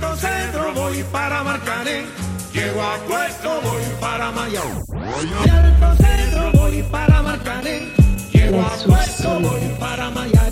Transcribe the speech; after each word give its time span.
alto 0.00 0.16
centro 0.16 0.74
voy 0.74 1.02
para 1.12 1.42
Marcané. 1.42 2.06
Llego 2.52 2.82
a 2.82 2.96
puesto, 3.06 3.60
voy 3.62 3.82
para 4.00 4.30
Mayao. 4.30 4.82
Alto 4.94 6.02
centro 6.02 6.52
voy 6.52 6.82
para 6.84 7.22
Marcané. 7.22 7.92
Llego 8.32 8.60
a 8.62 8.76
puesto, 8.86 9.40
voy 9.40 9.60
para 9.78 10.10
Mayarín. 10.10 10.49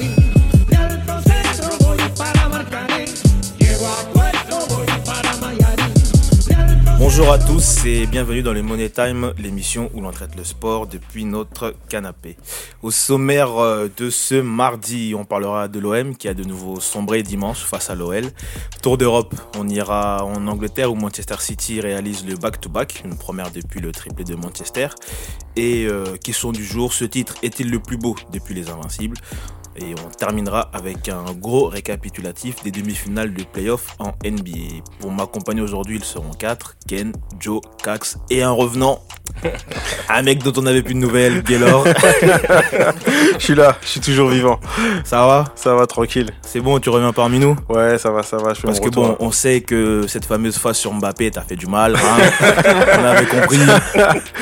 Bonjour 7.18 7.32
à 7.32 7.38
tous 7.40 7.84
et 7.84 8.06
bienvenue 8.06 8.42
dans 8.42 8.52
le 8.52 8.62
Money 8.62 8.90
Time, 8.90 9.32
l'émission 9.38 9.90
où 9.92 10.00
l'on 10.00 10.12
traite 10.12 10.36
le 10.36 10.44
sport 10.44 10.86
depuis 10.86 11.24
notre 11.24 11.74
canapé. 11.88 12.36
Au 12.80 12.92
sommaire 12.92 13.58
euh, 13.58 13.88
de 13.96 14.08
ce 14.08 14.36
mardi, 14.36 15.16
on 15.18 15.24
parlera 15.24 15.66
de 15.66 15.80
l'OM 15.80 16.14
qui 16.14 16.28
a 16.28 16.34
de 16.34 16.44
nouveau 16.44 16.78
sombré 16.78 17.24
dimanche 17.24 17.64
face 17.64 17.90
à 17.90 17.96
l'OL. 17.96 18.22
Tour 18.82 18.98
d'Europe, 18.98 19.34
on 19.58 19.66
ira 19.68 20.24
en 20.24 20.46
Angleterre 20.46 20.92
où 20.92 20.94
Manchester 20.94 21.34
City 21.40 21.80
réalise 21.80 22.24
le 22.24 22.36
back-to-back, 22.36 23.02
une 23.04 23.18
première 23.18 23.50
depuis 23.50 23.80
le 23.80 23.90
triplé 23.90 24.22
de 24.22 24.36
Manchester. 24.36 24.86
Et 25.56 25.86
euh, 25.86 26.16
question 26.22 26.52
du 26.52 26.64
jour, 26.64 26.92
ce 26.92 27.04
titre 27.04 27.34
est-il 27.42 27.68
le 27.68 27.80
plus 27.80 27.96
beau 27.96 28.14
depuis 28.32 28.54
les 28.54 28.70
Invincibles? 28.70 29.16
Et 29.80 29.94
on 30.04 30.08
terminera 30.10 30.70
avec 30.72 31.08
un 31.08 31.24
gros 31.32 31.66
récapitulatif 31.66 32.62
des 32.62 32.70
demi-finales 32.70 33.32
de 33.32 33.44
playoff 33.44 33.96
en 33.98 34.12
NBA. 34.24 34.82
Pour 35.00 35.10
m'accompagner 35.12 35.60
aujourd'hui, 35.60 35.96
ils 35.96 36.04
seront 36.04 36.32
quatre 36.32 36.76
Ken, 36.86 37.12
Joe, 37.38 37.60
Cax 37.82 38.18
et 38.30 38.42
un 38.42 38.50
revenant. 38.50 39.00
Un 40.08 40.22
mec 40.22 40.42
dont 40.42 40.52
on 40.56 40.62
n'avait 40.62 40.82
plus 40.82 40.94
de 40.94 41.00
nouvelles, 41.00 41.42
Gaylor. 41.42 41.84
Je 43.38 43.44
suis 43.44 43.54
là, 43.54 43.76
je 43.82 43.88
suis 43.88 44.00
toujours 44.00 44.30
vivant. 44.30 44.58
Ça 45.04 45.26
va? 45.26 45.44
Ça 45.54 45.74
va 45.74 45.86
tranquille. 45.86 46.30
C'est 46.42 46.60
bon, 46.60 46.78
tu 46.80 46.88
reviens 46.88 47.12
parmi 47.12 47.38
nous? 47.38 47.56
Ouais, 47.68 47.98
ça 47.98 48.10
va, 48.10 48.22
ça 48.22 48.38
va. 48.38 48.54
Je 48.54 48.62
Parce 48.62 48.80
que 48.80 48.88
bon, 48.88 49.16
on 49.20 49.30
sait 49.30 49.60
que 49.60 50.06
cette 50.08 50.24
fameuse 50.24 50.56
phase 50.56 50.78
sur 50.78 50.92
Mbappé 50.94 51.30
t'a 51.30 51.42
fait 51.42 51.56
du 51.56 51.66
mal. 51.66 51.96
Hein 51.96 52.30
on 52.98 53.04
avait 53.04 53.26
compris. 53.26 53.58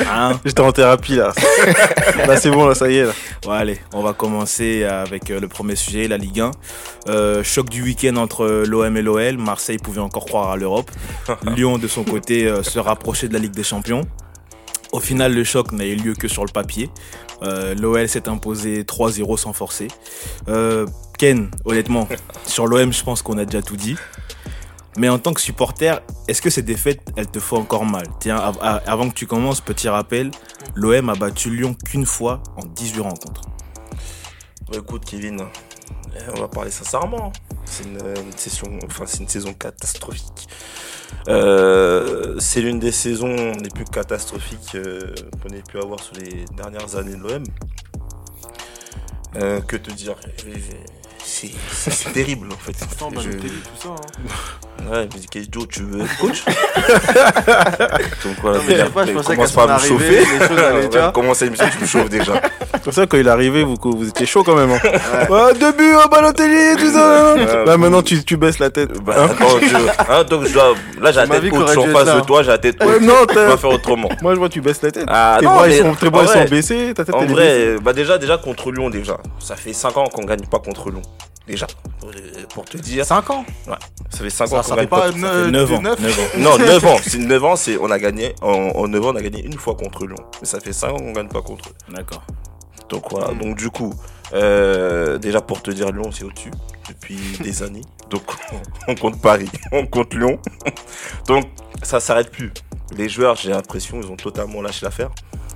Hein 0.09 0.39
J'étais 0.45 0.61
en 0.61 0.73
thérapie 0.73 1.17
là. 1.17 1.33
là, 2.27 2.37
c'est 2.37 2.51
bon, 2.51 2.67
là, 2.67 2.75
ça 2.75 2.89
y 2.89 2.99
est. 2.99 3.05
Là. 3.05 3.13
Bon, 3.43 3.51
allez, 3.51 3.81
on 3.93 4.03
va 4.03 4.13
commencer 4.13 4.85
avec 4.85 5.26
euh, 5.31 5.41
le 5.41 5.49
premier 5.49 5.77
sujet, 5.77 6.09
la 6.09 6.17
Ligue 6.19 6.41
1. 6.41 6.51
Euh, 7.09 7.43
choc 7.43 7.69
du 7.69 7.83
week-end 7.83 8.17
entre 8.17 8.65
l'OM 8.67 8.97
et 8.97 9.03
l'OL. 9.03 9.37
Marseille 9.39 9.79
pouvait 9.79 10.01
encore 10.01 10.25
croire 10.27 10.51
à 10.51 10.57
l'Europe. 10.57 10.91
Lyon, 11.57 11.79
de 11.79 11.89
son 11.89 12.05
côté, 12.05 12.47
euh, 12.47 12.63
se 12.63 12.79
rapprochait 12.79 13.29
de 13.29 13.33
la 13.33 13.39
Ligue 13.39 13.53
des 13.55 13.65
Champions. 13.65 14.03
Au 14.93 15.01
final, 15.01 15.35
le 15.35 15.45
choc 15.45 15.73
n'a 15.73 15.85
eu 15.85 15.97
lieu 15.97 16.15
que 16.15 16.29
sur 16.29 16.45
le 16.45 16.51
papier. 16.53 16.91
Euh, 17.43 17.75
L'OL 17.75 18.09
s'est 18.09 18.29
imposé 18.29 18.85
3-0 18.85 19.37
sans 19.37 19.53
forcer. 19.53 19.89
Euh, 20.49 20.87
Ken, 21.19 21.51
honnêtement, 21.65 22.09
sur 22.47 22.67
l'OM, 22.67 22.93
je 22.93 23.03
pense 23.03 23.21
qu'on 23.21 23.37
a 23.37 23.45
déjà 23.45 23.61
tout 23.63 23.77
dit. 23.77 23.97
Mais 24.97 25.11
en 25.11 25.19
tant 25.19 25.35
que 25.35 25.43
supporter, 25.43 26.01
est-ce 26.29 26.41
que 26.41 26.49
ces 26.49 26.63
défaites, 26.63 27.03
elles 27.17 27.27
te 27.31 27.39
font 27.41 27.59
encore 27.59 27.85
mal? 27.85 28.07
Tiens, 28.21 28.37
av- 28.39 28.57
av- 28.63 28.81
avant 28.87 29.11
que 29.11 29.15
tu 29.15 29.27
commences, 29.27 29.61
petit 29.61 29.91
rappel, 29.91 30.31
l'OM 30.75 31.11
a 31.11 31.15
battu 31.15 31.51
Lyon 31.55 31.75
qu'une 31.85 32.07
fois 32.07 32.43
en 32.57 32.65
18 32.65 33.01
rencontres. 33.03 33.43
Bah, 34.71 34.79
écoute 34.79 35.05
Kevin, 35.05 35.41
euh, 35.43 36.21
on 36.37 36.41
va 36.41 36.49
parler 36.49 36.71
sincèrement. 36.71 37.33
C'est 37.65 37.85
une, 37.85 37.99
euh, 38.03 38.15
une 38.17 38.37
session, 38.37 38.79
enfin 38.87 39.05
c'est 39.07 39.19
une 39.21 39.29
saison 39.29 39.53
catastrophique. 39.53 40.49
Euh, 41.29 42.37
c'est 42.39 42.61
l'une 42.61 42.79
des 42.79 42.93
saisons 42.93 43.53
les 43.63 43.71
plus 43.71 43.85
catastrophiques 43.85 44.75
euh, 44.75 45.15
qu'on 45.43 45.55
ait 45.55 45.63
pu 45.63 45.79
avoir 45.79 46.01
sur 46.01 46.15
les 46.17 46.45
dernières 46.57 46.97
années 46.97 47.15
de 47.17 47.23
l'OM. 47.23 47.45
Euh, 49.37 49.61
que 49.61 49.77
te 49.77 49.91
dire? 49.91 50.15
C'est 51.23 52.13
terrible 52.13 52.49
en 52.53 52.57
fait. 52.57 52.73
Je- 53.21 53.31
tout 53.39 53.83
ça. 53.83 53.89
hein. 53.91 53.95
Ouais, 54.91 55.09
mais 55.13 55.21
quel 55.29 55.47
Joe, 55.51 55.67
tu 55.69 55.83
veux 55.83 56.03
être 56.05 56.17
coach? 56.19 56.45
Donc 56.45 58.37
voilà, 58.41 58.59
mais 58.59 58.65
mais 58.69 58.77
je 58.77 58.85
sais 58.85 58.91
pas, 58.91 59.07
je 59.07 59.13
pensais 59.13 59.35
commence 59.35 59.53
pas 59.53 59.63
à 59.63 59.67
me 59.67 59.73
chauffer. 59.89 60.25
Commence 61.13 61.41
l'émission, 61.41 61.67
tu 61.73 61.79
me 61.81 61.87
chauffes 61.87 62.09
déjà. 62.11 62.41
C'est 62.87 62.91
pour 62.93 63.03
ça 63.03 63.07
quand 63.09 63.17
il 63.17 63.27
est 63.27 63.31
arrivé, 63.31 63.65
vous, 63.65 63.75
vous 63.83 64.09
étiez 64.09 64.27
chaud 64.27 64.45
quand 64.45 64.55
même. 64.55 64.71
Hein. 64.71 64.79
Ouais, 65.29 65.55
début, 65.55 65.93
oh, 65.97 66.09
Balotelli, 66.09 66.77
tout 66.79 66.93
ça. 66.93 67.35
Ouais, 67.35 67.65
Là, 67.67 67.77
maintenant, 67.77 68.01
tu, 68.01 68.23
tu 68.25 68.37
baisses 68.37 68.61
la 68.61 68.71
tête. 68.71 68.93
Bah, 69.03 69.15
Hein 69.19 69.29
attends, 69.29 69.59
je- 69.61 70.13
hein, 70.13 70.23
donc 70.23 70.45
je 70.45 70.53
dois. 70.53 70.75
Là, 71.01 71.11
j'ai 71.11 71.17
la 71.19 71.27
tête 71.27 71.43
haute, 71.47 71.51
qu'aurait 71.51 71.67
je 71.75 71.81
suis 71.81 71.81
dû 71.81 71.87
en 71.87 71.91
être 71.91 71.99
face 71.99 72.07
là. 72.07 72.21
de 72.21 72.25
toi, 72.27 72.43
j'ai 72.45 72.49
la 72.51 72.59
tête 72.59 72.77
haute. 72.81 72.89
Ouais, 72.89 73.01
non, 73.01 73.15
On 73.29 73.35
va 73.35 73.57
faire 73.57 73.71
autrement. 73.71 74.09
moi 74.23 74.35
je 74.35 74.39
vois 74.39 74.49
tu 74.49 74.61
baisses 74.61 74.83
la 74.83 74.93
tête. 74.93 75.05
Ah, 75.09 75.39
tes 75.41 75.47
non, 75.47 75.55
bras, 75.55 75.67
mais 75.67 75.77
ils 75.77 75.83
sont, 75.83 75.95
tes 75.97 76.07
ils 76.07 76.13
vrai- 76.13 76.27
sont 76.45 76.49
baissés, 76.49 76.93
ta 76.95 77.05
tête 77.05 77.15
En 77.17 77.27
vrai, 77.27 77.35
baissée. 77.35 77.77
bah 77.83 77.93
déjà, 77.93 78.19
déjà 78.19 78.39
contre 78.39 78.71
Lyon, 78.71 78.89
déjà. 78.89 79.17
Ça 79.41 79.57
fait 79.57 79.73
5 79.73 79.97
ans 79.97 80.05
qu'on 80.07 80.25
gagne 80.25 80.47
pas 80.49 80.61
contre 80.61 80.91
Lyon. 80.91 81.03
Déjà. 81.49 81.67
Pour, 82.55 82.65
te 82.65 82.77
dire. 82.77 83.05
5 83.05 83.31
ans 83.31 83.45
Ça 84.11 84.19
fait 84.19 84.31
5 84.31 84.45
ans 84.45 84.49
Ça, 84.49 84.57
qu'on 84.57 84.63
ça 84.63 84.75
gagne 84.77 84.85
fait 84.85 84.87
pas 84.91 85.01
pas. 85.01 85.07
Ça 85.07 85.13
fait 85.13 85.19
ne- 85.19 85.51
9 85.51 85.69
du 85.69 85.75
ans. 85.75 85.83
neuf 85.83 86.01
9 86.01 86.19
ans. 86.21 86.23
Non, 86.39 86.59
9 86.59 86.85
ans. 86.87 86.97
C'est 87.05 87.19
9 87.19 87.45
ans, 87.45 87.57
c'est 87.57 87.79
on 87.81 87.91
a 87.91 87.99
gagné. 87.99 88.35
En, 88.43 88.53
en 88.53 88.87
9 88.87 89.05
ans, 89.05 89.11
on 89.13 89.17
a 89.17 89.23
gagné 89.23 89.45
une 89.45 89.59
fois 89.59 89.75
contre 89.75 90.07
Lyon. 90.07 90.17
Mais 90.41 90.47
ça 90.47 90.61
fait 90.61 90.73
5 90.73 90.91
ans 90.91 90.97
qu'on 90.99 91.13
gagne 91.13 91.29
pas 91.29 91.43
contre 91.43 91.69
eux. 91.69 91.93
D'accord. 91.95 92.23
Donc 92.89 93.05
voilà, 93.11 93.33
donc 93.35 93.57
du 93.57 93.71
coup, 93.71 93.93
euh, 94.33 95.19
déjà 95.19 95.41
pour 95.41 95.63
te 95.63 95.71
dire, 95.71 95.91
Lyon 95.93 96.11
c'est 96.13 96.25
au-dessus 96.25 96.51
depuis 96.89 97.19
des 97.43 97.63
années. 97.63 97.83
Donc 98.11 98.23
on 98.89 98.95
compte 98.95 99.21
Paris, 99.21 99.51
on 99.73 99.87
compte 99.87 100.15
Lyon. 100.15 100.39
Donc 101.27 101.47
ça 101.83 101.99
s'arrête 102.01 102.31
plus. 102.31 102.53
Les 102.97 103.09
joueurs, 103.09 103.35
j'ai 103.37 103.51
l'impression, 103.51 104.01
ils 104.01 104.07
ont 104.11 104.17
totalement 104.17 104.63
lâché 104.63 104.85
l'affaire. 104.87 105.11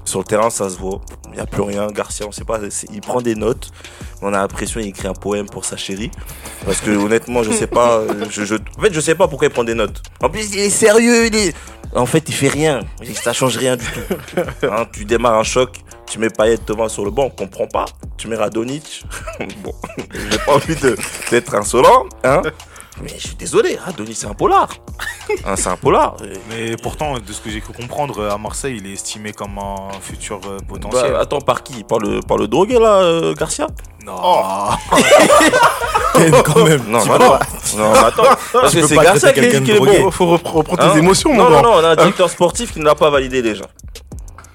Sur 0.04 0.18
le 0.20 0.24
terrain, 0.24 0.50
ça 0.50 0.68
se 0.68 0.76
voit. 0.76 1.00
Il 1.26 1.32
n'y 1.34 1.38
a 1.40 1.46
plus 1.46 1.62
rien. 1.62 1.86
Garcia, 1.88 2.26
on 2.26 2.32
sait 2.32 2.42
pas. 2.44 2.58
Il 2.92 3.00
prend 3.00 3.20
des 3.20 3.36
notes. 3.36 3.70
On 4.22 4.28
a 4.34 4.38
l'impression 4.38 4.80
qu'il 4.80 4.88
écrit 4.88 5.06
un 5.06 5.12
poème 5.12 5.46
pour 5.46 5.64
sa 5.64 5.76
chérie. 5.76 6.10
Parce 6.64 6.80
que 6.80 6.90
honnêtement, 6.90 7.44
je 7.44 7.52
sais 7.52 7.68
pas. 7.68 7.98
euh, 7.98 8.24
Je, 8.30 8.44
je- 8.44 8.56
En 8.56 8.80
fait, 8.82 8.92
je 8.92 9.00
sais 9.00 9.14
pas 9.14 9.28
pourquoi 9.28 9.46
il 9.46 9.52
prend 9.52 9.62
des 9.62 9.74
notes. 9.74 10.02
En 10.20 10.28
plus, 10.28 10.52
il 10.52 10.58
est 10.58 10.70
sérieux. 10.70 11.26
Il 11.26 11.36
est... 11.36 11.54
En 11.94 12.06
fait, 12.06 12.28
il 12.28 12.34
fait 12.34 12.48
rien. 12.48 12.80
Ça 13.14 13.32
change 13.32 13.56
rien 13.56 13.76
du 13.76 13.84
tout. 13.84 14.40
Hein, 14.66 14.86
tu 14.92 15.04
démarres 15.04 15.38
un 15.38 15.44
choc. 15.44 15.76
Tu 16.10 16.18
mets 16.18 16.28
Payet 16.28 16.58
devant 16.66 16.88
sur 16.88 17.04
le 17.04 17.10
banc, 17.12 17.24
on 17.26 17.30
comprend 17.30 17.66
pas. 17.66 17.84
Tu 18.18 18.26
mets 18.28 18.36
Radonic. 18.36 19.04
bon, 19.62 19.72
j'ai 20.12 20.38
pas 20.38 20.54
envie 20.54 20.74
de- 20.76 20.96
d'être 21.30 21.54
insolent, 21.54 22.06
hein. 22.24 22.42
Mais 23.02 23.08
je 23.16 23.28
suis 23.28 23.36
désolé, 23.36 23.76
Radonic 23.82 24.14
c'est 24.16 24.26
un 24.26 24.34
polar. 24.34 24.68
Hein, 25.46 25.54
c'est 25.56 25.68
un 25.68 25.76
polar. 25.76 26.16
Mais 26.50 26.76
pourtant, 26.82 27.14
de 27.18 27.32
ce 27.32 27.40
que 27.40 27.48
j'ai 27.48 27.60
cru 27.60 27.72
comprendre, 27.72 28.28
à 28.28 28.36
Marseille, 28.36 28.76
il 28.78 28.86
est 28.90 28.92
estimé 28.94 29.32
comme 29.32 29.56
un 29.58 29.90
futur 30.02 30.40
euh, 30.46 30.58
potentiel. 30.68 31.12
Bah, 31.12 31.20
attends, 31.20 31.40
par 31.40 31.62
qui? 31.62 31.82
Par 31.84 31.98
le, 32.00 32.20
par 32.20 32.36
le 32.36 32.46
drogué 32.48 32.78
là, 32.78 32.96
euh, 32.96 33.32
Garcia? 33.34 33.68
Non. 34.04 34.16
Ken, 36.14 36.34
quand 36.44 36.64
même. 36.64 36.82
Non. 36.88 36.98
Non, 37.06 37.92
mais 37.92 37.98
attends. 38.00 38.24
Parce 38.52 38.74
que 38.74 38.86
c'est 38.86 38.96
Garcia 38.96 39.32
qui 39.32 39.40
est 39.40 39.60
drogué. 39.76 40.00
bon. 40.02 40.10
Faut, 40.10 40.26
reprendre 40.26 40.74
Hein? 40.82 40.90
tes 40.92 40.98
émotions, 40.98 41.32
mon 41.32 41.44
Non, 41.44 41.50
non, 41.50 41.62
non, 41.62 41.72
on 41.76 41.84
a 41.84 41.88
un 41.90 41.96
directeur 41.96 42.28
sportif 42.28 42.72
qui 42.72 42.80
ne 42.80 42.84
l'a 42.84 42.94
pas 42.96 43.08
validé 43.08 43.40
déjà. 43.40 43.64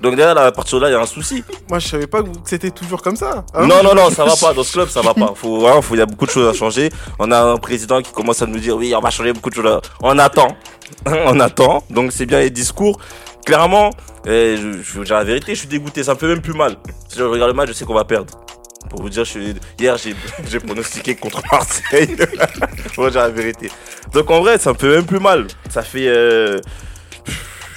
Donc 0.01 0.17
là, 0.17 0.31
à 0.31 0.51
partir 0.51 0.77
de 0.79 0.83
là, 0.83 0.89
il 0.89 0.93
y 0.93 0.95
a 0.95 0.99
un 0.99 1.05
souci. 1.05 1.43
Moi 1.69 1.79
je 1.79 1.87
savais 1.87 2.07
pas 2.07 2.21
que 2.21 2.29
c'était 2.45 2.69
toujours 2.71 3.01
comme 3.01 3.15
ça. 3.15 3.45
hein. 3.53 3.65
non, 3.65 3.81
non, 3.83 3.95
non, 3.95 4.09
ça 4.09 4.25
va 4.25 4.35
pas. 4.35 4.53
Dans 4.53 4.63
ce 4.63 4.73
club, 4.73 4.89
ça 4.89 5.01
va 5.01 5.13
pas. 5.13 5.33
Faut, 5.35 5.67
il 5.91 5.97
y 5.97 6.01
a 6.01 6.05
beaucoup 6.05 6.25
de 6.25 6.31
choses 6.31 6.47
à 6.47 6.53
changer. 6.57 6.89
On 7.19 7.31
a 7.31 7.41
un 7.41 7.57
président 7.57 8.01
qui 8.01 8.11
commence 8.11 8.41
à 8.41 8.45
nous 8.45 8.59
dire, 8.59 8.75
oui, 8.75 8.93
on 8.95 8.99
va 9.01 9.09
changer 9.09 9.33
beaucoup 9.33 9.49
de 9.49 9.55
choses. 9.55 9.81
On 10.01 10.17
attend. 10.19 10.49
on 11.05 11.39
attend. 11.39 11.83
Donc 11.89 12.11
c'est 12.11 12.25
bien 12.25 12.39
les 12.39 12.49
discours. 12.49 12.99
Clairement, 13.45 13.91
eh, 14.25 14.57
je, 14.57 14.81
je 14.81 14.99
veux 14.99 15.05
dire 15.05 15.15
la 15.15 15.23
vérité, 15.23 15.53
je 15.53 15.59
suis 15.59 15.67
dégoûté. 15.67 16.03
Ça 16.03 16.13
me 16.13 16.19
fait 16.19 16.27
même 16.27 16.41
plus 16.41 16.53
mal. 16.53 16.77
Si 17.07 17.17
je 17.17 17.23
regarde 17.23 17.51
le 17.51 17.55
match, 17.55 17.67
je 17.69 17.73
sais 17.73 17.85
qu'on 17.85 17.93
va 17.93 18.03
perdre. 18.05 18.33
Pour 18.89 19.01
vous 19.01 19.09
dire, 19.09 19.23
je 19.25 19.29
suis... 19.31 19.55
hier, 19.79 19.95
j'ai 19.97 20.59
pronostiqué 20.59 21.15
contre 21.15 21.41
Marseille. 21.51 22.15
Pour 22.95 23.09
dire 23.09 23.21
la 23.21 23.29
vérité. 23.29 23.71
Donc 24.13 24.29
en 24.29 24.41
vrai, 24.41 24.57
ça 24.59 24.73
me 24.73 24.77
fait 24.77 24.89
même 24.89 25.05
plus 25.05 25.19
mal. 25.19 25.47
Ça 25.69 25.81
fait... 25.81 26.07
euh, 26.07 26.59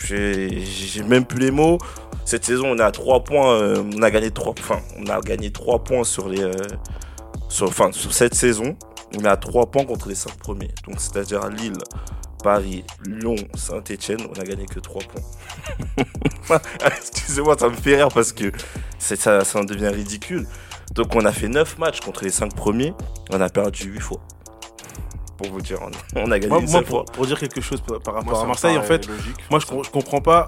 j'ai 0.07 1.03
même 1.07 1.25
plus 1.25 1.39
les 1.41 1.51
mots. 1.51 1.79
Cette 2.29 2.45
saison, 2.45 2.73
on 2.73 2.77
est 2.79 2.83
à 2.83 2.91
3 2.91 3.25
points. 3.25 3.55
euh, 3.55 3.83
on 3.97 4.03
a 4.03 4.11
gagné 4.11 4.31
3 4.31 4.53
enfin, 4.59 4.81
on 4.99 5.07
a 5.07 5.19
gagné 5.23 5.51
3 5.51 5.83
points 5.83 6.05
sur 6.05 6.29
les 6.29 6.43
euh, 6.43 6.53
sur 7.49 7.69
enfin 7.69 7.91
sur 7.91 8.13
cette 8.13 8.35
saison. 8.35 8.77
On 9.17 9.25
est 9.25 9.29
à 9.29 9.39
3 9.39 9.71
points 9.71 9.87
contre 9.87 10.11
les 10.11 10.15
5 10.15 10.35
premiers. 10.37 10.69
Donc 10.87 11.01
c'est-à-dire 11.01 11.43
à 11.43 11.49
Lille, 11.49 11.79
Paris, 12.45 12.85
Lyon, 13.07 13.35
Saint-Étienne, 13.55 14.19
on 14.29 14.39
a 14.39 14.45
gagné 14.45 14.67
que 14.67 14.79
3 14.79 15.01
points. 15.05 15.23
Excusez-moi, 16.99 17.57
ça 17.59 17.71
me 17.71 17.75
fait 17.77 17.97
rire 17.97 18.09
parce 18.13 18.33
que 18.33 18.53
ça 18.99 19.17
ça 19.43 19.59
en 19.59 19.65
devient 19.65 19.89
ridicule. 19.89 20.47
Donc 20.93 21.15
on 21.17 21.25
a 21.25 21.33
fait 21.33 21.49
9 21.49 21.79
matchs 21.79 22.01
contre 22.01 22.25
les 22.25 22.31
5 22.31 22.55
premiers, 22.55 22.93
on 23.33 23.41
a 23.41 23.49
perdu 23.49 23.85
8 23.85 24.01
fois. 24.01 24.21
Pour 25.39 25.51
vous 25.51 25.63
dire, 25.63 25.79
on 26.15 26.31
a 26.31 26.39
gagné 26.39 26.51
Moi, 26.51 26.67
5 26.67 26.73
moi, 26.73 26.83
fois. 26.85 27.05
pour, 27.07 27.13
pour 27.13 27.27
dire 27.27 27.41
quelque 27.41 27.63
chose 27.63 27.81
par, 27.81 28.17
rapport 28.17 28.43
à 28.43 28.45
Marseille, 28.47 28.77
en 28.77 28.83
fait, 28.83 29.07
logique. 29.07 29.37
moi 29.51 29.61
je, 29.61 29.67
je 29.67 29.91
comprends 29.91 30.21
pas. 30.21 30.47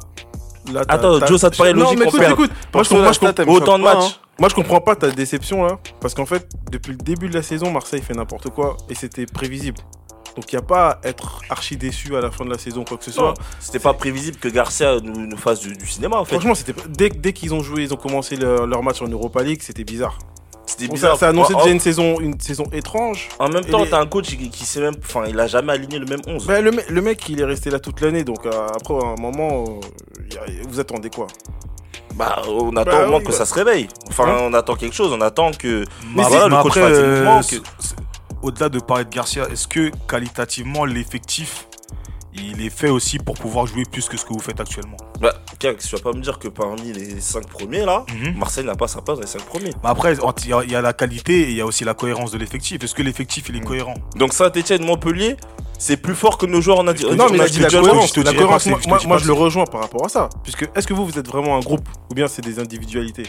Là, 0.72 0.82
Attends, 0.88 1.24
Joe, 1.26 1.40
ça 1.40 1.50
te 1.50 1.56
paraît 1.56 1.72
Non, 1.72 1.84
logique 1.84 1.98
mais 1.98 2.06
qu'on 2.06 2.32
écoute. 2.32 2.50
Moi, 2.74 2.82
je, 2.82 2.88
comprends- 2.90 3.12
stat, 3.12 3.34
Autant 3.46 3.78
de 3.78 3.84
matchs. 3.84 4.20
Moi, 4.38 4.48
je 4.48 4.54
comprends 4.54 4.80
pas 4.80 4.96
ta 4.96 5.10
déception 5.10 5.64
là, 5.64 5.78
parce 6.00 6.14
qu'en 6.14 6.26
fait, 6.26 6.48
depuis 6.70 6.92
le 6.92 6.98
début 6.98 7.28
de 7.28 7.34
la 7.34 7.42
saison, 7.42 7.70
Marseille 7.70 8.00
fait 8.02 8.14
n'importe 8.14 8.48
quoi 8.50 8.76
et 8.88 8.94
c'était 8.94 9.26
prévisible. 9.26 9.78
Donc, 10.36 10.50
il 10.52 10.56
n'y 10.56 10.62
a 10.62 10.64
pas 10.64 11.00
à 11.02 11.08
être 11.08 11.40
archi 11.50 11.76
déçu 11.76 12.16
à 12.16 12.20
la 12.20 12.30
fin 12.30 12.44
de 12.44 12.50
la 12.50 12.56
saison, 12.56 12.84
quoi 12.84 12.96
que 12.96 13.04
ce 13.04 13.10
soit. 13.10 13.28
Non, 13.28 13.34
C'était 13.58 13.80
pas 13.80 13.92
prévisible 13.94 14.38
que 14.38 14.48
Garcia 14.48 14.96
nous, 15.02 15.26
nous 15.26 15.36
fasse 15.36 15.60
du, 15.60 15.76
du 15.76 15.86
cinéma 15.86 16.16
en 16.18 16.24
fait. 16.24 16.36
Franchement, 16.36 16.54
c'était 16.54 16.74
dès, 16.88 17.08
dès 17.10 17.32
qu'ils 17.32 17.52
ont 17.52 17.62
joué, 17.62 17.82
ils 17.82 17.92
ont 17.92 17.96
commencé 17.98 18.36
leur, 18.36 18.66
leur 18.66 18.82
match 18.82 19.02
en 19.02 19.08
Europa 19.08 19.42
League, 19.42 19.60
c'était 19.62 19.84
bizarre. 19.84 20.16
C'était 20.66 20.88
bizarre. 20.88 21.14
ça, 21.14 21.20
ça 21.20 21.28
annonçait 21.30 21.54
En- 21.54 21.58
déjà 21.58 21.70
une 21.70 21.80
saison, 21.80 22.20
une 22.20 22.40
saison 22.40 22.64
étrange. 22.72 23.28
En 23.38 23.48
même 23.48 23.64
temps, 23.64 23.82
les- 23.82 23.90
t'as 23.90 24.00
un 24.00 24.06
coach 24.06 24.28
qui, 24.28 24.50
qui 24.50 24.64
sait 24.64 24.80
même, 24.80 24.94
enfin, 25.04 25.24
il 25.28 25.38
a 25.40 25.46
jamais 25.46 25.72
aligné 25.72 25.98
le 25.98 26.06
même 26.06 26.20
11. 26.26 26.46
Bah, 26.46 26.60
le, 26.60 26.70
me- 26.70 26.82
le 26.88 27.00
mec, 27.02 27.28
il 27.28 27.40
est 27.40 27.44
resté 27.44 27.70
là 27.70 27.78
toute 27.80 28.00
l'année, 28.00 28.22
donc 28.24 28.46
euh, 28.46 28.50
après, 28.68 28.94
à 28.94 29.08
un 29.08 29.20
moment, 29.20 29.64
euh, 29.64 30.36
a- 30.38 30.68
vous 30.68 30.78
attendez 30.80 31.10
quoi? 31.10 31.26
Bah, 32.14 32.42
on 32.48 32.76
attend 32.76 32.90
Bah 32.90 33.04
au 33.06 33.08
moins 33.10 33.18
oui, 33.18 33.24
que 33.24 33.30
bah. 33.30 33.36
ça 33.36 33.46
se 33.46 33.54
réveille. 33.54 33.88
Enfin, 34.08 34.26
Hein? 34.28 34.38
on 34.42 34.54
attend 34.54 34.74
quelque 34.76 34.94
chose. 34.94 35.12
On 35.12 35.20
attend 35.20 35.50
que. 35.52 35.84
Mais, 36.14 36.22
voilà, 36.24 36.48
mais 36.48 36.56
le 36.56 36.62
coach 36.62 36.76
après, 36.76 36.92
euh, 36.92 37.42
c'est- 37.42 37.60
au-delà 38.42 38.68
de 38.68 38.78
parler 38.80 39.04
de 39.04 39.10
Garcia, 39.10 39.46
est-ce 39.50 39.66
que 39.68 39.90
qualitativement 40.08 40.84
l'effectif 40.84 41.66
il 42.34 42.64
est 42.64 42.70
fait 42.70 42.88
aussi 42.90 43.18
pour 43.18 43.34
pouvoir 43.34 43.66
jouer 43.66 43.82
plus 43.90 44.08
que 44.08 44.16
ce 44.16 44.24
que 44.24 44.32
vous 44.32 44.38
faites 44.40 44.60
actuellement 44.60 44.96
Bah, 45.20 45.34
tu 45.58 45.66
vas 45.68 45.98
pas 45.98 46.12
me 46.12 46.20
dire 46.22 46.38
que 46.38 46.48
parmi 46.48 46.92
les 46.92 47.20
5 47.20 47.46
premiers 47.46 47.84
là, 47.84 48.04
Mhm. 48.12 48.36
Marseille 48.38 48.64
n'a 48.64 48.74
pas 48.76 48.88
sa 48.88 49.02
place 49.02 49.16
dans 49.18 49.22
les 49.22 49.26
5 49.28 49.42
premiers. 49.42 49.70
Mais 49.82 49.88
Après, 49.90 50.14
il 50.14 50.48
y, 50.48 50.52
a- 50.52 50.64
y 50.64 50.74
a 50.74 50.80
la 50.80 50.92
qualité 50.92 51.40
et 51.40 51.50
il 51.50 51.56
y 51.56 51.60
a 51.60 51.66
aussi 51.66 51.84
la 51.84 51.94
cohérence 51.94 52.30
de 52.30 52.38
l'effectif. 52.38 52.82
Est-ce 52.82 52.94
que 52.94 53.02
l'effectif 53.02 53.48
il 53.48 53.56
est 53.56 53.60
Mm. 53.60 53.64
cohérent 53.64 53.94
Donc 54.16 54.32
Saint-Etienne, 54.32 54.84
Montpellier, 54.84 55.36
c'est 55.78 55.96
plus 55.96 56.14
fort 56.14 56.38
que 56.38 56.46
nos 56.46 56.60
joueurs 56.60 56.78
en 56.78 56.86
indi- 56.88 57.04
Non, 57.04 57.10
mais 57.16 57.22
a 57.22 57.28
dit 57.28 57.36
la 57.38 57.44
individuellement, 57.44 57.88
cohérence. 57.88 58.16
La 58.16 58.32
cohérence, 58.32 58.66
moi, 58.86 58.98
moi, 59.06 59.18
je 59.18 59.26
le 59.26 59.32
rejoins 59.32 59.64
par 59.64 59.80
rapport 59.82 60.04
à 60.06 60.08
ça. 60.08 60.28
Puisque, 60.42 60.68
est-ce 60.74 60.86
que 60.86 60.94
vous, 60.94 61.06
vous 61.06 61.18
êtes 61.18 61.26
vraiment 61.28 61.56
un 61.56 61.60
groupe 61.60 61.88
ou 62.10 62.14
bien 62.14 62.28
c'est 62.28 62.42
des 62.42 62.58
individualités? 62.58 63.24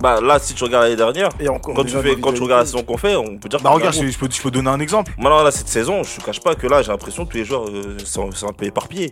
Bah 0.00 0.20
là, 0.20 0.38
si 0.38 0.54
tu 0.54 0.64
regardes 0.64 0.84
l'année 0.84 0.96
dernière, 0.96 1.28
Et 1.40 1.48
encore 1.48 1.74
quand 1.74 1.84
tu, 1.84 1.96
fais, 1.98 2.16
quand 2.16 2.32
tu 2.32 2.42
regardes 2.42 2.60
la 2.62 2.66
saison 2.66 2.82
qu'on 2.82 2.96
fait, 2.96 3.16
on 3.16 3.38
peut 3.38 3.48
dire 3.48 3.60
Bah 3.60 3.70
regarde, 3.70 3.94
je, 3.94 4.06
je 4.06 4.18
peux, 4.18 4.28
je 4.30 4.42
peux 4.42 4.50
donner 4.50 4.68
un 4.70 4.80
exemple. 4.80 5.12
Maintenant, 5.18 5.42
là, 5.42 5.50
cette 5.50 5.68
saison, 5.68 6.02
je 6.02 6.20
ne 6.20 6.24
cache 6.24 6.40
pas 6.40 6.54
que 6.54 6.66
là, 6.66 6.82
j'ai 6.82 6.88
l'impression 6.92 7.24
que 7.24 7.30
tous 7.32 7.36
les 7.38 7.44
joueurs 7.44 7.68
euh, 7.68 7.96
sont, 8.04 8.30
sont 8.32 8.48
un 8.48 8.52
peu 8.52 8.66
éparpillés. 8.66 9.10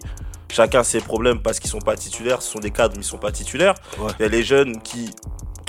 Chacun 0.51 0.81
a 0.81 0.85
ses 0.85 1.01
problèmes 1.01 1.41
parce 1.41 1.59
qu'ils 1.61 1.71
sont 1.71 1.79
pas 1.79 1.97
titulaires. 1.97 2.43
Ce 2.43 2.53
sont 2.53 2.59
des 2.59 2.71
cadres, 2.71 2.95
mais 2.97 3.03
ils 3.03 3.07
sont 3.07 3.17
pas 3.19 3.33
titulaires. 3.33 3.75
Il 3.97 4.03
Ouais. 4.05 4.11
y 4.21 4.25
a 4.25 4.29
les 4.29 4.43
jeunes 4.43 4.83
qui, 4.83 5.11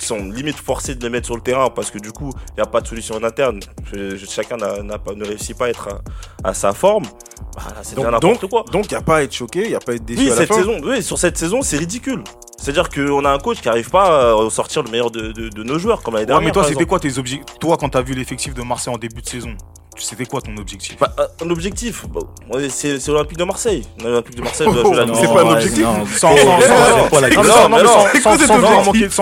qui 0.03 0.07
sont 0.09 0.23
limite 0.25 0.57
forcés 0.57 0.95
de 0.95 1.01
les 1.03 1.09
mettre 1.09 1.25
sur 1.25 1.35
le 1.35 1.41
terrain 1.41 1.69
parce 1.69 1.89
que 1.91 1.97
du 1.99 2.11
coup, 2.11 2.31
il 2.49 2.55
n'y 2.55 2.61
a 2.61 2.65
pas 2.65 2.81
de 2.81 2.87
solution 2.87 3.15
en 3.15 3.23
interne. 3.23 3.59
Je- 3.91 4.15
je- 4.15 4.25
chacun 4.25 4.57
n'a- 4.57 4.83
n'a 4.83 4.97
pas- 4.99 5.13
ne 5.15 5.25
réussit 5.25 5.57
pas 5.57 5.65
à 5.65 5.69
être 5.69 5.87
à, 6.43 6.49
à 6.49 6.53
sa 6.53 6.73
forme. 6.73 7.03
Bah, 7.55 7.61
là, 7.69 7.75
c'est 7.81 7.95
bien 7.95 8.03
Donc, 8.05 8.13
n'importe 8.13 8.41
donc, 8.41 8.49
quoi. 8.49 8.65
donc, 8.71 8.85
il 8.91 8.93
n'y 8.93 8.97
a 8.97 9.01
pas 9.01 9.17
à 9.17 9.21
être 9.23 9.33
choqué, 9.33 9.63
il 9.63 9.69
n'y 9.69 9.75
a 9.75 9.79
pas 9.79 9.93
à 9.93 9.95
être 9.95 10.05
déçu 10.05 10.21
Oui, 10.21 10.27
à 10.27 10.29
la 10.31 10.35
cette 10.37 10.49
fin. 10.49 10.55
saison, 10.55 10.77
oui, 10.83 11.01
sur 11.03 11.17
cette 11.17 11.37
saison, 11.37 11.61
c'est 11.61 11.77
ridicule. 11.77 12.23
C'est-à-dire 12.57 12.87
qu'on 12.89 13.25
a 13.25 13.31
un 13.31 13.39
coach 13.39 13.59
qui 13.61 13.67
n'arrive 13.67 13.89
pas 13.89 14.31
à 14.33 14.49
sortir 14.49 14.83
le 14.83 14.89
meilleur 14.91 15.11
de, 15.11 15.31
de- 15.31 15.49
de 15.49 15.63
nos 15.63 15.77
joueurs, 15.79 16.01
comme 16.01 16.13
l'année 16.13 16.23
Ouais, 16.23 16.27
dernière. 16.27 16.45
mais 16.47 16.51
toi, 16.51 16.63
c'était 16.63 16.73
exemple. 16.83 16.89
quoi 16.89 16.99
tes 16.99 17.17
objectifs 17.17 17.59
Toi, 17.59 17.77
quand 17.77 17.89
t'as 17.89 18.01
vu 18.01 18.13
l'effectif 18.13 18.53
de 18.53 18.61
Marseille 18.61 18.93
en 18.93 18.97
début 18.97 19.21
de 19.21 19.27
saison, 19.27 19.55
c'était 19.97 20.25
quoi 20.25 20.41
ton 20.41 20.55
objectif 20.57 20.97
Bah, 20.99 21.13
un 21.43 21.49
objectif, 21.49 22.05
ouais, 22.53 22.69
c'est 22.69 23.07
l'Olympique 23.07 23.37
de 23.37 23.43
Marseille. 23.43 23.83
L'Olympique 24.03 24.35
de 24.35 24.41
Marseille 24.41 24.67
Non, 24.67 24.73
Ligue 24.93 25.13
c'est 25.15 25.33
pas 25.33 25.41
un 25.43 25.51
objectif. 25.51 25.83
non, 25.83 26.05
Sans, 26.05 26.35
Je 26.35 26.41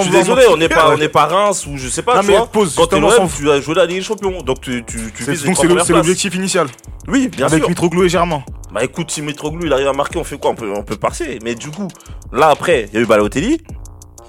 suis 0.02 0.12
désolé, 0.12 0.44
on 0.50 0.58
n'est 0.58 0.70
pas, 0.70 0.94
on 0.96 1.08
pas 1.10 1.26
Reims 1.26 1.66
ou 1.68 1.78
je 1.78 1.88
sais 1.88 2.02
pas. 2.02 2.16
Non, 2.16 2.22
tu 2.22 2.28
mais 2.28 2.38
vois. 2.38 2.48
pause, 2.48 2.76
Quand 2.76 2.88
t'es 2.88 3.00
l'OM, 3.00 3.28
tu 3.36 3.50
as 3.52 3.62
joué 3.62 3.76
la 3.76 3.86
Ligue 3.86 3.98
des 3.98 4.04
Champions, 4.04 4.42
donc 4.42 4.62
tu, 4.62 4.84
tu, 4.86 4.98
tu 5.16 5.24
C'est- 5.24 5.32
vises 5.32 5.44
Donc 5.46 5.64
l'objectif 5.64 6.36
initial. 6.36 6.68
Oui, 7.08 7.28
bien 7.30 7.48
Avec 7.48 7.60
sûr. 7.60 7.70
Mitroglou 7.70 8.04
et 8.04 8.10
Germain. 8.10 8.44
Bah 8.72 8.84
écoute, 8.84 9.12
si 9.12 9.22
Mitroglou 9.22 9.66
il 9.66 9.74
arrive 9.74 9.88
à 9.88 9.94
marquer, 9.94 10.18
on 10.18 10.24
fait 10.24 10.38
quoi? 10.38 10.52
On 10.52 10.56
peut, 10.56 10.72
on 10.76 10.84
peut 10.84 10.96
passer. 10.96 11.40
Mais 11.44 11.56
du 11.56 11.70
coup, 11.72 11.88
là 12.32 12.50
après, 12.50 12.88
il 12.92 12.96
y 12.96 13.00
a 13.00 13.02
eu 13.02 13.06
Balotelli. 13.06 13.62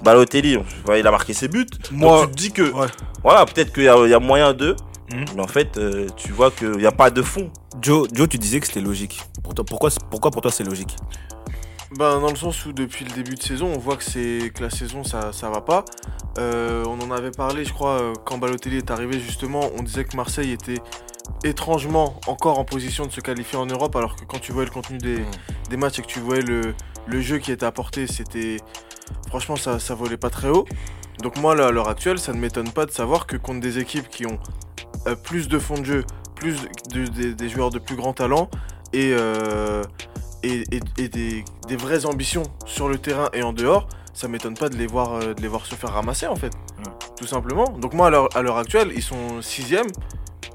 Balotelli, 0.02 0.58
il 0.98 1.06
a 1.06 1.10
marqué 1.10 1.32
ses 1.32 1.48
buts. 1.48 1.66
Moi- 1.92 2.22
donc 2.22 2.30
tu 2.30 2.34
te 2.34 2.38
dis 2.40 2.52
que, 2.52 2.72
voilà, 3.22 3.46
peut-être 3.46 3.72
qu'il 3.72 3.84
y, 3.84 3.88
a- 3.88 4.18
moyen 4.18 4.52
d'eux. 4.52 4.74
Mais 5.34 5.42
en 5.42 5.46
fait, 5.46 5.76
euh, 5.76 6.08
tu 6.16 6.32
vois 6.32 6.50
qu'il 6.50 6.72
n'y 6.72 6.86
a 6.86 6.92
pas 6.92 7.10
de 7.10 7.22
fond. 7.22 7.50
Joe, 7.80 8.08
Joe, 8.12 8.28
tu 8.28 8.38
disais 8.38 8.60
que 8.60 8.66
c'était 8.66 8.80
logique. 8.80 9.20
Pour 9.42 9.54
toi, 9.54 9.64
pourquoi, 9.64 9.90
pourquoi 10.10 10.30
pour 10.30 10.42
toi 10.42 10.50
c'est 10.50 10.64
logique? 10.64 10.96
Ben, 11.98 12.20
dans 12.20 12.30
le 12.30 12.36
sens 12.36 12.64
où 12.64 12.72
depuis 12.72 13.04
le 13.04 13.10
début 13.10 13.34
de 13.34 13.42
saison, 13.42 13.66
on 13.66 13.78
voit 13.78 13.96
que, 13.96 14.04
c'est, 14.04 14.50
que 14.54 14.62
la 14.62 14.70
saison 14.70 15.04
ça, 15.04 15.32
ça 15.32 15.50
va 15.50 15.60
pas. 15.60 15.84
Euh, 16.38 16.84
on 16.86 16.98
en 17.00 17.10
avait 17.10 17.30
parlé, 17.30 17.66
je 17.66 17.72
crois, 17.72 18.00
euh, 18.00 18.14
quand 18.24 18.38
Balotelli 18.38 18.78
est 18.78 18.90
arrivé, 18.90 19.20
justement, 19.20 19.70
on 19.78 19.82
disait 19.82 20.04
que 20.04 20.16
Marseille 20.16 20.52
était 20.52 20.80
étrangement 21.44 22.18
encore 22.26 22.58
en 22.58 22.64
position 22.64 23.04
de 23.04 23.12
se 23.12 23.20
qualifier 23.20 23.58
en 23.58 23.66
Europe, 23.66 23.94
alors 23.94 24.16
que 24.16 24.24
quand 24.24 24.38
tu 24.38 24.52
voyais 24.52 24.68
le 24.68 24.72
contenu 24.72 24.96
des, 24.96 25.22
des 25.68 25.76
matchs 25.76 25.98
et 25.98 26.02
que 26.02 26.06
tu 26.06 26.20
voyais 26.20 26.42
le, 26.42 26.74
le 27.06 27.20
jeu 27.20 27.38
qui 27.38 27.52
était 27.52 27.66
apporté, 27.66 28.06
c'était. 28.06 28.56
Franchement, 29.28 29.56
ça, 29.56 29.78
ça 29.78 29.94
volait 29.94 30.16
pas 30.16 30.30
très 30.30 30.48
haut. 30.48 30.64
Donc, 31.22 31.36
moi, 31.36 31.54
là, 31.54 31.66
à 31.66 31.70
l'heure 31.72 31.88
actuelle, 31.88 32.18
ça 32.18 32.32
ne 32.32 32.38
m'étonne 32.38 32.70
pas 32.70 32.86
de 32.86 32.90
savoir 32.90 33.26
que 33.26 33.36
contre 33.36 33.60
des 33.60 33.78
équipes 33.78 34.08
qui 34.08 34.24
ont 34.26 34.38
euh, 35.06 35.14
plus 35.14 35.48
de 35.48 35.58
fond 35.58 35.74
de 35.78 35.84
jeu, 35.84 36.04
plus 36.34 36.56
de- 36.92 37.06
des- 37.06 37.34
des 37.34 37.48
joueurs 37.48 37.70
de 37.70 37.78
plus 37.78 37.96
grand 37.96 38.12
talent 38.12 38.48
et. 38.92 39.12
euh, 39.14 39.82
et, 40.44 40.64
et- 40.72 40.80
et 40.98 41.08
des, 41.08 41.44
des 41.68 41.76
vraies 41.76 42.04
ambitions 42.04 42.42
sur 42.66 42.88
le 42.88 42.98
terrain 42.98 43.28
et 43.32 43.44
en 43.44 43.52
dehors, 43.52 43.86
ça 44.12 44.26
m'étonne 44.26 44.54
pas 44.54 44.68
de 44.68 44.76
les 44.76 44.88
voir, 44.88 45.12
euh, 45.14 45.34
de 45.34 45.40
les 45.40 45.46
voir 45.46 45.64
se 45.66 45.76
faire 45.76 45.90
ramasser 45.92 46.26
en 46.26 46.34
fait. 46.34 46.50
Tout 47.16 47.28
simplement. 47.28 47.64
Donc 47.78 47.94
moi 47.94 48.08
à 48.08 48.10
l'heure- 48.42 48.56
actuelle, 48.58 48.90
ils 48.96 49.02
sont 49.04 49.40
sixième. 49.40 49.86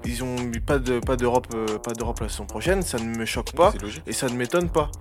Ils 0.04 0.26
ont 0.26 0.36
mis 0.36 0.60
pas 0.60 0.78
de 0.80 1.00
pas 1.00 1.16
d'Europe 1.16 1.48
pas 1.82 1.94
d'Europe 1.94 2.20
la 2.20 2.28
saison 2.28 2.46
prochaine, 2.46 2.82
ça 2.82 2.98
ne 3.00 3.18
me 3.18 3.24
choque 3.26 3.54
pas 3.54 3.72
et 4.06 4.12
ça 4.12 4.28
ne 4.28 4.36
m'étonne 4.36 4.68
pas. 4.70 4.92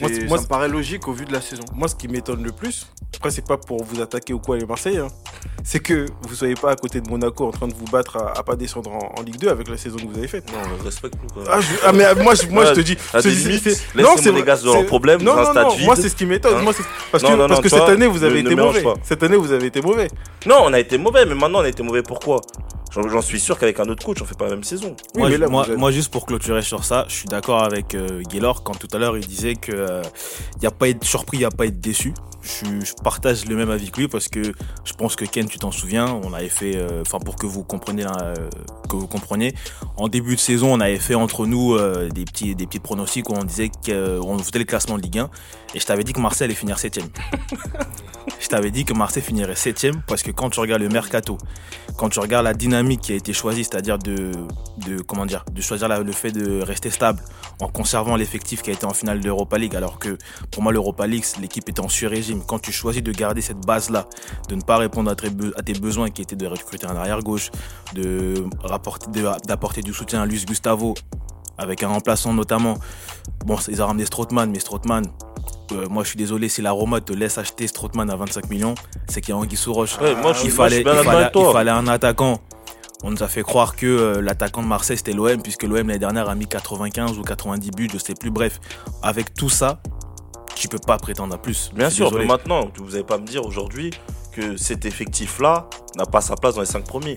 Moi, 0.00 0.38
ça 0.38 0.42
me 0.44 0.48
paraît 0.48 0.68
logique 0.68 1.06
au 1.08 1.12
vu 1.12 1.24
de 1.24 1.32
la 1.32 1.40
saison. 1.40 1.62
Moi, 1.74 1.86
ce 1.88 1.94
qui 1.94 2.08
m'étonne 2.08 2.42
le 2.42 2.50
plus, 2.52 2.86
après, 3.16 3.30
c'est 3.30 3.46
pas 3.46 3.56
pour 3.58 3.84
vous 3.84 4.00
attaquer 4.00 4.32
ou 4.32 4.38
quoi, 4.38 4.56
les 4.56 4.64
Marseillais, 4.64 4.98
hein, 4.98 5.08
c'est 5.62 5.80
que 5.80 6.06
vous 6.22 6.34
soyez 6.34 6.54
pas 6.54 6.70
à 6.72 6.76
côté 6.76 7.00
de 7.00 7.08
Monaco 7.10 7.46
en 7.46 7.50
train 7.50 7.68
de 7.68 7.74
vous 7.74 7.84
battre 7.84 8.16
à, 8.16 8.38
à 8.38 8.42
pas 8.42 8.56
descendre 8.56 8.90
en, 8.90 9.14
en 9.18 9.22
Ligue 9.22 9.36
2 9.38 9.48
avec 9.48 9.68
la 9.68 9.76
saison 9.76 9.96
que 9.98 10.06
vous 10.06 10.18
avez 10.18 10.28
faite. 10.28 10.50
Non, 10.50 10.58
on 10.80 10.84
respecte 10.84 11.14
nous. 11.22 11.28
Quoi. 11.28 11.44
Ah, 11.52 11.60
je- 11.60 11.66
ah, 11.84 11.92
mais 11.92 12.14
moi, 12.22 12.34
je, 12.34 12.46
moi, 12.48 12.64
je 12.64 12.72
te 12.72 12.80
dis. 12.80 12.96
À 13.12 13.18
je 13.20 13.24
te 13.24 13.28
dis, 13.28 13.44
limites, 13.44 13.62
c'est- 13.64 13.94
non, 14.02 14.14
les 14.16 14.22
c'est 14.22 14.30
Monégasques 14.32 14.64
dans 14.64 14.72
c'est- 14.72 14.78
leurs 14.78 14.86
problèmes, 14.86 15.22
non, 15.22 15.34
dans 15.34 15.40
un 15.40 15.44
non, 15.44 15.50
stade 15.52 15.64
non, 15.66 15.74
vide. 15.76 15.86
Moi, 15.86 15.96
c'est 15.96 16.08
ce 16.08 16.16
qui 16.16 16.26
m'étonne. 16.26 16.56
Hein 16.66 16.72
parce 17.12 17.22
Non, 17.22 17.28
que, 17.30 17.34
non, 17.34 17.46
parce 17.48 17.58
non, 17.58 17.62
que 17.62 17.68
cette 17.68 17.80
année, 17.82 18.06
vous 18.06 18.24
avez 18.24 18.42
ne- 18.42 18.48
été 18.48 18.56
ne 18.56 18.62
mauvais. 18.62 18.82
Cette 19.04 19.22
année, 19.22 19.36
vous 19.36 19.52
avez 19.52 19.66
été 19.66 19.82
mauvais. 19.82 20.08
Non, 20.46 20.56
on 20.64 20.72
a 20.72 20.80
été 20.80 20.96
mauvais, 20.98 21.26
mais 21.26 21.34
maintenant 21.34 21.60
on 21.60 21.64
a 21.64 21.68
été 21.68 21.82
mauvais 21.82 22.02
pourquoi? 22.02 22.40
J'en 22.92 23.08
j'en 23.08 23.22
suis 23.22 23.40
sûr 23.40 23.58
qu'avec 23.58 23.80
un 23.80 23.84
autre 23.88 24.04
coach, 24.04 24.18
on 24.20 24.24
fait 24.26 24.36
pas 24.36 24.44
la 24.44 24.50
même 24.52 24.64
saison. 24.64 24.94
Oui, 25.14 25.20
moi, 25.20 25.28
mais 25.30 25.38
là, 25.38 25.48
moi, 25.48 25.66
moi, 25.78 25.90
juste 25.90 26.10
pour 26.12 26.26
clôturer 26.26 26.60
sur 26.62 26.84
ça, 26.84 27.06
je 27.08 27.14
suis 27.14 27.26
d'accord 27.26 27.62
avec 27.64 27.94
euh, 27.94 28.22
Gaylor 28.28 28.62
quand 28.62 28.74
tout 28.78 28.88
à 28.92 28.98
l'heure 28.98 29.16
il 29.16 29.26
disait 29.26 29.54
que 29.54 29.72
euh, 29.72 30.02
y 30.62 30.66
a 30.66 30.70
pas 30.70 30.86
à 30.86 30.88
être 30.90 31.02
surpris, 31.04 31.38
il 31.38 31.40
n'y 31.40 31.46
a 31.46 31.50
pas 31.50 31.64
à 31.64 31.66
être 31.68 31.80
déçu. 31.80 32.12
Je, 32.42 32.48
suis- 32.50 32.84
je 32.84 32.92
partage 33.02 33.46
le 33.46 33.56
même 33.56 33.70
avis 33.70 33.90
que 33.90 34.00
lui 34.00 34.08
parce 34.08 34.28
que 34.28 34.42
je 34.84 34.92
pense 34.92 35.16
que 35.16 35.24
Ken, 35.24 35.46
tu 35.46 35.58
t'en 35.58 35.70
souviens, 35.70 36.20
on 36.22 36.32
avait 36.34 36.48
fait, 36.48 36.76
euh, 36.76 37.00
enfin 37.02 37.18
pour 37.18 37.36
que 37.36 37.46
vous 37.46 37.62
compreniez, 37.64 38.04
euh, 38.20 38.34
que 38.90 38.96
vous 38.96 39.06
compreniez, 39.06 39.54
en 39.96 40.08
début 40.08 40.34
de 40.34 40.40
saison, 40.40 40.72
on 40.74 40.80
avait 40.80 40.98
fait 40.98 41.14
entre 41.14 41.46
nous 41.46 41.74
euh, 41.74 42.08
des 42.10 42.24
petits, 42.24 42.54
des 42.54 42.66
petits 42.66 42.80
pronostics 42.80 43.28
où 43.30 43.34
on 43.34 43.44
disait 43.44 43.68
qu'on 43.70 44.38
faisait 44.38 44.58
le 44.58 44.64
classement 44.64 44.98
de 44.98 45.02
Ligue 45.02 45.18
1 45.20 45.30
et 45.74 45.80
je 45.80 45.86
t'avais 45.86 46.04
dit 46.04 46.12
que 46.12 46.20
Marseille 46.20 46.46
allait 46.46 46.54
finir 46.54 46.78
septième. 46.78 47.08
je 48.40 48.48
t'avais 48.48 48.70
dit 48.70 48.84
que 48.84 48.92
Marseille 48.92 49.22
finirait 49.22 49.56
septième 49.56 50.02
parce 50.06 50.22
que 50.22 50.30
quand 50.30 50.50
tu 50.50 50.60
regardes 50.60 50.82
le 50.82 50.88
mercato, 50.88 51.38
quand 51.96 52.08
tu 52.08 52.20
regardes 52.20 52.44
la 52.44 52.54
dynamique 52.54 53.00
qui 53.02 53.12
a 53.12 53.16
été 53.16 53.32
choisie, 53.32 53.64
c'est-à-dire 53.64 53.98
de, 53.98 54.32
de 54.86 55.00
comment 55.02 55.26
dire, 55.26 55.44
de 55.52 55.60
choisir 55.62 55.88
le 55.88 56.12
fait 56.12 56.32
de 56.32 56.60
rester 56.62 56.90
stable 56.90 57.20
en 57.60 57.68
conservant 57.68 58.16
l'effectif 58.16 58.62
qui 58.62 58.70
a 58.70 58.72
été 58.72 58.84
en 58.86 58.92
finale 58.94 59.20
d'Europa 59.20 59.58
League, 59.58 59.76
alors 59.76 59.98
que 59.98 60.16
pour 60.50 60.62
moi 60.62 60.72
l'Europa 60.72 61.06
League 61.06 61.24
l'équipe 61.40 61.68
était 61.68 61.80
en 61.80 61.88
sur-régime. 61.88 62.42
Quand 62.46 62.58
tu 62.58 62.72
choisis 62.72 63.02
de 63.02 63.12
garder 63.12 63.40
cette 63.40 63.64
base-là, 63.64 64.06
de 64.48 64.54
ne 64.54 64.62
pas 64.62 64.76
répondre 64.78 65.10
à 65.10 65.14
tes, 65.14 65.72
besoins 65.74 66.10
qui 66.10 66.22
étaient 66.22 66.36
de 66.36 66.46
recruter 66.46 66.86
un 66.86 66.96
arrière 66.96 67.20
gauche, 67.20 67.50
de 67.94 68.44
rapporter, 68.62 69.10
de- 69.10 69.46
d'apporter 69.46 69.82
du 69.82 69.92
soutien 69.92 70.22
à 70.22 70.26
Luis 70.26 70.44
Gustavo 70.46 70.94
avec 71.62 71.82
un 71.82 71.88
remplaçant 71.88 72.32
notamment. 72.32 72.76
Bon, 73.46 73.56
ils 73.68 73.80
ont 73.82 73.86
ramené 73.86 74.04
Strootman, 74.04 74.50
mais 74.50 74.58
Strootman. 74.58 75.04
euh, 75.72 75.88
moi, 75.88 76.02
je 76.02 76.08
suis 76.08 76.18
désolé, 76.18 76.48
si 76.48 76.60
la 76.60 76.72
Roma 76.72 77.00
te 77.00 77.12
laisse 77.12 77.38
acheter 77.38 77.66
Strootman 77.66 78.10
à 78.10 78.16
25 78.16 78.50
millions, 78.50 78.74
c'est 79.08 79.20
qu'il 79.20 79.30
y 79.30 79.32
a 79.32 79.36
Anguille 79.36 79.56
sous 79.56 79.72
roche. 79.72 79.98
Ouais, 80.00 80.14
moi, 80.14 80.32
il 80.44 80.50
fallait, 80.50 80.80
il 80.80 80.84
fallait, 80.84 81.30
il 81.34 81.68
un 81.68 81.86
attaquant. 81.86 82.40
On 83.04 83.10
nous 83.10 83.22
a 83.22 83.28
fait 83.28 83.42
croire 83.42 83.74
que 83.74 83.86
euh, 83.86 84.20
l'attaquant 84.20 84.62
de 84.62 84.68
Marseille 84.68 84.96
c'était 84.96 85.12
l'OM, 85.12 85.42
puisque 85.42 85.64
l'OM 85.64 85.76
l'année 85.88 85.98
dernière 85.98 86.28
a 86.28 86.36
mis 86.36 86.46
95 86.46 87.18
ou 87.18 87.22
90 87.22 87.70
buts, 87.72 87.88
je 87.92 87.98
sais 87.98 88.14
plus. 88.14 88.30
Bref, 88.30 88.60
avec 89.02 89.34
tout 89.34 89.48
ça, 89.48 89.82
tu 90.54 90.68
peux 90.68 90.78
pas 90.78 90.98
prétendre 90.98 91.34
à 91.34 91.38
plus. 91.38 91.72
Bien 91.74 91.90
sûr, 91.90 92.06
désolé. 92.06 92.24
mais 92.24 92.28
maintenant, 92.28 92.70
vous 92.76 92.90
n'allez 92.90 93.02
pas 93.02 93.18
me 93.18 93.26
dire 93.26 93.44
aujourd'hui 93.44 93.90
que 94.32 94.56
cet 94.56 94.84
effectif-là 94.84 95.68
n'a 95.96 96.06
pas 96.06 96.20
sa 96.20 96.36
place 96.36 96.54
dans 96.54 96.60
les 96.60 96.66
5 96.66 96.84
premiers. 96.84 97.16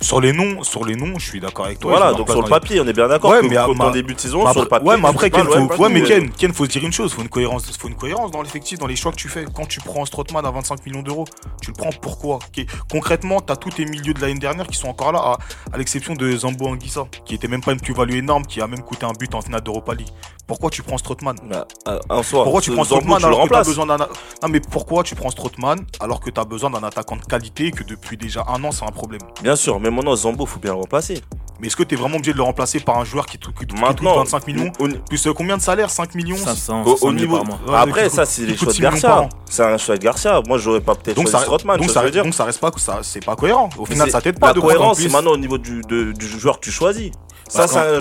Sur 0.00 0.20
les 0.20 0.32
noms, 0.32 0.62
sur 0.62 0.84
les 0.84 0.94
noms, 0.96 1.18
je 1.18 1.24
suis 1.28 1.40
d'accord 1.40 1.66
avec 1.66 1.78
toi. 1.78 1.90
voilà, 1.92 2.12
donc 2.12 2.28
sur 2.30 2.42
le 2.42 2.48
papier, 2.48 2.80
on 2.80 2.86
est 2.86 2.92
bien 2.92 3.08
d'accord 3.08 3.30
Ouais, 3.30 3.42
mais 3.42 3.54
quand 3.56 3.74
ma- 3.74 3.90
début 3.90 4.14
de 4.14 4.20
saison, 4.20 4.44
Mais 4.44 4.52
sur 4.52 4.62
le 4.62 4.68
papier. 4.68 4.88
ouais, 4.88 4.96
mais 4.98 5.08
après, 5.08 5.30
Ken, 5.30 5.44
faut, 5.46 5.82
ouais, 5.82 5.88
mais 5.88 6.02
euh, 6.02 6.06
Ken, 6.06 6.30
Ken, 6.30 6.52
faut 6.52 6.64
se 6.64 6.70
dire 6.70 6.84
une 6.84 6.92
chose, 6.92 7.12
faut 7.12 7.22
une 7.22 7.28
cohérence, 7.28 7.64
faut 7.78 7.88
une 7.88 7.94
cohérence 7.96 8.30
dans 8.30 8.42
l'effectif, 8.42 8.78
dans 8.78 8.86
les 8.86 8.96
choix 8.96 9.12
que 9.12 9.16
tu 9.16 9.28
fais. 9.28 9.44
Quand 9.54 9.66
tu 9.66 9.80
prends 9.80 10.04
Strootman 10.04 10.44
à 10.44 10.50
25 10.50 10.84
millions 10.86 11.02
d'euros, 11.02 11.24
tu 11.62 11.70
le 11.70 11.74
prends 11.76 11.90
pourquoi? 11.90 12.36
Ok. 12.36 12.64
Concrètement, 12.90 13.40
tu 13.40 13.52
as 13.52 13.56
tous 13.56 13.70
tes 13.70 13.84
milieux 13.84 14.14
de 14.14 14.20
l'année 14.20 14.38
dernière 14.38 14.66
qui 14.66 14.76
sont 14.78 14.88
encore 14.88 15.12
là, 15.12 15.18
à, 15.20 15.38
à 15.72 15.78
l'exception 15.78 16.14
de 16.14 16.30
Zambo 16.36 16.66
Anguissa, 16.68 17.06
qui 17.24 17.34
était 17.34 17.48
même 17.48 17.62
pas 17.62 17.72
une 17.72 17.80
plus-value 17.80 18.14
énorme, 18.16 18.44
qui 18.46 18.60
a 18.60 18.66
même 18.66 18.82
coûté 18.82 19.06
un 19.06 19.12
but 19.12 19.34
en 19.34 19.40
finale 19.40 19.60
d'Europa 19.62 19.94
League. 19.94 20.08
Pourquoi 20.46 20.70
tu 20.70 20.82
prends 20.82 20.96
Strootman 20.96 21.36
bah, 21.50 21.66
euh, 21.88 21.98
en 22.08 22.22
soi, 22.22 22.44
Pourquoi 22.44 22.60
tu 22.60 22.70
ce 22.70 22.76
prends 22.76 22.84
tu 22.84 22.94
le 22.94 23.14
alors 23.14 23.18
que 23.18 23.18
tu 23.18 23.26
as 23.26 23.30
remplaces 23.30 23.66
besoin 23.66 23.86
d'un. 23.86 23.98
Non, 23.98 24.48
mais 24.48 24.60
pourquoi 24.60 25.02
tu 25.02 25.16
prends 25.16 25.30
Strootman 25.30 25.78
alors 25.98 26.20
que 26.20 26.30
tu 26.30 26.40
as 26.40 26.44
besoin 26.44 26.70
d'un 26.70 26.84
attaquant 26.84 27.16
de 27.16 27.24
qualité 27.24 27.66
et 27.66 27.70
que 27.72 27.82
depuis 27.82 28.16
déjà 28.16 28.44
un 28.48 28.62
an, 28.62 28.70
c'est 28.70 28.84
un 28.84 28.92
problème? 28.92 29.22
Bien 29.42 29.56
sûr, 29.56 29.80
mais 29.80 29.90
maintenant, 29.90 30.14
Zambo, 30.14 30.46
faut 30.46 30.60
bien 30.60 30.72
le 30.72 30.78
remplacer. 30.78 31.20
Mais 31.60 31.68
est-ce 31.68 31.76
que 31.76 31.82
t'es 31.82 31.96
vraiment 31.96 32.16
obligé 32.16 32.32
de 32.32 32.36
le 32.36 32.42
remplacer 32.42 32.80
par 32.80 32.98
un 32.98 33.04
joueur 33.04 33.24
qui 33.26 33.38
coûte, 33.38 33.54
qui 33.58 33.66
coûte 33.66 33.80
Maintenant, 33.80 34.16
25 34.16 34.46
millions 34.46 34.70
Plus 35.08 35.26
euh, 35.26 35.32
combien 35.32 35.56
de 35.56 35.62
salaire 35.62 35.88
5 35.90 36.14
millions 36.14 36.36
500, 36.36 36.82
Au, 36.82 36.96
500 36.96 37.06
au 37.06 37.10
000 37.10 37.12
niveau. 37.14 37.36
par 37.36 37.44
mois. 37.46 37.58
Ouais, 37.66 37.74
Après, 37.76 38.08
qui 38.08 38.14
ça, 38.14 38.26
c'est 38.26 38.42
qui 38.42 38.48
les 38.48 38.56
choix 38.56 38.66
de 38.68 38.72
6 38.72 38.78
millions 38.82 38.90
par 38.90 39.00
Garcia. 39.00 39.28
C'est 39.48 39.62
un 39.64 39.78
choix 39.78 39.96
de 39.96 40.02
Garcia. 40.02 40.42
Moi, 40.46 40.58
j'aurais 40.58 40.80
pas 40.80 40.94
peut-être 40.94 41.16
Donc 41.16 41.28
choisi 41.28 41.36
ça, 41.38 41.42
Strootman. 41.44 41.78
donc, 41.78 41.86
tu 41.88 41.92
ça, 41.94 42.02
veux 42.02 42.10
dire. 42.10 42.24
donc 42.24 42.34
ça 42.34 42.44
reste 42.44 42.60
pas, 42.60 42.70
ça, 42.76 42.98
c'est 43.02 43.24
pas 43.24 43.36
cohérent. 43.36 43.70
Au 43.78 43.86
final, 43.86 44.10
ça 44.10 44.20
t'aide 44.20 44.38
pas 44.38 44.48
La 44.48 44.52
de 44.52 44.60
cohérence, 44.60 44.98
c'est 44.98 45.08
maintenant 45.10 45.32
au 45.32 45.36
niveau 45.38 45.58
du, 45.58 45.80
de- 45.88 46.12
du 46.12 46.26
joueur 46.28 46.60
que 46.60 46.64
tu 46.64 46.70
choisis. 46.70 47.10
Ça, 47.48 47.66
c'est 47.66 48.00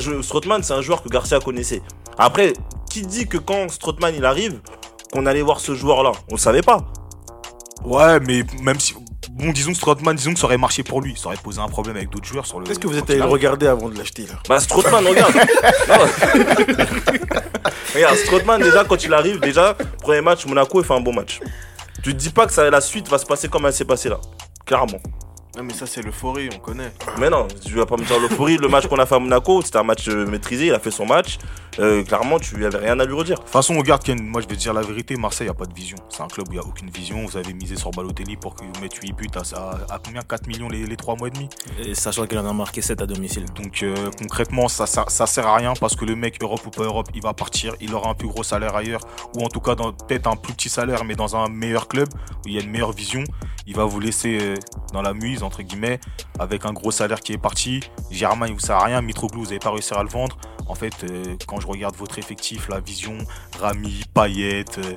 c'est 0.62 0.74
un 0.74 0.82
joueur 0.82 1.02
que 1.04 1.10
Garcia 1.10 1.40
connaissait. 1.40 1.82
Après, 2.18 2.54
qui 2.90 3.04
dit 3.04 3.28
que 3.28 3.38
quand 3.38 3.70
Strootman 3.70 4.14
il 4.16 4.26
arrive, 4.26 4.60
qu'on 5.14 5.26
allait 5.26 5.42
voir 5.42 5.60
ce 5.60 5.76
joueur-là? 5.76 6.12
On 6.30 6.34
le 6.36 6.40
savait 6.40 6.62
pas. 6.62 6.80
Ouais, 7.84 8.20
mais 8.20 8.44
même 8.62 8.80
si. 8.80 8.96
Bon, 9.32 9.52
disons 9.52 9.72
que 9.72 9.78
Strootman, 9.78 10.16
disons 10.16 10.34
que 10.34 10.40
ça 10.40 10.46
aurait 10.46 10.58
marché 10.58 10.84
pour 10.84 11.02
lui. 11.02 11.16
Ça 11.18 11.28
aurait 11.28 11.38
posé 11.38 11.60
un 11.60 11.68
problème 11.68 11.96
avec 11.98 12.10
d'autres 12.10 12.26
joueurs 12.26 12.46
sur 12.46 12.60
le. 12.60 12.70
Est-ce 12.70 12.80
que 12.80 12.88
vous 12.88 12.98
êtes 12.98 13.10
allé 13.10 13.20
le 13.20 13.26
regarder 13.26 13.68
avant 13.68 13.90
de 13.90 13.98
l'acheter 13.98 14.24
là 14.28 14.36
Bah, 14.48 14.60
Strootman, 14.60 15.06
regarde. 15.06 15.34
Regarde, 17.94 18.18
Strootman, 18.18 18.62
déjà, 18.62 18.84
quand 18.84 19.02
il 19.04 19.14
arrive, 19.14 19.40
déjà, 19.40 19.76
premier 20.02 20.22
match, 20.22 20.46
Monaco, 20.46 20.82
il 20.82 20.86
fait 20.86 20.94
un 20.94 21.00
bon 21.00 21.14
match. 21.14 21.40
Tu 22.04 22.14
te 22.14 22.20
dis 22.20 22.30
pas 22.30 22.46
que 22.46 22.52
ça, 22.54 22.70
la 22.70 22.82
suite 22.82 23.08
va 23.08 23.18
se 23.18 23.26
passer 23.26 23.48
comme 23.48 23.66
elle 23.66 23.74
s'est 23.74 23.86
passée 23.86 24.10
là. 24.10 24.20
Clairement. 24.66 25.00
Non, 25.58 25.64
mais 25.64 25.74
ça, 25.74 25.86
c'est 25.86 26.02
l'euphorie, 26.02 26.50
on 26.54 26.60
connaît. 26.60 26.92
Mais 27.18 27.30
non, 27.30 27.48
tu 27.66 27.74
vas 27.76 27.86
pas 27.86 27.96
me 27.96 28.04
dire 28.04 28.20
l'euphorie. 28.20 28.58
Le 28.58 28.68
match 28.68 28.88
qu'on 28.88 29.00
a 29.00 29.06
fait 29.06 29.16
à 29.16 29.20
Monaco, 29.20 29.62
c'était 29.62 29.78
un 29.78 29.84
match 29.84 30.10
euh, 30.10 30.26
maîtrisé. 30.26 30.68
Il 30.68 30.74
a 30.74 30.80
fait 30.80 30.92
son 30.92 31.06
match. 31.06 31.38
Euh, 31.80 32.04
clairement, 32.04 32.40
tu 32.40 32.66
avais 32.66 32.78
rien 32.78 33.00
à 33.00 33.06
lui 33.06 33.14
redire. 33.14 33.38
De 33.38 33.42
toute 33.44 33.52
façon, 33.52 33.78
regarde, 33.78 34.04
Ken, 34.04 34.22
moi 34.22 34.42
je 34.42 34.48
vais 34.48 34.56
te 34.56 34.60
dire 34.60 34.74
la 34.74 34.82
vérité, 34.82 35.16
Marseille 35.16 35.48
a 35.48 35.54
pas 35.54 35.66
de 35.66 35.74
vision. 35.74 35.98
C'est 36.10 36.22
un 36.24 36.28
club 36.28 36.48
où 36.50 36.52
il 36.52 36.60
n'y 36.60 36.64
a 36.64 36.66
aucune 36.68 36.90
vision. 36.90 37.26
Vous 37.26 37.38
avez 37.38 37.54
misé 37.54 37.76
sur 37.76 37.92
Balotelli 37.92 38.36
pour 38.38 38.56
qu'il 38.56 38.68
vous 38.68 38.82
mette 38.82 38.96
8 38.96 39.14
buts 39.14 39.28
à, 39.36 39.58
à, 39.58 39.96
à 39.96 40.00
combien 40.04 40.22
4 40.22 40.48
millions 40.48 40.68
les, 40.70 40.86
les 40.86 40.96
3 40.98 41.16
mois 41.16 41.28
et 41.30 41.32
demi? 41.32 41.50
Et 41.86 41.96
sachant 41.96 42.26
qu'il 42.28 42.38
en 42.38 42.46
a 42.50 42.54
marqué 42.54 42.82
7 42.82 43.02
à 43.02 43.06
domicile. 43.06 43.46
Donc 43.56 43.84
euh, 43.84 43.96
concrètement, 44.18 44.68
ça, 44.68 44.86
ça, 44.86 45.06
ça 45.08 45.26
sert 45.26 45.48
à 45.48 45.56
rien 45.56 45.74
parce 45.80 45.96
que 45.96 46.06
le 46.06 46.16
mec, 46.16 46.38
Europe 46.42 46.66
ou 46.66 46.70
pas 46.70 46.84
Europe, 46.84 47.08
il 47.14 47.22
va 47.22 47.34
partir. 47.34 47.76
Il 47.82 47.94
aura 47.94 48.10
un 48.10 48.14
plus 48.14 48.28
gros 48.28 48.44
salaire 48.44 48.76
ailleurs 48.76 49.02
ou 49.38 49.44
en 49.44 49.50
tout 49.50 49.62
cas 49.62 49.76
peut-être 49.76 50.28
un 50.28 50.36
plus 50.36 50.54
petit 50.54 50.70
salaire, 50.70 51.04
mais 51.06 51.16
dans 51.16 51.36
un 51.36 51.48
meilleur 51.50 51.88
club 51.88 52.10
où 52.46 52.48
il 52.48 52.54
y 52.54 52.58
a 52.58 52.62
une 52.62 52.72
meilleure 52.72 52.94
vision. 52.94 53.24
Il 53.68 53.76
va 53.76 53.84
vous 53.84 54.00
laisser 54.00 54.54
dans 54.94 55.02
la 55.02 55.16
muse, 55.16 55.42
entre 55.46 55.62
guillemets, 55.62 56.00
avec 56.40 56.66
un 56.66 56.74
gros 56.74 56.92
salaire 56.92 57.20
qui 57.22 57.34
est 57.34 57.38
parti. 57.38 57.80
Germain, 58.12 58.48
il 58.48 58.54
vous 58.54 58.60
sert 58.60 58.76
à 58.78 58.86
rien. 58.86 59.02
Mitroglou, 59.02 59.40
vous 59.42 59.46
n'avez 59.46 59.60
pas 59.60 59.72
réussi 59.72 59.94
à 59.94 60.04
le 60.04 60.10
vendre. 60.10 60.38
En 60.68 60.76
fait, 60.76 60.94
euh, 61.04 61.36
quand 61.48 61.60
je 61.60 61.68
regarde 61.68 61.96
votre 61.96 62.18
effectif, 62.18 62.68
la 62.70 62.80
vision, 62.80 63.16
Rami, 63.62 64.04
Payet, 64.14 64.66
euh, 64.80 64.96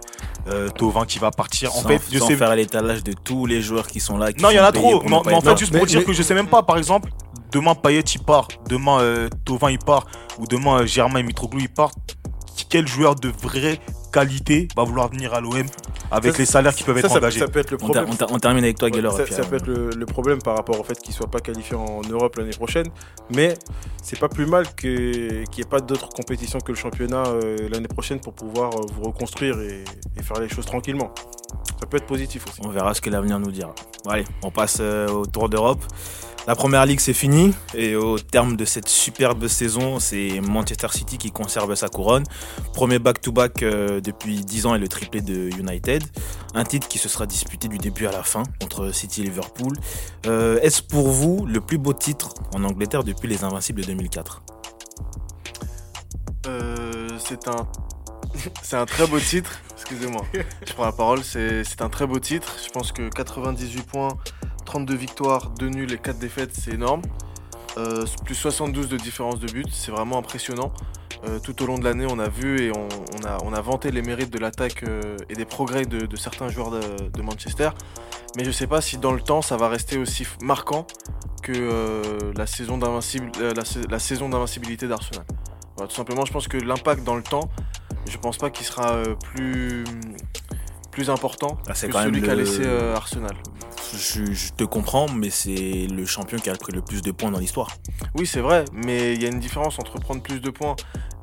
euh, 0.49 0.69
Tovin 0.71 1.05
qui 1.05 1.19
va 1.19 1.31
partir. 1.31 1.73
En 1.77 1.83
sans, 1.83 1.89
fait, 1.89 2.01
je 2.11 2.19
sans 2.19 2.27
sais 2.29 2.37
faire 2.37 2.55
l'étalage 2.57 3.05
de 3.05 3.13
tous 3.13 3.45
les 3.47 3.61
joueurs 3.61 3.87
qui 3.87 4.01
sont 4.01 4.17
là. 4.17 4.33
qui 4.33 4.43
non, 4.43 4.51
il 4.51 4.57
y 4.57 4.61
en 4.61 4.65
a 4.65 4.73
trop. 4.73 5.03
Mais, 5.03 5.35
en 5.35 5.41
fait, 5.43 5.59
juste 5.59 5.73
Mais- 5.73 5.79
pour 5.79 5.87
dire 5.87 6.01
mais- 6.01 6.05
que 6.07 6.13
je 6.13 6.23
sais 6.23 6.35
même 6.35 6.49
pas, 6.49 6.63
par 6.63 6.79
exemple, 6.79 7.11
demain 7.53 7.75
Payet 7.75 8.01
il 8.01 8.21
part, 8.23 8.49
demain 8.69 9.01
euh, 9.01 9.29
Tovin 9.45 9.71
il 9.71 9.79
part, 9.79 10.07
ou 10.39 10.47
demain 10.47 10.81
euh, 10.81 10.87
Germain 10.87 11.21
et 11.21 11.23
Mitroglou 11.23 11.61
il 11.61 11.69
part. 11.69 11.91
Quel 12.71 12.87
joueur 12.89 13.15
de 13.15 13.29
vraie 13.43 13.79
qualité 14.13 14.69
va 14.77 14.85
vouloir 14.85 15.09
venir 15.09 15.35
à 15.35 15.41
l'OM 15.41 15.63
avec 16.11 16.33
Ça, 16.33 16.39
les 16.39 16.47
salaires 16.47 16.75
qui 16.75 16.83
peuvent 16.85 16.97
Ça, 17.01 17.07
être 17.07 17.13
ça, 17.13 17.19
engagés 17.19 17.39
ça 17.41 17.49
peut 17.49 17.59
être 17.61 17.71
le 17.71 17.77
problème. 17.77 18.07
on 18.11 18.15
ter- 18.15 18.29
on 18.31 18.39
termine 18.39 18.65
avec 18.65 18.79
toi, 18.79 18.89
Geller. 18.91 19.11
ça, 19.31 19.43
peut 19.45 19.57
être 19.57 19.67
le, 19.67 19.91
le 19.91 20.07
problème 20.07 20.41
par 20.43 20.57
rapport 20.57 20.79
au 20.81 20.83
fait 20.85 20.99
qu'il 20.99 21.13
soit 21.15 21.31
pas 21.31 21.41
qualifié 21.41 21.77
en 21.77 22.01
Europe 22.11 22.37
l'année 22.37 22.51
prochaine. 22.57 22.87
Mais 23.35 23.55
c'est 24.03 24.19
pas 24.19 24.29
plus 24.29 24.47
mal 24.47 24.65
que- 24.75 25.45
qu'il 25.45 25.55
n'y 25.57 25.61
ait 25.61 25.69
pas 25.71 25.81
d'autres 25.81 26.09
compétitions 26.09 26.59
que 26.61 26.73
le 26.73 26.79
championnat 26.79 27.25
euh, 27.27 27.69
l'année 27.71 27.89
prochaine 27.89 28.21
pour 28.21 28.33
pouvoir 28.33 28.71
euh, 28.75 28.87
vous 28.95 29.03
reconstruire 29.05 29.61
et, 29.61 29.85
et 30.17 30.23
faire 30.23 30.41
les 30.41 30.49
choses 30.49 30.67
tranquillement. 30.67 31.13
Ça 31.81 31.87
peut 31.87 31.97
être 31.99 32.07
positif 32.07 32.45
aussi. 32.49 32.61
On 32.65 32.69
verra 32.71 32.95
ce 32.95 33.01
que 33.01 33.11
l'avenir 33.11 33.39
nous 33.39 33.51
dira. 33.53 33.75
Bon, 34.05 34.11
allez, 34.11 34.25
on 34.43 34.51
passe 34.51 34.79
euh, 34.81 35.09
au 35.09 35.27
Tour 35.27 35.49
d'Europe. 35.49 35.83
La 36.47 36.55
première 36.55 36.87
ligue, 36.87 37.01
c'est 37.01 37.13
fini. 37.13 37.53
Et 37.75 37.95
au 37.95 38.19
terme 38.19 38.57
de 38.57 38.65
cette 38.65 38.89
superbe 38.89 39.49
saison, 39.49 40.01
c'est 40.01 40.41
Manchester 40.41 40.89
City 40.91 41.19
qui 41.19 41.31
conserve 41.31 41.75
sa 41.75 41.89
couronne. 41.89 42.25
Premier 42.73 42.99
back-to-back 42.99 43.63
euh, 43.63 44.01
depuis 44.01 44.41
10 44.41 44.67
ans 44.67 44.75
et 44.75 44.79
le 44.79 44.89
triplé 44.89 45.21
de 45.21 45.51
United. 45.59 46.03
Un 46.55 46.65
titre 46.65 46.89
qui 46.89 46.97
se 46.99 47.09
sera 47.11 47.27
disputé 47.27 47.69
du 47.69 47.77
début 47.77 48.07
à 48.07 48.13
la 48.13 48.23
fin 48.23 48.45
entre 48.63 48.93
City 48.93 49.21
et 49.21 49.25
Liverpool. 49.25 49.75
Euh, 50.27 50.59
Est-ce 50.63 50.83
pour 50.83 51.09
vous 51.09 51.45
le 51.45 51.61
plus 51.61 51.77
beau 51.77 51.93
titre 51.93 52.33
en 52.55 52.65
Angleterre 52.65 53.05
depuis 53.05 53.29
les 53.29 53.45
Invincibles 53.45 53.83
de 53.83 53.87
2004 53.89 54.43
Euh, 56.47 57.09
c'est 57.19 57.47
un 57.49 57.67
c'est 58.63 58.77
un 58.77 58.87
très 58.87 59.07
beau 59.07 59.21
titre. 59.21 59.51
Excusez-moi, 59.75 60.25
je 60.67 60.73
prends 60.73 60.85
la 60.87 60.93
parole. 60.93 61.23
C'est 61.25 61.63
c'est 61.65 61.83
un 61.83 61.89
très 61.91 62.07
beau 62.07 62.19
titre. 62.19 62.57
Je 62.65 62.71
pense 62.71 62.93
que 62.93 63.09
98 63.11 63.83
points, 63.83 64.17
32 64.69 64.95
victoires, 64.95 65.49
2 65.59 65.71
nuls 65.71 65.93
et 65.95 65.97
4 65.97 66.19
défaites, 66.19 66.51
c'est 66.53 66.75
énorme. 66.75 67.01
Euh, 67.79 68.05
plus 68.27 68.35
72 68.35 68.89
de 68.89 68.99
différence 68.99 69.41
de 69.41 69.51
but, 69.51 69.67
c'est 69.71 69.91
vraiment 69.91 70.19
impressionnant. 70.19 70.75
Euh, 71.25 71.39
tout 71.39 71.63
au 71.63 71.67
long 71.67 71.79
de 71.79 71.85
l'année, 71.85 72.05
on 72.07 72.19
a 72.19 72.29
vu 72.29 72.61
et 72.61 72.73
on, 72.77 72.87
a, 73.27 73.39
on 73.45 73.55
a 73.55 73.63
vanté 73.63 73.91
les 73.91 74.03
mérites 74.03 74.29
de 74.29 74.39
l'attaque 74.39 74.83
euh, 74.83 75.17
et 75.31 75.37
des 75.37 75.47
progrès 75.47 75.87
de, 75.87 76.15
certains 76.17 76.51
joueurs 76.51 76.71
de, 76.71 77.23
Manchester. 77.23 77.71
Mais 78.37 78.45
je 78.45 78.49
ne 78.49 78.53
sais 78.53 78.67
pas 78.67 78.83
si 78.83 78.99
dans 78.99 79.13
le 79.13 79.23
temps, 79.23 79.41
ça 79.41 79.57
va 79.57 79.71
rester 79.71 79.97
aussi 79.97 80.27
marquant 80.43 80.87
que 81.43 82.31
la 82.37 82.47
saison 82.47 82.77
d'invincibilité 82.77 84.87
d'Arsenal. 84.87 85.25
Tout 85.79 85.97
simplement, 85.97 86.27
je 86.27 86.33
pense 86.33 86.47
que 86.47 86.59
l'impact 86.59 87.05
dans 87.05 87.17
le 87.17 87.23
temps, 87.23 87.49
je 88.07 88.19
pense 88.19 88.37
pas 88.37 88.51
qu'il 88.51 88.67
sera 88.67 89.03
plus, 89.33 89.85
plus 90.99 91.11
important 91.11 91.57
Ah, 91.69 91.75
c'est 91.75 91.87
que 91.87 91.93
quand 91.93 92.03
celui 92.03 92.21
qu'a 92.23 92.35
le- 92.35 92.43
laissé 92.43 92.63
euh, 92.65 92.97
Arsenal. 92.97 93.37
je, 93.95 94.33
je 94.33 94.53
te 94.53 94.65
comprends, 94.65 95.07
mais 95.09 95.31
c'est 95.31 95.87
le 95.89 96.05
champion 96.07 96.39
qui 96.39 96.51
a 96.51 96.55
pris 96.57 96.73
le 96.73 96.83
plus 96.83 97.03
de 97.03 97.13
points 97.13 97.31
dans 97.31 97.39
l'histoire. 97.39 97.71
Oui, 98.17 98.27
c'est 98.27 98.41
vrai, 98.41 98.65
mais 98.73 99.15
il 99.15 99.23
y 99.23 99.27
a 99.27 99.29
une 99.29 99.39
différence 99.39 99.79
entre 99.79 100.01
prendre 100.01 100.21
plus 100.23 100.41
de 100.41 100.51
points, 100.51 100.75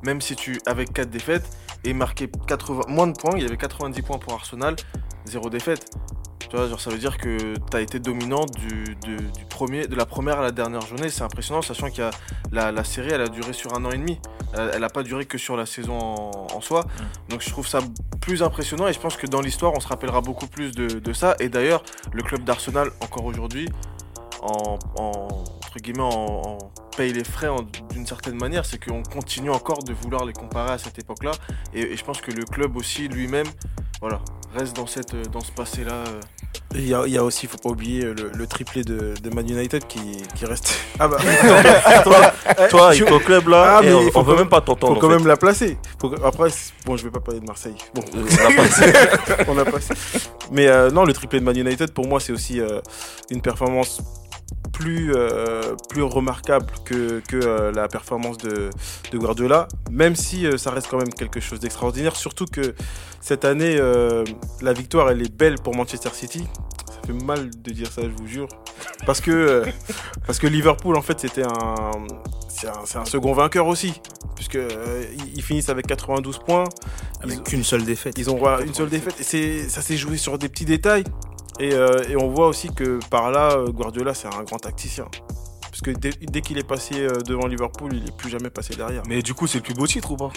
même 0.02 0.22
si 0.22 0.34
tu 0.34 0.58
avec 0.64 0.94
4 0.94 1.10
défaites, 1.10 1.46
et 1.84 1.92
marquer 1.92 2.30
80, 2.46 2.84
moins 2.88 3.06
de 3.06 3.12
points. 3.18 3.34
Il 3.36 3.42
y 3.42 3.46
avait 3.46 3.58
90 3.58 4.00
points 4.00 4.18
pour 4.18 4.32
Arsenal, 4.32 4.76
0 5.26 5.50
défaite. 5.50 5.90
Tu 6.48 6.56
vois, 6.56 6.68
genre, 6.68 6.80
ça 6.80 6.90
veut 6.90 6.98
dire 6.98 7.18
que 7.18 7.54
tu 7.56 7.76
as 7.76 7.80
été 7.80 7.98
dominant 7.98 8.44
du, 8.44 8.94
du- 9.02 9.16
du 9.16 9.44
premier, 9.48 9.86
de 9.88 9.96
la 9.96 10.06
première 10.06 10.38
à 10.38 10.42
la 10.42 10.52
dernière 10.52 10.82
journée. 10.82 11.08
C'est 11.08 11.22
impressionnant, 11.22 11.60
sachant 11.62 11.90
que 11.90 12.02
la, 12.52 12.70
la 12.72 12.84
série, 12.84 13.10
elle 13.10 13.20
a 13.20 13.28
duré 13.28 13.52
sur 13.52 13.74
un 13.74 13.84
an 13.84 13.90
et 13.90 13.98
demi. 13.98 14.20
Elle 14.54 14.80
n'a 14.80 14.88
pas 14.88 15.02
duré 15.02 15.26
que 15.26 15.38
sur 15.38 15.56
la 15.56 15.66
saison 15.66 15.98
en, 15.98 16.46
en 16.54 16.60
soi. 16.60 16.84
Donc 17.28 17.42
je 17.42 17.50
trouve 17.50 17.66
ça 17.66 17.80
plus 18.20 18.42
impressionnant 18.42 18.86
et 18.88 18.92
je 18.92 19.00
pense 19.00 19.16
que 19.16 19.26
dans 19.26 19.40
l'histoire, 19.40 19.72
on 19.76 19.80
se 19.80 19.88
rappellera 19.88 20.20
beaucoup 20.20 20.46
plus 20.46 20.70
de, 20.72 20.86
de 21.00 21.12
ça. 21.12 21.34
Et 21.40 21.48
d'ailleurs, 21.48 21.82
le 22.12 22.22
club 22.22 22.44
d'Arsenal, 22.44 22.90
encore 23.00 23.24
aujourd'hui, 23.24 23.68
en, 24.40 24.78
en- 24.98 25.28
entre 25.56 25.78
guillemets, 25.80 26.02
en, 26.02 26.08
en 26.46 26.58
paye 26.96 27.12
les 27.12 27.24
frais 27.24 27.48
d'une 27.92 28.06
certaine 28.06 28.36
manière. 28.36 28.64
C'est 28.64 28.82
qu'on 28.84 29.02
continue 29.02 29.50
encore 29.50 29.82
de 29.84 29.92
vouloir 29.92 30.24
les 30.24 30.32
comparer 30.32 30.72
à 30.72 30.78
cette 30.78 30.98
époque-là. 30.98 31.32
Et, 31.74 31.80
et 31.92 31.96
je 31.96 32.04
pense 32.04 32.20
que 32.20 32.30
le 32.30 32.44
club 32.44 32.76
aussi, 32.76 33.08
lui-même, 33.08 33.46
voilà, 34.00 34.20
reste 34.54 34.74
dans, 34.76 34.86
cette, 34.86 35.14
dans 35.30 35.40
ce 35.40 35.52
passé-là. 35.52 35.92
euh. 35.92 36.20
Il 36.74 36.86
y, 36.88 36.94
a, 36.94 37.04
il 37.06 37.12
y 37.12 37.18
a 37.18 37.22
aussi, 37.24 37.46
faut 37.46 37.58
pas 37.58 37.68
oublier, 37.70 38.02
le, 38.02 38.30
le 38.34 38.46
triplé 38.46 38.82
de, 38.82 39.14
de 39.22 39.30
Man 39.34 39.48
United 39.48 39.86
qui, 39.86 40.00
qui 40.34 40.44
reste. 40.46 40.74
Ah 40.98 41.06
bah, 41.08 41.16
Toi, 42.70 42.92
je- 42.92 43.04
il 43.04 43.12
au 43.12 43.18
club 43.20 43.48
là, 43.48 43.78
Ah, 43.78 43.82
et 43.82 43.86
mais 43.86 43.94
on, 43.94 44.10
faut 44.10 44.22
veut 44.22 44.32
quand 44.34 44.38
même 44.40 44.48
pas 44.48 44.56
faut 44.56 44.62
t'entendre. 44.74 45.00
quand 45.00 45.06
en 45.06 45.10
fait. 45.10 45.16
même 45.16 45.26
la 45.26 45.36
placer. 45.36 45.78
Faut 46.00 46.12
Après, 46.24 46.48
bon, 46.84 46.96
je 46.96 47.04
vais 47.04 47.10
pas 47.10 47.20
parler 47.20 47.40
de 47.40 47.46
Marseille. 47.46 47.76
Bon, 47.94 48.02
On 48.14 48.20
a 48.20 48.56
pas- 48.56 49.44
on 49.48 49.58
a 49.58 49.64
passé. 49.64 49.94
Mais 50.50 50.66
euh, 50.66 50.90
non, 50.90 51.04
le 51.04 51.12
triplé 51.12 51.40
de 51.40 51.44
Man 51.44 51.56
United, 51.56 51.92
pour 51.92 52.06
moi, 52.06 52.20
c'est 52.20 52.32
aussi 52.32 52.60
euh, 52.60 52.80
une 53.30 53.40
performance 53.42 54.00
plus, 54.78 55.12
euh, 55.14 55.74
plus 55.88 56.02
remarquable 56.02 56.66
que, 56.84 57.20
que 57.28 57.36
euh, 57.36 57.72
la 57.72 57.88
performance 57.88 58.36
de, 58.38 58.70
de 59.10 59.18
Guardiola, 59.18 59.68
même 59.90 60.14
si 60.16 60.46
euh, 60.46 60.56
ça 60.58 60.70
reste 60.70 60.88
quand 60.90 60.98
même 60.98 61.12
quelque 61.12 61.40
chose 61.40 61.60
d'extraordinaire. 61.60 62.14
Surtout 62.16 62.44
que 62.46 62.74
cette 63.20 63.44
année, 63.44 63.76
la 64.60 64.72
victoire, 64.72 65.10
elle 65.10 65.22
est 65.22 65.32
belle 65.34 65.56
pour 65.56 65.74
Manchester 65.74 66.10
City. 66.12 66.46
Ça 66.88 67.00
fait 67.06 67.24
mal 67.24 67.50
de 67.50 67.70
dire 67.72 67.90
ça, 67.90 68.02
je 68.02 68.08
vous 68.22 68.26
jure. 68.28 68.48
Parce 69.04 69.20
que, 69.20 69.64
parce 70.26 70.38
que 70.38 70.46
Liverpool, 70.46 70.96
en 70.96 71.02
fait, 71.02 71.18
c'était 71.20 71.44
un, 71.44 71.90
c'est 72.48 72.68
un, 72.98 73.04
second 73.04 73.32
vainqueur 73.32 73.66
aussi. 73.66 74.00
Puisque 74.34 74.56
euh, 74.56 75.04
ils- 75.18 75.36
ils 75.38 75.42
finissent 75.42 75.70
avec 75.70 75.86
92 75.86 76.38
points. 76.38 76.64
Avec 77.22 77.38
Ils- 77.38 77.42
qu'une 77.42 77.64
seule 77.64 77.84
défaite. 77.84 78.14
ils 78.18 78.28
ont 78.30 78.38
une 78.60 78.74
seule 78.74 78.90
défaite. 78.90 79.14
Et 79.34 79.68
ça 79.68 79.80
s'est 79.80 79.96
joué 79.96 80.18
sur 80.18 80.38
des 80.38 80.48
petits 80.48 80.66
détails. 80.66 81.04
Et, 81.58 81.72
euh, 81.72 82.02
et 82.08 82.16
on 82.16 82.28
voit 82.28 82.48
aussi 82.48 82.68
que 82.72 82.98
par 83.10 83.30
là, 83.30 83.52
euh, 83.52 83.70
Guardiola, 83.70 84.14
c'est 84.14 84.28
un 84.28 84.42
grand 84.42 84.58
tacticien. 84.58 85.06
Parce 85.76 85.80
que 85.80 85.90
dès, 85.90 86.10
dès 86.22 86.40
qu'il 86.40 86.56
est 86.56 86.66
passé 86.66 86.94
euh, 87.00 87.20
devant 87.20 87.46
Liverpool, 87.46 87.92
il 87.92 88.04
n'est 88.04 88.16
plus 88.16 88.30
jamais 88.30 88.48
passé 88.48 88.74
derrière. 88.74 89.02
Mais 89.06 89.20
du 89.20 89.34
coup, 89.34 89.46
c'est 89.46 89.58
le 89.58 89.62
plus 89.62 89.74
beau 89.74 89.86
titre 89.86 90.10
ou 90.10 90.16
pas? 90.16 90.30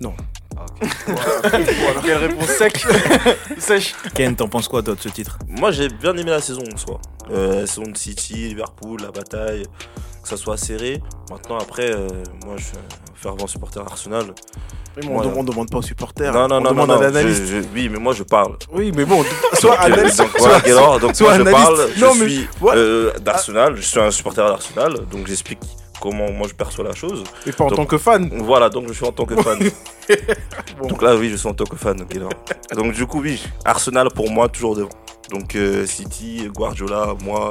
Non. 0.00 0.14
Ah, 0.56 0.66
ok. 0.80 2.02
Quelle 2.04 2.16
réponse 2.18 2.46
sec 2.46 2.86
Sèche 3.58 3.94
Ken, 4.14 4.36
t'en 4.36 4.48
penses 4.48 4.68
quoi 4.68 4.84
toi 4.84 4.94
de 4.94 5.00
ce 5.00 5.08
titre? 5.08 5.38
Moi, 5.48 5.72
j'ai 5.72 5.88
bien 5.88 6.16
aimé 6.16 6.30
la 6.30 6.40
saison 6.40 6.62
en 6.72 6.76
soi. 6.76 7.00
Euh, 7.30 7.62
la 7.62 7.66
saison 7.66 7.90
de 7.90 7.96
City, 7.96 8.50
Liverpool, 8.50 9.00
la 9.02 9.10
bataille, 9.10 9.64
que 10.28 10.36
ça 10.36 10.42
soit 10.42 10.56
serré. 10.56 11.00
Maintenant, 11.30 11.58
après, 11.58 11.90
euh, 11.90 12.08
moi, 12.44 12.54
je 12.56 12.64
suis 12.64 12.76
un 12.76 13.14
fervent 13.14 13.46
supporter 13.46 13.80
Arsenal. 13.80 14.26
Mais 14.96 15.06
on 15.08 15.42
ne 15.42 15.48
demande 15.48 15.70
pas 15.70 15.78
aux 15.78 15.82
supporters. 15.82 16.32
non, 16.32 16.48
non, 16.48 16.56
on 16.56 16.60
non, 16.60 16.64
non, 16.64 16.70
demande 16.70 16.88
non. 16.88 16.94
à 16.96 17.02
l'analyste. 17.02 17.42
je- 17.46 17.60
je- 17.62 17.66
oui, 17.74 17.88
mais 17.88 17.98
moi, 17.98 18.12
je 18.14 18.24
parle. 18.24 18.56
Oui, 18.72 18.90
mais 18.94 19.04
bon, 19.04 19.22
soit 19.54 19.70
Donc, 19.70 19.78
euh, 19.80 19.84
analyste, 19.92 20.18
donc, 20.18 20.28
soit, 20.30 20.40
voilà, 20.40 20.60
Gaylor, 20.60 21.00
donc 21.00 21.14
soit 21.16 21.26
moi, 21.28 21.36
je 21.36 21.40
analyste. 21.42 21.64
parle. 21.64 21.88
Je 21.94 22.04
Non, 22.04 22.14
mais 22.16 22.28
suis 22.28 22.48
euh, 22.64 23.12
d'Arsenal. 23.20 23.76
Je 23.76 23.82
suis 23.82 24.00
un 24.00 24.10
supporter 24.10 24.44
d'Arsenal, 24.46 24.94
donc 25.10 25.26
j'explique 25.28 25.60
comment 26.00 26.30
moi 26.32 26.46
je 26.48 26.54
perçois 26.54 26.84
la 26.84 26.94
chose. 26.94 27.22
Et 27.46 27.52
pas 27.52 27.64
en 27.64 27.68
Donc- 27.68 27.76
tant 27.76 27.86
que 27.86 27.98
fan. 27.98 28.28
Voilà, 28.42 28.68
donc 28.70 28.88
je 28.88 28.92
suis 28.92 29.04
en 29.06 29.12
tant 29.12 29.24
que 29.24 29.40
fan. 29.40 29.58
Bon. 30.80 30.88
Donc 30.88 31.02
là, 31.02 31.14
oui, 31.16 31.28
je 31.28 31.36
suis 31.36 31.48
en 31.48 31.54
tant 31.54 31.64
que 31.64 31.76
fan. 31.76 32.00
ok, 32.00 32.14
là. 32.14 32.28
Donc 32.74 32.92
du 32.94 33.06
coup, 33.06 33.20
oui, 33.20 33.42
Arsenal 33.64 34.08
pour 34.14 34.30
moi 34.30 34.48
toujours 34.48 34.74
devant. 34.76 34.88
Donc 35.30 35.54
euh, 35.54 35.84
City, 35.86 36.48
Guardiola, 36.54 37.14
moi, 37.22 37.50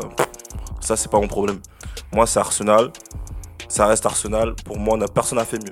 ça 0.81 0.95
c'est 0.95 1.09
pas 1.11 1.19
mon 1.19 1.27
problème. 1.27 1.59
Moi, 2.13 2.25
c'est 2.27 2.39
Arsenal. 2.39 2.91
Ça 3.67 3.85
reste 3.87 4.05
Arsenal. 4.05 4.55
Pour 4.65 4.77
moi, 4.77 4.95
on 4.97 5.01
a 5.01 5.07
personne 5.07 5.37
n'a 5.37 5.45
fait 5.45 5.59
mieux. 5.59 5.71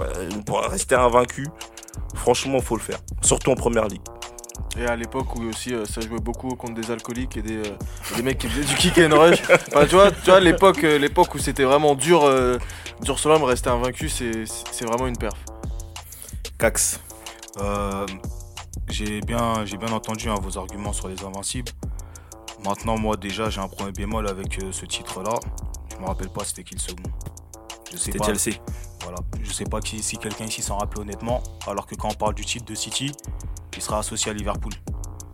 Euh, 0.00 0.28
Pour 0.46 0.60
rester 0.60 0.94
invaincu, 0.94 1.48
franchement, 2.14 2.60
faut 2.60 2.76
le 2.76 2.82
faire. 2.82 2.98
Surtout 3.22 3.50
en 3.50 3.54
première 3.54 3.86
ligue. 3.86 4.02
Et 4.76 4.86
à 4.86 4.96
l'époque 4.96 5.34
où 5.36 5.42
aussi 5.48 5.74
euh, 5.74 5.84
ça 5.84 6.00
jouait 6.00 6.20
beaucoup 6.20 6.54
contre 6.54 6.74
des 6.74 6.90
alcooliques 6.90 7.36
et 7.36 7.42
des, 7.42 7.58
euh, 7.58 8.16
des 8.16 8.22
mecs 8.22 8.38
qui 8.38 8.48
faisaient 8.48 8.64
du 8.64 8.74
kick 8.74 8.98
and 8.98 9.18
rush. 9.18 9.42
Enfin, 9.68 9.86
tu 9.86 9.94
vois, 9.94 10.10
tu 10.10 10.30
vois 10.30 10.40
l'époque, 10.40 10.84
euh, 10.84 10.98
l'époque 10.98 11.34
où 11.34 11.38
c'était 11.38 11.64
vraiment 11.64 11.94
dur, 11.94 12.24
euh, 12.24 12.58
dur 13.02 13.18
sur 13.18 13.30
l'homme, 13.30 13.44
rester 13.44 13.70
invaincu, 13.70 14.08
c'est, 14.08 14.44
c'est 14.46 14.84
vraiment 14.84 15.06
une 15.06 15.16
perf. 15.16 15.36
Cax. 16.58 17.00
Euh, 17.60 18.06
j'ai 18.88 19.20
bien, 19.20 19.64
j'ai 19.64 19.76
bien 19.76 19.92
entendu 19.92 20.28
hein, 20.28 20.36
vos 20.40 20.58
arguments 20.58 20.92
sur 20.92 21.08
les 21.08 21.24
invincibles. 21.24 21.72
Maintenant, 22.68 22.98
moi 22.98 23.16
déjà, 23.16 23.48
j'ai 23.48 23.62
un 23.62 23.68
premier 23.68 23.92
bémol 23.92 24.28
avec 24.28 24.62
euh, 24.62 24.72
ce 24.72 24.84
titre-là. 24.84 25.32
Je 25.90 25.96
me 25.96 26.04
rappelle 26.04 26.28
pas 26.28 26.44
c'était 26.44 26.62
qui 26.62 26.74
le 26.74 26.80
second. 26.80 27.08
Je 27.90 27.96
sais 27.96 28.10
pas. 28.10 28.26
Chelsea. 28.26 28.58
Voilà. 29.00 29.16
Je 29.42 29.50
sais 29.50 29.64
pas 29.64 29.80
qui, 29.80 30.02
si 30.02 30.18
quelqu'un 30.18 30.44
ici 30.44 30.60
s'en 30.60 30.76
rappelle 30.76 31.00
honnêtement. 31.00 31.42
Alors 31.66 31.86
que 31.86 31.94
quand 31.94 32.10
on 32.10 32.14
parle 32.14 32.34
du 32.34 32.44
titre 32.44 32.66
de 32.66 32.74
City, 32.74 33.10
il 33.74 33.80
sera 33.80 34.00
associé 34.00 34.32
à 34.32 34.34
Liverpool. 34.34 34.74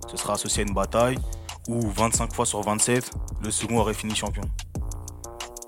Ce 0.09 0.17
sera 0.17 0.35
associé 0.35 0.63
à 0.63 0.67
une 0.69 0.75
bataille 0.75 1.19
où 1.67 1.81
25 1.91 2.33
fois 2.33 2.47
sur 2.47 2.63
27, 2.63 3.11
le 3.43 3.51
second 3.51 3.79
aurait 3.79 3.95
fini 3.95 4.15
champion. 4.15 4.45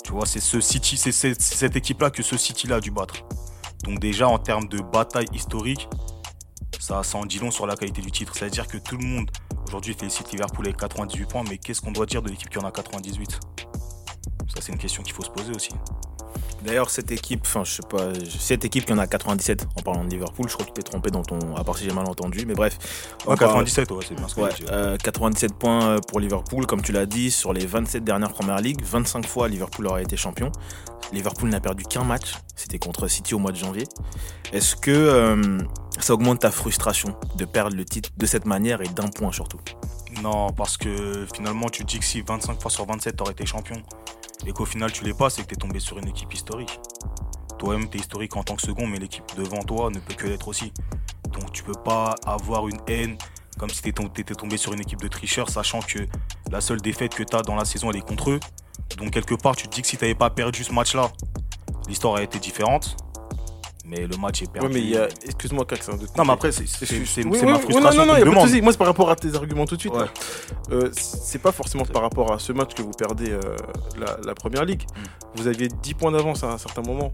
Tu 0.04 0.12
vois, 0.12 0.24
c'est 0.24 0.38
ce 0.38 0.60
City, 0.60 0.96
c'est 0.96 1.10
cette 1.10 1.74
équipe-là 1.74 2.10
que 2.10 2.22
ce 2.22 2.36
City-là 2.36 2.76
a 2.76 2.80
dû 2.80 2.92
battre. 2.92 3.24
Donc 3.82 3.98
déjà 3.98 4.28
en 4.28 4.38
termes 4.38 4.68
de 4.68 4.78
bataille 4.78 5.26
historique, 5.32 5.88
ça, 6.78 7.02
ça 7.02 7.18
en 7.18 7.26
dit 7.26 7.40
long 7.40 7.50
sur 7.50 7.66
la 7.66 7.74
qualité 7.74 8.02
du 8.02 8.12
titre. 8.12 8.36
C'est-à-dire 8.36 8.68
que 8.68 8.78
tout 8.78 8.96
le 8.96 9.04
monde 9.04 9.28
aujourd'hui 9.66 9.94
félicite 9.94 10.30
Liverpool 10.32 10.66
avec 10.66 10.76
98 10.78 11.26
points, 11.28 11.44
mais 11.48 11.58
qu'est-ce 11.58 11.80
qu'on 11.80 11.92
doit 11.92 12.06
dire 12.06 12.22
de 12.22 12.28
l'équipe 12.28 12.48
qui 12.50 12.58
en 12.58 12.64
a 12.64 12.70
98 12.70 13.32
Ça 14.54 14.60
c'est 14.60 14.72
une 14.72 14.78
question 14.78 15.02
qu'il 15.02 15.12
faut 15.14 15.22
se 15.24 15.30
poser 15.30 15.52
aussi. 15.54 15.70
D'ailleurs, 16.64 16.90
cette 16.90 17.12
équipe, 17.12 17.42
enfin, 17.44 17.62
je 17.64 17.72
sais 17.74 17.82
pas, 17.88 18.08
cette 18.40 18.64
équipe 18.64 18.86
qui 18.86 18.92
en 18.92 18.98
a 18.98 19.06
97 19.06 19.66
en 19.78 19.82
parlant 19.82 20.04
de 20.04 20.10
Liverpool, 20.10 20.48
je 20.48 20.54
crois 20.54 20.64
que 20.66 20.70
tu 20.72 20.82
t'es 20.82 20.90
trompé 20.90 21.10
dans 21.10 21.22
ton. 21.22 21.54
À 21.54 21.62
part 21.62 21.76
si 21.78 21.84
j'ai 21.84 21.92
mal 21.94 22.08
entendu, 22.08 22.44
mais 22.46 22.54
bref. 22.54 22.76
on 23.26 23.30
Ouais, 23.30 23.36
parle- 23.36 23.50
97, 23.64 23.90
ouais, 23.92 24.04
c'est 24.08 24.14
bien 24.14 24.26
ce 24.26 24.34
que 24.34 24.40
Ouais, 24.40 24.50
j'ai 24.56 24.64
dit. 24.64 24.70
euh, 24.72 24.96
97 24.96 25.54
points 25.54 25.84
euh, 25.84 25.98
pour 26.08 26.18
Liverpool, 26.18 26.66
comme 26.66 26.82
tu 26.82 26.92
l'as 26.92 27.06
dit, 27.06 27.30
sur 27.30 27.52
les 27.52 27.66
27 27.66 28.02
dernières 28.02 28.32
premières 28.32 28.58
ligues, 28.60 28.82
25 28.82 29.26
fois 29.26 29.48
Liverpool 29.48 29.86
aurait 29.86 30.02
été 30.02 30.16
champion. 30.16 30.50
Liverpool 31.12 31.50
n'a 31.50 31.60
perdu 31.60 31.84
qu'un 31.84 32.02
match, 32.04 32.32
c'était 32.56 32.78
contre 32.78 33.06
City 33.06 33.34
au 33.34 33.38
mois 33.38 33.52
de 33.52 33.58
janvier. 33.58 33.84
Est-ce 34.52 34.74
que 34.74 34.90
euh, 34.90 35.58
ça 35.98 36.14
augmente 36.14 36.40
ta 36.40 36.50
frustration 36.50 37.16
de 37.36 37.44
perdre 37.44 37.76
le 37.76 37.84
titre 37.84 38.10
de 38.16 38.26
cette 38.26 38.44
manière 38.44 38.80
et 38.80 38.88
d'un 38.88 39.08
point 39.08 39.32
surtout 39.32 39.60
Non, 40.22 40.52
parce 40.52 40.76
que 40.76 41.26
finalement, 41.34 41.68
tu 41.68 41.84
dis 41.84 41.98
que 41.98 42.04
si 42.04 42.22
25 42.22 42.60
fois 42.60 42.70
sur 42.70 42.86
27, 42.86 43.16
t'aurais 43.16 43.32
été 43.32 43.46
champion 43.46 43.82
et 44.46 44.52
qu'au 44.52 44.64
final, 44.64 44.92
tu 44.92 45.04
l'es 45.04 45.14
pas, 45.14 45.30
c'est 45.30 45.42
que 45.42 45.48
t'es 45.48 45.56
tombé 45.56 45.80
sur 45.80 45.98
une 45.98 46.08
équipe 46.08 46.32
historique. 46.32 46.78
Toi-même, 47.58 47.88
t'es 47.88 47.98
historique 47.98 48.36
en 48.36 48.42
tant 48.42 48.56
que 48.56 48.62
second, 48.62 48.86
mais 48.86 48.98
l'équipe 48.98 49.24
devant 49.36 49.62
toi 49.62 49.90
ne 49.90 49.98
peut 49.98 50.14
que 50.14 50.26
l'être 50.26 50.48
aussi. 50.48 50.72
Donc, 51.32 51.52
tu 51.52 51.62
peux 51.62 51.72
pas 51.72 52.14
avoir 52.26 52.68
une 52.68 52.78
haine 52.86 53.16
comme 53.58 53.70
si 53.70 53.80
t'étais 53.80 54.34
tombé 54.34 54.58
sur 54.58 54.74
une 54.74 54.80
équipe 54.80 55.00
de 55.00 55.08
tricheurs, 55.08 55.48
sachant 55.48 55.80
que 55.80 56.00
la 56.50 56.60
seule 56.60 56.80
défaite 56.80 57.14
que 57.14 57.22
t'as 57.22 57.40
dans 57.40 57.54
la 57.56 57.64
saison, 57.64 57.90
elle 57.90 57.96
est 57.96 58.06
contre 58.06 58.30
eux. 58.30 58.40
Donc, 58.98 59.10
quelque 59.12 59.34
part, 59.34 59.56
tu 59.56 59.66
te 59.66 59.74
dis 59.74 59.82
que 59.82 59.88
si 59.88 59.96
t'avais 59.96 60.14
pas 60.14 60.28
perdu 60.28 60.62
ce 60.62 60.72
match-là, 60.72 61.10
l'histoire 61.88 62.14
aurait 62.14 62.24
été 62.24 62.38
différente. 62.38 62.96
Mais 63.88 64.06
le 64.06 64.16
match 64.16 64.42
est 64.42 64.50
perdu. 64.50 64.66
Ouais, 64.68 64.74
mais 64.74 64.80
il 64.80 64.90
y 64.90 64.96
a. 64.96 65.06
Excuse-moi, 65.24 65.64
Cax. 65.64 65.88
hein, 65.88 65.96
de 65.96 66.06
Non, 66.18 66.24
mais 66.24 66.32
après, 66.32 66.50
c'est 66.50 66.66
c'est- 66.66 66.86
c'est- 66.86 67.04
c'est 67.06 67.24
Oui, 67.24 67.38
ma 67.42 67.52
oui, 67.52 67.60
frustration. 67.60 68.00
Non, 68.00 68.06
non, 68.06 68.12
non, 68.14 68.18
il 68.18 68.28
a 68.28 68.32
pas 68.32 68.42
de 68.42 68.48
souci. 68.48 68.60
Moi, 68.62 68.72
c'est 68.72 68.78
par 68.78 68.86
rapport 68.88 69.10
à 69.10 69.16
tes 69.16 69.34
arguments 69.34 69.64
tout 69.64 69.76
de 69.76 69.80
suite. 69.80 69.92
Ouais. 69.92 70.00
là. 70.00 70.08
Euh, 70.72 70.90
c'est 70.92 71.40
pas 71.40 71.52
forcément 71.52 71.84
par 71.84 72.02
rapport 72.02 72.32
à 72.32 72.38
ce 72.40 72.52
match 72.52 72.74
que 72.74 72.82
vous 72.82 72.90
perdez 72.90 73.30
euh, 73.30 73.40
la, 73.98 74.16
la 74.24 74.34
première 74.34 74.64
ligue. 74.64 74.82
Mm. 74.82 75.36
Vous 75.40 75.46
aviez 75.46 75.68
10 75.68 75.94
points 75.94 76.10
d'avance 76.10 76.42
à 76.42 76.48
un 76.52 76.58
certain 76.58 76.82
moment. 76.82 77.12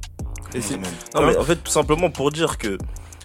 Et. 0.54 0.60
Non, 1.14 1.26
mais 1.26 1.36
en 1.36 1.44
fait, 1.44 1.56
tout 1.56 1.70
simplement 1.70 2.10
pour 2.10 2.30
dire 2.30 2.56
que 2.58 2.78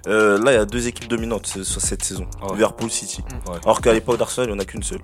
euh, 0.07 0.37
là, 0.43 0.51
il 0.51 0.55
y 0.55 0.57
a 0.57 0.65
deux 0.65 0.87
équipes 0.87 1.07
dominantes 1.09 1.45
sur 1.47 1.81
cette 1.81 2.03
saison 2.03 2.25
Ouais. 2.41 2.53
Liverpool, 2.53 2.89
City. 2.91 3.21
Ouais. 3.49 3.55
Alors 3.63 3.81
qu'à 3.81 3.93
l'époque 3.93 4.17
d'Arsenal, 4.17 4.49
il 4.49 4.53
n'y 4.53 4.57
en 4.57 4.61
a 4.61 4.65
qu'une 4.65 4.83
seule. 4.83 5.01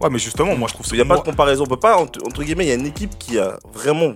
Ouais, 0.00 0.10
mais 0.10 0.18
justement, 0.18 0.56
moi, 0.56 0.68
je 0.68 0.74
trouve 0.74 0.86
ça. 0.86 0.94
Il 0.94 0.98
n'y 0.98 1.02
a 1.02 1.04
pas 1.04 1.14
moi- 1.14 1.22
de 1.24 1.28
comparaison. 1.30 1.64
On 1.64 1.66
peut 1.68 1.76
pas, 1.76 1.96
entre, 1.96 2.18
entre 2.26 2.42
guillemets, 2.42 2.64
il 2.66 2.68
y 2.68 2.72
a 2.72 2.74
une 2.74 2.86
équipe 2.86 3.16
qui 3.18 3.38
a 3.38 3.58
vraiment. 3.72 4.14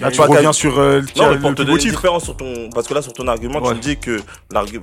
Là, 0.00 0.10
tu 0.10 0.20
reviens 0.20 0.52
sur 0.52 0.78
euh, 0.78 1.00
le, 1.00 1.06
Non, 1.16 1.28
mais 1.28 1.34
le 1.34 1.40
pour 1.40 1.50
te 1.50 1.54
plus 1.56 1.64
beau 1.64 1.64
donner 1.64 1.72
une 1.72 1.78
titre. 1.78 1.94
différence 1.94 2.24
sur 2.24 2.36
ton. 2.36 2.68
Parce 2.74 2.86
que 2.88 2.94
là, 2.94 3.02
sur 3.02 3.12
ton 3.12 3.26
argument, 3.28 3.60
Ouais. 3.60 3.68
tu 3.70 3.74
me 3.76 3.80
dis 3.80 3.96
que, 3.96 4.20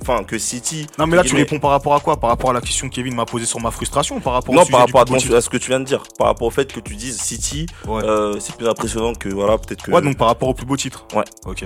enfin, 0.00 0.24
que 0.24 0.38
City. 0.38 0.86
Non, 0.98 1.06
mais 1.06 1.16
là, 1.16 1.22
tu 1.22 1.34
réponds 1.34 1.58
par 1.58 1.70
rapport 1.70 1.94
à 1.94 2.00
quoi? 2.00 2.18
Par 2.18 2.30
rapport 2.30 2.50
à 2.50 2.52
la 2.54 2.60
question 2.60 2.88
que 2.88 2.94
Kevin 2.94 3.14
m'a 3.14 3.26
posée 3.26 3.46
sur 3.46 3.60
ma 3.60 3.70
frustration 3.70 4.20
par 4.20 4.32
rapport 4.34 4.54
au 4.54 4.56
Non, 4.56 4.62
sujet 4.64 4.72
par 4.72 4.86
du 4.86 4.92
rapport 4.92 5.14
à, 5.14 5.18
ton- 5.18 5.40
ce 5.40 5.48
que 5.50 5.56
tu 5.58 5.68
viens 5.68 5.80
de 5.80 5.84
dire. 5.84 6.02
Par 6.18 6.28
rapport 6.28 6.46
au 6.46 6.50
fait 6.50 6.72
que 6.72 6.80
tu 6.80 6.94
dises 6.96 7.18
City, 7.20 7.66
Ouais. 7.86 8.02
euh, 8.04 8.36
c'est 8.40 8.56
plus 8.56 8.68
impressionnant 8.68 9.12
que. 9.14 9.28
Voilà, 9.28 9.58
peut-être 9.58 9.82
que. 9.82 9.90
Ouais, 9.90 10.00
donc 10.00 10.16
par 10.16 10.28
rapport 10.28 10.48
au 10.48 10.54
plus 10.54 10.66
beau 10.66 10.76
titre? 10.76 11.06
Ouais. 11.14 11.24
Ok. 11.46 11.64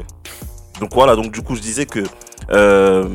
Donc 0.81 0.91
voilà, 0.93 1.15
donc 1.17 1.31
du 1.33 1.41
coup, 1.43 1.55
je 1.57 1.61
disais 1.61 1.87
que. 1.87 2.01
euh, 2.51 3.09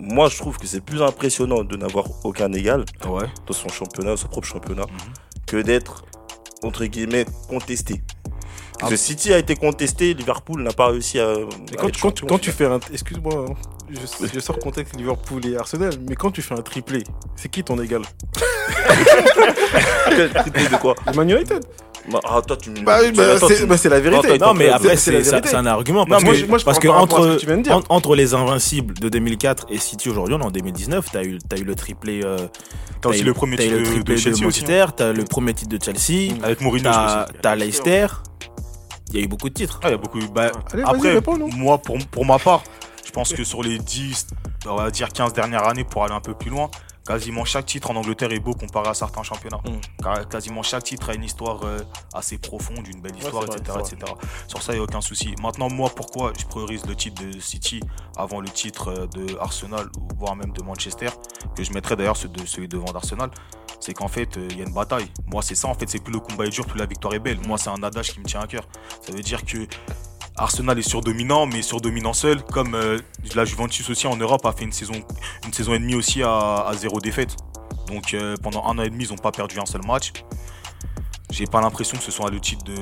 moi, 0.00 0.28
je 0.28 0.36
trouve 0.38 0.56
que 0.58 0.66
c'est 0.66 0.80
plus 0.80 1.02
impressionnant 1.02 1.62
de 1.64 1.76
n'avoir 1.76 2.04
aucun 2.24 2.52
égal 2.52 2.84
Ouais. 3.08 3.26
dans 3.46 3.52
son 3.54 3.68
championnat, 3.68 4.16
son 4.16 4.28
propre 4.28 4.46
championnat, 4.46 4.84
Mhm. 4.84 5.12
que 5.46 5.56
d'être, 5.58 6.04
entre 6.62 6.84
guillemets, 6.86 7.26
contesté. 7.48 8.02
Parce 8.78 8.92
Ah. 8.92 8.94
que 8.94 8.96
City 9.00 9.32
a 9.32 9.38
été 9.38 9.56
contesté, 9.56 10.14
Liverpool 10.14 10.62
n'a 10.62 10.72
pas 10.72 10.88
réussi 10.88 11.18
à. 11.18 11.24
Et 11.24 11.26
à 11.32 11.36
quand, 11.76 11.88
être 11.88 11.94
quand- 11.94 12.08
champion, 12.10 12.26
quand 12.28 12.34
au 12.36 12.38
tu 12.38 12.52
fais 12.52 12.66
un. 12.66 12.78
Excuse-moi, 12.92 13.46
je, 13.90 13.98
je 14.32 14.40
sors 14.40 14.58
contexte 14.58 14.96
Liverpool 14.96 15.44
et 15.46 15.56
Arsenal, 15.56 15.92
mais 16.08 16.14
quand 16.14 16.30
tu 16.30 16.42
fais 16.42 16.54
un 16.54 16.62
triplé, 16.62 17.02
c'est 17.36 17.48
qui 17.50 17.64
ton 17.64 17.80
égal? 17.82 18.02
Quel 20.10 20.30
triplé 20.30 20.68
de 20.68 20.76
quoi? 20.76 20.94
Le 21.06 21.12
Man 21.12 21.30
United 21.30 21.64
Bah, 22.10 22.20
Ah, 22.24 22.40
toi, 22.46 22.56
tu 22.56 22.70
me. 22.70 22.80
Bah, 22.82 23.00
tu- 23.04 23.12
bah, 23.12 23.34
attends, 23.36 23.48
c'est 23.48 23.56
tu- 23.56 23.66
bah, 23.66 23.76
c'est 23.76 23.88
la 23.90 24.00
vérité. 24.00 24.38
Non, 24.38 24.54
mais 24.54 24.68
après, 24.70 24.96
c'est 24.96 25.54
un 25.54 25.66
argument. 25.66 26.00
Non, 26.00 26.06
Parce 26.06 26.24
moi, 26.24 26.32
que, 26.32 26.38
je- 26.38 26.46
moi, 26.46 26.58
je 26.58 26.64
parce 26.64 26.78
que 26.78 26.88
entre, 26.88 27.34
que 27.34 27.40
tu 27.40 27.46
viens 27.46 27.58
de 27.58 27.62
dire. 27.62 27.76
en- 27.76 27.82
entre 27.90 28.14
les 28.14 28.32
Invincibles 28.34 28.94
de 28.94 29.08
2004 29.10 29.66
et 29.70 29.78
City 29.78 30.08
aujourd'hui, 30.08 30.34
on 30.34 30.40
est 30.40 30.44
en 30.46 30.50
2019, 30.50 31.06
t'as 31.12 31.22
eu, 31.24 31.38
as 31.52 31.58
eu 31.58 31.64
le 31.64 31.74
triplé. 31.74 32.22
euh, 32.24 32.38
T'as 33.02 33.10
aussi 33.10 33.20
eu- 33.20 33.24
le 33.24 33.34
premier 33.34 33.56
titre 33.58 33.76
de, 33.78 33.84
triplé 33.84 34.14
de 34.14 34.20
Chelsea 34.20 34.38
hein. 34.40 34.44
Manchester, 34.44 34.84
t'as 34.96 35.12
le 35.12 35.24
premier 35.24 35.52
titre 35.54 35.76
de 35.76 35.82
Chelsea, 35.84 36.32
Avec 36.42 36.60
Mourinho, 36.62 36.90
t'as 37.42 37.54
Leicester. 37.56 38.06
Il 39.10 39.16
y 39.16 39.22
a 39.22 39.24
eu 39.24 39.28
beaucoup 39.28 39.48
de 39.48 39.54
titres. 39.54 39.80
Ah, 39.82 39.88
il 39.88 39.92
y 39.92 39.94
a 39.94 39.96
beaucoup. 39.96 40.18
Bah, 40.28 40.50
Allez, 40.72 40.82
vas-y, 40.82 41.16
après, 41.16 41.36
moi, 41.56 41.78
pour, 41.78 41.98
pour 42.10 42.26
ma 42.26 42.38
part, 42.38 42.62
je 43.04 43.10
pense 43.10 43.32
que 43.32 43.42
sur 43.44 43.62
les 43.62 43.78
10, 43.78 44.26
on 44.66 44.76
va 44.76 44.90
dire 44.90 45.08
15 45.08 45.32
dernières 45.32 45.66
années, 45.66 45.84
pour 45.84 46.04
aller 46.04 46.14
un 46.14 46.20
peu 46.20 46.34
plus 46.34 46.50
loin, 46.50 46.70
quasiment 47.08 47.46
chaque 47.46 47.64
titre 47.64 47.90
en 47.90 47.96
Angleterre 47.96 48.32
est 48.32 48.38
beau 48.38 48.52
comparé 48.52 48.90
à 48.90 48.94
certains 48.94 49.22
championnats. 49.22 49.60
Mm. 49.64 50.26
Quasiment 50.30 50.62
chaque 50.62 50.84
titre 50.84 51.08
a 51.08 51.14
une 51.14 51.24
histoire 51.24 51.62
euh, 51.64 51.78
assez 52.12 52.36
profonde, 52.36 52.86
une 52.86 53.00
belle 53.00 53.16
histoire, 53.16 53.44
etc., 53.44 53.78
etc. 53.80 54.12
Sur 54.46 54.62
ça, 54.62 54.72
il 54.72 54.76
n'y 54.76 54.80
a 54.80 54.84
aucun 54.84 55.00
souci. 55.00 55.34
Maintenant, 55.40 55.70
moi, 55.70 55.90
pourquoi 55.94 56.32
je 56.38 56.44
priorise 56.44 56.84
le 56.86 56.94
titre 56.94 57.24
de 57.24 57.40
City 57.40 57.80
avant 58.16 58.40
le 58.40 58.48
titre 58.48 58.88
euh, 58.88 59.06
de 59.06 59.38
Arsenal, 59.38 59.86
voire 60.18 60.36
même 60.36 60.52
de 60.52 60.62
Manchester, 60.62 61.08
que 61.56 61.64
je 61.64 61.72
mettrais 61.72 61.96
d'ailleurs 61.96 62.16
celui, 62.16 62.34
de, 62.34 62.46
celui 62.46 62.68
devant 62.68 62.92
d'Arsenal, 62.92 63.30
c'est 63.80 63.94
qu'en 63.94 64.08
fait, 64.08 64.36
euh, 64.36 64.46
il 64.50 64.58
y 64.58 64.60
a 64.60 64.64
une 64.66 64.74
bataille. 64.74 65.10
Moi, 65.26 65.40
c'est 65.40 65.54
ça, 65.54 65.68
en 65.68 65.74
fait, 65.74 65.88
c'est 65.88 66.02
plus 66.02 66.12
le 66.12 66.20
combat 66.20 66.44
est 66.44 66.50
dur, 66.50 66.66
plus 66.66 66.78
la 66.78 66.86
victoire 66.86 67.14
est 67.14 67.20
belle. 67.20 67.38
Moi, 67.46 67.56
c'est 67.56 67.70
un 67.70 67.82
adage 67.82 68.12
qui 68.12 68.20
me 68.20 68.26
tient 68.26 68.40
à 68.40 68.46
cœur. 68.46 68.68
Ça 69.00 69.12
veut 69.12 69.22
dire 69.22 69.46
que 69.46 69.66
Arsenal 70.38 70.78
est 70.78 70.88
surdominant, 70.88 71.46
mais 71.46 71.62
surdominant 71.62 72.12
seul, 72.12 72.42
comme 72.44 72.74
euh, 72.74 72.98
la 73.34 73.44
Juventus 73.44 73.88
aussi 73.90 74.06
en 74.06 74.16
Europe 74.16 74.46
a 74.46 74.52
fait 74.52 74.64
une 74.64 74.72
saison, 74.72 74.94
une 75.44 75.52
saison 75.52 75.74
et 75.74 75.78
demie 75.78 75.96
aussi 75.96 76.22
à, 76.22 76.70
zéro 76.76 77.00
défaite. 77.00 77.36
Donc 77.88 78.14
euh, 78.14 78.36
pendant 78.42 78.64
un 78.64 78.78
an 78.78 78.82
et 78.82 78.90
demi, 78.90 79.04
ils 79.04 79.10
n'ont 79.10 79.16
pas 79.16 79.32
perdu 79.32 79.58
un 79.58 79.66
seul 79.66 79.84
match. 79.84 80.12
J'ai 81.30 81.44
pas 81.44 81.60
l'impression 81.60 81.96
que 81.98 82.02
ce 82.02 82.10
soit 82.10 82.30
le 82.30 82.40
titre 82.40 82.64
de, 82.64 82.74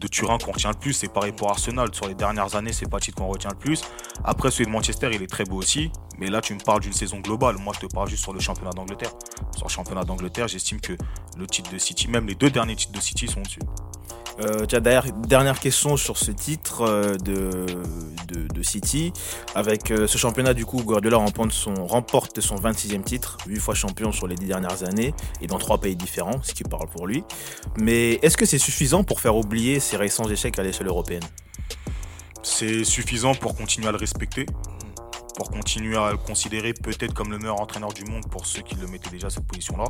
de- 0.00 0.08
Turin 0.08 0.36
qu'on 0.38 0.50
retient 0.50 0.70
le 0.70 0.76
plus. 0.76 0.92
C'est 0.94 1.12
pareil 1.12 1.30
pour 1.30 1.48
Arsenal. 1.48 1.88
Sur 1.94 2.08
les 2.08 2.14
dernières 2.14 2.56
années, 2.56 2.72
c'est 2.72 2.88
pas 2.90 2.96
le 2.96 3.02
titre 3.02 3.18
qu'on 3.18 3.28
retient 3.28 3.50
le 3.50 3.56
plus. 3.56 3.82
Après, 4.24 4.50
celui 4.50 4.66
de 4.66 4.70
Manchester, 4.70 5.10
il 5.12 5.22
est 5.22 5.28
très 5.28 5.44
beau 5.44 5.58
aussi. 5.58 5.92
Mais 6.18 6.28
là, 6.28 6.40
tu 6.40 6.54
me 6.54 6.58
parles 6.58 6.80
d'une 6.80 6.92
saison 6.92 7.20
globale. 7.20 7.56
Moi, 7.58 7.72
je 7.80 7.86
te 7.86 7.92
parle 7.92 8.08
juste 8.08 8.24
sur 8.24 8.32
le 8.32 8.40
championnat 8.40 8.72
d'Angleterre. 8.72 9.12
Sur 9.56 9.66
le 9.66 9.70
championnat 9.70 10.02
d'Angleterre, 10.02 10.48
j'estime 10.48 10.80
que 10.80 10.94
le 11.36 11.46
titre 11.46 11.70
de 11.72 11.78
City, 11.78 12.08
même 12.08 12.26
les 12.26 12.34
deux 12.34 12.50
derniers 12.50 12.74
titres 12.74 12.92
de 12.92 13.00
City 13.00 13.28
sont 13.28 13.42
dessus. 13.42 13.60
Euh, 14.40 14.66
d'ailleurs, 14.66 15.04
dernière 15.12 15.60
question 15.60 15.96
sur 15.96 16.16
ce 16.18 16.32
titre 16.32 16.82
euh, 16.82 17.14
de, 17.16 17.66
de, 18.26 18.48
de 18.52 18.62
City. 18.62 19.12
Avec 19.54 19.90
euh, 19.90 20.06
ce 20.06 20.18
championnat, 20.18 20.54
du 20.54 20.66
coup, 20.66 20.82
Guardiola 20.82 21.18
remporte 21.18 21.52
son, 21.52 21.74
remporte 21.86 22.40
son 22.40 22.56
26e 22.56 23.02
titre, 23.04 23.38
8 23.46 23.60
fois 23.60 23.74
champion 23.74 24.10
sur 24.10 24.26
les 24.26 24.34
10 24.34 24.46
dernières 24.46 24.82
années, 24.82 25.14
et 25.40 25.46
dans 25.46 25.58
trois 25.58 25.78
pays 25.78 25.96
différents, 25.96 26.42
ce 26.42 26.52
qui 26.52 26.64
parle 26.64 26.88
pour 26.88 27.06
lui. 27.06 27.22
Mais 27.78 28.14
est-ce 28.22 28.36
que 28.36 28.46
c'est 28.46 28.58
suffisant 28.58 29.04
pour 29.04 29.20
faire 29.20 29.36
oublier 29.36 29.78
ses 29.78 29.96
récents 29.96 30.28
échecs 30.28 30.58
à 30.58 30.62
l'échelle 30.62 30.88
européenne? 30.88 31.24
C'est 32.42 32.84
suffisant 32.84 33.34
pour 33.34 33.56
continuer 33.56 33.88
à 33.88 33.92
le 33.92 33.98
respecter, 33.98 34.46
pour 35.34 35.50
continuer 35.50 35.96
à 35.96 36.12
le 36.12 36.16
considérer 36.16 36.72
peut-être 36.72 37.12
comme 37.12 37.30
le 37.30 37.38
meilleur 37.38 37.60
entraîneur 37.60 37.92
du 37.92 38.04
monde 38.04 38.26
pour 38.30 38.46
ceux 38.46 38.62
qui 38.62 38.76
le 38.76 38.86
mettaient 38.86 39.10
déjà 39.10 39.26
à 39.26 39.30
cette 39.30 39.46
position-là. 39.46 39.84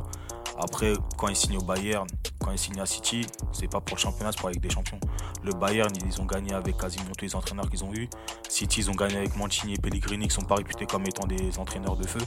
Après, 0.57 0.93
quand 1.17 1.27
il 1.27 1.35
signe 1.35 1.57
au 1.57 1.61
Bayern, 1.61 2.07
quand 2.39 2.51
il 2.51 2.57
signe 2.57 2.79
à 2.79 2.85
City, 2.85 3.25
c'est 3.51 3.67
pas 3.67 3.81
pour 3.81 3.97
le 3.97 4.01
championnat, 4.01 4.31
c'est 4.31 4.39
pour 4.39 4.49
Ligue 4.49 4.61
des 4.61 4.69
Champions. 4.69 4.99
Le 5.43 5.51
Bayern, 5.51 5.91
ils 6.05 6.21
ont 6.21 6.25
gagné 6.25 6.53
avec 6.53 6.77
quasiment 6.77 7.11
tous 7.17 7.25
les 7.25 7.35
entraîneurs 7.35 7.69
qu'ils 7.69 7.83
ont 7.83 7.93
eu. 7.93 8.09
City, 8.47 8.79
ils 8.79 8.89
ont 8.89 8.95
gagné 8.95 9.17
avec 9.17 9.35
Mancini 9.35 9.73
et 9.73 9.77
Pellegrini, 9.77 10.27
qui 10.27 10.33
sont 10.33 10.41
pas 10.41 10.55
réputés 10.55 10.85
comme 10.85 11.05
étant 11.05 11.27
des 11.27 11.59
entraîneurs 11.59 11.97
de 11.97 12.07
feu. 12.07 12.21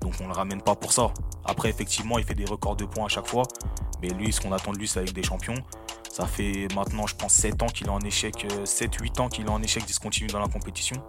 Donc 0.00 0.14
on 0.20 0.26
le 0.26 0.32
ramène 0.32 0.60
pas 0.60 0.74
pour 0.74 0.92
ça. 0.92 1.12
Après, 1.44 1.70
effectivement, 1.70 2.18
il 2.18 2.24
fait 2.24 2.34
des 2.34 2.44
records 2.44 2.76
de 2.76 2.84
points 2.84 3.06
à 3.06 3.08
chaque 3.08 3.26
fois. 3.26 3.44
Mais 4.02 4.08
lui, 4.08 4.32
ce 4.32 4.40
qu'on 4.40 4.52
attend 4.52 4.72
de 4.72 4.78
lui, 4.78 4.86
c'est 4.86 4.98
avec 4.98 5.12
des 5.14 5.22
champions. 5.22 5.54
Ça 6.10 6.26
fait 6.26 6.68
maintenant, 6.74 7.06
je 7.06 7.14
pense, 7.14 7.32
7 7.32 7.62
ans 7.62 7.66
qu'il 7.66 7.86
est 7.86 7.90
en 7.90 8.00
échec, 8.00 8.46
7-8 8.64 9.20
ans 9.20 9.28
qu'il 9.28 9.46
est 9.46 9.50
en 9.50 9.62
échec 9.62 9.84
discontinu 9.86 10.26
dans 10.26 10.40
la 10.40 10.48
compétition. 10.48 11.02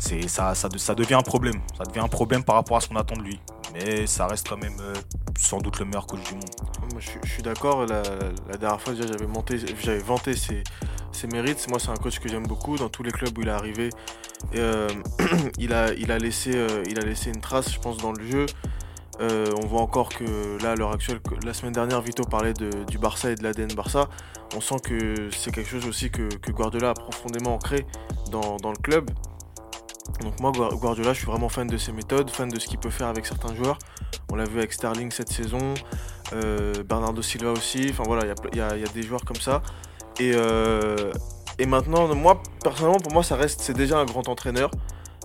C'est 0.00 0.28
ça, 0.28 0.54
ça, 0.54 0.68
de- 0.68 0.78
ça 0.78 0.94
devient 0.94 1.14
un 1.14 1.22
problème. 1.22 1.60
Ça 1.76 1.84
devient 1.84 2.00
un 2.00 2.08
problème 2.08 2.44
par 2.44 2.56
rapport 2.56 2.76
à 2.76 2.80
ce 2.80 2.88
qu'on 2.88 2.96
attend 2.96 3.16
de 3.16 3.22
lui. 3.22 3.40
Mais 3.72 4.06
ça 4.06 4.26
reste 4.26 4.48
quand 4.48 4.56
même 4.56 4.76
euh, 4.80 4.94
sans 5.38 5.58
doute 5.58 5.78
le 5.78 5.84
meilleur 5.86 6.06
coach 6.06 6.22
du 6.24 6.34
monde. 6.34 6.44
Moi, 6.92 7.00
je, 7.00 7.28
suis- 7.28 7.42
d'accord. 7.42 7.86
La, 7.86 8.02
dernière 8.56 8.80
fois, 8.80 8.92
déjà, 8.92 9.06
j'avais 9.06 9.98
vanté 9.98 10.34
ses, 10.34 11.26
mérites. 11.28 11.66
Moi, 11.68 11.78
c'est 11.78 11.90
un 11.90 11.96
coach 11.96 12.18
que 12.18 12.28
j'aime 12.28 12.46
beaucoup. 12.46 12.76
Dans 12.76 12.88
tous 12.88 13.02
les 13.02 13.10
clubs 13.10 13.36
où 13.36 13.42
il 13.42 13.48
est 13.48 13.52
arrivé, 13.52 13.90
euh, 14.56 14.88
il, 15.58 15.72
a, 15.72 15.92
il, 15.94 16.12
a 16.12 16.18
laissé, 16.18 16.52
euh, 16.54 16.82
il 16.88 16.98
a 16.98 17.02
laissé 17.02 17.30
une 17.30 17.40
trace, 17.40 17.72
je 17.72 17.78
pense, 17.80 17.96
dans 17.96 18.12
le 18.12 18.24
jeu. 18.26 18.46
On 19.20 19.66
voit 19.66 19.80
encore 19.80 20.08
que 20.08 20.60
là, 20.62 20.72
à 20.72 20.74
l'heure 20.74 20.92
actuelle, 20.92 21.20
la 21.44 21.54
semaine 21.54 21.72
dernière, 21.72 22.00
Vito 22.00 22.24
parlait 22.24 22.52
du 22.52 22.98
Barça 22.98 23.30
et 23.30 23.36
de 23.36 23.42
l'ADN 23.44 23.72
Barça. 23.74 24.08
On 24.56 24.60
sent 24.60 24.76
que 24.82 25.30
c'est 25.30 25.52
quelque 25.52 25.70
chose 25.70 25.86
aussi 25.86 26.10
que, 26.10 26.28
que 26.36 26.50
Guardiola 26.50 26.90
a 26.90 26.94
profondément 26.94 27.54
ancré 27.54 27.86
dans 28.30 28.58
le 28.60 28.82
club. 28.82 29.10
Donc 30.20 30.40
moi, 30.40 30.52
Gua- 30.52 30.74
Guardiola, 30.74 31.12
je 31.12 31.18
suis 31.18 31.26
vraiment 31.26 31.48
fan 31.48 31.66
de 31.66 31.76
ses 31.76 31.92
méthodes, 31.92 32.30
fan 32.30 32.48
de 32.48 32.58
ce 32.58 32.66
qu'il 32.66 32.78
peut 32.78 32.90
faire 32.90 33.08
avec 33.08 33.26
certains 33.26 33.54
joueurs. 33.54 33.78
On 34.30 34.36
l'a 34.36 34.44
vu 34.44 34.58
avec 34.58 34.72
Sterling 34.72 35.10
cette 35.10 35.30
saison, 35.30 35.74
euh, 36.32 36.82
Bernardo 36.84 37.22
Silva 37.22 37.52
aussi. 37.52 37.88
Enfin 37.90 38.04
voilà, 38.06 38.34
il 38.52 38.58
y 38.58 38.60
a 38.60 38.88
des 38.94 39.02
joueurs 39.02 39.24
comme 39.24 39.40
ça. 39.40 39.62
Et, 40.20 40.32
euh, 40.34 41.12
et 41.58 41.66
maintenant, 41.66 42.12
moi, 42.14 42.42
personnellement, 42.62 42.98
pour 43.00 43.12
moi, 43.12 43.22
ça 43.22 43.36
reste, 43.36 43.60
c'est 43.60 43.74
déjà 43.74 43.98
un 43.98 44.04
grand 44.04 44.28
entraîneur. 44.28 44.70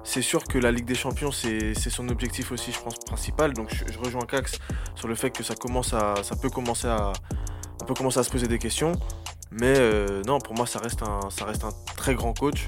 C'est 0.04 0.22
sûr 0.22 0.44
que 0.44 0.58
la 0.58 0.72
Ligue 0.72 0.86
des 0.86 0.96
Champions, 0.96 1.32
c'est 1.32 1.76
son 1.76 2.08
objectif 2.10 2.52
aussi, 2.52 2.72
je 2.72 2.80
pense, 2.80 2.96
principal. 2.98 3.54
Donc 3.54 3.70
je, 3.74 4.00
rejoins 4.00 4.26
Cax 4.26 4.58
sur 4.96 5.08
le 5.08 5.16
fait 5.16 5.30
que 5.30 5.44
ça, 5.44 5.56
commence 5.56 5.94
à, 5.94 6.16
ça 6.24 6.36
peut 6.36 6.50
commencer 6.50 6.88
à, 6.88 7.14
commencer 7.96 8.20
à 8.20 8.24
se 8.24 8.32
poser 8.32 8.48
des 8.48 8.60
questions. 8.60 8.94
Mais 9.52 9.74
euh, 9.78 10.22
non, 10.26 10.40
pour 10.40 10.56
moi, 10.56 10.66
ça 10.66 10.80
reste, 10.80 11.04
un, 11.04 11.30
ça 11.30 11.46
reste 11.46 11.64
un 11.64 11.72
très 11.96 12.16
grand 12.16 12.34
coach, 12.34 12.68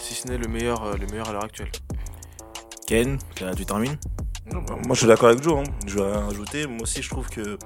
si 0.00 0.14
ce 0.14 0.28
n'est 0.28 0.38
le 0.38 0.48
meilleur, 0.48 0.82
euh, 0.84 0.94
le 1.00 1.06
meilleur 1.06 1.28
à 1.28 1.32
l'heure 1.32 1.44
actuelle. 1.44 1.70
Ken, 2.86 3.18
tu 3.56 3.66
termines? 3.66 3.96
Non, 4.52 4.62
bah, 4.62 4.74
Moi, 4.84 4.94
je 4.94 4.98
suis 5.00 5.06
d'accord 5.08 5.28
avec 5.30 5.42
Joe. 5.42 5.58
hein. 5.58 5.70
Je 5.86 5.96
vais 5.98 6.04
rien 6.04 6.20
rajouter. 6.26 6.66
Moi 6.66 6.82
aussi, 6.82 7.02
je 7.02 7.10
trouve 7.10 7.28
que. 7.28 7.58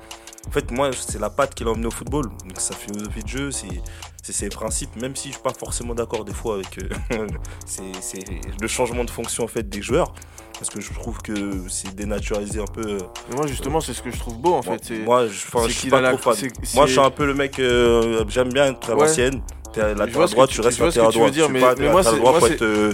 En 0.48 0.50
fait, 0.50 0.70
moi, 0.70 0.90
c'est 0.98 1.18
la 1.20 1.28
patte 1.28 1.54
qui 1.54 1.64
l'a 1.64 1.70
emmené 1.72 1.86
au 1.86 1.90
football. 1.90 2.28
Donc, 2.30 2.58
sa 2.58 2.74
philosophie 2.74 3.22
de 3.22 3.28
jeu, 3.28 3.50
c'est 3.50 3.82
c'est 4.22 4.32
ses 4.32 4.48
principes. 4.48 4.96
Même 4.96 5.14
si 5.14 5.28
je 5.28 5.34
suis 5.34 5.42
pas 5.42 5.52
forcément 5.52 5.94
d'accord 5.94 6.24
des 6.24 6.32
fois 6.32 6.54
avec 6.54 6.78
euh, 6.78 6.88
c'est 7.66 7.92
c'est 8.00 8.24
le 8.60 8.66
changement 8.68 9.04
de 9.04 9.10
fonction 9.10 9.44
en 9.44 9.48
fait 9.48 9.68
des 9.68 9.82
joueurs. 9.82 10.14
Parce 10.54 10.68
que 10.70 10.80
je 10.80 10.92
trouve 10.92 11.18
que 11.22 11.68
c'est 11.68 11.94
dénaturalisé 11.94 12.60
un 12.60 12.66
peu. 12.66 12.82
euh, 12.86 12.98
Mais 13.30 13.36
moi, 13.36 13.46
justement, 13.46 13.80
c'est 13.80 13.92
ce 13.94 14.02
que 14.02 14.10
je 14.10 14.18
trouve 14.18 14.38
beau, 14.38 14.50
en 14.54 14.62
moi, 14.64 14.76
fait. 14.78 14.84
c'est- 14.84 14.98
moi, 14.98 15.26
je, 15.26 15.32
enfin, 15.46 15.60
c'est 15.62 15.68
je 15.68 15.72
suis 15.72 15.80
qu'il 15.82 15.90
pas 15.90 15.98
a 15.98 16.00
la- 16.02 16.12
trop 16.16 16.34
fan. 16.34 16.50
c'est- 16.62 16.74
Moi, 16.74 16.86
je 16.86 16.90
suis 16.92 17.00
un 17.00 17.10
peu 17.10 17.24
le 17.26 17.32
mec. 17.34 17.58
euh, 17.58 18.24
J'aime 18.28 18.52
bien 18.52 18.66
être 18.66 18.90
à 18.90 18.94
Ouais. 18.94 19.06
l'ancienne. 19.06 19.40
T'es 19.72 19.80
à 19.82 19.94
la 19.94 20.06
Je 20.06 20.12
vois 20.12 20.26
ce 20.26 20.32
que 20.32 20.36
droite, 20.36 20.50
tu- 20.50 20.56
tu 20.56 20.60
restes 20.62 20.78
latéral 20.98 21.12
tu 21.12 21.18
veux 21.18 21.24
droit. 21.24 21.30
dire, 21.30 21.48
mais- 21.48 21.60
pas, 21.60 21.74
mais 21.78 21.86
moi, 21.88 21.96
latéral 21.98 22.14
c'est- 22.14 22.20
droit 22.20 22.32
euh, 22.62 22.92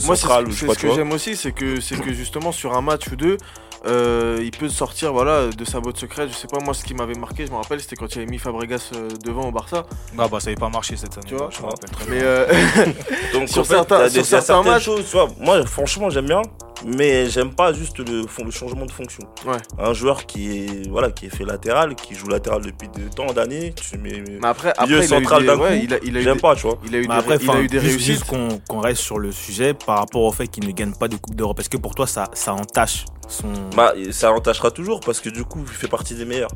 c'est 0.53 0.67
ce, 0.75 0.79
que 0.79 0.95
j'aime 0.95 1.12
aussi, 1.12 1.37
c'est 1.37 1.53
que, 1.53 1.81
c'est 1.81 1.99
que 2.01 2.12
justement 2.12 2.53
sur 2.53 2.77
un 2.77 2.83
match 2.83 3.09
ou 3.11 3.17
deux, 3.17 3.39
euh, 3.87 4.39
il 4.43 4.51
peut 4.51 4.69
sortir 4.69 5.12
voilà, 5.12 5.49
de 5.49 5.65
sa 5.65 5.81
botte 5.81 5.99
secrète. 5.99 6.29
Je 6.31 6.35
sais 6.35 6.49
pas, 6.49 6.59
moi, 6.61 6.75
ce 6.75 6.85
qui 6.85 6.95
m'avait 6.95 7.15
marqué, 7.15 7.47
je 7.47 7.51
me 7.53 7.57
rappelle, 7.57 7.81
c'était 7.81 7.97
quand 7.97 8.15
il 8.15 8.19
avait 8.23 8.31
mis 8.31 8.39
Fabregas 8.39 8.91
euh, 8.95 9.09
devant 9.25 9.49
au 9.49 9.53
Barça. 9.53 9.85
Ah 10.19 10.29
bah 10.29 10.41
ça 10.41 10.47
n'avait 10.47 10.61
pas 10.61 10.69
marché 10.69 10.97
cette 10.97 11.17
année. 11.19 11.27
Tu 11.29 11.35
vois, 11.35 11.51
je 11.51 11.61
me 11.62 11.67
rappelle 11.67 11.91
très 11.91 12.05
Mais 12.11 12.19
bien. 12.19 12.27
euh, 12.27 12.47
Donc 13.33 13.49
Sur 13.49 13.62
en 13.62 13.65
fait, 13.65 13.75
certains- 13.75 14.05
des- 14.05 14.11
sur 14.11 14.25
certains 14.25 14.47
certaines 14.47 14.73
matchs- 14.73 14.83
choses, 14.85 15.05
tu 15.09 15.12
vois, 15.17 15.29
moi 15.39 15.65
franchement 15.67 16.11
j'aime 16.11 16.27
bien, 16.27 16.43
mais 16.85 17.29
j'aime 17.29 17.55
pas 17.55 17.73
juste 17.73 17.99
le, 17.99 18.27
changement 18.51 18.87
de 18.87 18.91
fonction. 18.93 19.23
Ouais. 19.47 19.57
Un 19.79 19.93
joueur 19.93 20.27
qui 20.27 20.59
est 20.67 20.89
voilà 20.89 21.11
qui 21.11 21.27
est 21.27 21.31
fait 21.35 21.45
latéral, 21.45 21.95
qui 21.95 22.15
joue 22.15 22.29
latéral 22.29 22.62
depuis 22.62 22.89
de 22.89 23.09
tant 23.15 23.27
d'années, 23.33 23.73
tu 23.75 23.99
mets 23.99 24.23
mais 24.41 24.47
après, 24.47 24.73
Milieu 24.83 24.97
il 24.99 25.01
a 25.01 25.05
eu 25.05 25.09
central 25.09 25.41
des- 25.43 25.47
d'un 25.49 25.59
ouais, 25.59 25.79
coup, 25.79 25.85
il 25.85 25.95
a, 25.95 25.99
il 26.03 26.17
a 26.17 26.21
eu 26.21 26.23
j'aime 26.25 26.35
des- 26.35 26.41
pas, 26.41 26.55
tu 26.57 26.62
vois. 26.62 26.79
Il 26.87 26.95
a 26.95 26.99
eu 26.99 27.03
Mais 27.03 27.07
des, 27.09 27.12
après, 27.15 27.37
il 27.41 27.49
a 27.49 27.53
enfin, 27.53 27.61
eu 27.62 27.67
des 27.69 27.81
juste, 27.81 27.91
réussites. 27.93 28.07
juste 28.12 28.25
qu'on 28.25 28.49
qu'on 28.69 28.81
reste 28.81 29.01
sur 29.03 29.19
le 29.19 29.33
sujet 29.33 29.75
par 29.75 29.99
rapport 29.99 30.23
au 30.23 30.33
fait 30.33 30.47
qu'il 30.49 30.67
ne 30.67 30.73
gagne 30.73 30.93
pas 30.93 31.09
de 31.09 31.17
Coupe 31.17 31.35
d'Europe. 31.35 31.59
Est-ce 31.61 31.69
que 31.71 31.77
pour 31.77 31.95
toi, 31.95 32.07
ça, 32.07 32.29
ça 32.35 32.53
entache 32.55 33.05
son. 33.29 33.47
Bah 33.77 33.93
ça 34.11 34.33
entachera 34.33 34.71
toujours 34.71 35.01
parce 35.01 35.21
que 35.21 35.29
du 35.29 35.45
coup 35.45 35.61
il 35.67 35.73
fait 35.75 35.89
partie 35.89 36.15
des 36.15 36.25
meilleurs. 36.25 36.51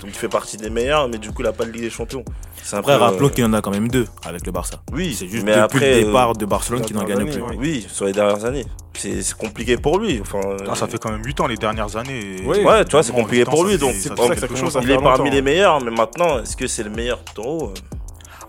Donc 0.00 0.10
il 0.12 0.18
fait 0.18 0.28
partie 0.28 0.56
des 0.58 0.68
meilleurs, 0.70 1.08
mais 1.08 1.16
du 1.18 1.30
coup 1.30 1.40
il 1.42 1.46
a 1.46 1.52
pas 1.52 1.64
de 1.64 1.70
Ligue 1.70 1.82
des 1.82 1.90
Champions. 1.90 2.24
C'est 2.62 2.76
un 2.76 2.78
Après, 2.80 2.96
peu, 2.96 3.02
euh, 3.02 3.06
rappelons 3.06 3.28
qu'il 3.30 3.44
y 3.44 3.46
en 3.46 3.52
a 3.52 3.60
quand 3.62 3.70
même 3.70 3.88
deux 3.88 4.06
avec 4.24 4.44
le 4.46 4.52
Barça. 4.52 4.82
Oui, 4.92 5.14
C'est 5.18 5.28
juste 5.28 5.44
mais 5.44 5.52
depuis 5.52 5.62
après, 5.62 6.00
le 6.00 6.04
départ 6.06 6.30
euh, 6.30 6.34
de 6.34 6.44
Barcelone 6.46 6.82
qu'il 6.82 6.96
n'en 6.96 7.04
gagne 7.04 7.30
plus. 7.30 7.42
oui, 7.58 7.86
sur 7.90 8.04
les 8.06 8.12
dernières 8.12 8.44
années. 8.44 8.66
C'est 8.96 9.22
c'est 9.22 9.36
compliqué 9.36 9.76
pour 9.76 9.98
lui. 9.98 10.20
Enfin, 10.20 10.40
Ah, 10.68 10.74
ça 10.74 10.86
fait 10.86 10.98
quand 10.98 11.10
même 11.10 11.24
8 11.24 11.40
ans 11.40 11.46
les 11.46 11.56
dernières 11.56 11.96
années. 11.96 12.38
et- 12.38 12.42
Oui. 12.46 12.58
Ouais, 12.64 12.84
tu 12.84 12.92
vois, 12.92 13.02
c'est 13.02 13.12
compliqué 13.12 13.44
pour 13.44 13.64
lui, 13.64 13.76
donc 13.78 13.92
c'est 13.94 14.08
fait 14.10 14.14
pour 14.14 14.26
ça 14.26 14.34
que 14.34 14.40
ça 14.40 14.46
quelque 14.48 14.58
chose. 14.58 14.76
à 14.76 14.80
il 14.82 14.90
est 14.90 14.94
parmi 14.96 15.08
longtemps. 15.18 15.24
les 15.30 15.42
meilleurs, 15.42 15.82
mais 15.82 15.90
maintenant, 15.90 16.38
est-ce 16.40 16.56
que 16.56 16.66
c'est 16.66 16.82
le 16.84 16.90
meilleur 16.90 17.22
taureau 17.34 17.72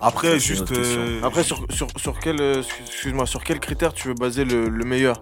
Après, 0.00 0.38
juste. 0.38 0.70
euh, 0.72 1.20
Après, 1.22 1.42
sur, 1.42 1.64
sur, 1.70 1.86
sur 1.96 2.18
quel, 2.20 2.40
euh, 2.40 2.62
excuse-moi, 2.84 3.26
sur 3.26 3.42
quel 3.42 3.60
critère 3.60 3.92
tu 3.94 4.08
veux 4.08 4.14
baser 4.14 4.44
le, 4.44 4.68
le 4.68 4.84
meilleur? 4.84 5.16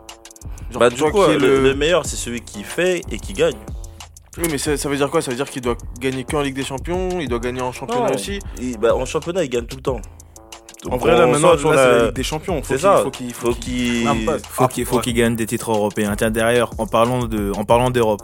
Genre, 0.70 0.80
Bah 0.80 0.90
du 0.90 1.00
coup, 1.02 1.24
qui 1.24 1.30
est 1.32 1.38
le, 1.38 1.62
le 1.62 1.74
meilleur, 1.74 2.04
c'est 2.06 2.16
celui 2.16 2.40
qui 2.40 2.64
fait 2.64 3.02
et 3.10 3.18
qui 3.18 3.32
gagne. 3.32 3.56
Oui, 4.36 4.44
mais 4.50 4.58
ça, 4.58 4.76
ça 4.76 4.88
veut 4.88 4.96
dire 4.96 5.10
quoi? 5.10 5.22
Ça 5.22 5.30
veut 5.30 5.36
dire 5.36 5.48
qu'il 5.48 5.62
doit 5.62 5.76
gagner 6.00 6.24
qu'en 6.24 6.40
Ligue 6.42 6.56
des 6.56 6.64
Champions, 6.64 7.20
il 7.20 7.28
doit 7.28 7.38
gagner 7.38 7.60
en 7.60 7.70
championnat 7.72 8.08
Non. 8.08 8.14
aussi? 8.14 8.40
Il- 8.60 8.78
bah, 8.78 8.94
en 8.96 9.04
championnat, 9.04 9.44
il 9.44 9.48
gagne 9.50 9.66
tout 9.66 9.76
le 9.76 9.82
temps. 9.82 10.00
Donc, 10.82 10.92
En 10.92 10.96
vrai, 10.98 11.16
là, 11.16 11.26
maintenant, 11.26 11.52
c'est 11.56 11.64
la- 11.70 11.96
la 11.98 12.04
Ligue 12.06 12.14
des 12.14 12.22
Champions. 12.24 12.56
Faut 12.62 12.64
C'est 12.64 12.74
qu'il- 12.74 12.82
ça. 12.82 12.96
Faut 13.02 13.10
qu'il. 13.10 13.32
Faut 13.32 13.54
qu'il. 13.54 14.24
Pas- 14.26 14.38
Faut 14.38 14.66
qu'il 14.68 14.84
faut 14.84 14.96
ouais. 14.96 15.02
qu'il 15.02 15.14
gagne 15.14 15.36
des 15.36 15.46
titres 15.46 15.70
européens. 15.70 16.14
Tiens, 16.16 16.30
derrière, 16.30 16.68
en 16.78 16.86
parlant 16.86 17.24
de, 17.26 17.52
en 17.56 17.64
parlant 17.64 17.90
d'Europe, 17.90 18.22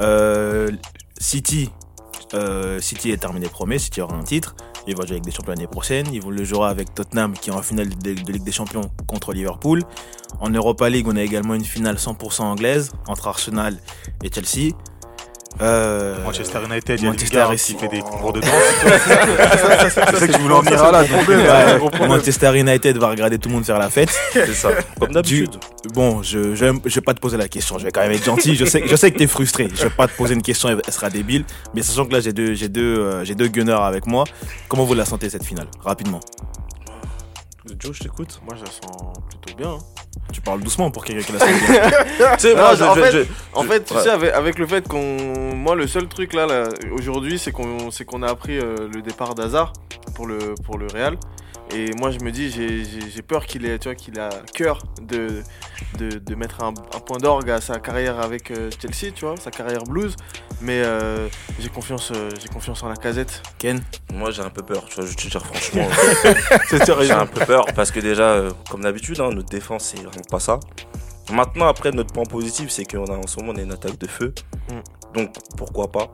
euh, 0.00 0.70
City, 1.20 1.70
euh, 2.34 2.80
City 2.80 3.10
est 3.12 3.18
terminé 3.18 3.46
premier. 3.48 3.78
City 3.78 4.00
aura 4.00 4.16
un 4.16 4.24
titre. 4.24 4.56
Il 4.86 4.96
va 4.96 5.04
jouer 5.04 5.12
avec 5.12 5.24
des 5.24 5.30
champions 5.30 5.52
l'année 5.52 5.66
prochaine. 5.66 6.06
Il 6.12 6.22
le 6.22 6.44
jouera 6.44 6.68
avec 6.68 6.94
Tottenham 6.94 7.34
qui 7.34 7.50
est 7.50 7.52
en 7.52 7.62
finale 7.62 7.88
de, 7.88 8.10
Ligue 8.10 8.42
des 8.42 8.52
Champions 8.52 8.90
contre 9.06 9.32
Liverpool. 9.32 9.82
En 10.40 10.50
Europa 10.50 10.88
League, 10.88 11.06
on 11.08 11.16
a 11.16 11.22
également 11.22 11.54
une 11.54 11.64
finale 11.64 11.96
100% 11.96 12.42
anglaise 12.42 12.92
entre 13.06 13.28
Arsenal 13.28 13.78
et 14.22 14.30
Chelsea. 14.32 14.74
Euh, 15.60 16.16
Manchester 16.24 16.58
United, 16.64 16.98
il 17.00 17.04
y 17.04 17.06
a 17.06 17.10
Manchester 17.10 17.36
Lingard 17.36 17.54
ici. 17.54 17.74
qui 17.74 17.80
fait 17.80 17.88
des 17.88 18.00
concours 18.00 18.32
de 18.32 18.40
danse. 18.40 18.50
C'est 19.82 19.90
ça 19.90 20.26
que 20.26 20.32
je 20.32 20.38
voulais 20.38 20.54
en 20.54 20.60
venir 20.62 20.82
à 20.82 20.90
là. 20.92 21.04
donc, 21.04 21.28
euh, 21.28 22.06
Manchester 22.08 22.58
United 22.58 22.96
va 22.96 23.08
regarder 23.10 23.38
tout 23.38 23.48
le 23.48 23.56
monde 23.56 23.64
faire 23.64 23.78
la 23.78 23.90
fête. 23.90 24.10
C'est 24.32 24.54
ça. 24.54 24.70
Comme 24.98 25.12
d'habitude. 25.12 25.50
Bon, 25.94 26.22
je, 26.22 26.54
je, 26.54 26.66
je 26.84 26.94
vais 26.94 27.00
pas 27.00 27.14
te 27.14 27.20
poser 27.20 27.36
la 27.36 27.48
question, 27.48 27.78
je 27.78 27.84
vais 27.84 27.90
quand 27.92 28.00
même 28.00 28.12
être 28.12 28.24
gentil. 28.24 28.54
Je 28.56 28.64
sais, 28.64 28.82
je 28.86 28.96
sais 28.96 29.10
que 29.10 29.18
t'es 29.18 29.26
frustré. 29.26 29.68
Je 29.74 29.82
vais 29.84 29.90
pas 29.90 30.08
te 30.08 30.16
poser 30.16 30.34
une 30.34 30.42
question, 30.42 30.68
elle 30.68 30.80
elle 30.86 30.92
sera 30.92 31.10
débile. 31.10 31.44
Mais 31.74 31.82
sachant 31.82 32.06
que 32.06 32.12
là, 32.12 32.20
j'ai 32.20 32.32
deux, 32.32 32.54
j'ai 32.54 32.68
deux, 32.68 32.98
euh, 32.98 33.24
j'ai 33.24 33.34
deux 33.34 33.48
gunners 33.48 33.72
avec 33.72 34.06
moi. 34.06 34.24
Comment 34.68 34.84
vous 34.84 34.94
la 34.94 35.04
sentez 35.04 35.28
cette 35.30 35.44
finale? 35.44 35.66
Rapidement. 35.84 36.20
Joe, 37.78 37.92
je 37.94 38.00
t'écoute. 38.02 38.40
Moi, 38.44 38.56
je 38.58 38.64
la 38.64 38.70
sens 38.70 39.12
plutôt 39.28 39.56
bien. 39.56 39.70
hein. 39.72 39.78
Tu 40.32 40.40
parles 40.40 40.60
doucement 40.60 40.90
pour 40.90 41.04
quelqu'un 41.04 41.22
qui 41.24 41.32
la 41.32 41.38
sent 41.38 41.52
bien. 41.66 41.90
Tu 42.34 42.38
sais, 42.38 42.54
Non, 42.54 42.60
moi, 42.62 42.74
je- 42.74 42.84
en 42.84 42.94
je- 42.94 43.00
fait- 43.02 43.12
je- 43.12 43.24
En 43.54 43.62
fait, 43.62 43.84
tu 43.84 43.94
ouais. 43.94 44.00
sais, 44.02 44.10
avec, 44.10 44.32
avec 44.32 44.58
le 44.58 44.66
fait 44.66 44.86
qu'on. 44.88 45.54
Moi, 45.54 45.74
le 45.76 45.86
seul 45.86 46.08
truc 46.08 46.32
là, 46.32 46.46
là 46.46 46.68
aujourd'hui, 46.92 47.38
c'est 47.38 47.52
qu'on 47.52 47.90
c'est 47.90 48.04
qu'on 48.04 48.22
a 48.22 48.28
appris 48.30 48.58
euh, 48.58 48.88
le 48.92 49.00
départ 49.02 49.34
d'Hazard 49.34 49.72
pour 50.14 50.26
le, 50.26 50.54
pour 50.64 50.76
le 50.78 50.86
Real. 50.88 51.16
Et 51.74 51.92
moi, 51.94 52.10
je 52.10 52.18
me 52.20 52.30
dis, 52.30 52.50
j'ai- 52.50 53.22
peur 53.22 53.46
qu'il 53.46 53.64
ait, 53.66 53.78
tu 53.78 53.88
vois, 53.88 53.94
qu'il 53.94 54.18
a 54.18 54.28
cœur 54.52 54.82
de, 55.00 55.42
de, 55.98 56.18
de 56.18 56.34
mettre 56.34 56.62
un, 56.62 56.68
un 56.70 57.00
point 57.00 57.18
d'orgue 57.18 57.50
à 57.50 57.60
sa 57.60 57.78
carrière 57.78 58.20
avec 58.20 58.50
euh, 58.50 58.68
Chelsea, 58.80 59.12
tu 59.14 59.24
vois, 59.24 59.36
sa 59.36 59.50
carrière 59.50 59.84
blues. 59.84 60.16
Mais 60.60 60.82
euh, 60.84 61.28
j'ai 61.58 61.68
confiance, 61.68 62.10
euh, 62.14 62.30
j'ai 62.40 62.48
confiance 62.48 62.82
en 62.82 62.88
la 62.88 62.96
casette. 62.96 63.42
Ken 63.58 63.80
Moi, 64.12 64.30
j'ai 64.32 64.42
un 64.42 64.50
peu 64.50 64.62
peur. 64.62 64.84
Tu 64.86 64.96
vois, 64.96 65.06
je 65.06 65.14
te 65.14 65.28
dire 65.28 65.44
franchement. 65.44 65.88
C'est 66.68 67.02
J'ai 67.02 67.12
un 67.12 67.26
peu 67.26 67.44
peur 67.44 67.64
parce 67.74 67.90
que 67.90 68.00
déjà, 68.00 68.24
euh, 68.24 68.50
comme 68.70 68.82
d'habitude, 68.82 69.20
hein, 69.20 69.30
notre 69.30 69.48
défense, 69.48 69.84
c'est 69.94 70.02
vraiment 70.02 70.24
pas 70.30 70.40
ça. 70.40 70.60
Maintenant, 71.32 71.68
après, 71.68 71.92
notre 71.92 72.12
point 72.12 72.24
positif, 72.24 72.70
c'est 72.70 72.84
qu'on 72.84 73.06
a 73.06 73.16
en 73.16 73.26
ce 73.26 73.38
moment 73.40 73.52
on 73.54 73.58
a 73.58 73.62
une 73.62 73.72
attaque 73.72 73.98
de 73.98 74.06
feu. 74.06 74.34
Mm. 74.68 75.14
Donc, 75.14 75.34
pourquoi 75.56 75.90
pas? 75.90 76.12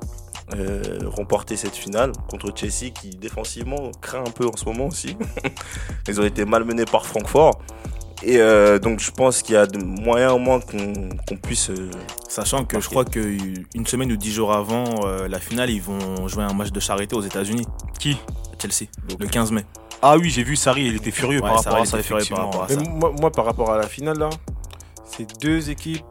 Euh, 0.56 0.82
remporter 1.06 1.56
cette 1.56 1.76
finale 1.76 2.12
contre 2.30 2.52
Chelsea 2.54 2.90
qui, 2.92 3.10
défensivement, 3.10 3.90
craint 4.00 4.20
un 4.26 4.30
peu 4.30 4.46
en 4.46 4.56
ce 4.56 4.64
moment 4.64 4.86
aussi. 4.86 5.16
Ils 6.08 6.20
ont 6.20 6.24
été 6.24 6.44
malmenés 6.44 6.84
par 6.84 7.04
Francfort. 7.06 7.58
Et 8.24 8.38
euh, 8.40 8.78
donc, 8.80 8.98
je 8.98 9.10
pense 9.12 9.42
qu'il 9.42 9.54
y 9.54 9.58
a 9.58 9.66
de 9.66 9.78
moyens 9.78 10.32
au 10.32 10.38
moins 10.38 10.58
qu'on 10.60 11.36
puisse. 11.36 11.70
euh, 11.70 11.90
Sachant 12.28 12.64
que 12.64 12.80
je 12.80 12.88
crois 12.88 13.04
qu'une 13.04 13.86
semaine 13.86 14.10
ou 14.10 14.16
dix 14.16 14.32
jours 14.32 14.52
avant 14.52 15.06
euh, 15.06 15.28
la 15.28 15.38
finale, 15.38 15.70
ils 15.70 15.80
vont 15.82 16.26
jouer 16.26 16.42
un 16.44 16.52
match 16.52 16.70
de 16.72 16.80
charité 16.80 17.14
aux 17.14 17.20
États-Unis. 17.22 17.66
Qui? 18.00 18.16
Chelsea, 18.60 18.90
le 19.20 19.26
15 19.28 19.52
mai. 19.52 19.64
Ah 20.02 20.16
oui, 20.16 20.30
j'ai 20.30 20.42
vu 20.42 20.56
Sarri, 20.56 20.86
il 20.86 20.96
était 20.96 21.10
furieux 21.12 21.40
Ouais, 21.40 21.48
par 21.48 21.62
Sarri 21.62 21.76
rapport 21.76 21.82
à 21.82 21.86
ça, 21.86 21.98
était 21.98 22.06
furieux 22.08 22.24
par 22.28 22.38
effectivement. 22.38 22.50
rapport 22.50 22.62
à 22.64 22.66
Mais 22.68 22.84
ça. 22.84 22.90
moi, 22.90 23.12
moi, 23.20 23.30
par 23.30 23.44
rapport 23.44 23.70
à 23.72 23.78
la 23.78 23.86
finale, 23.86 24.18
là, 24.18 24.30
c'est 25.04 25.40
deux 25.40 25.70
équipes 25.70 26.04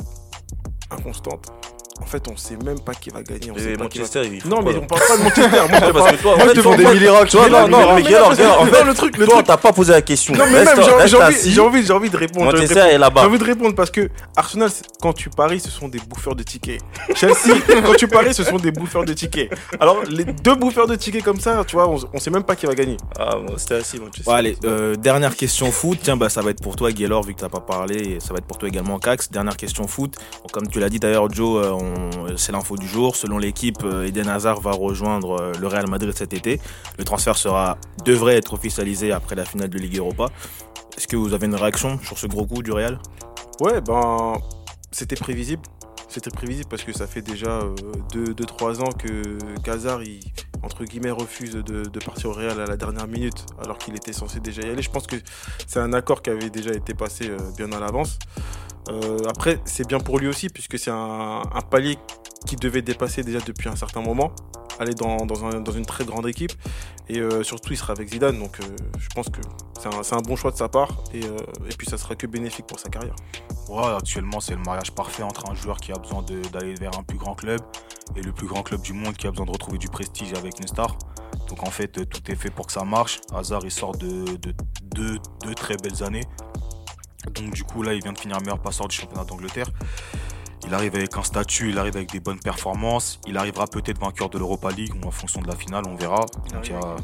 inconstantes. 0.91 1.51
En 2.01 2.05
fait, 2.05 2.23
on 2.31 2.37
sait 2.37 2.55
même 2.63 2.79
pas 2.79 2.93
qui 2.93 3.09
va 3.09 3.21
gagner. 3.23 3.51
On 3.51 3.57
sait 3.57 3.73
pas 3.73 3.87
qui 3.87 3.99
va- 3.99 4.05
Manchester, 4.05 4.39
font 4.39 4.49
Non, 4.49 4.61
mais 4.61 4.75
on 4.75 4.85
parle 4.85 5.01
pas 5.07 5.17
de 5.17 5.23
Manchester. 5.23 5.57
Moi, 5.69 5.79
parle 5.79 5.93
parce 5.93 6.11
que 6.11 6.21
toi, 6.21 6.35
Moi, 6.37 6.45
je 6.55 6.61
fais 6.61 6.67
en 6.67 6.75
des 6.75 6.99
miracles. 6.99 7.29
tu 7.29 7.37
vois, 7.37 7.49
non, 7.49 7.67
non, 7.67 7.95
mais 7.95 8.03
Guélar, 8.03 8.27
en 8.27 8.29
non, 8.65 8.71
fait, 8.71 8.83
le 8.83 8.93
truc, 8.93 9.17
le 9.17 9.25
toi, 9.25 9.43
t'as 9.43 9.57
pas 9.57 9.73
posé 9.73 9.91
la 9.93 10.01
question. 10.01 10.33
Non, 10.35 10.45
mais 10.45 10.63
même, 10.63 10.75
j'ai- 10.75 11.15
envie, 11.15 11.23
assis. 11.35 11.51
j'ai 11.51 11.59
envie, 11.61 11.83
j'ai 11.85 11.93
envie 11.93 12.09
de 12.09 12.17
répondre. 12.17 12.45
j'ai 12.45 12.47
envie 12.49 12.53
de 12.53 12.57
Manchester 12.59 12.75
répondre. 12.81 12.95
est 12.95 12.97
là-bas. 12.99 13.21
J'ai 13.21 13.27
envie 13.27 13.37
de 13.39 13.43
répondre 13.43 13.75
parce 13.75 13.91
que 13.91 14.09
Arsenal, 14.35 14.69
quand 15.01 15.13
tu 15.13 15.29
paries, 15.29 15.59
ce 15.59 15.69
sont 15.71 15.87
des 15.87 15.99
bouffeurs 15.99 16.35
de 16.35 16.43
tickets. 16.43 16.81
Chelsea, 17.15 17.33
quand 17.85 17.95
tu 17.97 18.07
paries, 18.07 18.33
ce 18.33 18.43
sont 18.43 18.57
des 18.57 18.71
bouffeurs 18.71 19.03
de 19.03 19.13
tickets. 19.13 19.49
Alors, 19.79 20.03
les 20.09 20.23
deux 20.25 20.55
bouffeurs 20.55 20.87
de 20.87 20.95
tickets 20.95 21.23
comme 21.23 21.39
ça, 21.39 21.63
tu 21.65 21.75
vois, 21.75 21.89
on, 21.89 21.97
on 22.13 22.19
sait 22.19 22.29
même 22.31 22.43
pas 22.43 22.55
qui 22.55 22.65
va 22.65 22.75
gagner. 22.75 22.97
Ah, 23.19 23.35
bon, 23.35 23.53
c'était 23.57 23.75
assis, 23.75 23.99
Manchester. 23.99 24.31
Allez, 24.31 24.57
euh, 24.65 24.95
dernière 24.95 25.35
question 25.35 25.71
foot. 25.71 25.97
Tiens, 26.03 26.15
bah, 26.17 26.29
ça 26.29 26.41
va 26.41 26.51
être 26.51 26.61
pour 26.61 26.75
toi, 26.75 26.91
Gaylor, 26.91 27.23
vu 27.23 27.33
que 27.33 27.39
t'as 27.39 27.49
pas 27.49 27.59
parlé. 27.59 28.19
Ça 28.19 28.33
va 28.33 28.37
être 28.37 28.45
pour 28.45 28.57
toi 28.57 28.67
également, 28.69 28.99
Cax. 28.99 29.31
Dernière 29.31 29.57
question 29.57 29.87
foot. 29.87 30.15
Comme 30.51 30.67
tu 30.67 30.79
l'as 30.79 30.89
dit 30.89 30.99
d'ailleurs, 30.99 31.31
Joe, 31.33 31.65
euh, 31.65 31.71
on- 31.71 31.86
c'est 32.37 32.51
l'info 32.51 32.77
du 32.77 32.87
jour. 32.87 33.15
Selon 33.15 33.37
l'équipe, 33.37 33.83
euh, 33.83 34.05
Eden 34.05 34.27
Hazard 34.27 34.61
va 34.61 34.71
rejoindre 34.71 35.39
euh, 35.39 35.53
le 35.59 35.67
Real 35.67 35.89
Madrid 35.89 36.13
cet 36.15 36.33
été. 36.33 36.59
Le 36.97 37.03
transfert 37.03 37.37
sera, 37.37 37.77
devrait 38.05 38.35
être 38.35 38.53
officialisé 38.53 39.11
après 39.11 39.35
la 39.35 39.45
finale 39.45 39.69
de 39.69 39.77
Ligue 39.77 39.97
Europa. 39.97 40.27
Est-ce 40.97 41.07
que 41.07 41.15
vous 41.15 41.33
avez 41.33 41.47
une 41.47 41.55
réaction 41.55 41.99
sur 41.99 42.17
ce 42.17 42.27
gros 42.27 42.45
coup 42.45 42.63
du 42.63 42.71
Real? 42.71 42.99
Ouais, 43.61 43.81
ben, 43.81 44.33
c'était 44.91 45.15
prévisible. 45.15 45.61
C'était 46.09 46.31
prévisible 46.31 46.69
parce 46.69 46.83
que 46.83 46.93
ça 46.93 47.05
fait 47.05 47.21
déjà 47.21 47.59
2-3 48.13 48.81
ans 48.81 48.91
que 48.91 49.37
Kazar, 49.61 50.01
il, 50.03 50.21
entre 50.63 50.85
guillemets, 50.85 51.11
refuse 51.11 51.51
de, 51.51 51.83
de 51.83 51.99
partir 51.99 52.29
au 52.29 52.33
Real 52.33 52.59
à 52.59 52.65
la 52.65 52.77
dernière 52.77 53.07
minute 53.07 53.45
alors 53.61 53.77
qu'il 53.77 53.95
était 53.95 54.13
censé 54.13 54.39
déjà 54.39 54.61
y 54.61 54.69
aller. 54.69 54.81
Je 54.81 54.89
pense 54.89 55.05
que 55.05 55.17
c'est 55.67 55.79
un 55.79 55.93
accord 55.93 56.21
qui 56.21 56.29
avait 56.29 56.49
déjà 56.49 56.71
été 56.71 56.93
passé 56.93 57.29
euh, 57.29 57.37
bien 57.57 57.71
à 57.73 57.79
l'avance. 57.79 58.17
Euh, 58.89 59.17
après, 59.27 59.59
c'est 59.65 59.87
bien 59.87 59.99
pour 59.99 60.19
lui 60.19 60.27
aussi 60.27 60.49
puisque 60.49 60.79
c'est 60.79 60.91
un, 60.91 61.41
palier 61.69 61.97
qu'il 62.45 62.59
devait 62.59 62.81
dépasser 62.81 63.23
déjà 63.23 63.39
depuis 63.39 63.69
un 63.69 63.75
certain 63.75 64.01
moment. 64.01 64.31
Aller 64.79 64.93
dans, 64.93 65.25
dans, 65.25 65.43
un- 65.43 65.59
dans 65.61 65.71
une 65.71 65.85
très 65.85 66.05
grande 66.05 66.27
équipe 66.27 66.53
et 67.09 67.19
euh, 67.19 67.41
surtout 67.41 67.73
il 67.73 67.77
sera 67.77 67.93
avec 67.93 68.09
Zidane 68.09 68.37
donc 68.37 68.59
euh, 68.59 68.75
je 68.99 69.07
pense 69.09 69.27
que 69.27 69.41
c'est 69.79 70.13
un, 70.13 70.21
bon 70.21 70.35
choix 70.35 70.51
de 70.51 70.57
sa 70.57 70.69
part 70.69 70.89
et, 71.15 71.21
puis 71.75 71.87
ça 71.87 71.97
sera 71.97 72.13
que 72.15 72.27
bénéfique 72.27 72.67
pour 72.67 72.79
sa 72.79 72.89
carrière. 72.89 73.15
Ouais, 73.69 73.95
actuellement, 73.97 74.39
c'est 74.39 74.53
le 74.55 74.61
mariage 74.61 74.91
parfait 74.91 75.23
entre 75.23 75.49
un 75.49 75.55
joueur 75.55 75.77
qui 75.77 75.91
a 75.91 75.95
besoin 75.95 76.23
d'aller 76.51 76.75
vers 76.75 76.91
un 76.97 77.03
plus 77.03 77.17
grand 77.17 77.33
club 77.33 77.59
et 78.15 78.21
le 78.21 78.31
plus 78.31 78.45
grand 78.47 78.61
club 78.61 78.81
du 78.81 78.93
monde 78.93 79.15
qui 79.15 79.25
a 79.25 79.31
besoin 79.31 79.45
de 79.45 79.51
retrouver 79.51 79.77
du 79.79 79.87
prestige 79.87 80.33
avec 80.33 80.59
une 80.59 80.67
star. 80.67 80.95
Donc 81.49 81.63
en 81.63 81.71
fait, 81.71 81.87
tout 82.09 82.31
est 82.31 82.35
fait 82.35 82.49
pour 82.49 82.67
que 82.67 82.73
ça 82.73 82.83
marche. 82.83 83.19
Hazard, 83.33 83.61
il 83.63 83.71
sort 83.71 83.95
de, 83.97 84.25
de 84.37 84.53
deux, 84.83 85.17
deux 85.43 85.55
très 85.55 85.75
belles 85.77 86.03
années. 86.03 86.23
Donc 87.33 87.53
du 87.53 87.63
coup, 87.63 87.83
là, 87.83 87.93
il 87.93 88.01
vient 88.01 88.13
de 88.13 88.19
finir 88.19 88.39
meilleur 88.41 88.59
passeur 88.59 88.87
du 88.87 88.95
championnat 88.95 89.25
d'Angleterre. 89.25 89.67
Il 90.65 90.73
arrive 90.73 90.95
avec 90.95 91.15
un 91.17 91.23
statut, 91.23 91.69
il 91.69 91.77
arrive 91.77 91.95
avec 91.95 92.11
des 92.11 92.19
bonnes 92.19 92.39
performances. 92.39 93.19
Il 93.27 93.37
arrivera 93.37 93.67
peut-être 93.67 93.99
vainqueur 93.99 94.29
de 94.29 94.37
l'Europa 94.37 94.71
League 94.71 94.93
ou 95.01 95.07
en 95.07 95.11
fonction 95.11 95.41
de 95.41 95.47
la 95.47 95.55
finale, 95.55 95.83
on 95.87 95.95
verra. 95.95 96.25
Donc 96.51 96.67
il 96.67 96.71
y 96.71 96.75
a, 96.75 96.95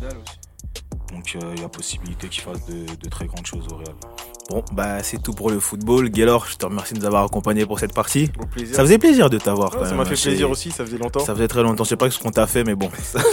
donc, 1.13 1.36
euh, 1.36 1.53
il 1.55 1.62
y 1.62 1.63
a 1.63 1.69
possibilité 1.69 2.27
qu'il 2.27 2.41
fasse 2.41 2.65
de, 2.65 2.86
de 2.95 3.09
très 3.09 3.27
grandes 3.27 3.45
choses 3.45 3.67
au 3.71 3.77
Real. 3.77 3.93
Bon, 4.49 4.62
bah 4.73 5.01
c'est 5.03 5.21
tout 5.23 5.34
pour 5.34 5.49
le 5.49 5.60
football. 5.60 6.10
Gaylor, 6.10 6.45
je 6.47 6.56
te 6.58 6.65
remercie 6.65 6.93
de 6.93 6.99
nous 6.99 7.06
avoir 7.06 7.23
accompagnés 7.23 7.65
pour 7.65 7.79
cette 7.79 7.93
partie. 7.93 8.29
Au 8.41 8.45
plaisir. 8.45 8.75
Ça 8.75 8.82
faisait 8.84 8.97
plaisir 8.97 9.29
de 9.29 9.38
t'avoir 9.38 9.71
Ouais, 9.71 9.77
quand 9.79 9.84
ça 9.86 9.91
même. 9.91 9.99
m'a 9.99 10.06
fait 10.06 10.21
plaisir 10.21 10.49
aussi, 10.49 10.69
ça 10.69 10.86
faisait 10.86 10.97
longtemps. 10.97 11.21
Ça 11.21 11.34
faisait 11.34 11.47
très 11.47 11.63
longtemps. 11.63 11.86
Je 11.86 11.89
sais 11.89 11.95
pas 11.95 12.10
ce 12.12 12.19
qu'on 12.19 12.29
t'a 12.32 12.45
fait, 12.45 12.63
mais 12.65 12.75
bon. 12.75 12.89
T'as 13.13 13.21
vu, 13.23 13.29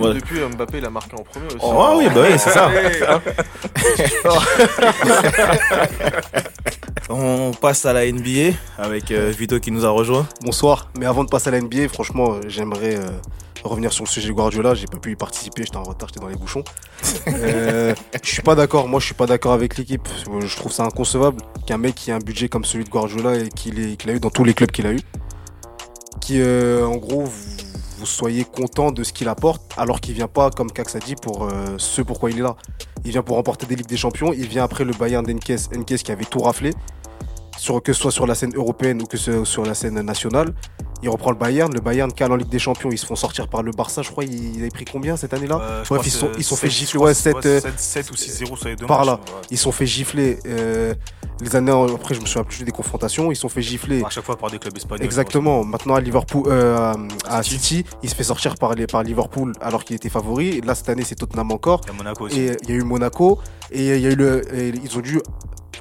Ouais. 0.00 0.14
depuis 0.14 0.40
Mbappé, 0.40 0.78
il 0.78 0.84
a 0.86 0.90
marqué 0.90 1.14
en 1.18 1.22
premier 1.22 1.46
aussi. 1.46 1.56
Oh, 1.60 1.94
oui, 1.98 2.06
bah 2.14 2.22
oui, 2.28 2.38
c'est 2.38 2.50
ça. 2.50 2.70
On 7.10 7.50
passe 7.52 7.84
à 7.84 7.92
la 7.92 8.10
NBA 8.10 8.56
avec 8.78 9.10
euh, 9.10 9.30
Vito 9.36 9.58
qui 9.60 9.70
nous 9.70 9.84
a 9.84 9.90
rejoint. 9.90 10.26
Bonsoir, 10.42 10.88
mais 10.98 11.06
avant 11.06 11.24
de 11.24 11.28
passer 11.28 11.48
à 11.48 11.52
la 11.52 11.60
NBA, 11.60 11.88
franchement, 11.88 12.34
euh, 12.34 12.40
j'aimerais 12.48 12.96
euh, 12.96 13.08
revenir 13.64 13.92
sur 13.92 14.04
le 14.04 14.08
sujet 14.08 14.30
Guardiola. 14.30 14.74
J'ai 14.74 14.86
pas 14.86 14.98
pu 14.98 15.12
y 15.12 15.16
participer, 15.16 15.62
j'étais 15.64 15.76
en 15.76 15.82
retard, 15.82 16.08
j'étais 16.08 16.20
dans 16.20 16.28
les 16.28 16.36
bouchons. 16.36 16.64
Euh, 17.28 17.94
je 18.22 18.28
suis 18.30 18.42
pas 18.42 18.54
d'accord, 18.54 18.88
moi 18.88 19.00
je 19.00 19.06
suis 19.06 19.14
pas 19.14 19.26
d'accord 19.26 19.52
avec 19.52 19.76
l'équipe. 19.76 20.08
Je 20.24 20.56
trouve 20.56 20.72
ça 20.72 20.84
inconcevable 20.84 21.42
qu'un 21.66 21.78
mec 21.78 21.94
qui 21.94 22.10
a 22.10 22.16
un 22.16 22.20
budget 22.20 22.48
comme 22.48 22.64
celui 22.64 22.84
de 22.84 22.90
Guardiola 22.90 23.36
et 23.36 23.48
qu'il 23.48 23.78
a 23.78 24.12
eu 24.12 24.20
dans 24.20 24.30
tous 24.30 24.44
les 24.44 24.54
clubs 24.54 24.70
qu'il 24.70 24.86
a 24.86 24.92
eu, 24.92 25.00
qui 26.20 26.40
euh, 26.40 26.86
en 26.86 26.96
gros 26.96 27.24
vous, 27.24 28.06
soyez 28.06 28.44
content 28.44 28.90
de 28.90 29.04
ce 29.04 29.12
qu'il 29.12 29.28
apporte 29.28 29.62
alors 29.76 30.00
qu'il 30.00 30.14
vient 30.14 30.26
pas, 30.26 30.50
comme 30.50 30.72
Cax 30.72 30.96
a 30.96 30.98
dit, 30.98 31.14
pour 31.14 31.44
euh, 31.44 31.76
ce 31.78 32.02
pourquoi 32.02 32.30
il 32.30 32.38
est 32.38 32.42
là. 32.42 32.56
Il 33.04 33.12
vient 33.12 33.22
pour 33.22 33.36
remporter 33.36 33.66
des 33.66 33.76
Ligues 33.76 33.86
des 33.86 33.96
Champions, 33.96 34.32
il 34.32 34.48
vient 34.48 34.64
après 34.64 34.84
le 34.84 34.92
Bayern 34.92 35.24
d'Enkes, 35.24 35.68
Enkes 35.76 36.02
qui 36.02 36.12
avait 36.12 36.24
tout 36.24 36.40
raflé 36.40 36.72
que 37.84 37.92
ce 37.92 38.00
soit 38.00 38.10
sur 38.10 38.26
la 38.26 38.34
scène 38.34 38.54
européenne 38.54 39.02
ou 39.02 39.06
que 39.06 39.16
ce, 39.16 39.44
sur 39.44 39.64
la 39.64 39.74
scène 39.74 40.00
nationale. 40.00 40.52
Il 41.02 41.08
reprend 41.08 41.30
le 41.30 41.36
Bayern. 41.36 41.72
Le 41.72 41.80
Bayern 41.80 42.12
cale 42.12 42.30
en 42.32 42.36
Ligue 42.36 42.48
des 42.48 42.58
Champions. 42.58 42.90
Ils 42.92 42.98
se 42.98 43.06
font 43.06 43.16
sortir 43.16 43.48
par 43.48 43.62
le 43.62 43.72
Barça. 43.72 44.02
Je 44.02 44.10
crois 44.10 44.24
ils 44.24 44.58
avaient 44.60 44.68
pris 44.68 44.84
combien 44.84 45.16
cette 45.16 45.34
année-là 45.34 45.58
Euh, 45.60 45.84
Bref, 45.88 46.02
ils 46.06 46.10
sont- 46.10 46.30
ils 46.38 46.44
sont 46.44 46.56
fait 46.56 46.70
gifler, 46.70 46.98
ouais, 47.00 47.10
que 47.12 47.14
c'est- 47.16 47.32
sept, 47.32 47.46
euh, 47.46 47.60
7, 47.60 47.78
7 47.80 48.10
ou 48.10 48.16
6-0 48.16 48.56
sur 48.56 48.68
les 48.68 48.76
deux 48.76 48.86
par 48.86 49.04
là. 49.04 49.14
ouais. 49.14 49.40
Ils 49.50 49.58
sont 49.58 49.72
fait 49.72 49.86
gifler. 49.86 50.38
euh, 50.46 50.94
les 51.40 51.56
années 51.56 51.72
après, 51.72 52.14
je 52.14 52.20
me 52.20 52.26
souviens 52.26 52.44
plus 52.44 52.62
des 52.64 52.70
confrontations. 52.70 53.32
Ils 53.32 53.36
sont 53.36 53.48
fait 53.48 53.62
gifler. 53.62 54.02
À 54.04 54.10
chaque 54.10 54.24
fois 54.24 54.36
par 54.36 54.50
des 54.50 54.58
clubs 54.58 54.76
espagnols. 54.76 55.04
Exactement. 55.04 55.64
Maintenant 55.64 55.94
à 55.96 56.00
Liverpool, 56.00 56.44
euh, 56.46 56.92
à- 57.28 57.36
à 57.38 57.42
City. 57.42 57.52
City, 57.78 57.84
il 58.02 58.08
se 58.10 58.14
fait 58.14 58.22
sortir 58.24 58.54
par, 58.54 58.74
les, 58.74 58.86
par 58.86 59.02
Liverpool 59.02 59.52
alors 59.60 59.84
qu'il 59.84 59.96
était 59.96 60.08
favori. 60.08 60.60
Là 60.60 60.74
cette 60.76 60.88
année, 60.88 61.02
c'est 61.04 61.16
Tottenham 61.16 61.50
encore. 61.50 61.80
Il 61.84 61.88
y 61.88 61.90
a 61.90 61.96
Monaco 61.96 62.24
aussi. 62.26 62.40
Et 62.40 62.56
il 62.62 62.70
y 62.70 62.72
a 62.72 62.76
eu 62.76 62.82
Monaco 62.84 63.38
et 63.72 63.96
il 63.96 64.00
y 64.00 64.06
a 64.06 64.10
eu 64.10 64.14
le, 64.16 64.42
ils 64.84 64.96
ont 64.96 65.00
dû 65.00 65.20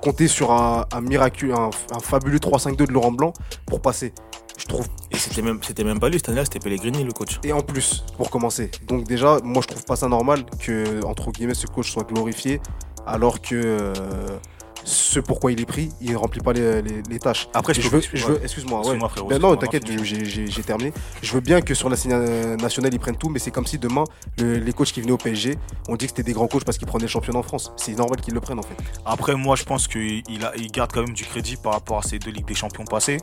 compter 0.01 0.27
sur 0.27 0.51
un, 0.51 0.85
un, 0.93 1.03
un 1.05 1.99
fabuleux 2.01 2.39
3-5-2 2.39 2.87
de 2.87 2.91
Laurent 2.91 3.11
Blanc 3.11 3.33
pour 3.67 3.81
passer. 3.81 4.13
Je 4.61 4.65
trouve. 4.67 4.85
Et 5.09 5.17
c'était 5.17 5.41
même, 5.41 5.59
c'était 5.63 5.83
même 5.83 5.99
pas 5.99 6.07
lui 6.09 6.17
cette 6.19 6.29
année-là, 6.29 6.45
c'était 6.45 6.59
Pellegrini 6.59 7.03
le 7.03 7.11
coach. 7.13 7.39
Et 7.43 7.51
en 7.51 7.61
plus, 7.61 8.03
pour 8.15 8.29
commencer. 8.29 8.69
Donc 8.87 9.05
déjà, 9.05 9.39
moi 9.43 9.61
je 9.63 9.67
trouve 9.67 9.83
pas 9.85 9.95
ça 9.95 10.07
normal 10.07 10.45
que 10.59 11.03
entre 11.03 11.31
guillemets 11.31 11.55
ce 11.55 11.65
coach 11.67 11.91
soit 11.91 12.03
glorifié 12.03 12.61
alors 13.07 13.41
que 13.41 13.55
euh, 13.55 13.93
ce 14.83 15.19
pourquoi 15.19 15.51
il 15.51 15.59
est 15.61 15.65
pris, 15.65 15.89
il 16.01 16.15
remplit 16.17 16.39
pas 16.41 16.53
les, 16.53 16.81
les- 16.81 17.01
les 17.07 17.19
tâches. 17.19 17.47
Après, 17.53 17.73
je 17.73 17.81
veux, 17.87 18.01
je 18.13 18.25
veux- 18.25 18.39
excuse-moi, 18.43 18.79
ouais. 18.87 18.97
Frérot. 19.09 19.27
Ben 19.27 19.39
non, 19.39 19.55
t'inquiète, 19.55 19.83
j'ai- 20.03 20.63
terminé. 20.63 20.91
Je 21.21 21.33
veux 21.33 21.39
bien 21.39 21.61
que 21.61 21.73
sur 21.75 21.87
la 21.89 21.95
scène 21.95 22.55
nationale, 22.57 22.91
ils 22.93 22.99
prennent 22.99 23.17
tout, 23.17 23.29
mais 23.29 23.37
c'est 23.39 23.51
comme 23.51 23.65
si 23.67 23.77
demain, 23.77 24.05
le- 24.39 24.55
les 24.57 24.73
coachs 24.73 24.91
qui 24.91 25.01
venaient 25.01 25.11
au 25.11 25.17
PSG, 25.17 25.55
on 25.87 25.95
dit 25.95 26.05
que 26.05 26.11
c'était 26.11 26.23
des 26.23 26.33
grands 26.33 26.47
coachs 26.47 26.63
parce 26.63 26.77
qu'ils 26.79 26.87
prenaient 26.87 27.05
le 27.05 27.09
championnat 27.09 27.39
en 27.39 27.43
France. 27.43 27.71
C'est 27.77 27.93
normal 27.95 28.21
qu'ils 28.21 28.33
le 28.33 28.39
prennent 28.41 28.59
en 28.59 28.63
fait. 28.63 28.75
Après, 29.05 29.35
moi, 29.35 29.55
je 29.55 29.63
pense 29.65 29.87
qu'il 29.87 30.23
il 30.27 30.71
garde 30.71 30.91
quand 30.91 31.01
même 31.03 31.13
du 31.13 31.25
crédit 31.25 31.57
par 31.57 31.73
rapport 31.73 31.99
à 31.99 32.03
ces 32.03 32.17
deux 32.17 32.31
Ligues 32.31 32.47
des 32.47 32.55
Champions 32.55 32.85
passées. 32.85 33.17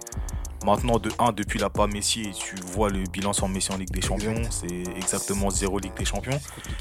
Maintenant, 0.64 0.98
de 0.98 1.10
1, 1.18 1.32
depuis 1.32 1.58
la 1.58 1.70
pas 1.70 1.86
Messi, 1.86 2.22
et 2.22 2.30
tu 2.32 2.56
vois 2.72 2.90
le 2.90 3.04
bilan 3.12 3.32
sans 3.32 3.46
Messi 3.48 3.72
en 3.72 3.76
Ligue 3.76 3.90
des 3.92 4.00
Champions, 4.02 4.42
c'est 4.50 4.82
exactement 4.96 5.50
zéro 5.50 5.78
Ligue 5.78 5.96
des 5.96 6.04
Champions. 6.04 6.38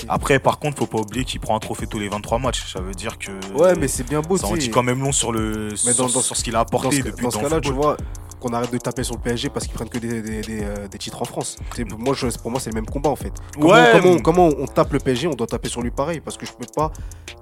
Après, 0.10 0.40
par 0.40 0.58
contre, 0.60 0.78
faut 0.80 0.88
pas 0.88 0.98
oublier 1.00 1.24
qu'il 1.26 1.40
prend 1.40 1.56
un 1.56 1.60
trophée 1.60 1.86
tous 1.88 2.00
les 2.00 2.10
23 2.10 2.40
matchs. 2.40 2.72
Ça 2.74 2.82
veut 2.82 2.94
dire 2.96 3.18
que. 3.20 3.32
Ouais, 3.56 3.76
mais 3.76 3.88
c'est 3.88 4.04
bien 4.08 4.22
beau, 4.22 4.38
Ça 4.38 4.48
en 4.48 4.56
dit 4.58 4.70
quand 4.72 4.84
même 4.84 5.00
long 5.02 5.12
sur, 5.12 5.32
le, 5.32 5.70
Mais 5.70 5.76
sur, 5.94 5.96
dans- 6.08 6.10
dans- 6.12 6.22
sur 6.22 6.36
ce 6.36 6.44
qu'il 6.44 6.56
a 6.56 6.60
Dans 6.60 6.64
apporté 6.64 6.98
ce, 6.98 7.02
depuis 7.04 7.24
dans 7.26 7.32
ce 7.32 7.38
dans 7.38 7.44
cas-là, 7.44 7.62
tu 7.62 7.72
vois, 7.72 7.98
qu'on 8.40 8.54
arrête 8.54 8.72
de 8.72 8.78
taper 8.78 9.04
sur 9.04 9.16
le 9.16 9.22
PSG 9.22 9.50
parce 9.50 9.66
qu'ils 9.66 9.76
prennent 9.76 9.90
que 9.90 9.98
des, 10.00 10.22
des- 10.22 10.42
des, 10.42 10.64
euh, 10.64 10.88
des 10.88 10.98
titres 10.98 11.22
en 11.22 11.26
France. 11.26 11.58
Moi, 11.98 12.14
je- 12.16 12.28
pour 12.40 12.50
moi, 12.52 12.60
c'est 12.60 12.70
le 12.72 12.76
même 12.76 12.86
combat 12.88 13.10
en 13.12 13.16
fait. 13.16 13.34
Comment, 13.54 13.74
Ouais, 13.74 14.22
comment, 14.24 14.50
on 14.58 14.66
tape 14.68 14.92
le 14.94 15.00
PSG, 15.00 15.28
on 15.28 15.34
doit 15.36 15.48
taper 15.48 15.70
sur 15.70 15.82
lui 15.82 15.92
pareil 15.92 16.20
parce 16.20 16.38
que 16.38 16.46
je 16.46 16.54
peux 16.54 16.66
pas 16.76 16.92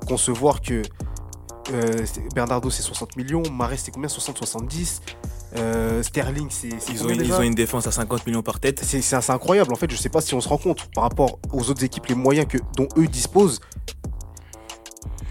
concevoir 0.08 0.62
que 0.62 0.84
euh, 1.74 2.06
Bernardo 2.36 2.70
c'est 2.70 2.84
60 2.84 3.16
millions, 3.18 3.42
Marais 3.52 3.78
c'est 3.78 3.92
combien? 3.92 4.08
60-70, 4.08 5.02
euh, 5.58 6.04
Sterling 6.04 6.48
c'est 6.50 6.70
Ils 6.92 7.04
ont, 7.04 7.10
une, 7.10 7.16
ils 7.16 7.18
déjà 7.20 7.40
ont 7.40 7.42
une 7.42 7.54
défense 7.56 7.88
à 7.88 7.92
50 7.92 8.26
millions 8.28 8.42
par 8.44 8.60
tête. 8.60 8.82
c'est 8.84 9.30
incroyable 9.30 9.72
en 9.74 9.76
fait, 9.76 9.90
je 9.92 9.96
sais 9.96 10.10
pas 10.10 10.22
si 10.22 10.34
on 10.34 10.42
se 10.42 10.50
rend 10.50 10.58
compte 10.58 10.88
par 10.94 11.04
rapport 11.04 11.40
aux 11.52 11.70
autres 11.70 11.84
équipes, 11.84 12.08
les 12.08 12.16
moyens 12.16 12.48
que, 12.48 12.58
dont 12.76 12.88
eux 12.98 13.08
disposent. 13.08 13.60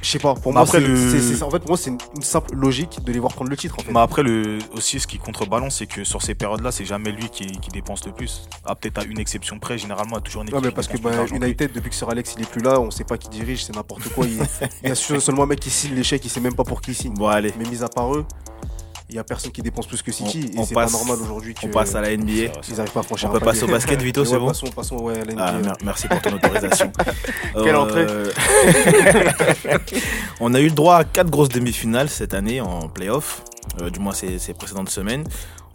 Je 0.03 0.11
sais 0.11 0.19
pas, 0.19 0.35
pour 0.35 0.53
Mais 0.53 0.59
moi, 0.59 0.63
après, 0.65 0.81
c'est 0.83 0.87
le- 0.87 1.11
c'est- 1.11 1.21
c'est 1.21 1.37
ça. 1.37 1.47
en 1.47 1.51
fait, 1.51 1.61
pour 1.61 1.71
moi, 1.71 1.79
c'est 1.79 1.89
une, 1.89 1.97
une 2.15 2.23
simple 2.23 2.55
logique 2.55 3.03
de 3.03 3.11
les 3.11 3.19
voir 3.19 3.33
prendre 3.33 3.51
le 3.51 3.57
titre. 3.57 3.77
En 3.79 3.83
fait. 3.83 3.91
Mais 3.91 4.01
après, 4.01 4.23
le, 4.23 4.59
aussi, 4.75 5.01
ce 5.01 5.07
qui 5.07 5.17
contrebalance, 5.17 5.77
c'est 5.77 5.87
que 5.87 6.05
sur 6.05 6.21
ces 6.21 6.35
périodes-là, 6.35 6.73
c'est 6.73 6.85
jamais 6.85 7.11
lui 7.11 7.31
qui, 7.31 7.47
qui 7.47 7.71
dépense 7.71 8.05
le 8.05 8.13
plus. 8.13 8.43
Ah, 8.67 8.75
peut-être 8.75 8.99
à 8.99 9.05
une 9.05 9.19
exception 9.19 9.59
près, 9.59 9.79
généralement, 9.79 10.17
a 10.17 10.21
toujours 10.21 10.43
une 10.43 10.49
équipe 10.51 10.63
mais 10.63 10.73
parce 10.73 10.89
que 10.89 10.99
bah, 10.99 11.25
que. 11.25 11.35
United, 11.35 11.73
depuis 11.73 11.89
que 11.89 11.97
Sir 11.97 12.11
Alex 12.11 12.35
il 12.37 12.43
est 12.43 12.51
plus 12.51 12.61
là, 12.61 12.81
on 12.81 12.91
sait 12.91 13.05
pas 13.05 13.17
qui 13.17 13.31
dirige, 13.31 13.65
c'est 13.65 13.75
n'importe 13.75 14.07
quoi. 14.11 14.27
Il, 14.27 14.39
il 14.83 14.89
y 14.91 14.93
a 14.93 14.95
seulement 15.21 15.45
un 15.45 15.47
mec 15.47 15.61
qui 15.61 15.71
signe 15.71 15.95
l'échec, 15.95 16.23
il 16.23 16.29
sait 16.29 16.41
même 16.41 16.55
pas 16.55 16.65
pour 16.65 16.83
qui 16.83 16.91
il 16.91 16.95
signe. 16.95 17.15
Bon, 17.15 17.29
allez, 17.29 17.55
Mais 17.59 17.65
mis 17.67 17.83
à 17.83 17.89
part 17.89 18.15
eux, 18.15 18.27
il 19.15 19.19
y 19.19 19.21
a 19.21 19.25
personne 19.25 19.53
qui 19.53 19.63
dépense 19.63 19.87
plus 19.87 20.03
que 20.03 20.11
City 20.11 20.51
On- 20.57 20.63
et 20.63 20.65
c'est 20.67 20.75
passe- 20.75 20.91
pas 20.91 20.99
normal 20.99 21.19
aujourd'hui 21.23 21.55
on 21.63 21.69
passe 21.69 21.95
à 21.95 22.01
la 22.01 22.11
NBA. 22.17 22.51
ils 22.69 22.81
arrivent 22.81 22.93
pas 22.93 22.99
à 22.99 23.03
franchir 23.05 23.31
On 23.31 23.33
peut 23.33 23.39
passer 23.39 23.63
au 23.63 23.69
basket, 23.69 24.03
Vito, 24.03 24.25
c'est 24.25 24.37
bon 24.39 24.49
passons, 24.49 24.67
passons 24.73 24.97
ouais, 24.99 25.21
à 25.21 25.25
la 25.25 25.35
Ah, 25.39 25.53
NBA. 25.53 25.77
merci 25.85 26.09
pour 26.09 26.21
ton 26.21 26.33
autorisation. 26.33 26.91
Quelle 27.63 27.77
entrée 27.77 28.07
On 30.41 30.53
a 30.55 30.61
eu 30.61 30.65
le 30.67 30.71
droit 30.75 30.97
à 30.97 31.05
quatre 31.05 31.31
grosses 31.31 31.49
demi-finales 31.49 32.09
cette 32.09 32.35
année 32.35 32.61
en 32.61 32.89
playoff, 32.89 33.45
euh, 33.81 33.89
du 33.91 34.01
moins 34.01 34.13
ces, 34.13 34.39
ces 34.41 34.53
précédentes 34.53 34.91
semaines. 34.91 35.25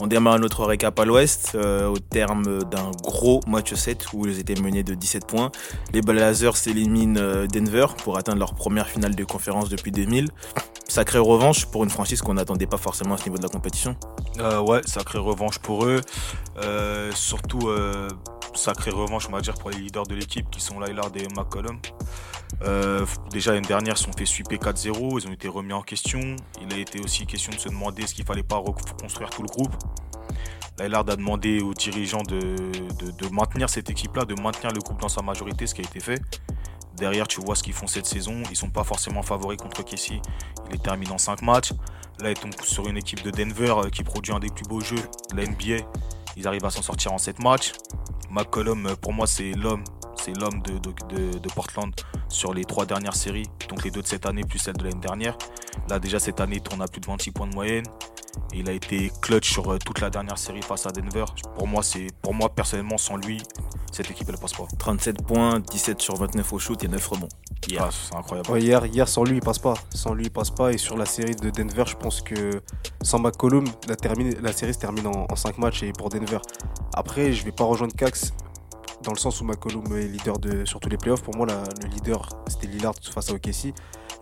On 0.02 0.08
démarre 0.08 0.40
notre 0.40 0.64
récap 0.66 0.98
à 1.00 1.04
l'ouest 1.06 1.52
euh, 1.56 1.88
au 1.88 2.00
terme 2.00 2.64
d'un 2.66 2.92
gros 3.04 3.42
match 3.48 3.74
7 3.74 4.08
où 4.14 4.26
ils 4.28 4.40
étaient 4.40 4.60
menés 4.60 4.84
de 4.84 4.94
17 4.96 5.26
points. 5.28 5.52
Les 5.94 6.02
Blazers 6.02 6.56
s'éliminent 6.56 7.20
euh, 7.20 7.48
Denver 7.48 7.86
pour 8.04 8.18
atteindre 8.18 8.40
leur 8.40 8.54
première 8.54 8.88
finale 8.88 9.14
de 9.16 9.24
conférence 9.26 9.68
depuis 9.70 9.92
2000. 9.92 10.30
Sacrée 10.90 11.20
revanche 11.20 11.68
pour 11.68 11.84
une 11.84 11.92
franchise 11.92 12.20
qu'on 12.24 12.34
n'attendait 12.34 12.66
pas 12.66 12.78
forcément 12.78 13.14
à 13.14 13.18
ce 13.18 13.26
niveau 13.26 13.38
de 13.38 13.44
la 13.44 13.50
compétition. 13.50 13.96
Euh, 14.40 14.60
ouais, 14.60 14.82
sacrée 14.86 15.20
revanche 15.20 15.60
pour 15.60 15.86
eux. 15.86 16.02
Euh, 16.58 17.12
surtout, 17.14 17.70
euh, 17.70 18.10
sacrée 18.56 18.90
revanche, 18.90 19.28
on 19.30 19.32
va 19.32 19.42
dire, 19.42 19.54
pour 19.54 19.70
les 19.70 19.78
leaders 19.78 20.08
de 20.08 20.16
l'équipe 20.16 20.50
qui 20.50 20.60
sont 20.60 20.80
Lillard 20.80 21.12
et 21.16 21.28
McCollum. 21.36 21.80
Euh, 22.64 23.06
déjà, 23.30 23.54
l'année 23.54 23.68
dernière, 23.68 23.94
ils 23.94 23.98
se 23.98 24.06
sont 24.06 24.14
fait 24.14 24.26
sweeper 24.26 24.58
4-0, 24.58 25.20
ils 25.20 25.28
ont 25.28 25.32
été 25.32 25.48
remis 25.48 25.74
en 25.74 25.84
question. 25.84 26.36
Il 26.60 26.74
a 26.74 26.78
été 26.80 27.00
aussi 27.00 27.28
question 27.28 27.54
de 27.54 27.60
se 27.60 27.70
demander 27.70 28.02
est-ce 28.02 28.16
qu'il 28.16 28.26
fallait 28.26 28.42
pas 28.42 28.58
reconstruire 28.58 29.30
tout 29.30 29.44
le 29.44 29.50
groupe. 29.50 29.76
Lillard 30.80 31.08
a 31.08 31.16
demandé 31.16 31.62
aux 31.62 31.76
dirigeants 31.76 32.24
de 32.24 33.30
maintenir 33.32 33.70
cette 33.70 33.92
équipe-là, 33.92 34.26
de 34.26 34.34
maintenir 34.42 34.72
le 34.72 34.80
groupe 34.80 35.00
dans 35.00 35.10
sa 35.10 35.22
majorité, 35.22 35.68
ce 35.68 35.76
qui 35.76 35.82
a 35.82 35.84
été 35.84 36.00
fait. 36.00 36.20
Derrière, 37.00 37.28
tu 37.28 37.40
vois 37.40 37.56
ce 37.56 37.64
qu'ils 37.64 37.74
font 37.74 37.88
cette 37.88 38.06
saison. 38.06 38.44
Ils 38.52 38.58
sont 38.58 38.70
pas 38.70 38.84
forcément 38.84 39.24
favoris 39.24 39.58
contre 39.58 39.84
Kessie. 39.84 40.22
Il 40.68 40.76
est 40.76 40.84
terminé 40.84 41.12
en 41.12 41.18
5 41.18 41.42
matchs. 41.42 41.72
Là, 42.20 42.32
ils 42.32 42.38
tombent 42.38 42.54
sur 42.62 42.88
une 42.88 42.98
équipe 42.98 43.24
de 43.24 43.32
Denver 43.32 43.74
euh, 43.78 43.90
qui 43.90 44.04
produit 44.04 44.34
un 44.34 44.40
des 44.40 44.50
plus 44.50 44.66
beaux 44.66 44.82
jeux 44.82 44.98
de 45.32 45.38
la 45.38 45.46
NBA. 45.46 45.86
Ils 46.36 46.48
arrivent 46.48 46.66
à 46.66 46.70
s'en 46.70 46.82
sortir 46.82 47.14
en 47.14 47.18
7 47.18 47.40
matchs. 47.40 47.72
McCollum, 48.30 48.86
euh, 48.88 48.96
pour 48.96 49.14
moi, 49.14 49.28
c'est 49.28 49.52
l'homme. 49.52 49.84
De 50.28 51.50
Portland 51.56 51.92
sur 52.28 52.54
les 52.54 52.64
trois 52.64 52.86
dernières 52.86 53.16
séries. 53.16 53.48
Donc 53.68 53.84
les 53.84 53.90
deux 53.90 54.02
de 54.02 54.08
cette 54.08 54.28
année 54.28 54.44
plus 54.44 54.60
celle 54.60 54.76
de 54.76 54.84
l'année 54.84 55.00
dernière. 55.00 55.36
Là, 55.90 55.98
déjà, 55.98 56.20
cette 56.20 56.40
année, 56.40 56.58
il 56.58 56.62
tourne 56.62 56.82
à 56.84 56.88
plus 56.88 57.02
de 57.02 57.08
26 57.08 57.32
points 57.32 57.48
de 57.48 57.56
moyenne. 57.56 57.86
Il 58.54 58.70
a 58.70 58.74
été 58.74 59.12
clutch 59.22 59.52
sur 59.52 59.72
euh, 59.72 59.78
toute 59.78 60.02
la 60.02 60.10
dernière 60.10 60.38
série 60.38 60.62
face 60.62 60.86
à 60.86 60.92
Denver. 60.92 61.26
Pour 61.56 61.68
moi, 61.68 61.84
c'est 61.84 62.08
pour 62.22 62.34
moi 62.34 62.50
personnellement, 62.50 62.98
sans 62.98 63.16
lui, 63.18 63.42
cette 63.92 64.10
équipe, 64.12 64.28
elle 64.30 64.38
passe 64.38 64.54
pas. 64.54 64.66
37 64.78 65.24
points, 65.24 65.60
17 65.60 66.02
sur 66.02 66.16
29 66.16 66.54
au 66.54 66.60
shoot 66.60 66.84
et 66.84 66.88
9 66.88 67.08
rebonds. 67.08 67.28
Hier. 67.68 67.84
Ah, 67.86 67.90
c'est 67.92 68.16
incroyable. 68.16 68.50
Ouais, 68.52 68.62
hier, 68.62 68.86
hier, 68.86 69.08
sans 69.08 69.24
lui, 69.24 69.38
il 69.38 69.42
passe 69.42 69.60
pas. 69.60 69.76
Sans 69.94 70.14
lui, 70.14 70.26
il 70.26 70.32
passe 70.32 70.50
pas. 70.50 70.72
Et 70.74 70.78
sur 70.78 70.98
la 70.98 71.06
série 71.06 71.36
de 71.36 71.50
Denver, 71.50 71.84
je 71.88 71.96
pense 71.96 72.22
que 72.22 72.62
sans 73.02 73.20
McCollum, 73.20 73.66
la, 73.88 73.96
termine, 73.96 74.34
la 74.42 74.52
série 74.54 74.74
se 74.74 74.80
termine 74.80 75.08
en, 75.08 75.36
5 75.36 75.58
matchs 75.58 75.84
et 75.84 75.92
pour 75.92 76.10
Denver. 76.10 76.40
Après, 76.94 77.34
je 77.34 77.44
vais 77.46 77.52
pas 77.52 77.64
rejoindre 77.66 77.96
Cax 77.96 78.34
dans 79.04 79.12
le 79.12 79.18
sens 79.18 79.40
où 79.42 79.46
McCollum 79.46 79.86
est 79.98 80.08
leader 80.08 80.40
de, 80.40 80.66
sur 80.66 80.80
tous 80.80 80.90
les 80.90 80.98
playoffs. 80.98 81.22
Pour 81.22 81.36
moi, 81.36 81.46
la- 81.46 81.64
le 81.84 81.90
leader, 81.90 82.28
c'était 82.48 82.68
Lillard 82.68 82.96
face 83.02 83.30
à 83.30 83.34
OKC. 83.34 83.74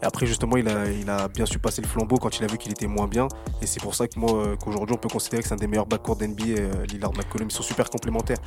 Et 0.02 0.06
après, 0.06 0.26
justement, 0.26 0.58
il 0.58 0.68
a, 0.68 1.28
bien 1.28 1.46
su 1.46 1.60
passer 1.60 1.82
le 1.82 1.88
flambeau 1.88 2.18
quand 2.18 2.38
il 2.38 2.44
a 2.44 2.48
vu 2.48 2.58
qu'il 2.58 2.72
était 2.72 2.88
moins 2.88 3.08
bien. 3.08 3.28
Et 3.62 3.68
c'est 3.68 3.82
pour 3.82 3.96
ça 3.96 4.08
que 4.08 4.20
moi, 4.20 4.34
euh, 4.34 4.56
qu'aujourd'hui, 4.56 4.96
on 4.96 5.00
peut 5.00 5.10
considérer 5.10 5.42
que 5.42 5.48
c'est 5.48 5.56
un 5.56 5.58
des 5.58 5.68
meilleurs 5.68 5.88
backcourts 5.88 6.18
d'NBA, 6.18 6.44
euh, 6.60 6.86
Lillard-McCollum. 6.86 7.48
Ils 7.50 7.52
sont 7.52 7.64
super 7.64 7.90
complémentaires. 7.90 8.38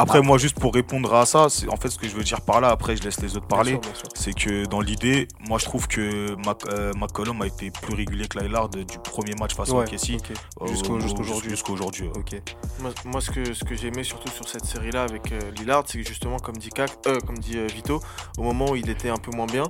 Après, 0.00 0.22
moi, 0.22 0.38
juste 0.38 0.58
pour 0.58 0.72
répondre 0.72 1.12
à 1.14 1.26
ça, 1.26 1.48
c'est 1.50 1.68
en 1.68 1.76
fait 1.76 1.88
ce 1.88 1.98
que 1.98 2.08
je 2.08 2.14
veux 2.14 2.22
dire 2.22 2.40
par 2.40 2.60
là. 2.60 2.68
Après, 2.70 2.96
je 2.96 3.02
laisse 3.02 3.20
les 3.20 3.36
autres 3.36 3.46
parler. 3.48 3.78
C'est 4.14 4.32
que 4.32 4.64
dans 4.66 4.80
l'idée, 4.80 5.26
moi, 5.48 5.58
je 5.58 5.64
trouve 5.64 5.88
que 5.88 6.34
Mac- 6.46 6.66
euh, 6.68 6.92
McCollum 6.94 7.42
a 7.42 7.46
été 7.46 7.70
plus 7.70 7.94
régulier 7.94 8.28
que 8.28 8.38
Lillard 8.38 8.68
du 8.68 8.84
premier 9.02 9.34
match 9.34 9.54
face 9.56 9.70
Ouais, 9.70 9.80
à 9.80 9.88
OKC. 9.88 10.14
ok. 10.16 10.30
euh, 10.62 10.66
Jusqu'au- 10.68 10.94
au- 10.94 11.00
jusqu'à 11.00 11.20
aujourd'hui. 11.20 11.50
Jusqu'à 11.50 11.72
aujourd'hui. 11.72 12.04
ouais. 12.06 12.12
Ok. 12.16 12.40
Moi, 12.80 12.90
moi, 13.06 13.20
ce 13.20 13.30
que, 13.32 13.52
ce 13.52 13.64
que 13.64 13.74
j'ai 13.74 13.88
aimé 13.88 14.04
surtout 14.04 14.30
sur 14.30 14.48
cette 14.48 14.64
série-là 14.64 15.02
avec 15.02 15.32
euh, 15.32 15.40
Lillard, 15.58 15.82
c'est 15.86 16.00
que 16.00 16.06
justement, 16.08 16.38
comme 16.38 16.56
dit, 16.58 16.70
Kak, 16.70 16.90
euh, 17.08 17.18
comme 17.26 17.38
dit 17.38 17.58
euh, 17.58 17.66
Vito, 17.66 18.00
au 18.38 18.42
moment 18.42 18.70
où 18.70 18.76
il 18.76 18.88
était 18.88 19.10
un 19.10 19.16
peu 19.18 19.32
moins 19.34 19.46
bien, 19.46 19.64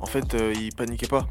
en 0.00 0.06
fait, 0.06 0.34
euh, 0.34 0.52
il 0.56 0.72
paniquait 0.74 1.08
pas. 1.08 1.26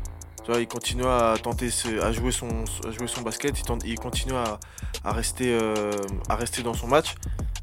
Tu 0.45 0.51
vois, 0.51 0.60
il 0.60 0.67
continuait 0.67 1.06
à 1.08 1.36
tenter, 1.41 1.69
ce- 1.69 2.01
à 2.01 2.12
jouer 2.12 2.32
son, 2.32 2.49
à 2.86 2.91
jouer 2.91 3.08
son 3.08 3.21
basket, 3.21 3.58
il, 3.58 3.63
tente- 3.63 3.84
il 3.86 3.97
continuait 3.97 4.36
à, 4.38 4.60
à 5.06 5.13
rester, 5.13 5.53
euh, 5.53 5.91
à 6.27 6.36
rester 6.36 6.63
dans 6.63 6.73
son 6.73 6.88
match. 6.88 7.15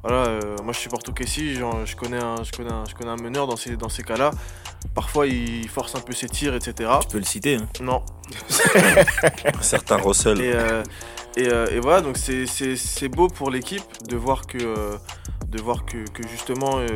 Voilà, 0.03 0.29
euh, 0.29 0.57
moi 0.65 0.73
je 0.73 0.79
supporte 0.79 1.07
OKC, 1.11 1.55
genre, 1.59 1.85
je 1.85 1.95
connais 1.95 2.17
un, 2.23 2.43
je 2.43 2.51
connais 2.53 2.73
un, 2.73 2.85
je 2.87 2.95
connais 2.95 3.11
un 3.11 3.17
meneur 3.23 3.47
dans 3.47 3.57
ces, 3.57 3.77
dans 3.77 3.91
ces 3.91 4.03
cas-là. 4.03 4.31
Parfois, 4.95 5.27
il 5.27 5.69
force 5.69 5.95
un 5.95 6.01
peu 6.01 6.15
ses 6.15 6.27
tirs, 6.31 6.55
etc. 6.55 6.91
Tu 7.03 7.09
peux 7.09 7.19
le 7.19 7.25
citer. 7.25 7.57
hein. 7.57 7.69
Non, 7.83 8.03
Certains 9.61 9.97
Russell. 9.97 10.41
et, 10.41 10.53
euh, 10.55 10.83
et, 11.37 11.49
euh, 11.49 11.67
et 11.71 11.81
voilà, 11.81 12.01
donc 12.01 12.17
c'est- 12.17 13.09
beau 13.09 13.29
pour 13.29 13.51
l'équipe 13.51 13.83
de 14.09 14.17
voir 14.17 14.47
que, 14.47 14.59
euh, 14.59 14.97
de 15.49 15.61
voir 15.61 15.85
que, 15.85 16.09
que 16.11 16.27
justement 16.29 16.79
euh, 16.79 16.87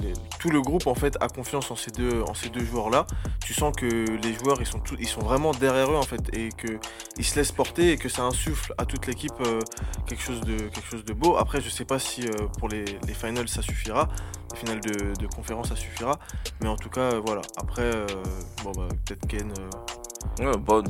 les- 0.00 0.08
les- 0.08 0.12
tout 0.38 0.50
le 0.50 0.60
groupe 0.60 0.86
en 0.86 0.94
fait 0.94 1.16
a 1.20 1.28
confiance 1.28 1.70
en 1.70 1.76
ces 1.76 1.90
deux, 1.92 2.22
en 2.22 2.34
ces 2.34 2.50
deux 2.50 2.64
joueurs-là. 2.64 3.06
Tu 3.44 3.54
sens 3.54 3.72
que 3.74 3.86
les 3.86 4.34
joueurs 4.34 4.60
ils 4.60 4.66
sont, 4.66 4.82
ils 4.98 5.08
sont 5.08 5.20
vraiment 5.20 5.52
derrière 5.52 5.90
eux 5.90 5.96
en 5.96 6.02
fait 6.02 6.20
et 6.36 6.50
qu'ils 6.50 7.24
se 7.24 7.36
laissent 7.36 7.52
porter 7.52 7.92
et 7.92 7.96
que 7.96 8.08
ça 8.08 8.22
insuffle 8.22 8.74
à 8.76 8.84
toute 8.84 9.06
l'équipe 9.06 9.32
euh, 9.46 9.60
quelque, 10.06 10.22
chose 10.22 10.40
de, 10.42 10.56
quelque 10.68 10.86
chose 10.90 11.04
de 11.04 11.12
beau. 11.14 11.36
Après, 11.38 11.60
je 11.60 11.70
sais 11.70 11.84
pas 11.86 11.98
si 11.98 12.26
euh, 12.26 12.34
pour 12.58 12.68
les, 12.68 12.84
les 13.06 13.14
finals 13.14 13.48
ça 13.48 13.62
suffira, 13.62 14.08
les 14.52 14.58
finales 14.58 14.80
de, 14.80 15.14
de 15.18 15.26
conférence 15.28 15.68
ça 15.70 15.76
suffira, 15.76 16.18
mais 16.60 16.68
en 16.68 16.76
tout 16.76 16.90
cas, 16.90 17.12
euh, 17.12 17.20
voilà. 17.24 17.40
Après, 17.56 17.90
bon 18.64 18.72
bah 18.72 18.88
peut-être 19.06 19.26
Ken. 19.26 19.52
Euh, 20.40 20.52
Ouais, 20.52 20.82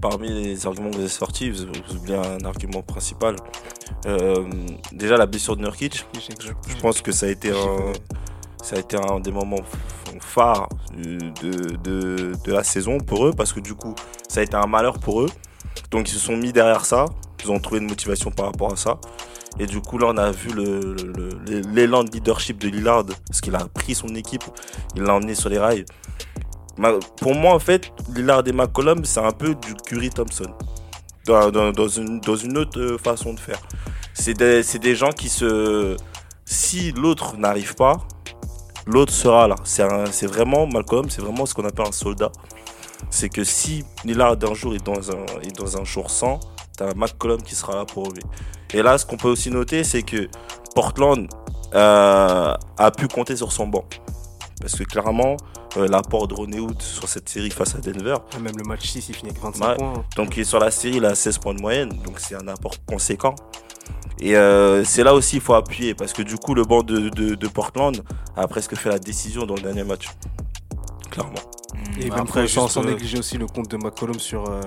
parmi 0.00 0.28
les 0.28 0.66
arguments 0.66 0.90
que 0.90 0.96
vous 0.96 1.00
avez 1.00 1.08
sortis, 1.08 1.50
vous, 1.50 1.66
vous 1.88 1.96
oubliez 1.96 2.16
un 2.16 2.44
argument 2.44 2.82
principal. 2.82 3.36
Euh, 4.06 4.44
déjà, 4.92 5.16
la 5.16 5.26
blessure 5.26 5.56
de 5.56 5.62
Nurkic, 5.62 6.04
je 6.68 6.76
pense 6.80 7.00
que 7.00 7.12
ça 7.12 7.26
a 7.26 7.28
été 7.28 7.50
un, 7.50 7.92
ça 8.62 8.76
a 8.76 8.78
été 8.78 8.96
un 8.96 9.20
des 9.20 9.32
moments 9.32 9.62
phares 10.20 10.68
de, 10.96 11.18
de, 11.82 12.32
de 12.44 12.52
la 12.52 12.64
saison 12.64 12.98
pour 12.98 13.26
eux, 13.26 13.32
parce 13.36 13.52
que 13.52 13.60
du 13.60 13.74
coup, 13.74 13.94
ça 14.28 14.40
a 14.40 14.42
été 14.42 14.56
un 14.56 14.66
malheur 14.66 14.98
pour 14.98 15.22
eux. 15.22 15.30
Donc, 15.90 16.08
ils 16.08 16.14
se 16.14 16.18
sont 16.18 16.36
mis 16.36 16.52
derrière 16.52 16.84
ça, 16.84 17.06
ils 17.44 17.50
ont 17.50 17.58
trouvé 17.58 17.80
une 17.80 17.88
motivation 17.88 18.30
par 18.30 18.46
rapport 18.46 18.72
à 18.72 18.76
ça. 18.76 18.98
Et 19.58 19.66
du 19.66 19.80
coup, 19.80 19.96
là, 19.96 20.08
on 20.10 20.18
a 20.18 20.30
vu 20.30 20.50
l'élan 21.72 22.04
de 22.04 22.10
leadership 22.10 22.58
de 22.58 22.68
Lillard, 22.68 23.04
parce 23.26 23.40
qu'il 23.40 23.54
a 23.54 23.66
pris 23.68 23.94
son 23.94 24.14
équipe, 24.14 24.44
il 24.94 25.02
l'a 25.02 25.14
emmené 25.14 25.34
sur 25.34 25.48
les 25.48 25.58
rails. 25.58 25.86
Pour 27.16 27.34
moi, 27.34 27.54
en 27.54 27.58
fait, 27.58 27.92
Lillard 28.14 28.46
et 28.46 28.52
McCollum, 28.52 29.04
c'est 29.04 29.20
un 29.20 29.32
peu 29.32 29.54
du 29.54 29.74
Curry 29.74 30.10
Thompson. 30.10 30.52
Dans, 31.26 31.88
une, 31.88 32.58
autre 32.58 32.78
euh, 32.78 32.98
façon 32.98 33.34
de 33.34 33.40
faire. 33.40 33.58
C'est 34.14 34.34
des, 34.34 34.94
gens 34.94 35.10
qui 35.10 35.28
se. 35.28 35.96
Si 36.44 36.92
l'autre 36.92 37.36
n'arrive 37.36 37.74
pas, 37.74 37.96
l'autre 38.86 39.12
sera 39.12 39.48
là. 39.48 39.56
C'est 39.64 39.82
un- 39.82 40.04
vraiment, 40.28 40.66
Malcolm, 40.68 41.10
c'est 41.10 41.20
vraiment 41.22 41.44
ce 41.44 41.54
qu'on 41.54 41.64
appelle 41.64 41.88
un 41.88 41.92
soldat. 41.92 42.30
C'est 43.10 43.28
que 43.28 43.42
si 43.42 43.84
Lillard 44.04 44.36
d'un 44.36 44.54
jour 44.54 44.74
est 44.74 44.84
dans 44.84 45.10
un, 45.10 45.24
est 45.42 45.56
dans 45.56 45.76
un 45.76 45.84
jour 45.84 46.10
sans, 46.10 46.38
t'as 46.76 46.90
un 46.90 46.94
McCollum 46.94 47.42
qui 47.42 47.56
sera 47.56 47.74
là 47.74 47.84
pour 47.84 48.12
lui. 48.12 48.22
Et 48.72 48.82
là, 48.82 48.96
ce 48.96 49.04
qu'on 49.04 49.16
peut 49.16 49.28
aussi 49.28 49.50
noter, 49.50 49.82
c'est 49.82 50.02
que 50.02 50.28
Portland 50.74 51.28
euh, 51.74 52.54
a 52.78 52.90
pu 52.92 53.08
compter 53.08 53.34
sur 53.36 53.50
son 53.50 53.66
banc. 53.66 53.84
Parce 54.60 54.76
que 54.76 54.84
clairement, 54.84 55.36
l'apport 55.76 56.28
de 56.28 56.34
Ronnie 56.34 56.58
Hood 56.60 56.80
sur 56.80 57.08
cette 57.08 57.28
série 57.28 57.50
face 57.50 57.74
à 57.74 57.78
Denver, 57.78 58.16
Même 58.40 58.56
le 58.56 58.64
match 58.64 58.86
6, 58.88 59.08
il 59.08 59.14
finit 59.14 59.30
avec 59.30 59.42
25 59.42 59.66
Ouais. 59.68 59.76
points. 59.76 60.04
donc 60.16 60.40
sur 60.44 60.58
la 60.58 60.70
série, 60.70 60.96
il 60.96 61.04
a 61.04 61.14
16 61.14 61.38
points 61.38 61.54
de 61.54 61.60
moyenne, 61.60 61.90
donc 62.04 62.18
c'est 62.18 62.34
un 62.34 62.48
apport 62.48 62.74
conséquent. 62.86 63.34
Et 64.18 64.36
euh, 64.36 64.82
c'est 64.84 65.04
là 65.04 65.14
aussi 65.14 65.36
il 65.36 65.42
faut 65.42 65.54
appuyer, 65.54 65.94
parce 65.94 66.12
que 66.12 66.22
du 66.22 66.36
coup, 66.36 66.54
le 66.54 66.64
banc 66.64 66.82
de, 66.82 67.08
de- 67.10 67.34
de 67.34 67.48
Portland 67.48 68.02
a 68.36 68.48
presque 68.48 68.74
fait 68.74 68.88
la 68.88 68.98
décision 68.98 69.44
dans 69.44 69.54
le 69.54 69.60
dernier 69.62 69.84
match. 69.84 70.08
Clairement. 71.10 71.34
Et 71.98 72.08
Bah, 72.08 72.16
même 72.16 72.24
après, 72.24 72.46
sans, 72.48 72.68
sans 72.68 72.82
euh, 72.84 72.90
négliger 72.90 73.18
aussi 73.18 73.38
le 73.38 73.46
compte 73.46 73.68
de 73.70 73.76
McCollum 73.76 74.18
sur. 74.18 74.48
euh, 74.48 74.60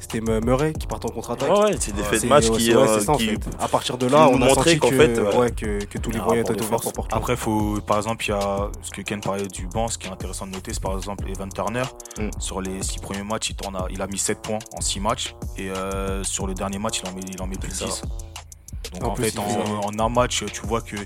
C'était 0.00 0.20
Murray 0.20 0.72
qui 0.72 0.86
part 0.86 1.00
en 1.04 1.08
contre-attaque. 1.08 1.50
Ouais, 1.50 1.64
ouais, 1.64 1.76
c'est 1.78 1.94
des 1.94 2.02
faits 2.02 2.22
de 2.22 2.28
match 2.28 2.50
qui, 2.50 2.74
ouais, 2.74 2.82
euh, 2.82 2.98
c'est 2.98 3.04
ça, 3.04 3.12
en 3.12 3.16
qui- 3.16 3.26
fait. 3.26 3.38
À 3.60 3.68
partir 3.68 3.98
de 3.98 4.06
là, 4.06 4.28
on 4.32 4.40
a 4.40 4.48
senti 4.54 4.78
qu'en 4.78 4.88
que, 4.88 4.96
fait, 4.96 5.20
ouais, 5.36 5.50
que, 5.50 5.84
que 5.84 5.98
tous 5.98 6.10
les 6.10 6.18
voyages 6.18 6.44
rapport 6.46 6.56
étaient 6.56 6.64
ouverts 6.64 6.80
pour 6.80 6.92
Portland. 6.94 7.20
Après, 7.20 7.36
faut, 7.36 7.78
par 7.86 7.98
exemple, 7.98 8.24
il 8.24 8.28
y 8.30 8.32
a 8.32 8.70
ce 8.82 8.90
que 8.90 9.02
Ken 9.02 9.20
parlait 9.20 9.46
du 9.46 9.66
banc. 9.66 9.88
Ce 9.88 9.98
qui 9.98 10.06
est 10.08 10.10
intéressant 10.10 10.46
de 10.46 10.52
noter, 10.52 10.72
c'est 10.72 10.82
par 10.82 10.96
exemple 10.96 11.28
Evan 11.28 11.50
Turner. 11.52 11.82
Mm. 12.18 12.30
Sur 12.38 12.62
les 12.62 12.82
six 12.82 12.98
premiers 13.00 13.22
matchs, 13.22 13.50
il, 13.50 13.56
tourne 13.56 13.76
à- 13.76 13.86
il 13.90 14.00
a 14.00 14.06
mis 14.06 14.18
7 14.18 14.40
points 14.40 14.58
en 14.76 14.80
6 14.80 15.00
matchs. 15.00 15.34
Et 15.58 15.68
euh, 15.70 16.24
sur 16.24 16.46
le 16.46 16.54
dernier 16.54 16.78
match, 16.78 17.00
il 17.04 17.08
en 17.10 17.12
met, 17.14 17.20
il 17.30 17.42
en 17.42 17.46
met 17.46 17.56
plus 17.56 17.68
de 17.68 17.74
C'est 17.74 17.86
ça. 17.90 18.02
10. 18.02 18.92
Donc 18.94 19.04
En 19.04 19.08
en, 19.08 19.14
plus, 19.14 19.24
fait, 19.24 19.30
il 19.34 19.40
en, 19.40 19.42
fait- 19.46 20.00
en 20.00 20.04
un 20.04 20.08
match, 20.08 20.44
tu 20.50 20.66
vois 20.66 20.80
que 20.80 20.96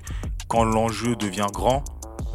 quand 0.46 0.62
l'enjeu 0.64 1.16
devient 1.16 1.46
grand, 1.52 1.82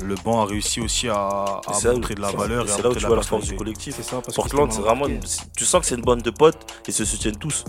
le 0.01 0.15
banc 0.15 0.41
a 0.41 0.45
réussi 0.45 0.79
aussi 0.81 1.07
à, 1.10 1.62
montrer 1.93 2.15
de 2.15 2.21
la 2.21 2.31
valeur. 2.31 2.67
et 2.67 2.69
à 2.71 2.75
C'est 2.75 2.81
là 2.81 2.89
où 2.89 2.93
tu 2.93 3.01
de 3.01 3.07
vois 3.07 3.15
la 3.15 3.21
force 3.23 3.45
du 3.45 3.55
collectif. 3.55 3.95
Ça, 4.01 4.21
parce 4.21 4.27
que 4.27 4.36
Portland, 4.36 4.71
c'est 4.71 4.81
vraiment. 4.81 5.07
une- 5.07 5.19
Tu 5.55 5.65
sens 5.65 5.81
que 5.81 5.88
c'est 5.88 5.95
une 5.95 6.01
bande 6.03 6.21
de 6.21 6.29
potes 6.31 6.71
et 6.88 6.91
se 6.91 7.03
soutiennent 7.05 7.38
tous. 7.38 7.63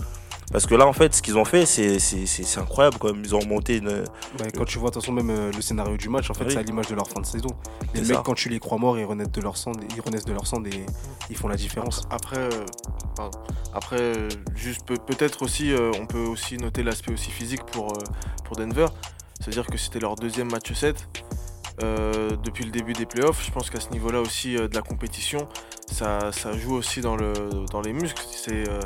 Parce 0.51 0.65
que 0.65 0.73
là, 0.73 0.87
en 0.87 0.93
fait, 0.93 1.13
ce 1.13 1.21
qu'ils 1.21 1.37
ont 1.37 1.45
fait, 1.45 1.67
c'est 1.67 1.99
c'est- 1.99 2.25
c'est- 2.25 2.41
c'est 2.41 2.59
incroyable 2.59 2.97
quand 2.99 3.13
même. 3.13 3.21
Ils 3.23 3.35
ont 3.35 3.45
monté 3.45 3.77
une. 3.77 3.87
Ouais, 3.89 4.51
quand 4.57 4.65
tu 4.65 4.79
vois 4.79 4.89
de 4.89 4.95
toute 4.95 5.03
façon 5.03 5.13
même 5.13 5.29
euh, 5.29 5.51
le 5.55 5.61
scénario 5.61 5.95
du 5.95 6.09
match, 6.09 6.27
en 6.31 6.33
fait, 6.33 6.45
Oui. 6.45 6.51
c'est 6.53 6.57
à 6.57 6.63
l'image 6.63 6.87
de 6.87 6.95
leur 6.95 7.07
fin 7.07 7.21
de 7.21 7.25
saison. 7.27 7.49
Les 7.93 8.01
mecs, 8.01 8.15
ça. 8.15 8.23
quand 8.25 8.33
tu 8.33 8.49
les 8.49 8.57
crois 8.59 8.79
morts, 8.79 8.97
ils 8.97 9.05
renaissent 9.05 9.31
de 9.31 9.41
leur 9.41 9.57
sang, 9.57 9.73
ils 9.95 10.01
renaissent 10.01 10.25
de 10.25 10.33
leur 10.33 10.47
sang 10.47 10.63
et 10.65 10.85
ils 11.29 11.37
font 11.37 11.49
la 11.49 11.55
différence. 11.55 12.01
Après, 12.09 12.37
euh, 12.39 12.49
pardon. 13.15 13.37
Après 13.75 13.99
euh, 13.99 14.27
juste 14.55 14.87
peut- 14.87 14.97
peut-être 14.97 15.43
aussi, 15.43 15.71
euh, 15.71 15.91
on 16.01 16.07
peut 16.07 16.17
aussi 16.25 16.57
noter 16.57 16.81
l'aspect 16.81 17.13
aussi 17.13 17.29
physique 17.29 17.63
pour, 17.67 17.91
euh, 17.91 18.03
pour 18.43 18.55
Denver. 18.55 18.87
C'est-à-dire 19.39 19.67
que 19.67 19.77
c'était 19.77 19.99
leur 19.99 20.15
deuxième 20.15 20.49
match 20.49 20.73
7 20.73 21.07
euh, 21.83 22.29
depuis 22.43 22.63
le 22.65 22.71
début 22.71 22.93
des 22.93 23.05
playoffs. 23.05 23.43
Je 23.45 23.51
pense 23.51 23.69
qu'à 23.69 23.79
ce 23.79 23.89
niveau-là 23.89 24.19
aussi 24.21 24.55
euh, 24.57 24.67
de 24.67 24.75
la 24.75 24.81
compétition, 24.81 25.47
ça, 25.91 26.31
ça 26.31 26.51
joue 26.57 26.75
aussi 26.75 27.01
dans, 27.01 27.15
le, 27.15 27.33
dans 27.71 27.81
les 27.81 27.93
muscles. 27.93 28.23
C'est, 28.31 28.67
euh, 28.69 28.79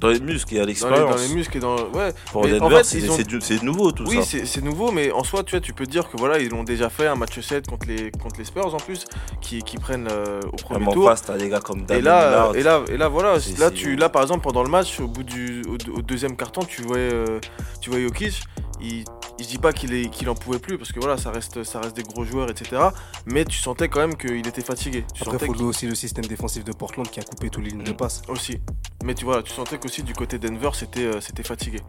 Dans 0.00 0.08
les 0.08 0.20
muscles 0.20 0.54
et 0.54 0.60
à 0.60 0.64
dans 0.64 0.66
les, 0.68 0.74
dans 0.74 0.88
l'expérience. 0.88 1.28
les 1.28 1.34
muscles 1.34 1.56
et 1.56 1.60
dans. 1.60 1.76
Ouais. 1.90 2.12
Pour 2.32 2.44
Mais 2.44 2.60
en 2.60 2.70
fait, 2.70 2.84
c'est 2.84 3.08
ont- 3.10 3.64
nouveau 3.64 3.90
tout 3.90 4.04
Oui, 4.06 4.16
ça. 4.16 4.22
c'est 4.22 4.46
c'est 4.46 4.62
nouveau, 4.62 4.92
mais 4.92 5.10
en 5.10 5.24
soi, 5.24 5.42
tu 5.42 5.50
vois, 5.52 5.60
tu 5.60 5.72
peux 5.72 5.86
dire 5.86 6.08
que 6.08 6.16
voilà, 6.16 6.38
ils 6.38 6.50
l'ont 6.50 6.62
déjà 6.62 6.88
fait 6.88 7.08
un 7.08 7.16
match 7.16 7.40
7 7.40 7.66
contre 7.66 7.88
les, 7.88 8.12
contre 8.12 8.36
les 8.38 8.44
Spurs 8.44 8.72
en 8.72 8.76
plus, 8.78 9.04
qui, 9.40 9.60
qui 9.64 9.76
prennent 9.76 10.06
euh, 10.10 10.40
au 10.52 10.56
premier 10.56 10.84
Vraiment 10.84 10.92
tour. 10.92 11.08
face, 11.08 11.24
des 11.36 11.48
gars 11.48 11.60
comme 11.60 11.80
Et 11.90 12.00
là, 12.00 12.28
Lillard. 12.28 12.56
et 12.56 12.62
là, 12.62 12.82
et 12.92 12.96
là, 12.96 13.08
voilà, 13.08 13.34
là, 13.58 13.70
tu, 13.72 13.96
là, 13.96 14.08
par 14.08 14.22
exemple, 14.22 14.42
pendant 14.44 14.62
le 14.62 14.70
match, 14.70 15.00
au 15.00 15.08
bout 15.08 15.24
du, 15.24 15.62
au, 15.68 15.74
au 15.98 16.02
deuxième 16.02 16.36
carton, 16.36 16.60
tu 16.62 16.82
voyais, 16.82 17.12
euh, 17.12 17.40
tu 17.80 17.90
voyais 17.90 18.04
Jokic. 18.06 18.40
Il, 18.80 19.02
je 19.38 19.46
dis 19.46 19.58
pas 19.58 19.72
qu'il 19.72 19.92
est, 19.94 20.08
qu'il 20.10 20.28
en 20.28 20.34
pouvait 20.34 20.58
plus, 20.58 20.78
parce 20.78 20.92
que 20.92 21.00
voilà, 21.00 21.16
ça 21.16 21.30
reste, 21.30 21.62
ça 21.64 21.80
reste 21.80 21.96
des 21.96 22.02
gros 22.02 22.24
joueurs, 22.24 22.50
etc. 22.50 22.82
Mais 23.26 23.44
tu 23.44 23.58
sentais 23.58 23.88
quand 23.88 24.00
même 24.00 24.16
qu'il 24.16 24.46
était 24.46 24.62
fatigué. 24.62 25.04
Tu 25.14 25.22
Après, 25.22 25.38
sentais 25.38 25.46
faut 25.58 25.64
aussi 25.64 25.86
le 25.86 25.94
système 25.94 26.24
défensif 26.24 26.64
de 26.64 26.72
Portland 26.72 27.08
qui 27.08 27.20
a 27.20 27.22
coupé 27.22 27.48
toutes 27.50 27.64
les 27.64 27.70
lignes 27.70 27.84
de 27.84 27.92
Mm. 27.92 27.96
passe. 27.96 28.22
aussi. 28.28 28.58
Mais 29.04 29.14
tu 29.14 29.24
vois, 29.24 29.42
tu 29.42 29.52
sentais 29.52 29.78
qu'aussi 29.78 30.02
du 30.02 30.14
côté 30.14 30.38
Denver, 30.38 30.70
c'était, 30.74 31.04
euh, 31.04 31.20
c'était 31.20 31.42
fatigué. 31.42 31.80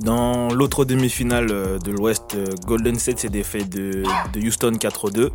Dans 0.00 0.48
l'autre 0.48 0.86
demi-finale 0.86 1.48
euh, 1.50 1.78
de 1.78 1.90
l'Ouest, 1.90 2.34
euh, 2.34 2.46
Golden 2.64 2.98
State 2.98 3.18
s'est 3.18 3.28
défait 3.28 3.64
de, 3.64 4.02
de 4.32 4.40
Houston 4.40 4.72
4-2. 4.72 5.30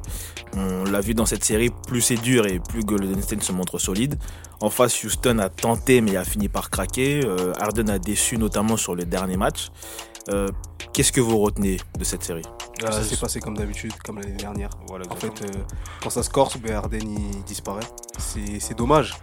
On 0.58 0.86
l'a 0.86 1.02
vu 1.02 1.14
dans 1.14 1.28
cette 1.28 1.44
série, 1.44 1.70
plus 1.88 2.02
c'est 2.02 2.16
dur 2.16 2.48
et 2.48 2.60
plus 2.60 2.84
Golden 2.84 3.22
State 3.22 3.44
se 3.44 3.52
montre 3.52 3.78
solide. 3.78 4.18
En 4.62 4.72
face, 4.72 5.04
Houston 5.04 5.38
a 5.38 5.50
tenté 5.50 6.02
mais 6.02 6.16
a 6.16 6.24
fini 6.24 6.50
par 6.50 6.72
craquer. 6.72 7.22
Harden 7.60 7.90
a 7.90 8.00
déçu 8.00 8.38
notamment 8.40 8.78
sur 8.78 8.96
le 8.96 9.04
dernier 9.04 9.38
match. 9.38 9.70
Euh, 10.30 10.48
Qu'est-ce 10.96 11.12
que 11.12 11.20
vous 11.20 11.40
retenez 11.40 11.76
de 12.00 12.04
cette 12.06 12.24
série 12.24 12.46
Euh, 12.82 12.90
ça 12.90 13.04
s'est 13.04 13.18
passé 13.18 13.42
comme 13.42 13.58
d'habitude, 13.58 13.92
comme 14.06 14.18
l'année 14.18 14.38
dernière. 14.38 14.70
Voilà, 14.88 15.04
En 15.12 15.16
fait, 15.18 15.42
euh, 15.42 15.64
quand 16.02 16.10
ça 16.10 16.24
se 16.24 16.30
corse, 16.30 16.56
ben 16.56 16.74
Harden 16.74 17.00
il 17.02 17.44
disparaît. 17.44 17.84
C'est 18.18 18.62
c'est 18.62 18.78
dommage. 18.78 19.18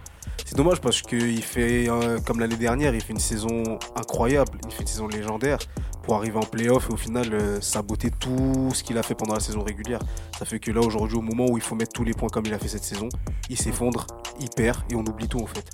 C'est 0.45 0.55
dommage 0.55 0.81
parce 0.81 1.01
qu'il 1.01 1.41
fait, 1.41 1.89
euh, 1.89 2.19
comme 2.19 2.39
l'année 2.39 2.57
dernière, 2.57 2.93
il 2.93 3.01
fait 3.01 3.13
une 3.13 3.19
saison 3.19 3.79
incroyable, 3.95 4.59
il 4.67 4.71
fait 4.71 4.81
une 4.81 4.87
saison 4.87 5.07
légendaire 5.07 5.57
pour 6.03 6.15
arriver 6.15 6.37
en 6.37 6.41
playoff 6.41 6.89
et 6.91 6.93
au 6.93 6.97
final 6.97 7.33
euh, 7.33 7.59
saboter 7.59 8.11
tout 8.11 8.69
ce 8.73 8.83
qu'il 8.83 8.99
a 8.99 9.03
fait 9.03 9.15
pendant 9.15 9.33
la 9.33 9.39
saison 9.39 9.63
régulière. 9.63 9.99
Ça 10.37 10.45
fait 10.45 10.59
que 10.59 10.69
là, 10.69 10.81
aujourd'hui, 10.81 11.17
au 11.17 11.21
moment 11.21 11.47
où 11.49 11.57
il 11.57 11.63
faut 11.63 11.73
mettre 11.73 11.93
tous 11.93 12.03
les 12.03 12.13
points 12.13 12.29
comme 12.29 12.45
il 12.45 12.53
a 12.53 12.59
fait 12.59 12.67
cette 12.67 12.83
saison, 12.83 13.09
il 13.49 13.57
s'effondre, 13.57 14.05
il 14.39 14.49
perd 14.49 14.79
et 14.91 14.95
on 14.95 15.01
oublie 15.01 15.27
tout 15.27 15.41
en 15.41 15.47
fait. 15.47 15.65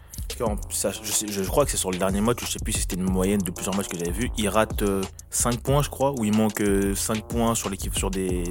Ça, 0.69 0.91
je, 0.91 1.11
sais- 1.11 1.27
je 1.27 1.43
crois 1.43 1.65
que 1.65 1.71
c'est 1.71 1.77
sur 1.77 1.91
le 1.91 1.97
dernier 1.97 2.21
match, 2.21 2.37
je 2.41 2.45
sais 2.49 2.59
plus 2.59 2.71
si 2.73 2.81
c'était 2.81 2.95
une 2.95 3.03
moyenne 3.09 3.41
de 3.41 3.51
plusieurs 3.51 3.75
matchs 3.75 3.87
que 3.87 3.97
j'avais 3.97 4.11
vu. 4.11 4.31
Il 4.37 4.47
rate 4.49 4.83
5 5.29 5.59
points, 5.61 5.81
je 5.81 5.89
crois, 5.89 6.11
ou 6.17 6.23
il 6.25 6.35
manque 6.35 6.61
5 6.95 7.27
points 7.27 7.55
sur 7.55 7.69
l'équipe 7.69 7.95
sur 7.97 8.09
des, 8.09 8.43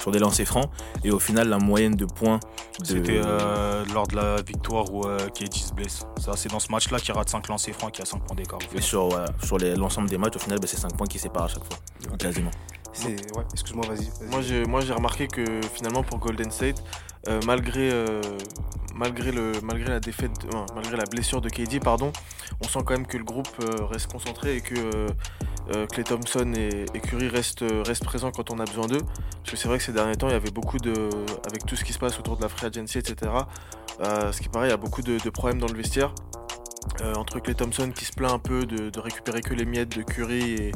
sur 0.00 0.10
des 0.10 0.18
lancers 0.18 0.46
francs. 0.46 0.70
Et 1.04 1.10
au 1.10 1.18
final, 1.18 1.48
la 1.48 1.58
moyenne 1.58 1.94
de 1.96 2.04
points. 2.06 2.38
de- 2.80 2.84
C'était 2.86 3.20
euh, 3.24 3.84
lors 3.92 4.06
de 4.06 4.16
la 4.16 4.42
victoire 4.42 4.92
où 4.92 5.04
euh, 5.06 5.18
KD 5.30 5.54
se 5.54 5.72
blesse. 5.72 6.02
Ça, 6.20 6.32
c'est 6.36 6.50
dans 6.50 6.60
ce 6.60 6.70
match-là 6.70 6.98
qu'il 6.98 7.12
rate 7.14 7.28
5 7.28 7.48
lancers 7.48 7.74
francs 7.74 7.98
y 7.98 8.02
a 8.02 8.04
5 8.04 8.24
points 8.24 8.36
d'écart. 8.36 8.58
Et 8.74 8.80
sur, 8.80 9.08
sur 9.42 9.58
l'ensemble 9.58 10.08
des 10.08 10.18
matchs, 10.18 10.36
au 10.36 10.40
final, 10.40 10.58
bah, 10.60 10.66
c'est 10.68 10.78
5 10.78 10.96
points 10.96 11.06
qui 11.06 11.18
séparent 11.18 11.44
à 11.44 11.48
chaque 11.48 11.64
fois. 11.64 11.78
Quasiment. 12.18 12.50
C'est 12.92 13.36
ouais, 13.36 13.44
excuse-moi, 13.52 13.86
vas-y. 13.86 14.10
Moi 14.30 14.42
j'ai, 14.42 14.64
moi 14.64 14.80
j'ai 14.80 14.92
remarqué 14.92 15.26
que 15.26 15.44
finalement 15.74 16.02
pour 16.02 16.18
Golden 16.18 16.50
State, 16.50 16.82
euh, 17.28 17.40
malgré, 17.46 17.90
euh, 17.90 18.20
malgré, 18.94 19.32
le, 19.32 19.52
malgré 19.62 19.88
la 19.88 20.00
défaite, 20.00 20.46
malgré 20.74 20.96
la 20.96 21.04
blessure 21.04 21.40
de 21.40 21.48
KD, 21.48 21.80
pardon, 21.80 22.12
on 22.62 22.68
sent 22.68 22.80
quand 22.84 22.92
même 22.92 23.06
que 23.06 23.16
le 23.16 23.24
groupe 23.24 23.48
euh, 23.60 23.84
reste 23.86 24.10
concentré 24.10 24.56
et 24.56 24.60
que 24.60 25.06
Klay 25.90 26.04
Thompson 26.04 26.52
et, 26.54 26.84
et 26.92 27.00
Curry 27.00 27.28
restent, 27.28 27.64
restent 27.86 28.04
présents 28.04 28.30
quand 28.30 28.50
on 28.50 28.58
a 28.58 28.64
besoin 28.64 28.86
d'eux. 28.88 29.00
Parce 29.38 29.52
que 29.52 29.56
c'est 29.56 29.68
vrai 29.68 29.78
que 29.78 29.84
ces 29.84 29.92
derniers 29.92 30.16
temps, 30.16 30.28
il 30.28 30.32
y 30.32 30.36
avait 30.36 30.50
beaucoup 30.50 30.78
de, 30.78 30.92
avec 31.46 31.64
tout 31.64 31.76
ce 31.76 31.84
qui 31.84 31.92
se 31.92 31.98
passe 31.98 32.18
autour 32.18 32.36
de 32.36 32.42
la 32.42 32.48
free 32.48 32.66
agency, 32.66 32.98
etc. 32.98 33.30
ce 34.00 34.38
qui 34.38 34.48
paraît, 34.48 34.66
il 34.66 34.70
y 34.70 34.74
a 34.74 34.76
beaucoup 34.76 35.02
de 35.02 35.30
problèmes 35.30 35.60
dans 35.60 35.68
le 35.68 35.74
vestiaire. 35.74 36.14
Euh, 37.00 37.14
entre 37.14 37.38
Klay 37.40 37.54
Thompson 37.54 37.90
qui 37.94 38.04
se 38.04 38.12
plaint 38.12 38.32
un 38.32 38.38
peu 38.38 38.66
de, 38.66 38.90
récupérer 39.00 39.40
que 39.40 39.54
les 39.54 39.64
miettes 39.64 39.96
de 39.96 40.02
Curry 40.02 40.54
et, 40.54 40.72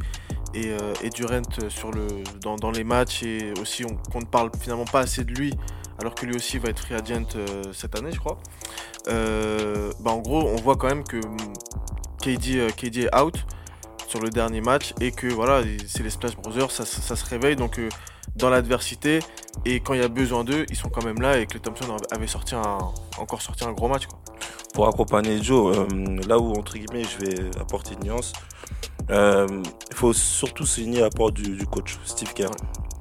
et, 0.54 0.70
euh, 0.70 0.94
Durant 1.14 1.42
sur 1.68 1.90
le, 1.90 2.06
dans, 2.40 2.70
les 2.70 2.84
matchs 2.84 3.22
et 3.22 3.52
aussi 3.60 3.84
on- 3.84 3.96
qu'on 4.10 4.20
ne 4.20 4.24
parle 4.26 4.50
finalement 4.60 4.84
pas 4.84 5.00
assez 5.00 5.24
de 5.24 5.32
lui 5.34 5.52
alors 6.00 6.14
que 6.14 6.26
lui 6.26 6.34
aussi 6.34 6.58
va 6.58 6.68
être 6.68 6.78
free 6.80 6.94
euh, 6.94 7.62
cette 7.72 7.96
année 7.96 8.12
je 8.12 8.18
crois. 8.18 8.38
Euh, 9.08 9.92
bah, 10.00 10.10
en 10.12 10.18
gros 10.18 10.42
on 10.48 10.56
voit 10.56 10.76
quand 10.76 10.88
même 10.88 11.04
que 11.04 11.16
mm, 11.16 11.36
KD, 12.22 12.56
euh, 12.56 12.70
KD 12.70 13.04
est 13.04 13.16
out 13.16 13.34
sur 14.08 14.20
le 14.20 14.30
dernier 14.30 14.60
match 14.60 14.94
et 15.00 15.10
que 15.10 15.26
voilà 15.26 15.62
c'est 15.86 16.02
les 16.02 16.10
Splash 16.10 16.36
Brothers 16.36 16.70
ça, 16.70 16.86
ça- 16.86 17.16
se 17.16 17.24
réveille 17.26 17.56
donc 17.56 17.78
dans 18.34 18.50
l'adversité 18.50 19.20
et 19.64 19.80
quand 19.80 19.94
il 19.94 20.00
y 20.00 20.04
a 20.04 20.08
besoin 20.08 20.44
d'eux 20.44 20.66
ils 20.68 20.76
sont 20.76 20.88
quand 20.88 21.04
même 21.04 21.20
là 21.20 21.38
et 21.38 21.46
que 21.46 21.58
Thompson 21.58 21.96
avait 22.10 22.26
sorti 22.26 22.54
un, 22.54 22.78
encore 23.18 23.42
sorti 23.42 23.64
un 23.64 23.72
gros 23.72 23.88
match 23.88 24.06
quoi. 24.06 24.18
pour 24.74 24.88
accompagner 24.88 25.42
Joe, 25.42 25.76
euh, 25.76 26.16
là 26.28 26.38
où 26.38 26.52
entre 26.52 26.74
guillemets 26.74 27.04
je 27.04 27.24
vais 27.24 27.60
apporter 27.60 27.94
une 27.94 28.08
nuance, 28.08 28.32
euh, 29.10 29.46
il 29.90 29.96
faut 29.96 30.12
surtout 30.12 30.66
souligner 30.66 31.00
l'apport 31.00 31.32
du, 31.32 31.56
du 31.56 31.66
coach 31.66 31.98
Steve 32.04 32.32
Kerr. 32.34 32.50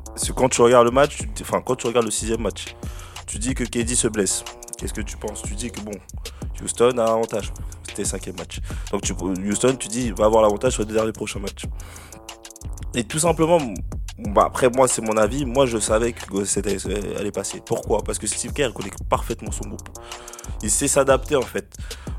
Parce 0.05 0.27
que 0.27 0.33
quand 0.33 0.47
tu 0.47 0.61
regardes 0.61 0.85
le 0.85 0.91
match, 0.91 1.17
tu 1.17 1.43
enfin 1.43 1.61
quand 1.61 1.75
tu 1.75 1.87
regardes 1.87 2.05
le 2.05 2.11
sixième 2.11 2.41
match, 2.41 2.75
tu 3.27 3.39
dis 3.39 3.53
que 3.53 3.63
KD 3.63 3.95
se 3.95 4.07
blesse. 4.07 4.45
Qu'est-ce 4.77 4.93
que 4.93 5.01
tu 5.01 5.17
penses? 5.17 5.41
Tu 5.41 5.55
dis 5.55 5.71
que 5.71 5.81
bon, 5.81 5.91
Houston 6.61 6.97
a 6.97 7.05
avantage. 7.05 7.51
C'était 7.87 8.03
le 8.03 8.07
cinquième 8.07 8.35
match. 8.37 8.59
Donc 8.91 9.01
tu, 9.01 9.13
Houston, 9.13 9.75
tu 9.77 9.87
dis, 9.87 10.11
va 10.11 10.25
avoir 10.25 10.41
l'avantage 10.41 10.73
sur 10.73 10.83
les 10.83 10.93
derniers 10.93 11.11
prochains 11.11 11.39
matchs. 11.39 11.65
Et 12.93 13.03
tout 13.03 13.19
simplement, 13.19 13.57
bah, 14.17 14.43
après 14.45 14.69
moi 14.69 14.87
c'est 14.87 15.01
mon 15.01 15.17
avis, 15.17 15.45
moi 15.45 15.65
je 15.65 15.77
savais 15.77 16.13
que 16.13 16.45
State 16.45 16.67
allait 16.67 17.15
allait 17.17 17.31
passer. 17.31 17.61
Pourquoi? 17.65 18.03
Parce 18.03 18.17
que 18.17 18.27
Steve 18.27 18.53
Kerr 18.53 18.71
connaît 18.73 18.91
parfaitement 19.09 19.51
son 19.51 19.67
groupe. 19.69 19.89
Il 20.61 20.71
sait 20.71 20.87
s'adapter 20.87 21.35
en 21.35 21.41
fait. 21.41 21.75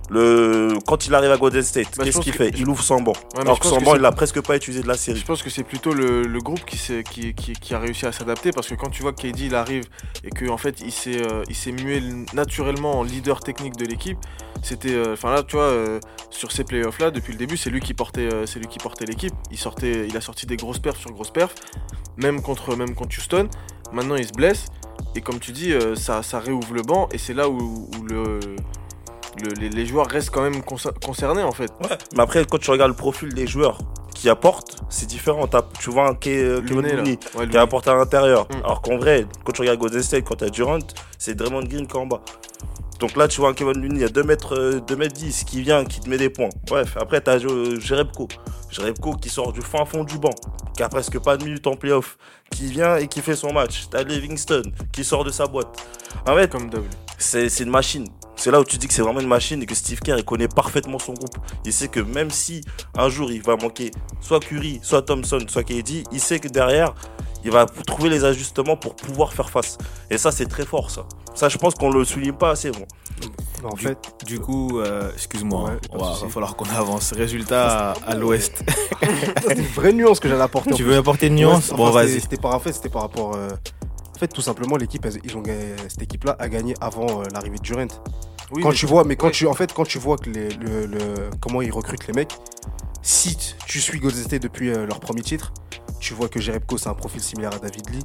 Le... 0.09 0.79
Quand 0.87 1.07
il 1.07 1.15
arrive 1.15 1.31
à 1.33 1.37
Golden 1.37 1.63
State, 1.63 1.89
Bah, 1.97 2.05
qu'est-ce 2.05 2.21
qu'il 2.21 2.33
que- 2.33 2.39
fait? 2.39 2.51
Il 2.57 2.69
ouvre 2.69 2.83
son 2.83 3.01
banc. 3.01 3.13
mais 3.35 3.41
Alors 3.41 3.59
que 3.59 3.65
pense 3.65 3.73
son 3.73 3.79
que 3.81 3.85
banc, 3.85 3.95
il 3.97 4.01
l'a 4.03 4.13
presque 4.13 4.41
pas 4.41 4.55
utilisé 4.57 4.83
de 4.83 4.89
la 4.89 4.97
série. 4.97 5.19
Je 5.19 5.25
pense 5.25 5.43
que 5.43 5.51
c'est 5.51 5.65
plutôt 5.65 5.93
le, 5.93 6.23
le 6.23 6.39
groupe 6.41 6.65
qui, 6.65 6.79
qui, 7.03 7.35
qui, 7.35 7.75
a 7.75 7.79
réussi 7.79 8.07
à 8.07 8.13
s'adapter 8.13 8.51
parce 8.53 8.69
que 8.69 8.75
quand 8.75 8.89
tu 8.91 9.03
vois 9.03 9.13
que 9.13 9.23
KD 9.27 9.41
il 9.41 9.55
arrive 9.55 9.85
et 10.23 10.31
qu'en 10.31 10.55
en 10.55 10.59
fait 10.59 10.81
il 10.81 10.93
s'est 10.93 11.21
euh, 11.21 11.43
il 11.49 11.55
s'est 11.57 11.73
mué 11.73 12.01
naturellement 12.35 13.01
en 13.01 13.03
leader 13.03 13.41
technique 13.41 13.77
de 13.77 13.85
l'équipe, 13.85 14.19
c'était 14.63 14.95
euh, 14.95 15.15
enfin 15.15 15.33
là 15.33 15.43
tu 15.43 15.57
vois 15.57 15.65
euh, 15.65 15.99
sur 16.31 16.53
ces 16.53 16.63
playoffs 16.65 16.99
là 17.01 17.11
depuis 17.11 17.33
le 17.33 17.39
début 17.39 17.57
c'est 17.57 17.71
lui 17.71 17.81
qui 17.81 17.93
portait 17.95 18.33
euh, 18.33 18.47
c'est 18.47 18.59
lui 18.61 18.69
qui 18.69 18.79
portait 18.79 19.07
l'équipe. 19.07 19.35
Il 19.51 19.59
sortait 19.59 20.07
il 20.09 20.17
a 20.17 20.21
sorti 20.21 20.47
des 20.47 20.57
grosses 20.57 20.79
perfs 20.79 21.01
sur 21.01 21.11
grosses 21.11 21.33
perfs 21.33 21.55
même 22.17 22.43
contre 22.43 22.77
même 22.77 22.95
contre 22.95 23.17
Houston. 23.19 23.49
Maintenant 23.93 24.15
il 24.17 24.27
se 24.27 24.33
blesse 24.33 24.67
et 25.15 25.21
comme 25.21 25.41
tu 25.41 25.51
dis 25.53 25.73
ça 25.97 26.23
ça 26.23 26.39
réouvre 26.39 26.73
le 26.75 26.83
banc 26.83 27.09
et 27.13 27.19
c'est 27.19 27.35
là 27.35 27.49
où, 27.49 27.89
où 27.99 28.05
le, 28.05 28.41
le- 29.43 29.53
les, 29.61 29.69
les 29.69 29.87
joueurs 29.87 30.07
restent 30.07 30.31
quand 30.31 30.43
même 30.43 30.61
concer- 30.63 30.93
concernés 31.05 31.43
en 31.43 31.53
fait. 31.53 31.71
Ouais. 31.83 31.97
Mais 32.15 32.23
après, 32.23 32.45
quand 32.45 32.59
tu 32.59 32.71
regardes 32.71 32.91
le 32.91 32.97
profil 32.97 33.33
des 33.35 33.47
joueurs 33.47 33.79
qui 34.15 34.29
apportent, 34.31 34.79
c'est 34.89 35.07
différent. 35.07 35.47
Tu 35.81 35.91
vois 35.91 36.09
un 36.09 36.13
Ke- 36.13 36.65
Kevin 36.67 36.83
Looney, 36.97 37.19
Ouais, 37.37 37.47
qui 37.49 37.57
apporte 37.59 37.87
à 37.89 37.95
l'intérieur. 37.95 38.47
Mm. 38.51 38.65
Alors 38.65 38.81
qu'en 38.83 38.97
vrai, 38.97 39.27
quand 39.45 39.53
tu 39.53 39.61
regardes 39.61 39.79
Golden 39.79 40.03
State, 40.03 40.25
quand 40.25 40.37
t'as 40.37 40.49
Durant, 40.49 40.79
c'est 41.19 41.35
Draymond 41.35 41.65
Green 41.65 41.87
qui 41.87 41.97
est 41.97 42.01
en 42.01 42.07
bas. 42.07 42.23
Donc 42.99 43.15
là, 43.15 43.29
tu 43.29 43.41
vois 43.43 43.51
un 43.51 43.53
Kevin 43.53 43.75
Looney 43.83 44.05
à 44.05 44.09
2 44.09 44.23
mètres, 44.23 44.55
euh, 44.57 44.81
2 44.81 44.97
mètres 44.97 45.13
10 45.13 45.45
qui 45.45 45.61
vient, 45.61 45.85
qui 45.85 46.01
te 46.01 46.09
met 46.09 46.17
des 46.17 46.31
points. 46.31 46.49
Bref, 46.67 46.97
après, 46.99 47.21
t'as 47.21 47.37
euh, 47.39 47.79
Jerebko. 47.79 48.27
Jerebko 48.77 49.15
qui 49.17 49.29
sort 49.31 49.53
du 49.53 49.63
fin 49.63 49.85
fond 49.85 50.05
du 50.05 50.19
banc, 50.19 50.35
qui 50.77 50.83
a 50.83 50.89
presque 50.89 51.19
pas 51.19 51.37
de 51.37 51.45
minutes 51.45 51.67
en 51.67 51.77
playoff, 51.77 52.19
qui 52.51 52.67
vient 52.67 52.97
et 52.97 53.09
qui 53.09 53.21
fait 53.23 53.37
son 53.37 53.53
match. 53.53 53.87
T'as 53.91 54.03
Livingston 54.03 54.63
qui 54.93 55.05
sort 55.05 55.25
de 55.25 55.31
sa 55.31 55.47
boîte. 55.47 55.77
En 56.27 56.35
fait, 56.35 56.51
comme 56.51 56.71
c'est 57.19 57.49
c'est 57.49 57.65
une 57.65 57.71
machine. 57.71 58.07
C'est 58.39 58.51
là 58.51 58.61
où 58.61 58.65
tu 58.65 58.77
dis 58.77 58.87
que 58.87 58.93
c'est 58.93 59.01
vraiment 59.01 59.21
une 59.21 59.29
machine 59.29 59.63
et 59.63 59.67
que 59.67 59.75
Steve 59.75 60.01
Kerr 60.01 60.17
il 60.19 60.25
connaît 60.25 60.49
parfaitement 60.49 60.99
son 60.99 61.15
groupe. 61.15 61.37
Il 61.65 61.73
sait 61.73 61.89
que 61.89 62.01
même 62.01 62.31
si 62.31 62.61
un 62.97 63.09
jour 63.09 63.31
il 63.33 63.41
va 63.43 63.57
manquer 63.57 63.91
soit 64.21 64.41
Curry, 64.41 64.79
soit 64.83 65.03
Thompson, 65.03 65.39
soit 65.49 65.65
KD, 65.65 66.05
il 66.13 66.21
sait 66.21 66.39
que 66.39 66.49
derrière 66.49 66.95
il 67.45 67.51
va 67.51 67.65
trouver 67.65 68.11
les 68.11 68.25
ajustements 68.25 68.77
pour 68.77 68.95
pouvoir 68.95 69.33
faire 69.33 69.49
face. 69.49 69.79
Et 70.11 70.19
ça 70.19 70.33
c'est 70.33 70.47
très 70.47 70.67
fort 70.67 70.91
ça. 70.91 71.07
Ça 71.35 71.49
je 71.49 71.57
pense 71.57 71.75
qu'on 71.75 71.91
le 71.91 72.05
souligne 72.05 72.35
pas 72.35 72.51
assez 72.51 72.71
bon. 72.71 72.87
En 73.65 73.75
Du, 73.75 73.83
fait, 73.85 73.99
du 74.27 74.39
coup, 74.39 74.79
euh, 74.81 75.11
excuse-moi, 75.15 75.71
Ouais, 75.71 75.79
hein, 75.95 75.99
va, 76.23 76.29
falloir 76.29 76.55
qu'on 76.57 76.69
avance. 76.69 77.13
Résultat 77.13 77.93
à, 77.93 78.11
à 78.11 78.15
l'ouest. 78.15 78.63
c'était 79.43 79.55
une 79.61 79.67
vraie 79.67 79.93
nuance 79.93 80.21
que 80.21 80.29
j'allais 80.29 80.43
apporter. 80.43 80.71
tu 80.75 80.83
plus. 80.83 80.93
veux 80.93 80.99
apporter 80.99 81.27
une 81.29 81.37
nuance 81.37 81.67
enfin, 81.73 81.77
Bon, 81.77 81.87
c'était- 81.93 82.07
vas-y. 82.07 82.21
C'était 82.21 82.37
par, 82.37 82.55
en 82.55 82.61
fait, 82.61 82.73
c'était 82.73 82.89
par 82.89 83.03
rapport. 83.03 83.35
euh, 83.37 83.51
En 84.15 84.19
fait, 84.19 84.29
tout 84.29 84.41
simplement, 84.43 84.77
l'équipe, 84.77 85.07
ils 85.25 85.37
ont 85.37 85.43
cette 85.89 86.03
équipe-là 86.03 86.37
a 86.39 86.49
gagné 86.49 86.75
avant 86.81 87.21
euh, 87.21 87.25
l'arrivée 87.33 87.59
de 87.59 87.63
Durant. 87.63 87.87
Oui, 88.53 88.63
quand 88.63 88.73
tu 88.73 88.87
vois, 88.87 89.05
mais 89.05 89.17
quand 89.17 89.27
ouais. 89.27 89.33
tu, 89.33 89.47
en 89.47 89.55
fait, 89.55 89.73
quand 89.73 89.85
tu 89.85 89.99
vois 89.99 90.17
que 90.17 90.31
les, 90.31 90.49
le, 90.51 90.87
le- 90.87 91.31
comment 91.41 91.61
ils 91.63 91.73
recrutent 91.73 92.07
les 92.07 92.13
mecs, 92.15 92.33
si 93.03 93.37
tu 93.67 93.81
suis 93.81 93.99
Golden 93.99 94.23
State 94.25 94.43
depuis 94.43 94.71
euh, 94.71 94.87
leur 94.87 95.01
premier 95.01 95.23
titre, 95.23 95.53
tu 96.01 96.15
vois 96.15 96.29
que 96.29 96.41
Jerebko 96.41 96.79
c'est 96.79 96.89
un 96.89 96.95
profil 96.95 97.21
similaire 97.21 97.53
à 97.55 97.59
David 97.59 97.91
Lee. 97.91 98.03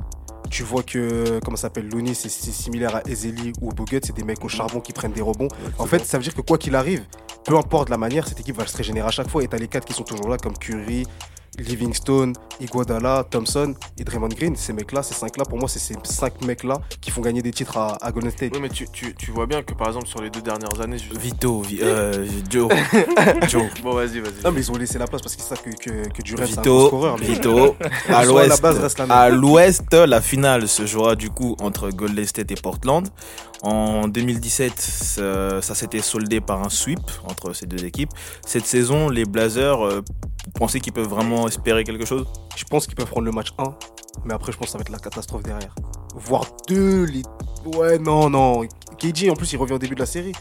Tu 0.49 0.63
vois 0.63 0.83
que, 0.83 1.39
comment 1.45 1.55
ça 1.55 1.63
s'appelle, 1.63 1.87
Looney, 1.87 2.13
c'est 2.13 2.27
c'est 2.29 2.51
similaire 2.51 2.95
à 2.97 3.01
Ezeli 3.07 3.53
ou 3.61 3.69
Bogut, 3.71 4.01
c'est 4.03 4.15
des 4.15 4.23
mecs 4.23 4.43
au 4.43 4.49
charbon 4.49 4.81
qui 4.81 4.91
prennent 4.91 5.13
des 5.13 5.21
rebonds. 5.21 5.47
En 5.77 5.85
fait, 5.85 6.05
ça 6.05 6.17
veut 6.17 6.23
dire 6.23 6.35
que 6.35 6.41
quoi 6.41 6.57
qu'il 6.57 6.75
arrive, 6.75 7.03
peu 7.43 7.57
importe 7.57 7.89
la 7.89 7.97
manière, 7.97 8.27
cette 8.27 8.39
équipe 8.39 8.57
va 8.57 8.65
se 8.65 8.77
régénérer 8.77 9.07
à 9.07 9.11
chaque 9.11 9.29
fois. 9.29 9.43
Et 9.43 9.47
t'as 9.47 9.57
les 9.57 9.67
quatre 9.67 9.85
qui 9.85 9.93
sont 9.93 10.03
toujours 10.03 10.29
là, 10.29 10.37
comme 10.37 10.57
Curry, 10.57 11.05
Livingstone, 11.59 12.33
Iguodala, 12.59 13.25
Thompson 13.29 13.73
et 13.97 14.03
Draymond 14.03 14.29
Green. 14.29 14.55
Ces 14.55 14.73
mecs-là, 14.73 15.03
ces 15.03 15.13
cinq-là, 15.13 15.43
pour 15.45 15.57
moi, 15.59 15.67
c'est 15.67 15.79
ces 15.79 15.95
cinq 16.03 16.41
mecs-là 16.43 16.79
qui 17.01 17.11
font 17.11 17.21
gagner 17.21 17.41
des 17.41 17.51
titres 17.51 17.77
à, 17.77 17.97
à 18.01 18.11
Golden 18.11 18.31
State. 18.31 18.51
Oui, 18.53 18.59
mais 18.61 18.69
tu, 18.69 18.87
tu, 18.91 19.13
tu 19.15 19.31
vois 19.31 19.45
bien 19.45 19.61
que 19.61 19.73
par 19.73 19.87
exemple 19.87 20.07
sur 20.07 20.21
les 20.21 20.29
deux 20.29 20.41
dernières 20.41 20.79
années. 20.81 20.97
je- 20.97 21.17
Vito, 21.19 21.61
Vi- 21.61 21.79
euh, 21.81 22.25
Joe, 22.49 22.71
Joe. 23.49 23.63
Bon, 23.83 23.93
vas-y, 23.93 24.19
vas-y. 24.19 24.43
Non, 24.43 24.51
mais 24.51 24.61
ils 24.61 24.71
ont 24.71 24.77
laissé 24.77 24.97
la 24.97 25.07
place 25.07 25.21
parce 25.21 25.35
qu'ils 25.35 25.43
savent 25.43 25.61
que, 25.61 25.69
que, 25.71 26.09
que 26.09 26.21
Durant, 26.21 26.45
c'est 26.45 26.57
un 26.59 26.61
Vito, 26.61 26.87
scoreur. 26.87 27.17
mais- 27.19 27.25
Vito. 27.27 27.75
À 28.09 28.25
l'ouest, 28.25 28.61
base, 28.61 28.79
reste 28.79 28.99
la 28.99 29.05
même. 29.07 29.17
à 29.17 29.29
l'ouest, 29.29 29.93
la 29.93 30.21
finale 30.21 30.67
se 30.67 30.85
jouera 30.85 31.15
du 31.15 31.29
coup 31.29 31.55
entre 31.61 31.89
Golden 31.89 32.25
State 32.25 32.51
et 32.51 32.55
Portland. 32.55 33.07
En 33.63 34.07
2017, 34.07 34.73
ça, 34.79 35.61
ça 35.61 35.75
s'était 35.75 36.01
soldé 36.01 36.41
par 36.41 36.63
un 36.63 36.69
sweep 36.69 36.99
entre 37.27 37.53
ces 37.53 37.67
deux 37.67 37.85
équipes. 37.85 38.09
Cette 38.45 38.65
saison, 38.65 39.07
les 39.09 39.23
Blazers, 39.25 39.85
euh, 39.85 40.01
vous 40.45 40.51
pensez 40.51 40.79
qu'ils 40.79 40.93
peuvent 40.93 41.07
vraiment 41.07 41.47
espérer 41.47 41.83
quelque 41.83 42.05
chose? 42.05 42.25
Je 42.55 42.63
pense 42.65 42.87
qu'ils 42.87 42.95
peuvent 42.95 43.07
prendre 43.09 43.25
le 43.25 43.31
match 43.31 43.49
1, 43.57 43.63
mais 44.25 44.33
après, 44.33 44.51
je 44.51 44.57
pense 44.57 44.67
que 44.67 44.71
ça 44.71 44.77
va 44.77 44.81
être 44.81 44.89
la 44.89 44.99
catastrophe 44.99 45.43
derrière. 45.43 45.73
Voire 46.15 46.45
2, 46.67 47.05
les... 47.05 47.21
Ouais, 47.77 47.97
non, 47.99 48.29
non. 48.29 48.61
KG, 48.97 49.29
en 49.29 49.35
plus, 49.35 49.51
il 49.53 49.57
revient 49.57 49.73
au 49.73 49.79
début 49.79 49.95
de 49.95 49.99
la 49.99 50.05
série. 50.05 50.33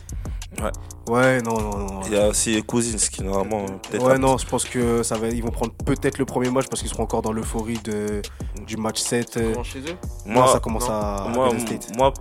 Ouais. 0.60 0.70
Ouais, 1.08 1.42
non, 1.42 1.58
non, 1.60 1.78
non. 1.78 2.00
Il 2.06 2.12
y 2.12 2.16
a 2.16 2.28
aussi 2.28 2.60
Cousins 2.64 2.96
qui 2.98 3.22
normalement 3.22 3.64
peut-être. 3.88 4.04
Ouais, 4.04 4.18
non, 4.18 4.36
je 4.36 4.46
pense 4.46 4.64
que 4.64 5.02
ça 5.02 5.16
va, 5.16 5.28
ils 5.28 5.42
vont 5.42 5.50
prendre 5.50 5.72
peut-être 5.86 6.18
le 6.18 6.24
premier 6.24 6.50
match 6.50 6.66
parce 6.68 6.82
qu'ils 6.82 6.90
seront 6.90 7.04
encore 7.04 7.22
dans 7.22 7.32
l'euphorie 7.32 7.78
de, 7.84 8.20
du 8.66 8.76
match 8.76 9.00
7. 9.00 9.36
euh. 9.36 9.62
Chez 9.62 9.78
eux? 9.80 9.96
Moi, 10.26 10.48
ça 10.48 10.58
commence 10.58 10.88
non. 10.88 10.94
à, 10.94 11.24
à 11.26 11.28
moi, 11.28 11.50
State. 11.58 11.96
moi, 11.96 12.12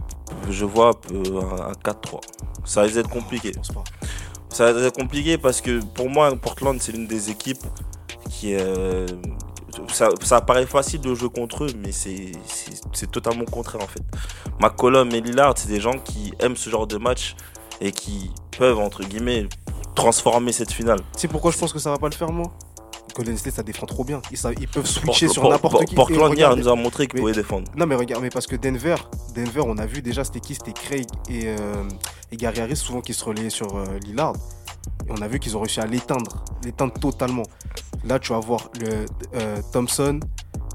je 0.49 0.63
vois 0.65 0.91
euh, 1.11 1.41
un 1.41 1.71
un 1.71 1.73
4-3. 1.73 2.19
Ça 2.65 2.81
risque 2.81 2.95
d'être 2.95 3.09
compliqué. 3.09 3.51
Je 3.51 3.57
pense 3.57 3.71
pas. 3.71 3.83
Ça 4.51 4.71
va 4.73 4.81
être 4.81 4.95
compliqué 4.95 5.37
parce 5.37 5.61
que 5.61 5.79
pour 5.83 6.09
moi, 6.09 6.35
Portland, 6.35 6.77
c'est 6.81 6.91
l'une 6.91 7.07
des 7.07 7.29
équipes 7.29 7.63
qui. 8.29 8.55
euh, 8.55 9.05
ça, 9.93 10.09
ça 10.23 10.41
paraît 10.41 10.65
facile 10.65 11.01
de 11.01 11.13
jouer 11.13 11.29
contre 11.29 11.65
eux, 11.65 11.69
mais 11.81 11.91
c'est 11.91 12.31
c'est- 12.45 12.81
c'est 12.93 13.09
totalement 13.11 13.41
le 13.41 13.51
contraire 13.51 13.83
en 13.83 13.87
fait. 13.87 14.01
McCollum 14.59 15.09
et 15.11 15.21
Lillard, 15.21 15.53
c'est 15.57 15.69
des 15.69 15.79
gens 15.79 15.97
qui 15.99 16.33
aiment 16.39 16.55
ce 16.57 16.69
genre 16.69 16.87
de 16.87 16.97
match 16.97 17.35
et 17.79 17.91
qui 17.91 18.31
peuvent, 18.57 18.79
entre 18.79 19.03
guillemets, 19.03 19.47
transformer 19.95 20.51
cette 20.51 20.71
finale. 20.71 20.99
Sais 21.15 21.27
pourquoi 21.27 21.51
je 21.51 21.57
pense 21.57 21.71
que 21.71 21.79
ça 21.79 21.91
va 21.91 21.97
pas 21.97 22.09
le 22.09 22.15
faire, 22.15 22.31
moi? 22.31 22.51
Golden 23.15 23.37
State, 23.37 23.53
ça 23.55 23.63
défend 23.63 23.85
trop 23.85 24.03
bien. 24.03 24.21
Ils, 24.31 24.37
savent- 24.37 24.53
ils 24.59 24.67
peuvent 24.67 24.85
switcher 24.85 25.27
sur 25.27 25.41
Por- 25.41 25.51
n'importe 25.51 25.73
Por- 25.73 25.85
qui. 25.85 25.95
Portland 25.95 26.33
hier 26.37 26.55
nous 26.55 26.67
a 26.67 26.75
montré 26.75 27.07
qu'ils 27.07 27.19
pouvaient 27.19 27.33
défendre. 27.33 27.69
Non, 27.75 27.85
mais 27.85 27.95
regarde, 27.95 28.21
mais 28.21 28.29
parce 28.29 28.47
que 28.47 28.55
Denver, 28.55 28.95
Denver, 29.35 29.61
on 29.65 29.77
a 29.77 29.85
vu 29.85 30.01
déjà, 30.01 30.23
c'était 30.23 30.39
qui? 30.39 30.55
C'était 30.55 30.73
Craig 30.73 31.05
et, 31.29 31.47
euh, 31.47 31.83
et 32.31 32.37
Gary 32.37 32.59
Harris, 32.59 32.77
souvent 32.77 33.01
qui 33.01 33.13
se 33.13 33.23
relayaient 33.23 33.49
sur 33.49 33.75
euh, 33.75 33.97
Lillard. 34.03 34.35
Et 35.07 35.11
on 35.11 35.21
a 35.21 35.27
vu 35.27 35.39
qu'ils 35.39 35.57
ont 35.57 35.61
réussi 35.61 35.79
à 35.79 35.85
l'éteindre, 35.85 36.43
l'éteindre 36.63 36.93
totalement. 36.93 37.43
Là, 38.05 38.19
tu 38.19 38.31
vas 38.31 38.39
voir 38.39 38.69
le, 38.79 39.05
euh, 39.35 39.61
Thompson 39.71 40.19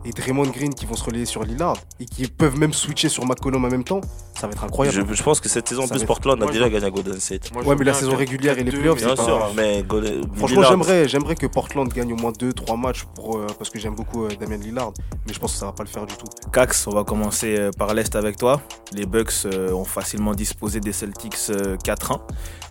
et 0.05 0.11
Draymond 0.11 0.47
Green 0.51 0.73
qui 0.75 0.87
vont 0.87 0.95
se 0.97 1.05
relayer 1.05 1.25
sur 1.25 1.43
Lillard 1.45 1.77
et 2.01 2.05
qui 2.05 2.27
peuvent 2.27 2.59
même 2.59 2.73
switcher 2.73 3.09
sur 3.09 3.25
McCollum 3.27 3.65
en 3.65 3.69
même 3.71 3.85
temps. 3.85 4.01
Ça 4.39 4.47
va 4.47 4.53
être 4.53 4.65
incroyable. 4.65 5.07
Je, 5.09 5.15
je 5.15 5.23
pense 5.23 5.41
que 5.41 5.49
cette 5.49 5.69
saison, 5.69 5.85
en 5.85 5.89
plus, 5.89 6.01
être- 6.01 6.07
Portland 6.07 6.41
a 6.41 6.45
Moi, 6.45 6.53
déjà 6.53 6.69
gagné 6.69 6.87
à 6.87 6.91
Golden 6.91 7.19
State. 7.21 7.53
Moi, 7.53 7.63
Ouais, 7.65 7.77
mais 7.79 7.85
la 7.85 7.95
saison 7.95 8.15
régulière 8.17 8.59
et 8.59 8.65
les 8.65 8.71
4-2, 8.73 8.79
playoffs, 8.81 8.95
mais 8.97 9.01
c'est 9.01 9.07
Bien 9.15 9.17
pas- 9.17 9.25
sûr, 9.25 9.53
mais 9.57 9.83
Golden- 9.83 10.23
Franchement, 10.37 10.63
j'aimerais, 10.69 11.09
j'aimerais 11.09 11.35
que 11.37 11.47
Portland 11.47 11.89
gagne 11.93 12.13
au 12.13 12.17
moins 12.17 12.33
2-3 12.33 12.77
matchs 12.77 13.05
pour, 13.15 13.39
euh, 13.39 13.47
parce 13.59 13.71
que 13.71 13.79
j'aime 13.79 13.95
beaucoup 13.95 14.25
euh, 14.25 14.29
Damien 14.39 14.57
Lillard, 14.57 14.93
mais 15.27 15.33
je 15.33 15.39
pense 15.39 15.53
que 15.53 15.59
ça 15.59 15.67
va 15.67 15.73
pas 15.73 15.85
le 15.85 15.89
faire 15.89 16.05
du 16.07 16.15
tout. 16.17 16.27
Cax, 16.53 16.87
on 16.87 16.91
va 16.91 17.05
commencer 17.05 17.57
euh, 17.59 17.71
par 17.79 17.95
l'Est 17.95 18.15
avec 18.17 18.37
toi. 18.37 18.61
Les 18.93 19.07
Bucks 19.07 19.33
euh, 19.47 19.73
ont 19.73 19.85
facilement 19.85 20.35
disposé 20.35 20.81
des 20.81 20.93
Celtics 20.93 21.37
euh, 21.51 21.77
4-1. 21.77 22.21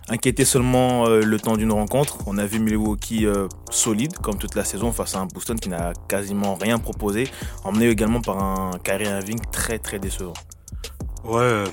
Inquiétés 0.08 0.44
seulement 0.44 1.06
euh, 1.06 1.22
le 1.22 1.40
temps 1.40 1.56
d'une 1.56 1.72
rencontre. 1.72 2.18
On 2.26 2.36
a 2.36 2.44
vu 2.44 2.58
Milwaukee 2.58 3.24
euh, 3.24 3.48
solide, 3.70 4.18
comme 4.18 4.36
toute 4.36 4.54
la 4.54 4.64
saison, 4.64 4.92
face 4.92 5.14
à 5.14 5.20
un 5.20 5.26
Boston 5.26 5.58
qui 5.58 5.70
n'a 5.70 5.94
quasiment 6.08 6.54
rien 6.54 6.78
proposé, 6.78 7.26
emmené 7.64 7.88
également 7.88 8.20
par 8.20 8.42
un 8.42 8.72
Kyrie 8.82 9.06
Irving 9.06 9.40
très 9.50 9.78
très 9.78 9.98
décevant. 9.98 10.34
Ouais, 11.24 11.40
euh, 11.40 11.66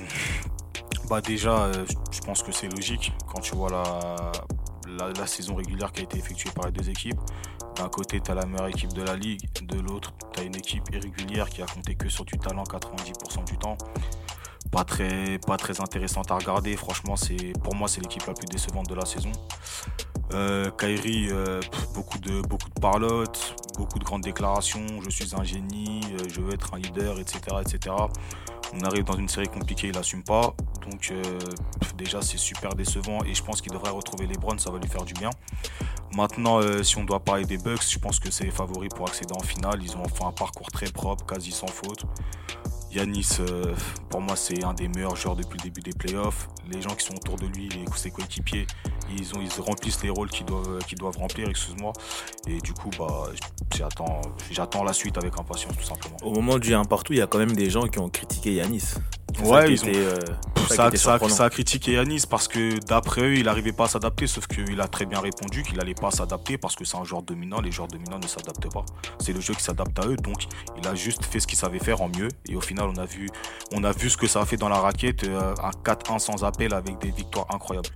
bah 1.10 1.20
déjà, 1.20 1.70
je 2.10 2.20
pense 2.20 2.42
que 2.42 2.52
c'est 2.52 2.68
logique 2.68 3.12
quand 3.30 3.40
tu 3.40 3.54
vois 3.54 3.70
la, 3.70 5.26
saison 5.26 5.54
régulière 5.54 5.92
qui 5.92 6.00
a 6.00 6.04
été 6.04 6.18
effectuée 6.18 6.50
par 6.54 6.66
les 6.66 6.72
deux 6.72 6.88
équipes. 6.88 7.20
D'un 7.76 7.88
côté, 7.88 8.20
tu 8.20 8.30
as 8.30 8.34
la 8.34 8.46
meilleure 8.46 8.68
équipe 8.68 8.94
de 8.94 9.02
la 9.02 9.14
ligue, 9.14 9.42
de 9.62 9.78
l'autre, 9.78 10.12
tu 10.34 10.42
une 10.42 10.56
équipe 10.56 10.84
irrégulière 10.92 11.48
qui 11.50 11.62
a 11.62 11.66
compté 11.66 11.94
que 11.94 12.08
sur 12.08 12.24
du 12.24 12.38
talent 12.38 12.64
90% 12.64 13.44
du 13.44 13.58
temps. 13.58 13.76
Pas 14.72 14.84
très, 14.84 15.80
intéressante 15.80 16.30
à 16.30 16.36
regarder. 16.36 16.76
Franchement, 16.76 17.14
c'est 17.14 17.52
pour 17.62 17.74
moi, 17.74 17.88
c'est 17.88 18.00
l'équipe 18.00 18.26
la 18.26 18.32
plus 18.32 18.46
décevante 18.46 18.88
de 18.88 18.94
la 18.94 19.04
saison. 19.04 19.30
Euh, 20.32 20.70
Kyrie, 20.78 21.28
euh, 21.30 21.60
beaucoup 21.92 22.18
de 22.18 22.40
beaucoup 22.40 22.70
de 22.70 23.76
beaucoup 23.76 23.98
de 23.98 24.04
grandes 24.04 24.22
déclarations. 24.22 24.86
Je 25.02 25.10
suis 25.10 25.36
un 25.36 25.44
génie, 25.44 26.00
euh, 26.12 26.24
je 26.26 26.40
veux 26.40 26.54
être 26.54 26.72
un 26.72 26.78
leader, 26.78 27.20
etc., 27.20 27.40
etc. 27.60 27.94
On 28.72 28.80
arrive 28.80 29.04
dans 29.04 29.16
une 29.16 29.28
série 29.28 29.48
compliquée, 29.48 29.88
il 29.88 29.98
assume 29.98 30.22
pas. 30.22 30.54
Donc 30.90 31.12
déjà 31.98 32.22
c'est 32.22 32.38
super 32.38 32.74
décevant 32.74 33.22
et 33.24 33.34
je 33.34 33.42
pense 33.44 33.60
qu'il 33.60 33.72
devrait 33.72 33.90
retrouver 33.90 34.26
les 34.26 34.38
Browns, 34.38 34.58
ça 34.58 34.70
va 34.70 34.78
lui 34.78 34.88
faire 34.88 35.04
du 35.04 35.12
bien. 35.12 35.28
Maintenant, 36.16 36.60
si 36.82 36.96
on 36.96 37.04
doit 37.04 37.20
parler 37.20 37.44
des 37.44 37.58
Bucks, 37.58 37.86
je 37.86 37.98
pense 37.98 38.18
que 38.18 38.30
c'est 38.30 38.44
les 38.44 38.50
favoris 38.50 38.88
pour 38.88 39.06
accéder 39.06 39.34
en 39.34 39.42
finale. 39.42 39.80
Ils 39.82 39.94
ont 39.98 40.08
fait 40.08 40.24
un 40.24 40.32
parcours 40.32 40.70
très 40.70 40.90
propre, 40.90 41.26
quasi 41.26 41.52
sans 41.52 41.66
faute. 41.66 42.06
Yanis, 42.94 43.38
euh, 43.40 43.74
pour 44.10 44.20
moi, 44.20 44.36
c'est 44.36 44.62
un 44.64 44.74
des 44.74 44.88
meilleurs 44.88 45.16
joueurs 45.16 45.34
depuis 45.34 45.58
le 45.58 45.64
début 45.64 45.80
des 45.80 45.92
playoffs. 45.92 46.48
Les 46.70 46.82
gens 46.82 46.90
qui 46.90 47.06
sont 47.06 47.14
autour 47.14 47.36
de 47.36 47.46
lui, 47.46 47.68
ses 47.96 48.10
coéquipiers, 48.10 48.66
ils, 49.10 49.26
remplissent 49.60 50.02
les 50.02 50.10
rôles 50.10 50.28
qu'ils 50.28 50.44
doivent, 50.44 51.16
remplir, 51.16 51.48
excuse-moi. 51.48 51.92
Et 52.46 52.58
du 52.58 52.74
coup, 52.74 52.90
bah, 52.98 53.24
j'attends 54.50 54.84
la 54.84 54.92
suite 54.92 55.16
avec 55.16 55.38
impatience, 55.38 55.76
tout 55.76 55.84
simplement. 55.84 56.16
Au 56.22 56.32
moment 56.32 56.58
du 56.58 56.74
1 56.74 56.84
partout, 56.84 57.14
il 57.14 57.18
y 57.18 57.22
a 57.22 57.26
quand 57.26 57.38
même 57.38 57.52
des 57.52 57.70
gens 57.70 57.86
qui 57.86 57.98
ont 57.98 58.10
critiqué 58.10 58.54
Yanis. 58.54 58.94
Ouais, 59.50 59.72
ils 59.72 59.84
ont- 59.84 59.86
euh, 59.96 60.18
ça 61.30 61.44
a 61.44 61.50
critiqué 61.50 61.92
Yanis 61.92 62.22
parce 62.28 62.48
que 62.48 62.78
d'après 62.86 63.22
eux, 63.22 63.34
il 63.36 63.44
n'arrivait 63.44 63.72
pas 63.72 63.84
à 63.84 63.88
s'adapter, 63.88 64.26
sauf 64.26 64.46
qu'il 64.46 64.80
a 64.80 64.88
très 64.88 65.06
bien 65.06 65.20
répondu 65.20 65.62
qu'il 65.62 65.76
n'allait 65.76 65.94
pas 65.94 66.10
s'adapter 66.10 66.56
parce 66.58 66.74
que 66.76 66.84
c'est 66.84 66.96
un 66.96 67.04
joueur 67.04 67.22
dominant. 67.22 67.60
Les 67.60 67.72
joueurs 67.72 67.88
dominants 67.88 68.18
ne 68.18 68.26
s'adaptent 68.26 68.72
pas. 68.72 68.84
C'est 69.18 69.32
le 69.32 69.40
jeu 69.40 69.54
qui 69.54 69.62
s'adapte 69.62 69.98
à 69.98 70.06
eux, 70.06 70.16
donc 70.16 70.44
il 70.80 70.86
a 70.86 70.94
juste 70.94 71.24
fait 71.24 71.40
ce 71.40 71.46
qu'il 71.46 71.58
savait 71.58 71.78
faire 71.78 72.00
en 72.02 72.08
mieux. 72.08 72.28
Et 72.48 72.56
au 72.56 72.60
final, 72.60 72.88
on 72.88 72.96
a 73.00 73.04
vu, 73.04 73.28
on 73.74 73.82
a 73.84 73.92
vu 73.92 74.08
ce 74.10 74.16
que 74.16 74.26
ça 74.26 74.40
a 74.42 74.46
fait 74.46 74.56
dans 74.56 74.68
la 74.68 74.80
raquette, 74.80 75.24
euh, 75.24 75.54
un 75.62 75.70
4-1 75.84 76.18
sans 76.18 76.44
appel 76.44 76.72
avec 76.74 76.98
des 77.00 77.10
victoires 77.10 77.46
incroyables. 77.52 77.88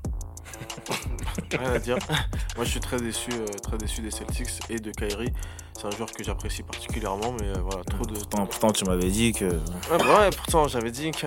Rien 1.59 1.73
à 1.73 1.79
dire. 1.79 1.99
Moi, 2.57 2.65
je 2.65 2.71
suis 2.71 2.81
très 2.81 2.99
déçu, 2.99 3.31
euh, 3.33 3.47
très 3.63 3.79
déçu 3.79 4.01
des 4.01 4.11
Celtics 4.11 4.49
et 4.71 4.79
de 4.79 4.91
Kyrie. 4.91 5.33
C'est 5.79 5.87
un 5.87 5.91
joueur 5.91 6.11
que 6.11 6.25
j'apprécie 6.25 6.63
particulièrement, 6.63 7.33
mais 7.39 7.49
euh, 7.49 7.61
voilà, 7.63 7.85
trop 7.85 8.05
de. 8.07 8.15
Pourtant, 8.15 8.47
pourtant, 8.47 8.73
tu 8.73 8.85
m'avais 8.85 9.11
dit 9.11 9.33
que. 9.33 9.45
Ouais, 9.45 9.99
bah 9.99 10.21
ouais, 10.21 10.31
pourtant, 10.31 10.69
j'avais 10.69 10.91
dit 10.91 11.11
que. 11.11 11.27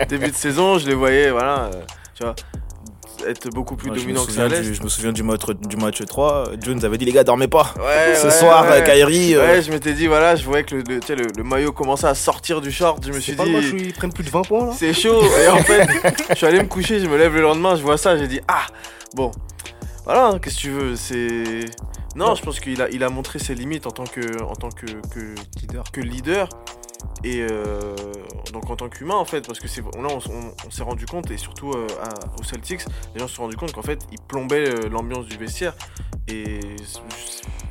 Début 0.08 0.30
de 0.30 0.36
saison, 0.36 0.78
je 0.78 0.88
les 0.88 0.94
voyais, 0.94 1.30
voilà, 1.30 1.70
euh, 1.72 1.82
tu 2.14 2.24
vois, 2.24 2.34
être 3.26 3.48
beaucoup 3.50 3.76
plus 3.76 3.88
Moi, 3.88 3.96
je, 3.96 4.00
me 4.02 4.06
dominant 4.06 4.26
que 4.26 4.32
ça 4.32 4.48
l'Est. 4.48 4.62
du, 4.62 4.74
je 4.74 4.82
me 4.82 4.88
souviens 4.88 5.12
du 5.12 5.22
match, 5.22 5.40
du 5.68 5.76
match 5.76 6.04
3. 6.04 6.50
Jones 6.62 6.84
avait 6.84 6.98
dit 6.98 7.04
les 7.04 7.12
gars, 7.12 7.24
dormez 7.24 7.48
pas. 7.48 7.74
Ouais, 7.78 8.14
Ce 8.14 8.26
ouais, 8.26 8.30
soir, 8.32 8.64
ouais. 8.70 8.82
Kyrie. 8.84 9.34
euh, 9.34 9.46
Ouais, 9.46 9.62
je 9.62 9.70
m'étais 9.70 9.92
dit, 9.92 10.06
voilà, 10.06 10.36
je 10.36 10.44
voyais 10.44 10.64
que 10.64 10.76
le, 10.76 10.82
le, 10.88 11.00
tu 11.00 11.06
sais, 11.06 11.16
le- 11.16 11.26
le 11.36 11.42
maillot 11.42 11.72
commençait 11.72 12.06
à 12.06 12.14
sortir 12.14 12.60
du 12.60 12.70
short. 12.72 13.04
Je 13.06 13.12
me 13.12 13.20
suis 13.20 13.34
pas 13.34 13.44
le 13.44 13.52
match 13.52 13.66
où 13.72 13.76
dit, 13.76 13.84
ils 13.86 13.92
prennent 13.92 14.12
plus 14.12 14.24
de 14.24 14.30
20 14.30 14.42
points 14.42 14.66
là 14.66 14.72
c'est 14.76 14.92
chaud. 14.92 15.22
Et 15.44 15.48
en 15.48 15.58
fait, 15.58 15.86
je 16.30 16.34
suis 16.34 16.46
allé 16.46 16.58
me 16.62 16.68
coucher, 16.68 17.00
je 17.00 17.06
me 17.06 17.16
lève 17.18 17.34
le 17.34 17.42
lendemain, 17.42 17.76
je 17.76 17.82
vois 17.82 17.96
ça, 17.98 18.16
j'ai 18.16 18.28
dit, 18.28 18.40
ah, 18.48 18.66
bon, 19.14 19.30
voilà, 20.04 20.38
qu'est-ce 20.42 20.56
que 20.56 20.60
tu 20.60 20.70
veux, 20.70 20.96
c'est. 20.96 21.64
Non, 22.16 22.34
je 22.34 22.42
pense 22.42 22.58
qu'il 22.58 22.82
a, 22.82 22.88
il 22.90 23.04
a 23.04 23.08
montré 23.08 23.38
ses 23.38 23.54
limites 23.54 23.86
en 23.86 23.92
tant 23.92 24.04
que, 24.04 24.42
en 24.42 24.54
tant 24.56 24.68
que, 24.70 24.86
que 24.86 25.34
Leader. 25.60 25.84
que 25.92 26.00
leader 26.00 26.48
et 27.24 27.40
euh, 27.42 27.94
donc 28.52 28.68
en 28.70 28.76
tant 28.76 28.88
qu'humain 28.88 29.14
en 29.16 29.24
fait 29.24 29.46
parce 29.46 29.60
que 29.60 29.68
c'est 29.68 29.80
là 29.82 30.08
on, 30.08 30.16
on- 30.32 30.52
on 30.66 30.70
s'est 30.70 30.82
rendu 30.82 31.06
compte 31.06 31.30
et 31.30 31.36
surtout 31.36 31.72
euh, 31.72 31.86
à- 32.02 32.40
aux 32.40 32.44
Celtics 32.44 32.80
les 33.14 33.20
gens 33.20 33.28
se 33.28 33.34
sont 33.36 33.42
rendu 33.42 33.56
compte 33.56 33.72
qu'en 33.72 33.82
fait 33.82 34.00
ils 34.12 34.20
plombaient 34.20 34.68
euh, 34.68 34.88
l'ambiance 34.88 35.26
du 35.26 35.36
vestiaire 35.36 35.74
et 36.28 36.60
je 36.78 36.84
sais 36.84 37.00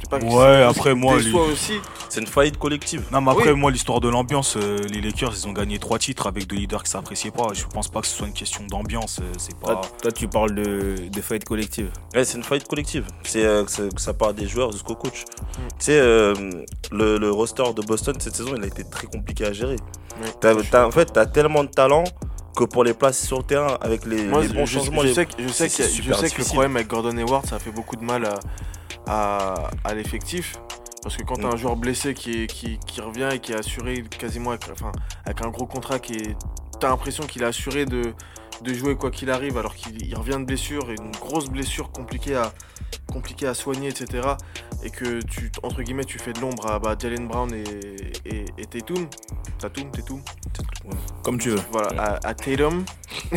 pas 0.10 0.18
Ouais, 0.20 0.64
après, 0.64 0.96
moi, 0.96 1.20
les- 1.20 1.32
aussi 1.34 1.74
C'est 2.10 2.20
une 2.22 2.26
faillite 2.28 2.58
collective. 2.58 3.06
Non, 3.12 3.22
mais 3.22 3.30
après, 3.32 3.52
Oui. 3.52 3.60
moi, 3.60 3.70
l'histoire 3.70 4.00
de 4.00 4.10
l'ambiance, 4.10 4.58
euh, 4.58 4.80
les 4.90 5.02
Lakers, 5.02 5.34
ils 5.36 5.48
ont 5.48 5.52
gagné 5.54 5.78
trois 5.78 6.00
titres 6.00 6.26
avec 6.26 6.48
deux 6.48 6.56
leaders 6.56 6.82
qui 6.82 6.90
s'appréciaient 6.90 7.30
pas. 7.30 7.50
Je 7.54 7.64
pense 7.66 7.88
pas 7.90 8.02
que 8.02 8.08
ce 8.08 8.18
soit 8.18 8.26
une 8.26 8.34
question 8.34 8.66
d'ambiance. 8.66 9.20
C'est 9.38 9.54
Toi, 9.60 9.80
pas. 9.82 9.88
toi, 10.02 10.12
tu 10.12 10.28
parles 10.28 10.56
de, 10.56 10.96
de 11.10 11.22
faillite 11.22 11.46
collective. 11.46 11.92
Ouais, 12.16 12.26
c'est 12.26 12.38
une 12.40 12.44
faillite 12.44 12.68
collective. 12.68 13.06
C'est 13.24 13.46
euh, 13.46 13.64
que 13.66 14.02
ça 14.02 14.14
part 14.16 14.34
des 14.34 14.48
joueurs 14.48 14.72
jusqu'au 14.72 14.96
coach. 14.96 15.22
Mm. 15.22 15.68
Tu 15.78 15.86
sais, 15.86 16.00
euh, 16.00 16.34
le, 16.92 17.20
le 17.20 17.32
roster 17.32 17.72
de 17.76 17.82
Boston 17.84 18.16
cette 18.20 18.36
saison, 18.36 18.56
il 18.58 18.64
a 18.64 18.68
été 18.68 18.84
très 18.90 19.06
compliqué 19.06 19.19
à 19.42 19.54
gérer. 19.54 19.76
Ouais. 20.22 20.28
T'as- 20.72 20.86
en 20.88 20.92
fait, 20.92 21.06
t'as 21.14 21.26
tellement 21.26 21.64
de 21.64 21.70
talent 21.70 22.04
que 22.56 22.64
pour 22.66 22.84
les 22.84 22.94
placer 22.94 23.26
sur 23.26 23.38
le 23.38 23.44
terrain 23.44 23.78
avec 23.82 24.06
les, 24.06 24.24
Moi, 24.26 24.42
les 24.42 24.50
bons 24.50 24.66
je, 24.66 24.80
changements, 24.80 25.02
je 25.04 25.14
sais, 25.14 25.26
que, 25.26 25.32
je 25.42 25.48
sais, 25.48 25.70
je 25.70 26.02
que 26.36 26.42
le 26.42 26.46
problème 26.46 26.76
avec 26.76 26.88
Gordon 26.88 27.16
Hayward 27.18 27.46
ça 27.46 27.56
a 27.56 27.60
fait 27.60 27.72
beaucoup 27.72 27.96
de 27.96 28.04
mal 28.04 28.26
à, 28.26 28.40
à, 29.08 29.70
à 29.86 29.94
l'effectif 29.94 30.56
parce 31.02 31.16
que 31.16 31.24
quand 31.24 31.36
t'as 31.36 31.48
Mm. 31.48 31.54
un 31.54 31.56
joueur 31.58 31.76
blessé 31.78 32.14
qui, 32.14 32.44
est, 32.44 32.48
qui, 32.48 32.78
qui 32.86 33.00
revient 33.00 33.30
et 33.34 33.40
qui 33.40 33.54
est 33.54 33.56
assuré 33.60 34.04
quasiment 34.18 34.50
avec, 34.50 34.64
enfin, 34.72 34.92
avec 35.26 35.42
un 35.46 35.50
gros 35.50 35.68
contrat 35.68 36.00
qui 36.00 36.14
est 36.16 36.36
t'as 36.82 36.90
l'impression 36.90 37.26
qu'il 37.26 37.42
est 37.44 37.46
assuré 37.46 37.86
de 37.86 38.14
de 38.62 38.74
jouer 38.74 38.96
quoi 38.96 39.12
qu'il 39.12 39.30
arrive 39.30 39.58
alors 39.58 39.76
qu'il 39.76 40.06
il 40.06 40.16
revient 40.16 40.38
de 40.40 40.46
blessure, 40.46 40.90
et 40.90 40.96
une 41.00 41.12
grosse 41.12 41.50
blessure 41.50 41.92
compliquée 41.92 42.36
à, 42.36 42.54
compliquée 43.12 43.48
à 43.48 43.54
soigner, 43.54 43.90
etc. 43.90 44.28
Et 44.84 44.90
que 44.90 45.22
tu, 45.22 45.52
entre 45.64 45.82
guillemets, 45.82 46.06
tu 46.06 46.20
fais 46.20 46.34
de 46.34 46.40
l'ombre 46.40 46.68
à 46.68 46.80
bah, 46.80 46.96
Jalen 47.00 47.28
Brown 47.28 47.54
et, 47.54 47.64
et, 48.26 48.46
et 48.58 48.66
Tatum. 48.66 49.08
Tatum, 49.58 49.92
Tatum. 49.92 50.22
Comme 51.24 51.38
tu 51.38 51.50
veux. 51.50 51.60
Voilà, 51.72 52.02
à, 52.02 52.28
à 52.28 52.34
Tatum. 52.34 52.86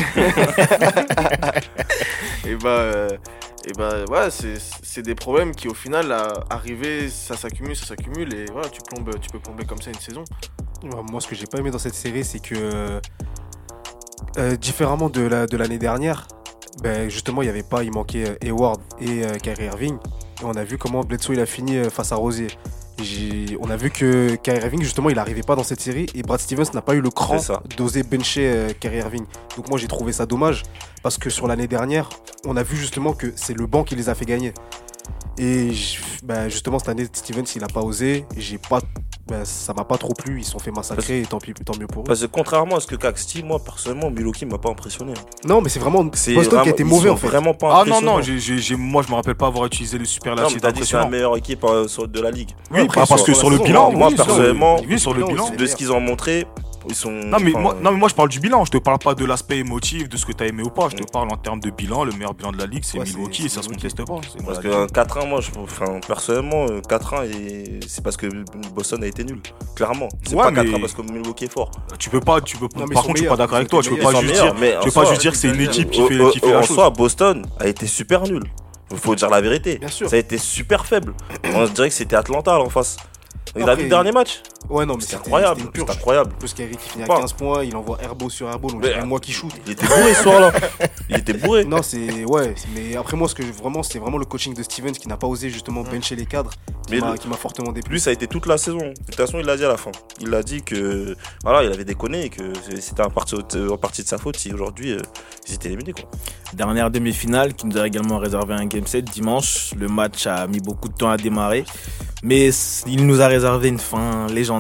et 2.47 2.57
bah, 2.57 2.69
euh, 2.69 3.09
et 3.65 3.73
bah, 3.73 4.05
ouais, 4.09 4.31
c'est 4.31 4.59
c'est 4.59 5.03
des 5.03 5.15
problèmes 5.15 5.55
qui, 5.55 5.69
au 5.69 5.75
final, 5.75 6.11
à 6.13 6.45
arriver, 6.51 7.09
ça 7.09 7.37
s'accumule, 7.37 7.77
ça 7.77 7.87
s'accumule, 7.87 8.35
et 8.35 8.47
voilà, 8.53 8.69
tu, 8.69 8.81
plombes, 8.83 9.19
tu 9.21 9.31
peux 9.31 9.39
plomber 9.39 9.65
comme 9.65 9.81
ça 9.81 9.91
une 9.91 10.01
saison. 10.01 10.25
Ouais, 10.83 10.91
Moi, 11.11 11.21
ce 11.21 11.29
que 11.29 11.35
j'ai 11.35 11.47
pas 11.47 11.59
aimé 11.59 11.71
dans 11.71 11.79
cette 11.79 11.95
série, 11.95 12.25
c'est 12.25 12.41
que 12.41 13.01
euh, 14.39 14.57
différemment 14.57 15.09
de 15.09 15.23
la 15.23 15.47
de 15.47 15.57
l'année 15.57 15.79
dernière, 15.79 16.29
ben, 16.83 17.09
justement, 17.09 17.43
il 17.43 17.47
y 17.47 17.49
avait 17.49 17.63
pas, 17.63 17.83
il 17.85 17.93
manquait 17.93 18.29
euh, 18.29 18.37
Hayward 18.43 18.81
et 19.01 19.25
euh, 19.25 19.35
Kyrie 19.35 19.67
Irving. 19.67 19.97
Et 20.41 20.45
on 20.45 20.53
a 20.53 20.65
vu 20.65 20.79
comment 20.79 21.03
Bledsoe 21.03 21.35
il 21.35 21.41
a 21.41 21.47
fini 21.47 21.85
face 21.91 22.13
à 22.13 22.17
Rosier. 22.17 22.49
On 23.61 23.71
a 23.71 23.77
vu 23.77 23.91
que 23.91 24.37
Kyrie 24.37 24.59
Irving, 24.59 24.83
justement, 24.83 25.11
il 25.11 25.17
n'arrivait 25.17 25.43
pas 25.43 25.57
dans 25.57 25.65
cette 25.65 25.81
série 25.81 26.07
et 26.15 26.23
Brad 26.23 26.41
Stevens 26.41 26.71
n'a 26.75 26.83
pas 26.83 26.95
eu 26.95 27.01
le 27.01 27.11
cran 27.11 27.39
d'oser 27.77 28.03
bencher 28.03 28.47
euh, 28.47 28.71
Kyrie 28.79 28.99
Irving. 28.99 29.25
Donc 29.57 29.69
moi, 29.69 29.79
j'ai 29.79 29.89
trouvé 29.89 30.13
ça 30.13 30.27
dommage 30.27 30.63
parce 31.03 31.19
que 31.19 31.31
sur 31.31 31.49
l'année 31.49 31.67
dernière, 31.67 32.09
on 32.47 32.57
a 32.57 32.63
vu 32.63 32.77
justement 32.77 33.13
que 33.13 33.33
c'est 33.35 33.55
le 33.55 33.67
banc 33.67 33.83
qui 33.83 33.97
les 33.97 34.09
a 34.09 34.15
fait 34.15 34.25
gagner. 34.25 34.53
Et 35.39 35.71
bah, 36.25 36.49
justement, 36.49 36.79
cette 36.79 36.91
année, 36.91 37.07
Stevens, 37.13 37.45
il 37.57 37.65
a 37.65 37.67
pas 37.69 37.81
osé. 37.81 38.27
J'ai 38.37 38.59
pas, 38.59 38.81
bah, 39.27 39.45
ça 39.45 39.73
m'a 39.73 39.85
pas 39.85 39.97
trop 39.97 40.13
plu. 40.13 40.41
Ils 40.41 40.45
se 40.45 40.53
sont 40.53 40.59
fait 40.59 40.71
massacrer 40.71 41.21
et 41.23 41.27
tant, 41.27 41.39
pis, 41.39 41.55
tant 41.55 41.73
mieux 41.79 41.87
pour 41.87 42.03
eux. 42.03 42.07
Parce 42.07 42.21
que 42.21 42.27
contrairement 42.27 42.77
à 42.77 42.81
ce 42.81 42.87
que 42.87 42.97
Cax 42.97 43.27
dit, 43.27 43.43
moi 43.43 43.59
personnellement, 43.65 44.11
Milwaukee 44.11 44.45
m'a 44.45 44.59
pas 44.59 44.69
impressionné. 44.71 45.15
Non, 45.45 45.61
mais 45.63 45.69
c'est 45.71 45.81
vraiment 45.81 46.09
C'est 46.13 46.35
Boston 46.35 46.51
vraiment- 46.51 46.65
qui 46.65 46.69
était 46.71 46.83
ils 46.83 46.87
mauvais 46.87 47.11
en 47.11 47.17
fait. 47.17 47.27
Vraiment 47.29 47.55
pas 47.55 47.81
Ah 47.81 47.85
non, 47.89 48.01
non, 48.03 48.21
moi 48.79 49.03
je 49.03 49.11
me 49.11 49.15
rappelle 49.15 49.35
pas 49.35 49.47
avoir 49.47 49.65
utilisé 49.67 49.97
le 49.97 50.05
Non, 50.05 50.09
superlatif 50.11 50.61
t'as 50.61 50.71
dit 50.73 50.81
que 50.81 50.87
c'est 50.87 50.97
la 50.97 51.09
meilleure 51.09 51.37
équipe 51.37 51.65
euh, 51.65 51.89
sur- 51.89 52.07
de 52.07 52.21
la 52.21 52.31
ligue. 52.31 52.51
Oui, 52.71 52.81
après, 52.81 53.01
parce 53.01 53.17
sur 53.17 53.25
que 53.25 53.35
sur 53.35 53.49
le 53.51 53.59
bilan, 53.59 53.91
moi, 53.91 54.09
sur 54.11 54.19
le- 54.19 54.25
personnellement, 54.25 54.77
oui, 54.89 54.99
sur 54.99 55.15
le 55.15 55.25
bilan, 55.25 55.51
De 55.51 55.67
ce 55.67 55.77
qu'ils 55.77 55.93
ont 55.93 56.01
montré, 56.01 56.47
ils 56.89 56.95
sont. 56.95 57.11
Non 57.11 57.39
mais, 57.41 57.51
enfin, 57.51 57.61
moi, 57.61 57.77
non 57.81 57.93
mais 57.93 57.99
moi 57.99 58.09
je 58.09 58.15
parle 58.15 58.29
du 58.29 58.41
bilan, 58.41 58.65
je 58.65 58.71
te 58.71 58.79
parle 58.79 58.99
pas 58.99 59.15
de 59.15 59.25
l'aspect 59.25 59.59
émotif, 59.59 60.09
de 60.09 60.17
ce 60.17 60.27
que 60.27 60.33
t'as 60.33 60.47
aimé 60.47 60.63
ou 60.63 60.71
pas, 60.71 60.89
je 60.91 60.97
te 60.97 61.05
parle 61.11 61.29
en 61.33 61.37
termes 61.37 61.61
de 61.61 61.71
bilan, 61.71 62.05
le 62.05 62.13
meilleur 62.13 62.35
bilan 62.35 62.53
de 62.53 62.59
la 62.59 62.67
ligue 62.67 62.85
c'est 62.85 62.99
Ouais, 62.99 63.05
Milwaukee 63.05 63.47
et 63.47 63.49
c'est 63.49 63.57
ça 63.57 63.63
se 63.63 63.69
conteste 63.69 64.05
pas. 64.05 64.17
c'est 64.31 64.45
Parce 64.45 64.59
que 64.59 64.87
4-1, 64.93 65.27
moi, 65.29 65.41
je, 65.41 65.51
enfin, 65.59 66.01
personnellement, 66.07 66.67
euh, 66.69 66.81
4-1, 66.89 67.25
et 67.25 67.81
c'est 67.87 68.03
parce 68.03 68.17
que 68.17 68.27
Boston 68.75 69.03
a 69.03 69.07
été 69.07 69.25
nul. 69.25 69.41
Clairement. 69.77 70.09
C'est 70.25 70.35
Ouais, 70.35 70.43
pas 70.45 70.51
mais- 70.51 70.65
4-1 70.65 70.81
parce 70.81 70.95
que 70.95 71.03
Milwaukee 71.03 71.45
est 71.45 71.53
fort. 71.53 71.71
Tu 71.99 72.11
peux 72.11 72.21
pas, 72.21 72.41
tu 72.41 72.57
peux 72.57 72.69
Non, 72.77 72.87
par 72.89 73.03
contre 73.05 73.17
je 73.17 73.23
suis 73.23 73.29
pas 73.29 73.37
d'accord 73.37 73.57
avec 73.57 73.69
toi, 73.69 73.83
tu 73.83 73.91
peux 73.91 73.97
pas 73.97 74.21
juste 74.21 74.33
dire, 74.35 74.55
tu 74.55 74.89
peux 74.89 74.91
pas 75.01 75.05
juste 75.07 75.21
dire 75.21 75.33
que 75.33 75.39
c'est 75.39 75.49
une 75.49 75.61
équipe 75.61 75.91
qui 75.91 76.07
fait, 76.07 76.19
au- 76.19 76.31
qui 76.31 76.39
fait 76.41 76.47
en 76.55 76.61
la 76.61 76.63
chose. 76.63 76.77
soi, 76.77 76.91
Boston 76.91 77.45
a 77.61 77.67
été 77.69 77.87
super 77.87 78.23
nul. 78.25 78.43
Il 78.91 78.99
faut 78.99 79.15
dire 79.15 79.31
la 79.31 79.41
vérité. 79.41 79.79
Bien 79.79 79.89
sûr. 79.89 80.09
Ça 80.11 80.17
a 80.17 80.19
été 80.19 80.37
super 80.37 80.85
faible. 80.85 81.15
On 81.55 81.65
dirait 81.65 81.89
que 81.89 81.95
c'était 81.95 82.17
Atlanta 82.17 82.59
là, 82.59 82.61
en 82.65 82.69
face. 82.69 82.99
Il 83.57 83.69
a 83.69 83.75
vu 83.75 83.85
le 83.85 83.89
dernier 83.89 84.13
match 84.13 84.43
Ouais, 84.71 84.87
non, 84.87 84.95
mais 84.97 85.03
C'est 85.03 85.17
incroyable. 85.17 85.63
C'est 85.75 85.91
incroyable. 85.91 86.33
Plus 86.39 86.55
Kyrie 86.55 86.77
qui 86.77 86.89
finit 86.89 87.05
à 87.05 87.07
Pas. 87.07 87.21
15 87.21 87.33
points, 87.35 87.65
il 87.65 87.77
envoie 87.77 87.99
airbo 88.03 88.31
sur 88.31 88.49
airbo, 88.49 88.71
donc 88.71 88.85
c'est 88.85 89.05
moi 89.05 89.21
qui 89.21 89.33
shoot. 89.33 89.53
Il 89.67 89.73
était 89.73 89.87
bourré 89.87 90.15
ce 90.15 90.23
soir-là. 90.23 90.53
Il 91.11 91.17
était 91.19 91.35
bourré. 91.35 91.65
Non, 91.65 91.83
c'est 91.83 92.25
ouais, 92.25 92.55
mais 92.75 92.97
après 92.97 93.17
moi 93.17 93.29
ce 93.29 93.35
que 93.35 93.43
je- 93.45 93.53
vraiment 93.53 93.83
c'est 93.83 93.99
vraiment 93.99 94.19
le 94.19 94.25
coaching 94.25 94.55
de 94.55 94.63
Stevens 94.63 94.93
qui 94.93 95.09
n'a 95.09 95.17
pas 95.17 95.27
osé 95.27 95.51
justement 95.51 95.83
bencher 95.83 96.17
les 96.17 96.27
cadres 96.27 96.51
qui 96.87 96.95
Mais 96.95 97.01
m'a 97.01 97.13
le- 97.13 97.19
qui 97.19 97.29
m'a 97.29 97.37
fortement 97.37 97.73
déplu. 97.73 97.93
Lui, 97.95 98.01
ça 98.01 98.11
a 98.11 98.13
été 98.13 98.27
toute 98.27 98.47
la 98.47 98.57
saison. 98.59 98.79
De 98.79 98.93
toute 99.07 99.15
façon, 99.15 99.39
il 99.39 99.47
l'a 99.47 99.57
dit 99.57 99.65
à 99.65 99.69
la 99.69 99.77
fin. 99.77 99.91
Il 100.21 100.33
a 100.35 100.43
dit 100.43 100.63
que 100.63 101.17
voilà, 101.45 101.63
il 101.65 101.73
avait 101.73 101.85
déconné 101.85 102.25
et 102.25 102.29
que 102.31 102.53
c'était 102.81 103.03
en 103.03 103.11
partie, 103.11 103.35
en 103.37 103.77
partie 103.77 104.03
de 104.03 104.09
sa 104.09 104.19
faute 104.19 104.37
si 104.37 104.53
aujourd'hui 104.53 104.93
euh, 104.93 104.99
ils 105.49 105.55
étaient 105.55 105.69
éliminés. 105.69 105.93
Quoi. 105.93 106.05
Dernière 106.55 106.91
demi-finale 106.91 107.55
qui 107.55 107.67
nous 107.67 107.79
a 107.79 107.87
également 107.87 108.19
réservé 108.19 108.55
un 108.55 108.67
game 108.67 108.87
set 108.87 109.05
dimanche. 109.05 109.73
Le 109.79 109.89
match 109.89 110.27
a 110.27 110.47
mis 110.47 110.61
beaucoup 110.61 110.89
de 110.89 110.95
temps 110.95 111.11
à 111.11 111.17
démarrer, 111.17 111.65
mais 112.23 112.51
il 112.87 113.07
nous 113.07 113.21
a 113.23 113.27
réservé 113.27 113.69
une 113.69 113.79
fin 113.79 114.27
légendaire 114.29 114.52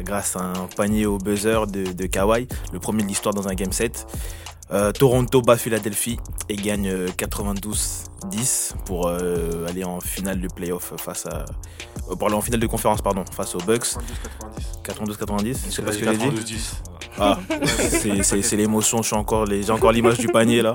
grâce 0.00 0.36
à 0.36 0.40
un 0.40 0.68
panier 0.76 1.06
au 1.06 1.18
buzzer 1.18 1.66
de, 1.66 1.92
de 1.92 2.06
Kawhi, 2.06 2.46
le 2.72 2.78
premier 2.78 3.02
de 3.02 3.08
l'histoire 3.08 3.34
dans 3.34 3.48
un 3.48 3.54
game 3.54 3.72
set. 3.72 4.06
Euh, 4.70 4.92
Toronto 4.92 5.40
bat 5.40 5.56
Philadelphie 5.56 6.18
et 6.50 6.56
gagne 6.56 6.88
euh, 6.88 7.08
92-10 7.16 8.74
pour 8.84 9.08
euh, 9.08 9.66
aller 9.66 9.82
en 9.84 9.98
finale 10.00 10.40
de 10.40 10.48
playoff 10.48 10.92
face 10.98 11.24
à 11.26 11.46
euh, 12.10 12.14
pour 12.16 12.26
aller 12.28 12.36
en 12.36 12.40
finale 12.42 12.60
de 12.60 12.66
conférence 12.66 13.00
pardon 13.00 13.24
face 13.34 13.54
aux 13.54 13.60
Bucks 13.60 13.96
92-90 14.84 15.56
je 15.66 15.70
sais 15.70 15.82
pas 15.82 15.92
ce 15.92 15.98
que 15.98 16.04
j'ai 16.10 16.16
dit 16.18 16.26
92-10. 16.26 16.58
ah, 17.18 17.38
c'est- 18.32 18.56
l'émotion, 18.56 19.02
je 19.02 19.06
suis 19.08 19.16
encore 19.16 19.44
les- 19.46 19.62
j'ai 19.62 19.72
encore 19.72 19.92
l'image 19.92 20.18
du 20.18 20.28
panier 20.28 20.62
là. 20.62 20.74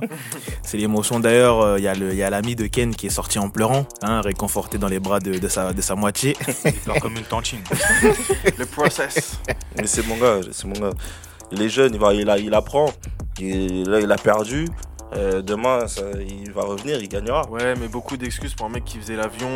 C'est 0.64 0.78
l'émotion 0.78 1.20
d'ailleurs, 1.20 1.62
euh, 1.62 1.78
il 1.80 1.84
y 1.84 1.88
a 1.88 1.94
le- 1.94 2.12
il 2.12 2.18
y 2.18 2.24
a 2.24 2.30
l'ami 2.30 2.56
de 2.56 2.66
Ken 2.68 2.96
qui 2.96 3.08
est 3.08 3.12
sorti 3.12 3.38
en 3.39 3.50
pleurant, 3.50 3.86
hein, 4.02 4.22
réconforté 4.22 4.78
dans 4.78 4.88
les 4.88 5.00
bras 5.00 5.20
de, 5.20 5.38
de 5.38 5.48
sa, 5.48 5.72
de 5.74 5.82
sa 5.82 5.96
moitié. 5.96 6.36
Il 6.66 6.74
pleure 6.74 7.00
comme 7.00 7.16
une 7.16 7.24
tantine. 7.24 7.60
Le 8.58 8.66
process. 8.66 9.39
Mais 9.78 9.88
c'est 9.88 10.06
mon 10.08 10.18
gars, 10.18 10.39
c'est 10.52 10.66
mon 10.66 10.74
gars. 10.80 10.94
Il 11.54 11.62
est 11.62 11.70
jeune, 11.70 11.93
il, 11.93 11.99
va, 11.99 12.14
il, 12.14 12.30
a, 12.30 12.38
il 12.38 12.54
apprend. 12.54 12.91
Et 13.41 13.84
là, 13.86 13.99
il 13.99 14.12
a 14.12 14.16
perdu. 14.16 14.68
Euh, 15.16 15.41
demain, 15.41 15.88
ça- 15.88 16.01
il 16.28 16.51
va 16.51 16.64
revenir, 16.64 16.99
il 16.99 17.08
gagnera. 17.08 17.47
Ouais, 17.49 17.76
mais 17.80 17.88
beaucoup 17.88 18.18
d'excuses 18.18 18.56
pour 18.56 18.66
un 18.66 18.70
mec 18.70 18.84
qui 18.84 18.97
faisait 18.97 19.16
l'avion. 19.16 19.49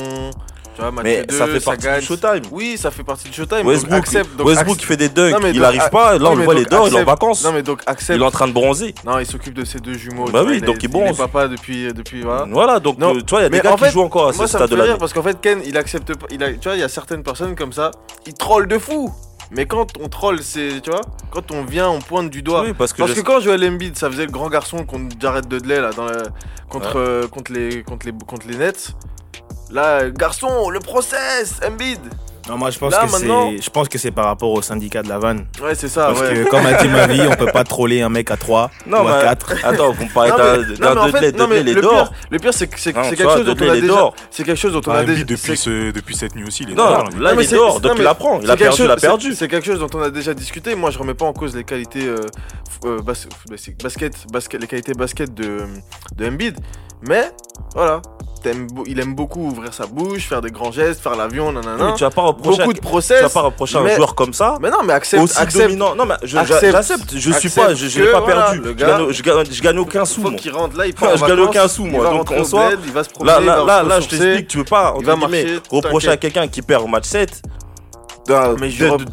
Tu 0.76 0.84
vois, 0.84 0.92
Mais 1.04 1.26
deux, 1.26 1.36
ça 1.36 1.48
fait 1.48 1.60
partie 1.60 1.86
gagne. 1.88 2.00
du 2.02 2.06
showtime. 2.06 2.42
Oui, 2.52 2.78
ça 2.78 2.92
fait 2.92 3.04
partie 3.04 3.28
du 3.30 3.34
showtime. 3.34 3.64
donc 3.64 3.66
Westbrook, 3.66 4.06
donc 4.38 4.46
Westbrook 4.48 4.80
il 4.80 4.86
fait 4.86 4.98
des 4.98 5.10
dunks, 5.10 5.42
Non, 5.42 5.48
il 5.52 5.64
arrive 5.64 5.90
pas. 5.90 6.20
Là, 6.20 6.30
on 6.30 6.36
le 6.36 6.44
voit, 6.44 6.54
les 6.54 6.66
dehors, 6.66 6.88
il 6.88 6.94
est 6.96 7.02
en 7.02 7.04
vacances. 7.06 7.44
Non, 7.44 7.52
mais 7.52 7.64
donc 7.64 7.82
accepte. 7.88 8.16
Il 8.16 8.22
est 8.22 8.26
en 8.26 8.30
train 8.30 8.48
de 8.48 8.54
bronzer. 8.54 8.94
Non, 9.04 9.18
il 9.18 9.26
s'occupe 9.26 9.56
de 9.56 9.66
ses 9.66 9.80
deux 9.80 9.96
jumeaux. 9.96 10.26
Bah 10.26 10.44
vois, 10.44 10.52
oui, 10.52 10.58
il 10.58 10.64
donc 10.64 10.84
il 10.84 10.88
bronze. 10.90 11.16
est 11.16 11.18
papa 11.18 11.48
depuis, 11.48 11.92
depuis 11.92 12.22
voilà. 12.22 12.46
Voilà, 12.52 12.80
donc 12.80 13.00
Non, 13.00 13.16
euh, 13.16 13.22
tu 13.24 13.32
vois, 13.32 13.40
il 13.40 13.44
y 13.44 13.46
a 13.48 13.50
des 13.50 13.58
mais 13.58 13.64
gars 13.64 13.74
qui 13.74 13.86
fait, 13.86 13.90
jouent 13.92 14.02
encore 14.04 14.28
à 14.28 14.34
ce 14.34 14.38
Moi, 14.38 14.48
stade 14.48 14.70
de 14.70 14.76
l'année. 14.76 14.94
parce 15.00 15.14
qu'en 15.14 15.24
fait, 15.24 15.42
Ken, 15.42 15.60
il 15.66 15.76
accepte 15.76 16.14
pas. 16.16 16.28
Il 16.30 16.44
a, 16.44 16.52
tu 16.54 16.60
vois, 16.70 16.76
il 16.76 16.82
y 16.82 16.84
a 16.84 16.90
certaines 16.90 17.24
personnes 17.24 17.56
comme 17.56 17.74
ça, 17.74 17.90
ils 18.28 18.36
trollent 18.36 18.68
de 18.68 18.78
fou. 18.78 19.12
Mais 19.52 19.66
quand 19.66 19.98
on 20.02 20.10
troll, 20.10 20.42
c'est, 20.44 20.82
tu 20.82 20.90
vois, 20.90 21.02
quand 21.32 21.52
on 21.52 21.64
vient, 21.64 21.90
on 21.90 22.00
pointe 22.00 22.30
du 22.30 22.42
doigt. 22.42 22.64
Oui, 22.64 22.74
parce 22.78 22.92
que, 22.94 22.98
Parce 22.98 23.12
je- 23.12 23.16
que 23.16 23.22
quand 23.26 23.40
Joel 23.40 23.64
Embiid, 23.64 23.96
ça 23.98 24.10
faisait 24.10 24.26
le 24.26 24.32
grand 24.32 24.50
garçon 24.50 24.84
contre 24.86 25.16
Jared 25.20 25.48
Dudley 25.48 25.80
là, 25.80 25.92
dans 25.92 26.06
la- 26.06 26.24
contre, 26.70 26.98
euh, 26.98 27.28
contre, 27.28 27.52
les, 27.54 27.82
contre, 27.84 28.06
les, 28.08 28.12
contre 28.12 28.48
les 28.48 28.58
Nets. 28.58 28.94
Là, 29.72 30.10
garçon, 30.10 30.70
le 30.70 30.80
process, 30.80 31.60
Embiid. 31.66 32.00
Non, 32.50 32.58
moi 32.58 32.70
je 32.72 32.80
pense 32.80 32.92
Là, 32.94 33.06
que 33.06 33.12
maintenant- 33.12 33.52
c'est 33.52 33.62
je 33.62 33.70
pense 33.70 33.90
que 33.90 33.98
c'est 33.98 34.12
par 34.12 34.26
rapport 34.26 34.52
au 34.52 34.62
syndicat 34.62 35.04
de 35.04 35.10
la 35.10 35.20
vanne. 35.20 35.46
Ouais, 35.62 35.76
c'est 35.76 35.88
ça, 35.88 36.08
Parce 36.08 36.22
ouais. 36.22 36.34
que 36.46 36.50
comme 36.50 36.66
a 36.66 36.74
dit 36.82 36.88
ma 36.88 37.08
vie, 37.08 37.22
on 37.30 37.36
peut 37.36 37.52
pas 37.52 37.64
troller 37.66 38.02
un 38.02 38.10
mec 38.10 38.32
à 38.32 38.38
3 38.38 38.72
Non, 38.86 39.04
ou 39.04 39.08
à 39.08 39.18
mais- 39.18 39.24
4. 39.24 39.54
Attends, 39.66 39.94
parlez 40.14 40.32
Non, 40.32 40.38
d'un 40.96 41.06
Dudley, 41.08 41.64
les 41.64 41.76
pire, 41.76 42.12
le 42.30 42.40
pire, 42.40 42.54
c'est 42.54 42.68
que 42.68 42.80
c'est 42.80 42.94
quelque 42.94 43.24
chose 43.24 43.46
dont 43.46 43.56
on 43.60 43.70
a 43.70 43.74
il 43.76 43.78
est 43.78 43.82
déjà. 43.82 43.94
dehors. 43.94 44.16
C'est 44.32 44.44
quelque 44.44 44.58
chose 44.60 44.74
dont 44.74 44.82
on 44.88 44.92
Ah, 44.92 45.00
a 45.00 45.04
déjà. 45.04 45.24
depuis, 45.24 45.38
c'est- 45.38 45.56
ce- 45.56 45.92
depuis 45.92 46.16
cette 46.16 46.36
nuit 46.36 46.46
aussi, 46.48 46.64
il 46.64 46.72
est 46.72 46.76
Non, 46.76 46.86
dehors, 46.86 47.04
là. 47.04 47.34
il 47.34 47.42
est 47.42 47.52
non, 47.56 47.80
donc 47.80 47.94
il 47.98 48.08
apprend. 48.08 48.40
Il 48.40 48.46
c'est 48.46 48.52
a 48.52 48.58
perdu, 48.58 48.82
il 48.84 48.92
a 48.92 48.96
perdu. 48.96 49.34
C'est 49.36 49.48
quelque 49.48 49.66
chose 49.66 49.80
dont 49.80 49.90
on 49.94 50.02
a 50.02 50.10
déjà 50.10 50.34
discuté. 50.34 50.76
Moi, 50.76 50.92
je 50.92 51.00
remets 51.00 51.14
pas 51.14 51.26
en 51.26 51.34
cause 51.34 51.56
les 51.56 51.64
qualités 51.64 52.06
euh, 52.08 52.18
euh, 52.86 53.02
basket, 53.02 54.26
basket, 54.32 54.62
les 54.62 54.68
qualités 54.68 54.94
basket 54.94 55.34
de, 55.34 55.62
de 56.16 56.28
Embiid. 56.28 56.58
Mais 57.08 57.32
voilà, 57.78 58.02
il 58.86 59.00
aime 59.00 59.14
beaucoup 59.14 59.42
ouvrir 59.48 59.74
sa 59.74 59.86
bouche, 59.88 60.28
faire 60.28 60.42
des 60.42 60.52
grands 60.52 60.72
gestes, 60.72 61.02
faire 61.02 61.16
l'avion, 61.16 61.52
nanana. 61.52 61.88
Mais 61.88 61.94
tu 61.96 62.04
vas 62.04 62.10
pas 62.10 62.22
reprocher, 62.22 62.60
Beaucoup 62.60 62.74
de 62.74 62.80
tu 62.80 62.84
process. 62.86 63.22
vas 63.22 63.30
pas 63.30 63.42
reprocher 63.42 63.78
un 63.78 63.88
joueur 63.96 64.16
comme 64.16 64.32
ça. 64.34 64.56
Mais 64.62 64.70
non, 64.70 64.78
mais 64.86 64.94
accepte, 64.94 65.24
aussi 65.24 65.38
accepte. 65.38 65.66
dominant. 65.66 65.96
Non, 65.96 66.06
mais 66.06 66.16
je- 66.24 66.38
accepte- 66.38 66.72
j'accepte. 66.72 67.14
Je 67.18 67.32
suis 67.34 67.50
pas, 67.50 67.74
je, 67.74 67.88
je 67.88 68.00
n'ai 68.00 68.06
que, 68.06 68.12
pas 68.12 68.22
voilà, 68.22 68.44
perdu. 68.52 68.62
Je 68.68 68.72
gars- 68.74 68.88
gagne, 69.00 69.12
je 69.12 69.24
gagne, 69.24 69.46
je 69.52 69.62
gagne 69.62 69.80
aucun 69.80 70.06
sou. 70.06 70.22
Faut 70.22 70.32
qu'il 70.32 70.52
rentre 70.52 70.78
là, 70.78 70.86
il 70.88 70.94
part 70.96 71.18
Je 71.18 71.26
gagne 71.26 71.40
aucun 71.42 71.68
sou, 71.68 71.86
moi. 71.86 72.10
Donc 72.10 72.32
en 72.32 72.44
soi, 72.46 72.70
il 72.86 72.92
va 72.94 73.04
se 73.04 73.10
promener, 73.10 73.46
Là, 73.46 73.64
là, 73.66 73.84
là, 73.84 74.00
je 74.00 74.08
t'explique, 74.08 74.48
tu 74.48 74.58
veux 74.60 74.64
pas 74.64 74.94
entre 74.94 75.16
marcher, 75.18 75.60
reprocher 75.70 76.10
à 76.10 76.18
quelqu'un 76.18 76.48
qui 76.48 76.62
perd 76.62 76.84
au 76.84 76.88
match 76.88 77.06
7 77.06 77.42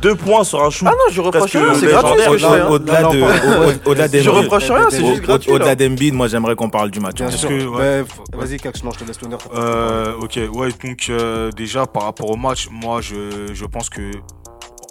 deux 0.00 0.14
points 0.14 0.44
sur 0.44 0.62
un 0.64 0.70
shoot. 0.70 0.88
Ah 0.90 0.92
non, 0.92 1.12
je 1.12 1.20
reproche 1.20 1.52
rien, 1.52 1.74
c'est 1.74 1.86
gratuit 1.86 2.22
ce 2.22 2.30
que 2.30 2.38
je 2.38 2.46
fais. 2.46 2.62
Au-delà 2.62 3.02
Non, 3.02 3.10
de 3.12 3.22
au-delà 3.86 4.06
Je 4.06 4.12
d'Embiid, 4.24 4.28
reproche 4.44 4.70
rien, 4.70 4.86
c'est 4.90 5.02
Au- 5.02 5.06
juste 5.06 5.22
au- 5.22 5.26
gratuit. 5.26 5.50
là. 5.50 5.56
au-delà 5.56 5.74
d'Embiid, 5.74 6.14
moi 6.14 6.28
j'aimerais 6.28 6.54
qu'on 6.56 6.70
parle 6.70 6.90
du 6.90 7.00
match. 7.00 7.20
Vas-y, 7.20 8.56
Cax, 8.58 8.82
non, 8.84 8.90
je 8.92 8.98
te 8.98 9.04
laisse 9.04 9.20
l'honneur. 9.22 9.40
Euh, 9.54 10.14
ok, 10.20 10.38
ouais, 10.52 10.68
donc 10.84 11.06
euh, 11.10 11.50
déjà 11.52 11.86
par 11.86 12.04
rapport 12.04 12.30
au 12.30 12.36
match, 12.36 12.68
moi 12.70 13.00
je, 13.00 13.52
je 13.52 13.64
pense 13.64 13.88
que 13.88 14.10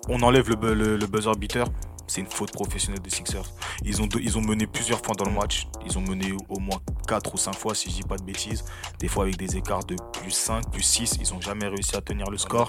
on 0.09 0.21
enlève 0.21 0.49
le, 0.49 0.55
bu- 0.55 0.75
le, 0.75 0.97
le 0.97 1.05
buzzer 1.07 1.31
beater. 1.37 1.65
C'est 2.13 2.21
une 2.21 2.27
faute 2.27 2.51
professionnelle 2.51 3.01
des 3.01 3.09
Sixers. 3.09 3.51
Ils 3.83 3.99
ont, 3.99 4.05
deux- 4.05 4.19
ils 4.21 4.37
ont 4.37 4.41
mené 4.41 4.67
plusieurs 4.67 4.99
fois 5.03 5.15
dans 5.15 5.25
le 5.25 5.31
match. 5.31 5.65
Ils 5.83 5.97
ont 5.97 6.01
mené 6.01 6.31
au 6.47 6.59
moins 6.59 6.77
4 7.07 7.33
ou 7.33 7.37
5 7.37 7.55
fois, 7.55 7.73
si 7.73 7.89
je 7.89 7.95
dis 7.95 8.03
pas 8.03 8.17
de 8.17 8.23
bêtises. 8.23 8.63
Des 8.99 9.07
fois 9.07 9.23
avec 9.23 9.35
des 9.35 9.57
écarts 9.57 9.83
de 9.85 9.95
plus 10.21 10.29
5, 10.29 10.69
plus 10.71 10.83
6. 10.83 11.17
Ils 11.19 11.33
ont 11.33 11.41
jamais 11.41 11.65
réussi 11.65 11.95
à 11.95 12.01
tenir 12.01 12.29
le 12.29 12.37
score. 12.37 12.67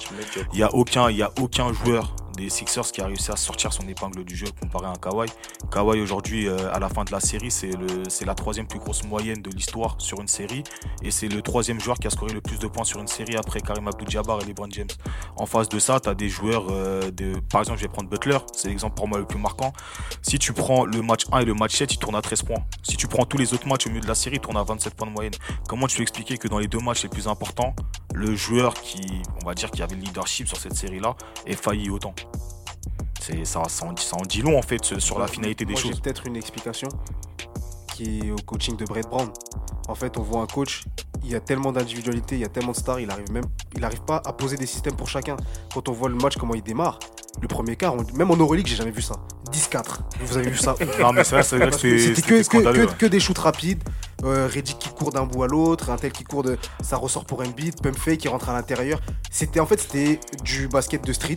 Il 0.54 0.56
n'y 0.56 0.62
a, 0.62 0.74
aucun- 0.74 1.10
il 1.10 1.18
y 1.18 1.22
a 1.22 1.30
aucun 1.42 1.74
joueur 1.74 2.16
des 2.36 2.50
Sixers 2.50 2.90
qui 2.92 3.00
a 3.00 3.06
réussi 3.06 3.30
à 3.30 3.36
sortir 3.36 3.72
son 3.72 3.86
épingle 3.88 4.24
du 4.24 4.36
jeu 4.36 4.46
comparé 4.60 4.86
à 4.86 4.94
Kawhi. 5.00 5.28
Kawhi 5.70 6.00
aujourd'hui, 6.00 6.48
euh, 6.48 6.72
à 6.72 6.78
la 6.78 6.88
fin 6.88 7.04
de 7.04 7.12
la 7.12 7.20
série, 7.20 7.50
c'est 7.50 8.24
la 8.24 8.34
troisième 8.34 8.66
plus 8.66 8.78
grosse 8.78 9.04
moyenne 9.04 9.42
de 9.42 9.50
l'histoire 9.50 9.96
sur 9.98 10.20
une 10.20 10.28
série 10.28 10.64
et 11.02 11.10
c'est 11.10 11.28
le 11.28 11.42
troisième 11.42 11.80
joueur 11.80 11.98
qui 11.98 12.06
a 12.06 12.10
scoré 12.10 12.32
le 12.32 12.40
plus 12.40 12.58
de 12.58 12.66
points 12.66 12.84
sur 12.84 13.00
une 13.00 13.06
série 13.06 13.36
après 13.36 13.60
Karim 13.60 13.88
Abdul-Jabbar 13.88 14.42
et 14.42 14.46
LeBron 14.46 14.68
James. 14.70 14.88
En 15.36 15.46
face 15.46 15.68
de 15.68 15.78
ça, 15.78 16.00
tu 16.00 16.14
des 16.14 16.28
joueurs 16.28 16.66
euh, 16.70 17.10
de, 17.10 17.34
par 17.50 17.60
exemple, 17.60 17.78
je 17.78 17.84
vais 17.84 17.92
prendre 17.92 18.08
Butler, 18.08 18.38
c'est 18.52 18.68
l'exemple 18.68 18.94
pour 18.94 19.08
moi 19.08 19.18
le 19.18 19.26
plus 19.26 19.38
marquant. 19.38 19.72
Si 20.22 20.38
tu 20.38 20.52
prends 20.52 20.84
le 20.84 21.02
match 21.02 21.24
1 21.32 21.40
et 21.40 21.44
le 21.44 21.54
match 21.54 21.76
7, 21.76 21.92
il 21.92 21.98
tourne 21.98 22.14
à 22.14 22.22
13 22.22 22.42
points. 22.42 22.64
Si 22.82 22.96
tu 22.96 23.06
prends 23.06 23.24
tous 23.24 23.38
les 23.38 23.54
autres 23.54 23.66
matchs 23.66 23.86
au 23.86 23.90
milieu 23.90 24.02
de 24.02 24.08
la 24.08 24.14
série, 24.14 24.36
il 24.36 24.40
tourne 24.40 24.56
à 24.56 24.62
27 24.62 24.94
points 24.94 25.06
de 25.06 25.12
moyenne. 25.12 25.34
Comment 25.68 25.86
tu 25.86 25.96
peux 25.96 26.02
expliquer 26.02 26.38
que 26.38 26.48
dans 26.48 26.58
les 26.58 26.68
deux 26.68 26.78
matchs 26.78 27.02
les 27.02 27.08
plus 27.08 27.28
importants, 27.28 27.74
le 28.14 28.34
joueur 28.34 28.74
qui, 28.74 29.22
on 29.42 29.46
va 29.46 29.54
dire, 29.54 29.70
qui 29.70 29.82
avait 29.82 29.96
le 29.96 30.02
leadership 30.02 30.46
sur 30.48 30.56
cette 30.56 30.74
série-là, 30.74 31.16
ait 31.46 31.56
failli 31.56 31.90
autant? 31.90 32.14
C'est 33.26 33.44
ça, 33.44 33.62
ça, 33.68 33.86
en, 33.86 33.92
dit- 33.92 34.02
ça 34.02 34.16
en 34.16 34.22
dit 34.22 34.42
long 34.42 34.58
en 34.58 34.62
fait 34.62 34.98
sur 35.00 35.18
la 35.18 35.26
finalité 35.26 35.64
des 35.64 35.72
Moi, 35.72 35.80
choses. 35.82 35.92
J'ai 35.94 36.00
peut-être 36.00 36.26
une 36.26 36.36
explication 36.36 36.88
qui 37.94 38.20
est 38.20 38.30
au 38.30 38.36
coaching 38.36 38.76
de 38.76 38.84
Brett 38.84 39.08
Brown. 39.08 39.28
En 39.88 39.94
fait, 39.94 40.16
on 40.18 40.22
voit 40.22 40.40
un 40.40 40.46
coach, 40.46 40.82
il 41.22 41.30
y 41.30 41.34
a 41.34 41.40
tellement 41.40 41.70
d'individualité, 41.70 42.34
il 42.36 42.40
y 42.40 42.44
a 42.44 42.48
tellement 42.48 42.72
de 42.72 42.76
stars, 42.76 43.00
il 43.00 43.10
arrive 43.10 43.30
même, 43.30 43.44
il 43.76 43.84
arrive 43.84 44.00
pas 44.02 44.20
à 44.24 44.32
poser 44.32 44.56
des 44.56 44.66
systèmes 44.66 44.96
pour 44.96 45.08
chacun. 45.08 45.36
Quand 45.72 45.88
on 45.88 45.92
voit 45.92 46.08
le 46.08 46.16
match 46.16 46.36
comment 46.36 46.54
il 46.54 46.62
démarre, 46.62 46.98
le 47.40 47.46
premier 47.48 47.76
quart, 47.76 47.94
on- 47.94 48.16
même 48.16 48.30
en 48.30 48.36
Euroleague, 48.36 48.66
j'ai 48.66 48.76
jamais 48.76 48.90
vu 48.90 49.02
ça. 49.02 49.14
10-4. 49.52 50.00
Vous 50.20 50.36
avez 50.36 50.50
vu 50.50 50.56
ça 50.56 50.74
Non 51.00 51.12
mais 51.12 51.22
c'est 51.22 51.34
vrai, 51.36 51.42
c'est 51.44 51.56
vrai 51.58 51.70
que 51.70 51.76
c'était 51.76 52.22
que, 52.98 53.06
des 53.06 53.20
shoots 53.20 53.38
rapides. 53.38 53.82
Euh, 54.24 54.48
Reddick 54.52 54.78
qui 54.78 54.88
court 54.88 55.10
d'un 55.12 55.26
bout 55.26 55.42
à 55.42 55.46
l'autre, 55.46 55.90
un 55.90 55.96
tel 55.96 56.10
qui 56.12 56.24
court 56.24 56.42
de. 56.42 56.56
Ça 56.82 56.96
ressort 56.96 57.24
pour 57.26 57.40
Embiid, 57.42 57.80
pump 57.82 57.96
fake 57.96 58.18
qui 58.18 58.28
rentre 58.28 58.48
à 58.48 58.54
l'intérieur. 58.54 59.00
C'était 59.30 59.60
en 59.60 59.66
fait 59.66 59.78
c'était 59.80 60.18
du 60.42 60.66
basket 60.68 61.04
de 61.04 61.12
street 61.12 61.34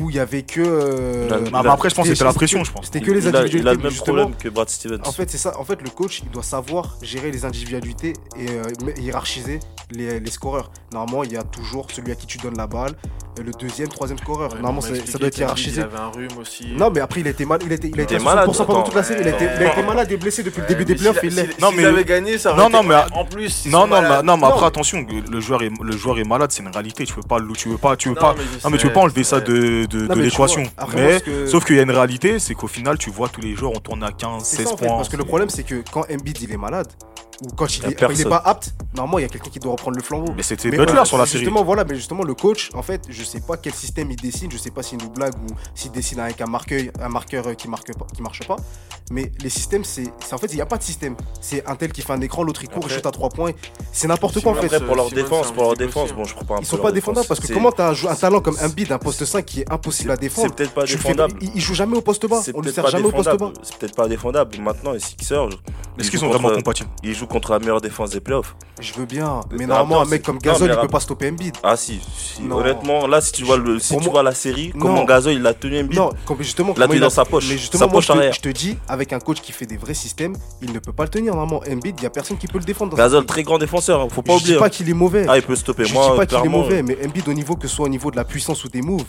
où 0.00 0.10
il 0.10 0.16
y 0.16 0.18
avait 0.18 0.42
que. 0.42 0.60
euh, 0.60 1.28
Là, 1.28 1.38
ouais. 1.38 1.50
Ah, 1.52 1.60
mais 1.62 1.68
après 1.70 1.90
je 1.90 1.94
pense 1.94 2.06
que 2.08 2.14
c'était 2.14 2.24
la 2.24 2.32
pression, 2.32 2.62
je 2.64 2.72
pense. 2.72 2.86
C'était 2.86 3.00
que 3.00 3.10
les 3.10 3.26
il, 3.26 3.34
a, 3.36 3.40
individualités. 3.40 3.58
il 3.58 3.68
a 3.68 3.72
le 3.74 3.78
même 3.78 3.90
justement, 3.90 4.16
problème 4.18 4.38
que 4.38 4.48
Brad 4.48 4.68
Stevens. 4.68 5.00
En 5.04 5.12
fait, 5.12 5.30
c'est 5.30 5.38
ça. 5.38 5.58
En 5.58 5.64
fait, 5.64 5.80
le 5.82 5.90
coach, 5.90 6.22
il 6.24 6.30
doit 6.30 6.42
savoir 6.42 6.96
gérer 7.02 7.30
les 7.30 7.44
individualités 7.44 8.12
et 8.38 8.46
euh, 8.50 8.62
hiérarchiser 9.00 9.60
les, 9.90 10.20
les 10.20 10.30
scoreurs. 10.30 10.70
Normalement, 10.92 11.24
il 11.24 11.32
y 11.32 11.36
a 11.36 11.42
toujours 11.42 11.86
celui 11.90 12.12
à 12.12 12.14
qui 12.14 12.26
tu 12.26 12.38
donnes 12.38 12.56
la 12.56 12.66
balle, 12.66 12.92
euh, 13.38 13.42
le 13.42 13.52
deuxième, 13.52 13.88
troisième 13.88 14.18
scoreur. 14.18 14.50
Ouais, 14.52 14.56
Normalement, 14.60 14.80
ça, 14.80 15.18
doit 15.18 15.28
être 15.28 15.38
hiérarchisé. 15.38 15.80
Il 15.80 15.84
avait 15.84 15.98
un 15.98 16.10
rhume 16.10 16.38
aussi. 16.40 16.68
Non, 16.76 16.90
mais 16.90 17.00
après, 17.00 17.20
il 17.20 17.26
été, 17.26 17.44
mal, 17.44 17.60
il 17.64 17.72
a 17.72 17.74
été, 17.74 17.88
il 17.92 18.00
était 18.00 18.18
malade, 18.18 18.48
60% 18.48 18.66
pendant 18.66 18.82
toute 18.82 18.94
la 18.94 19.02
série. 19.02 19.20
Il 19.22 19.28
a 19.28 19.30
été, 19.30 19.48
il 19.78 19.84
malade 19.86 20.10
et 20.12 20.16
blessé 20.16 20.42
depuis 20.42 20.60
le 20.60 20.66
début 20.66 20.84
des 20.84 20.94
playoffs. 20.94 21.18
Il 21.22 21.34
l'est. 21.34 21.60
Non, 21.60 21.70
mais- 21.70 21.82
mais 21.82 21.88
avait 21.88 22.04
gagné, 22.04 22.38
ça 22.38 22.50
aurait 22.52 22.60
Non, 22.62 22.68
été- 22.68 22.76
non, 22.76 22.82
mais- 22.84 22.94
en 23.12 23.24
plus. 23.24 23.66
Non 23.66 23.86
non 23.86 24.02
non 24.22 24.36
mais 24.36 24.46
après 24.46 24.66
attention 24.66 25.04
le 25.30 25.40
joueur 25.40 25.62
est 25.62 25.70
le 25.82 25.96
joueur 25.96 26.18
est 26.18 26.24
malade 26.24 26.50
c'est 26.52 26.62
une 26.62 26.68
réalité 26.70 27.04
tu 27.04 27.14
peux 27.14 27.22
pas 27.22 27.38
le- 27.38 27.52
tu 27.54 27.68
veux 27.68 27.78
pas 27.78 27.96
tu 27.96 28.08
veux 28.08 28.14
Non, 28.14 28.20
pas 28.20 28.34
mais 28.36 28.42
je 28.44 28.64
non 28.64 28.70
mais 28.70 28.78
tu 28.78 28.86
peux 28.86 28.92
pas 28.92 29.00
enlever 29.00 29.24
ça 29.24 29.36
ouais. 29.38 29.42
De, 29.86 30.14
l'équation. 30.14 30.62
mais 30.94 31.20
que- 31.20 31.46
sauf 31.46 31.64
qu'il 31.64 31.76
y 31.76 31.78
a 31.78 31.82
une 31.82 31.90
réalité 31.90 32.38
c'est 32.38 32.54
qu'au 32.54 32.66
final 32.68 32.96
tu 32.98 33.10
vois 33.10 33.28
tous 33.28 33.40
les 33.40 33.54
joueurs 33.54 33.72
on 33.74 33.80
tourne 33.80 34.02
à 34.02 34.10
15 34.12 34.42
C'est 34.44 34.56
16 34.58 34.66
ça 34.66 34.72
en 34.72 34.76
fait, 34.76 34.86
points 34.86 34.96
parce 34.96 35.08
que 35.08 35.16
le 35.16 35.24
problème 35.24 35.48
c'est 35.50 35.62
que 35.64 35.82
quand 35.92 36.04
Embiid 36.10 36.40
il 36.42 36.52
est 36.52 36.56
malade 36.56 36.88
ou 37.44 37.54
quand 37.56 37.66
il, 37.76 37.84
est, 37.86 37.94
quand 37.94 38.08
il 38.10 38.20
est 38.20 38.24
pas 38.28 38.36
apte, 38.44 38.74
normalement 38.96 39.18
il 39.18 39.22
y 39.22 39.24
a 39.24 39.28
quelqu'un 39.28 39.50
qui 39.50 39.58
doit 39.58 39.72
reprendre 39.72 39.96
le 39.96 40.02
flambeau. 40.02 40.32
mais 40.36 40.42
c'était 40.42 40.70
Butler 40.70 40.86
voilà, 40.86 41.04
sur 41.04 41.18
la 41.18 41.26
série 41.26 41.40
Justement, 41.44 41.64
voilà, 41.64 41.84
mais 41.84 41.94
justement, 41.94 42.22
le 42.22 42.34
coach, 42.34 42.70
en 42.74 42.82
fait, 42.82 43.02
je 43.08 43.22
sais 43.24 43.40
pas 43.40 43.56
quel 43.56 43.74
système 43.74 44.10
il 44.10 44.16
dessine, 44.16 44.50
je 44.50 44.56
sais 44.58 44.70
pas 44.70 44.82
s'il 44.82 44.98
nous 44.98 45.10
blague 45.10 45.34
ou 45.34 45.46
s'il 45.74 45.90
dessine 45.90 46.20
avec 46.20 46.40
un 46.40 46.46
marqueur, 46.46 46.80
un 47.00 47.08
marqueur 47.08 47.46
euh, 47.48 47.54
qui 47.54 47.68
marque 47.68 47.92
pas, 47.96 48.06
qui 48.14 48.22
marche 48.22 48.46
pas. 48.46 48.56
Mais 49.10 49.30
les 49.42 49.50
systèmes, 49.50 49.84
c'est, 49.84 50.04
c'est- 50.24 50.34
en 50.34 50.38
fait, 50.38 50.46
il 50.52 50.56
n'y 50.56 50.60
a 50.62 50.66
pas 50.66 50.78
de 50.78 50.82
système. 50.82 51.16
C'est 51.40 51.66
un 51.68 51.74
tel 51.74 51.92
qui 51.92 52.02
fait 52.02 52.12
un 52.12 52.20
écran, 52.20 52.44
l'autre 52.44 52.62
il 52.62 52.68
court, 52.68 52.84
il 52.86 52.90
shoot 52.92 53.04
à 53.06 53.10
trois 53.10 53.28
points. 53.28 53.50
C'est 53.92 54.08
n'importe 54.08 54.40
quoi 54.40 54.52
en 54.52 54.54
fait. 54.54 54.66
Après, 54.66 54.80
pour 54.86 54.96
leur 54.96 55.10
défense, 55.10 55.48
c'est 55.48 55.52
pour 55.54 55.64
leur 55.64 55.74
défense, 55.76 56.12
bon, 56.12 56.24
je 56.24 56.34
crois 56.34 56.46
pas 56.46 56.54
un 56.56 56.60
Ils 56.60 56.66
sont 56.66 56.76
pas 56.78 56.92
défendables 56.92 57.26
parce 57.26 57.40
que 57.40 57.46
C'est- 57.46 57.54
comment 57.54 57.72
t'as 57.72 57.90
un, 57.92 58.06
un 58.08 58.14
talent 58.14 58.40
comme 58.40 58.56
Embiid, 58.62 58.90
un 58.92 58.98
poste 58.98 59.24
5 59.24 59.44
qui 59.44 59.60
est 59.62 59.72
impossible 59.72 60.10
à 60.12 60.14
C'est 60.14 60.20
défendre 60.20 60.54
peut-être 60.54 60.72
pas 60.72 60.84
défendable. 60.84 61.34
il, 61.40 61.50
il 61.56 61.60
joue 61.60 61.74
jamais 61.74 61.96
au 61.96 62.00
poste 62.02 62.26
bas, 62.28 62.40
C'est 62.42 62.54
on 62.56 62.60
peut-être 62.60 62.74
sert 62.74 62.86
jamais 62.88 63.06
au 63.06 63.10
poste 63.10 63.36
bas. 63.36 63.52
C'est 63.62 63.76
peut-être 63.76 63.94
pas 63.96 64.08
défendable. 64.08 64.56
Maintenant, 64.60 64.92
les 64.92 65.00
Sixers, 65.00 65.48
est-ce 65.48 65.56
ils 66.06 66.10
qu'ils 66.10 66.18
sont 66.18 66.28
vraiment 66.28 66.48
contre- 66.48 66.58
compatibles 66.60 66.90
ils 67.02 67.14
jouent 67.14 67.26
contre 67.32 67.50
la 67.52 67.58
meilleure 67.58 67.80
défense 67.80 68.10
des 68.10 68.20
playoffs. 68.20 68.54
Je 68.80 68.92
veux 68.94 69.06
bien, 69.06 69.40
mais 69.52 69.58
Les 69.58 69.66
normalement, 69.66 70.02
un 70.02 70.04
mec 70.04 70.22
comme 70.22 70.38
Gasol, 70.38 70.70
il 70.72 70.80
peut 70.80 70.88
pas 70.88 71.00
stopper 71.00 71.30
Embiid. 71.30 71.56
Ah 71.62 71.76
si, 71.76 72.00
si. 72.16 72.42
Honnêtement, 72.50 73.06
là 73.06 73.20
si 73.20 73.32
tu 73.32 73.44
vois 73.44 73.56
le, 73.56 73.78
si 73.78 73.96
tu 73.96 74.10
vois 74.10 74.22
la 74.22 74.34
série, 74.34 74.72
Non. 74.74 74.80
comment 74.80 75.04
Gasol 75.04 75.32
il 75.34 75.46
a 75.46 75.54
tenu 75.54 75.80
Embiid? 75.80 75.98
Non, 75.98 76.10
comme- 76.26 76.38
justement, 76.42 76.74
L'a 76.76 76.86
tenu 76.86 77.00
dans 77.00 77.10
sa 77.10 77.24
poche, 77.24 77.44
Mais 77.48 77.54
sa 77.54 77.60
justement, 77.60 77.88
moi, 77.88 78.00
je, 78.00 78.06
te, 78.08 78.12
arrière. 78.12 78.32
je 78.32 78.40
te 78.40 78.48
dis, 78.50 78.76
avec 78.88 79.12
un 79.12 79.18
coach 79.20 79.40
qui 79.40 79.52
fait 79.52 79.66
des 79.66 79.76
vrais 79.76 79.94
systèmes, 79.94 80.36
il 80.60 80.72
ne 80.72 80.78
peut 80.78 80.92
pas 80.92 81.04
le 81.04 81.08
tenir. 81.08 81.34
Normalement, 81.34 81.62
Embiid, 81.70 81.94
il 81.98 82.02
y 82.02 82.06
a 82.06 82.10
personne 82.10 82.36
qui 82.36 82.46
peut 82.46 82.58
le 82.58 82.64
défendre. 82.64 82.96
Gasol 82.96 83.24
très 83.24 83.42
grand 83.42 83.58
défenseur, 83.58 84.00
hein, 84.02 84.08
faut 84.10 84.22
pas 84.22 84.32
je 84.34 84.38
oublier. 84.38 84.54
dis 84.54 84.58
pas 84.58 84.66
hein. 84.66 84.68
qu'il 84.68 84.88
est 84.90 84.94
mauvais. 84.94 85.26
Ah 85.28 85.36
il 85.38 85.42
peut 85.42 85.56
stopper. 85.56 85.84
je 85.86 85.94
Moi, 85.94 86.10
dis 86.10 86.16
pas 86.16 86.26
qu'il 86.26 86.44
est 86.44 86.48
mauvais, 86.48 86.82
mais 86.82 86.98
Embiid, 87.04 87.28
au 87.28 87.32
niveau 87.34 87.56
que 87.56 87.66
ce 87.68 87.74
soit 87.76 87.86
au 87.86 87.90
niveau 87.90 88.10
de 88.10 88.16
la 88.16 88.24
puissance 88.24 88.64
ou 88.64 88.68
des 88.68 88.82
moves, 88.82 89.04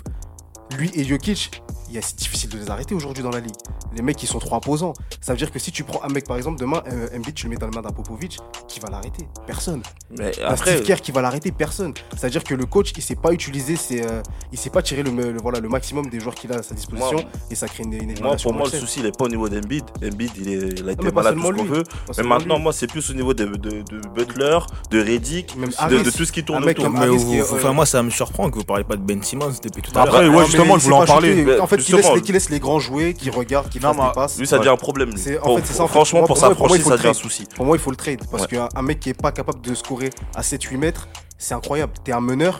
lui 0.77 0.91
et 0.95 1.03
Jokic, 1.03 1.61
il 1.89 1.95
y 1.95 1.97
a- 1.97 2.01
c'est 2.01 2.17
difficile 2.17 2.49
de 2.49 2.57
les 2.57 2.69
arrêter 2.69 2.95
aujourd'hui 2.95 3.21
dans 3.23 3.29
la 3.31 3.39
ligue. 3.39 3.53
Les 3.95 4.01
mecs, 4.01 4.21
ils 4.23 4.27
sont 4.27 4.39
trop 4.39 4.55
imposants. 4.55 4.93
Ça 5.21 5.33
veut 5.33 5.37
dire 5.37 5.51
que 5.51 5.59
si 5.59 5.71
tu 5.71 5.83
prends 5.83 6.01
un 6.03 6.07
mec, 6.11 6.25
par 6.27 6.35
exemple, 6.37 6.59
demain, 6.59 6.81
euh, 6.91 7.07
Embiid, 7.15 7.35
tu 7.35 7.45
le 7.45 7.51
mets 7.51 7.57
dans 7.57 7.67
les 7.67 7.75
mains 7.75 7.83
d'un 7.83 7.91
Popovic, 7.91 8.39
qui 8.67 8.79
va 8.79 8.89
l'arrêter 8.89 9.27
Personne. 9.45 9.83
Mais 10.17 10.31
Un 10.41 10.47
après, 10.53 10.71
Steve 10.77 10.83
Kerr 10.85 11.01
qui 11.01 11.11
va 11.11 11.21
l'arrêter 11.21 11.51
Personne. 11.51 11.93
C'est-à-dire 12.17 12.43
que 12.43 12.55
le 12.55 12.65
coach, 12.65 12.91
il 12.97 13.03
sait 13.03 13.15
pas 13.15 13.31
utiliser 13.31 13.75
ses, 13.75 14.01
euh, 14.03 14.21
il 14.51 14.57
sait 14.57 14.71
pas 14.71 14.81
tirer 14.81 15.03
le, 15.03 15.11
le- 15.11 15.37
voilà, 15.41 15.59
le 15.59 15.69
maximum 15.69 16.09
des 16.09 16.19
joueurs 16.19 16.33
qu'il 16.33 16.51
a 16.51 16.55
à 16.55 16.63
sa 16.63 16.73
disposition 16.73 17.11
Moi- 17.13 17.23
et 17.51 17.55
ça 17.55 17.67
crée 17.67 17.83
une, 17.83 17.93
une 17.93 18.19
moi 18.21 18.35
pour 18.37 18.53
moi 18.53 18.67
le 18.71 18.79
souci 18.79 18.99
il 19.01 19.05
est 19.05 19.15
pas 19.17 19.25
au 19.25 19.29
niveau 19.29 19.47
d'Embiid. 19.47 19.83
Embiid 20.03 20.31
il, 20.37 20.49
est, 20.49 20.79
il 20.79 20.89
a 20.89 20.93
été 20.93 21.03
mais 21.03 21.11
pas 21.11 21.21
malade 21.23 21.35
tout 21.35 21.41
ce 21.41 21.45
seulement 21.47 21.63
qu'on 21.63 21.69
veut. 21.69 21.83
Pas 21.83 22.13
Mais 22.17 22.23
maintenant 22.23 22.55
lui. 22.57 22.63
moi 22.63 22.73
c'est 22.73 22.87
plus 22.87 23.07
au 23.11 23.13
niveau 23.13 23.33
de, 23.35 23.45
de, 23.45 23.69
de 23.83 24.01
Butler, 24.15 24.57
de 24.89 24.99
Reddick, 24.99 25.55
Même 25.55 25.69
de, 25.69 25.99
de 26.03 26.09
tout 26.09 26.25
ce 26.25 26.31
qui 26.31 26.43
tourne 26.43 26.63
autour. 26.67 26.85
comme 26.85 26.93
Mais 26.93 26.99
Harris 27.01 27.17
vous- 27.17 27.29
qui 27.31 27.37
est, 27.37 27.41
enfin, 27.43 27.69
euh, 27.69 27.73
moi, 27.73 27.85
ça 27.85 28.01
me 28.01 28.09
surprend 28.09 28.49
que 28.49 28.55
vous 28.57 28.63
parlez 28.63 28.83
pas 28.83 28.95
de 28.95 29.01
Ben 29.01 29.21
Simmons 29.21 29.53
depuis 29.63 29.81
tout 29.83 29.91
à 29.97 30.01
Après, 30.03 30.23
l'heure. 30.23 30.33
ouais, 30.35 30.45
justement, 30.63 30.77
je 30.79 30.83
voulais 30.83 30.95
en 30.95 31.05
parler. 31.05 31.59
En 31.59 31.67
fait, 31.67 31.77
qui 31.77 31.91
laisse, 31.93 32.11
les, 32.13 32.21
qui 32.21 32.31
laisse 32.31 32.49
les 32.49 32.59
grands 32.59 32.79
jouer, 32.79 33.13
qui 33.13 33.29
regarde, 33.29 33.69
qui 33.69 33.79
fasse 33.79 33.95
des 33.95 34.01
passes. 34.13 34.37
Lui 34.39 34.47
ça 34.47 34.57
devient 34.57 34.69
un 34.69 34.77
problème. 34.77 35.11
lui. 35.11 35.19
C'est- 35.19 35.37
en 35.39 35.43
Pour- 35.43 35.59
fait, 35.59 35.65
c'est 35.67 35.73
ça, 35.73 35.83
en 35.83 35.87
fait, 35.87 35.93
franchement 35.93 36.19
pour 36.19 36.27
pour 36.29 36.37
sa 36.37 36.53
franchise 36.55 36.83
ça 36.83 36.89
le 36.91 36.95
devient 36.97 37.07
un 37.07 37.11
trade. 37.11 37.21
souci. 37.21 37.45
Pour 37.55 37.65
moi, 37.65 37.75
il 37.75 37.79
faut 37.81 37.91
le 37.91 37.95
trade. 37.97 38.19
Parce 38.31 38.43
Ouais. 38.43 38.49
qu'un 38.49 38.69
un 38.75 38.81
mec 38.81 38.99
qui 38.99 39.09
est 39.09 39.21
pas 39.21 39.31
capable 39.31 39.61
de 39.61 39.73
scorer 39.75 40.09
à 40.35 40.41
7-8 40.43 40.77
mètres, 40.77 41.07
c'est 41.37 41.53
incroyable. 41.53 41.93
T'es 42.03 42.11
un 42.11 42.21
meneur. 42.21 42.59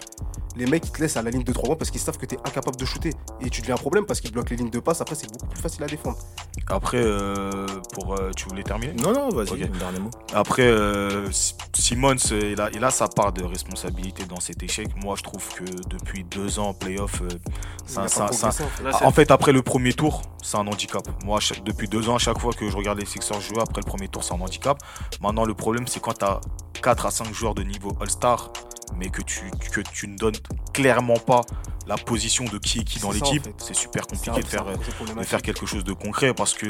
Les 0.56 0.66
mecs, 0.68 0.86
ils 0.86 0.92
te 0.92 1.02
laissent 1.02 1.18
à 1.18 1.22
la 1.22 1.32
ligne 1.32 1.44
de 1.44 1.52
3 1.54 1.66
points 1.68 1.76
parce 1.76 1.90
qu'ils 1.92 2.00
savent 2.02 2.18
que 2.18 2.26
t'es 2.26 2.38
incapable 2.46 2.78
de 2.78 2.86
shooter. 2.86 3.12
Et 3.42 3.50
tu 3.50 3.62
deviens 3.62 3.76
un 3.76 3.78
problème 3.78 4.06
parce 4.06 4.22
qu'ils 4.22 4.32
bloquent 4.32 4.50
les 4.52 4.58
lignes 4.58 4.70
de 4.70 4.80
passe. 4.80 5.02
Après, 5.02 5.16
c'est 5.16 5.32
beaucoup 5.32 5.48
plus 5.48 5.62
facile 5.62 5.84
à 5.84 5.88
défendre. 5.88 6.18
après 6.70 6.98
euh, 7.02 7.66
pour 7.94 8.14
euh, 8.16 8.32
tu 8.36 8.48
voulais 8.50 8.64
terminer? 8.64 8.94
Non, 8.94 9.14
non, 9.14 9.30
vas-y, 9.30 9.68
dernier 9.68 10.00
mot. 10.00 10.10
Après, 10.34 10.64
euh, 10.68 11.28
Simmons, 11.74 12.16
euh, 12.32 12.52
il 12.54 12.62
a, 12.62 12.70
il 12.72 12.84
a 12.84 12.92
sa 12.92 13.08
part 13.08 13.34
de 13.34 13.44
responsabilité 13.44 14.26
dans 14.26 14.40
cet 14.40 14.62
échec. 14.64 14.88
Moi, 15.04 15.16
je 15.18 15.24
trouve 15.24 15.48
que 15.56 15.64
depuis 15.90 16.24
deux 16.24 16.60
ans 16.60 16.70
en 16.70 16.74
playoff, 16.74 17.22
euh, 17.22 17.28
ça, 17.86 18.08
ça- 18.08 18.32
ça- 18.32 18.48
en 18.48 18.52
fait. 18.52 18.84
Là, 18.84 18.90
Ah, 18.94 18.98
c'est- 19.00 19.06
En 19.06 19.12
fait, 19.12 19.32
après 19.32 19.52
le 19.52 19.62
premier 19.62 19.94
tour, 19.94 20.22
c'est 20.42 20.58
un 20.58 20.68
handicap. 20.68 21.04
Moi, 21.26 21.40
chaque- 21.40 21.64
depuis 21.64 21.88
deux 21.88 22.10
ans, 22.10 22.16
à 22.16 22.20
chaque 22.20 22.40
fois 22.40 22.54
que 22.54 22.70
je 22.70 22.76
regarde 22.78 23.00
les 23.00 23.06
Sixers 23.06 23.42
jouer, 23.42 23.60
après 23.62 23.82
le 23.84 23.90
premier 23.90 24.08
tour, 24.08 24.24
c'est 24.24 24.34
un 24.34 24.40
handicap. 24.42 24.78
Maintenant, 25.22 25.46
le 25.46 25.54
problème, 25.54 25.88
c'est 25.88 26.00
quand 26.00 26.18
tu 26.18 26.26
as 26.26 26.40
4 26.82 27.06
à 27.06 27.12
5 27.12 27.34
joueurs 27.34 27.56
de 27.56 27.64
niveau 27.64 27.92
All-Star, 28.02 28.52
mais 28.98 29.10
que 29.10 29.22
tu, 29.22 29.52
que 29.72 29.82
tu 29.82 30.08
ne 30.08 30.18
donnes 30.18 30.36
clairement 30.74 31.18
pas 31.18 31.42
la 31.88 31.96
position 31.96 32.46
de 32.46 32.58
qui 32.58 32.80
est 32.80 32.84
qui 32.84 33.00
dans 33.00 33.12
l'équipe, 33.12 33.42
en 33.42 33.46
fait. 33.46 33.56
c'est 33.58 33.76
super 33.76 34.08
compliqué 34.08 34.42
de 34.42 34.48
faire, 34.48 34.66
de 34.66 35.42
quelque 35.42 35.66
chose 35.66 35.84
de 35.84 35.94
concret 35.94 36.34
parce 36.34 36.54
que 36.54 36.68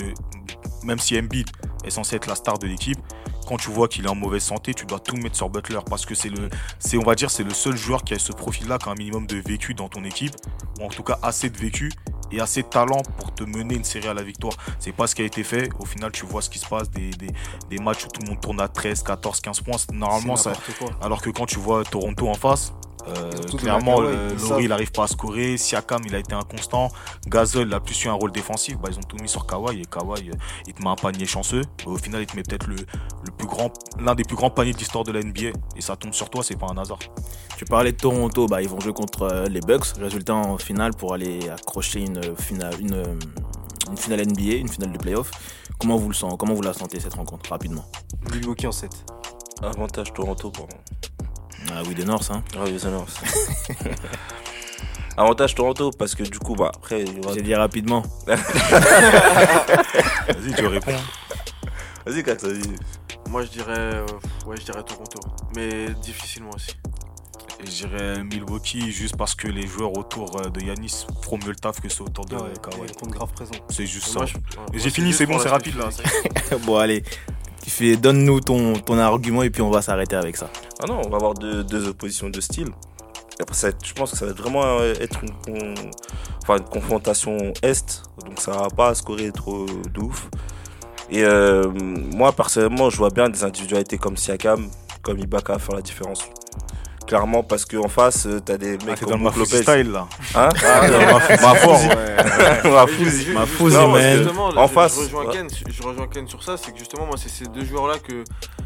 même 0.83 0.99
si 0.99 1.17
Embiid 1.17 1.49
est 1.85 1.89
censé 1.91 2.15
être 2.15 2.27
la 2.27 2.35
star 2.35 2.57
de 2.57 2.67
l'équipe, 2.67 2.99
quand 3.47 3.57
tu 3.57 3.69
vois 3.69 3.87
qu'il 3.87 4.05
est 4.05 4.09
en 4.09 4.15
mauvaise 4.15 4.43
santé, 4.43 4.73
tu 4.73 4.85
dois 4.85 4.99
tout 4.99 5.15
mettre 5.17 5.35
sur 5.35 5.49
Butler 5.49 5.79
parce 5.87 6.05
que 6.05 6.15
c'est 6.15 6.29
le, 6.29 6.49
c'est 6.79 6.97
on 6.97 7.03
va 7.03 7.15
dire 7.15 7.29
c'est 7.29 7.43
le 7.43 7.53
seul 7.53 7.75
joueur 7.75 8.03
qui 8.03 8.13
a 8.13 8.19
ce 8.19 8.31
profil-là, 8.31 8.77
qui 8.77 8.89
a 8.89 8.91
un 8.91 8.95
minimum 8.95 9.27
de 9.27 9.37
vécu 9.37 9.73
dans 9.73 9.89
ton 9.89 10.03
équipe 10.03 10.35
ou 10.79 10.85
en 10.85 10.89
tout 10.89 11.03
cas 11.03 11.19
assez 11.21 11.49
de 11.49 11.57
vécu 11.57 11.91
et 12.33 12.39
assez 12.41 12.63
de 12.63 12.67
talent 12.67 13.01
pour 13.17 13.33
te 13.33 13.43
mener 13.43 13.75
une 13.75 13.83
série 13.83 14.07
à 14.07 14.13
la 14.13 14.23
victoire. 14.23 14.53
C'est 14.79 14.91
pas 14.91 15.07
ce 15.07 15.15
qui 15.15 15.21
a 15.21 15.25
été 15.25 15.43
fait. 15.43 15.69
Au 15.79 15.85
final, 15.85 16.11
tu 16.11 16.25
vois 16.25 16.41
ce 16.41 16.49
qui 16.49 16.59
se 16.59 16.67
passe 16.67 16.89
des, 16.89 17.09
des, 17.11 17.29
des 17.69 17.77
matchs 17.77 18.05
où 18.05 18.07
tout 18.09 18.21
le 18.23 18.29
monde 18.29 18.41
tourne 18.41 18.59
à 18.61 18.67
13, 18.67 19.03
14, 19.03 19.39
15 19.41 19.61
points. 19.61 19.77
Normalement, 19.93 20.35
C'est 20.35 20.53
ça, 20.53 20.59
quoi. 20.79 20.89
alors 21.01 21.21
que 21.21 21.29
quand 21.29 21.45
tu 21.45 21.59
vois 21.59 21.83
Toronto 21.83 22.27
en 22.27 22.33
face, 22.33 22.73
euh, 23.07 23.31
clairement, 23.57 24.01
euh, 24.01 24.37
savent. 24.37 24.61
il 24.61 24.69
n'arrive 24.69 24.91
pas 24.91 25.03
à 25.03 25.07
scorer. 25.07 25.57
Siakam 25.57 26.01
il 26.05 26.15
a 26.15 26.19
été 26.19 26.33
inconstant. 26.33 26.89
Gasol 27.27 27.67
il 27.67 27.73
a 27.73 27.79
plus 27.79 28.03
eu 28.03 28.07
un 28.07 28.13
rôle 28.13 28.31
défensif. 28.31 28.77
Bah, 28.77 28.89
ils 28.91 28.97
ont 28.97 29.03
tout 29.03 29.17
mis 29.17 29.29
sur 29.29 29.45
Kawhi 29.45 29.81
et 29.81 29.85
Kawhi 29.85 30.29
euh, 30.29 30.33
il 30.67 30.73
te 30.73 30.81
met 30.81 30.89
un 30.89 30.95
panier 30.95 31.25
chanceux. 31.25 31.61
Mais 31.85 31.91
au 31.91 31.97
final 31.97 32.21
il 32.21 32.27
te 32.27 32.35
met 32.35 32.43
peut-être 32.43 32.67
le, 32.67 32.75
le 32.75 33.31
plus 33.37 33.47
grand, 33.47 33.71
l'un 33.99 34.15
des 34.15 34.23
plus 34.23 34.35
grands 34.35 34.49
paniers 34.49 34.73
de 34.73 34.77
l'histoire 34.77 35.03
de 35.03 35.11
la 35.11 35.21
NBA 35.21 35.57
et 35.75 35.81
ça 35.81 35.95
tombe 35.95 36.13
sur 36.13 36.29
toi, 36.29 36.43
c'est 36.43 36.57
pas 36.57 36.67
un 36.67 36.77
hasard. 36.77 36.99
Tu 37.57 37.65
parlais 37.65 37.91
de 37.91 37.97
Toronto, 37.97 38.47
bah, 38.47 38.61
ils 38.61 38.69
vont 38.69 38.79
jouer 38.79 38.93
contre 38.93 39.23
euh, 39.23 39.47
les 39.47 39.59
Bucks. 39.61 39.97
Résultat 39.99 40.35
en 40.35 40.57
finale 40.57 40.93
pour 40.93 41.13
aller 41.13 41.49
accrocher 41.49 42.01
une 42.01 42.35
finale, 42.37 42.73
une, 42.79 43.03
une 43.89 43.97
finale 43.97 44.25
NBA, 44.25 44.55
une 44.55 44.69
finale 44.69 44.91
de 44.91 44.97
playoff. 44.97 45.31
Comment 45.79 45.97
vous 45.97 46.07
le 46.07 46.13
sentez 46.13 46.37
Comment 46.37 46.53
vous 46.53 46.61
la 46.61 46.73
sentez 46.73 46.99
cette 46.99 47.15
rencontre 47.15 47.49
rapidement? 47.49 47.85
Milwaukee 48.31 48.67
en 48.67 48.71
7. 48.71 48.91
Avantage 49.61 50.13
Toronto 50.13 50.49
pour 50.49 50.67
moi. 50.67 50.79
Ah 51.71 51.81
oui, 51.87 51.93
de 51.95 52.03
North, 52.03 52.29
hein. 52.31 52.43
Ah 52.55 52.59
oui, 52.65 52.79
ça 52.79 52.89
non. 52.89 53.05
Avantage 55.17 55.53
Toronto 55.53 55.91
parce 55.91 56.15
que 56.15 56.23
du 56.23 56.39
coup 56.39 56.55
bah 56.55 56.71
après 56.75 57.05
J'ai 57.35 57.43
dit 57.43 57.53
rapidement. 57.53 58.01
Vas-y, 58.25 58.39
tu 60.57 60.65
réponds. 60.65 60.91
Vas-y 62.05 62.23
Cax, 62.23 62.43
vas-y. 62.43 62.63
Moi, 63.29 63.43
je 63.43 63.49
dirais, 63.49 63.73
euh, 63.77 64.05
ouais, 64.45 64.57
je 64.59 64.65
dirais 64.65 64.83
Toronto. 64.83 65.19
Mais 65.55 65.89
difficilement 66.01 66.49
aussi. 66.55 66.75
Je 67.63 67.69
dirais 67.69 68.23
Milwaukee 68.23 68.91
juste 68.91 69.15
parce 69.15 69.35
que 69.35 69.47
les 69.47 69.65
joueurs 69.67 69.95
autour 69.97 70.35
euh, 70.41 70.49
de 70.49 70.59
Yanis 70.61 71.05
feront 71.21 71.37
mieux 71.37 71.49
le 71.51 71.55
taf 71.55 71.79
que 71.79 71.87
ceux 71.87 72.03
autour 72.03 72.25
de 72.25 72.35
Ouais, 72.35 72.51
Kawhi. 72.61 72.87
il 72.89 72.95
compte 72.95 73.11
grave 73.11 73.31
présent. 73.33 73.53
C'est 73.69 73.85
juste 73.85 74.07
ça. 74.07 74.25
J'ai 74.73 74.89
fini, 74.89 75.13
c'est 75.13 75.25
bon, 75.25 75.39
c'est 75.39 75.47
rapide 75.49 75.77
là. 75.77 75.87
bon, 76.65 76.75
allez. 76.77 77.03
Tu 77.63 77.69
fais, 77.69 77.95
donne-nous 77.95 78.41
ton, 78.41 78.73
ton 78.73 78.97
argument 78.99 79.41
et 79.41 79.49
puis 79.49 79.61
on 79.61 79.71
va 79.71 79.81
s'arrêter 79.81 80.17
avec 80.17 80.35
ça. 80.35 80.49
Ah 80.81 80.85
non, 80.85 81.01
on 81.05 81.09
va 81.09 81.15
avoir 81.15 81.33
deux, 81.33 81.63
deux 81.63 81.87
oppositions 81.87 82.29
de 82.29 82.41
style. 82.41 82.67
Je 83.39 83.93
pense 83.93 84.11
que 84.11 84.17
ça 84.17 84.25
va 84.25 84.33
vraiment 84.33 84.63
euh, 84.63 84.93
être 84.99 85.21
une, 85.47 85.73
enfin, 86.43 86.57
une 86.57 86.65
confrontation 86.65 87.37
Est, 87.63 88.03
donc 88.25 88.39
ça 88.39 88.51
va 88.51 88.67
pas 88.67 88.93
scorer 88.93 89.31
trop 89.31 89.65
de 89.65 89.99
ouf. 89.99 90.29
Et 91.09 91.23
euh, 91.23 91.71
moi, 91.71 92.31
personnellement, 92.31 92.89
je 92.89 92.97
vois 92.97 93.09
bien 93.09 93.29
des 93.29 93.43
individualités 93.43 93.97
comme 93.97 94.17
Siakam, 94.17 94.69
comme 95.01 95.19
Ibaka 95.19 95.57
faire 95.57 95.75
la 95.75 95.81
différence. 95.81 96.27
Clairement, 97.07 97.43
parce 97.43 97.65
qu'en 97.65 97.89
face, 97.89 98.25
euh, 98.25 98.39
t'as 98.39 98.57
des 98.57 98.77
Ah, 98.81 98.85
mecs 98.85 99.01
dans 99.01 99.07
comme 99.11 99.23
Mafouzi 99.23 99.53
Lopez. 99.57 99.63
style 99.63 99.91
là. 99.91 100.07
Hein 100.35 100.49
Ah, 100.65 100.87
dans 100.89 102.71
Ma 102.71 102.85
juste- 102.87 103.27
fausse 103.47 103.73
non, 103.73 103.89
humaine. 103.89 104.17
justement, 104.19 104.45
En 104.47 104.67
je- 104.67 104.73
face, 104.73 104.95
Je 104.95 104.99
rejoins, 105.05 105.25
ouais. 105.25 105.33
Ken, 105.33 105.47
je 105.67 105.83
rejoins 105.83 106.07
Ken 106.07 106.27
sur 106.27 106.43
ça, 106.43 106.55
c'est 106.57 106.71
que 106.71 106.79
justement, 106.79 107.05
moi, 107.05 107.15
c'est 107.17 107.29
ces 107.29 107.45
deux 107.45 107.65
joueurs-là 107.65 107.95
que. 107.99 108.23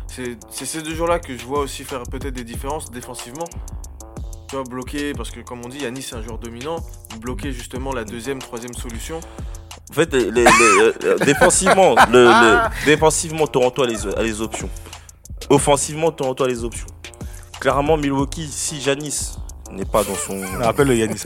C'est 0.07 0.37
c'est 0.49 0.65
ces 0.65 0.81
deux 0.81 0.95
joueurs-là 0.95 1.19
que 1.19 1.37
je 1.37 1.45
vois 1.45 1.59
aussi 1.59 1.83
faire 1.83 2.03
peut-être 2.03 2.33
des 2.33 2.43
différences 2.43 2.89
défensivement. 2.91 3.45
Tu 4.49 4.55
vois, 4.55 4.63
bloquer, 4.63 5.11
parce 5.13 5.29
que 5.31 5.41
comme 5.41 5.59
on 5.65 5.69
dit, 5.69 5.79
Yanis 5.79 6.03
c'est 6.03 6.15
un 6.15 6.21
joueur 6.21 6.37
dominant. 6.37 6.77
Bloquer 7.19 7.51
justement 7.51 7.91
la 7.93 8.05
deuxième, 8.05 8.39
troisième 8.39 8.73
solution. 8.73 9.19
En 9.89 9.93
fait, 9.93 10.13
les, 10.13 10.31
les- 10.31 10.43
les- 10.43 11.05
euh, 11.05 11.17
défensivement, 11.25 11.95
le, 12.11 12.25
le- 12.25 12.85
défensivement, 12.85 13.47
Toronto 13.47 13.83
a 13.83 13.87
les, 13.87 14.05
a 14.07 14.21
les 14.23 14.41
options. 14.41 14.69
Offensivement, 15.49 16.11
Toronto 16.11 16.43
a 16.43 16.47
les 16.47 16.63
options. 16.63 16.87
Clairement, 17.59 17.97
Milwaukee, 17.97 18.47
si 18.51 18.79
Janis 18.81 19.31
n'est 19.71 19.85
pas 19.85 20.03
dans 20.03 20.15
son. 20.15 20.41
Appelle 20.63 20.87
le 20.87 20.95
Yanis. 20.95 21.21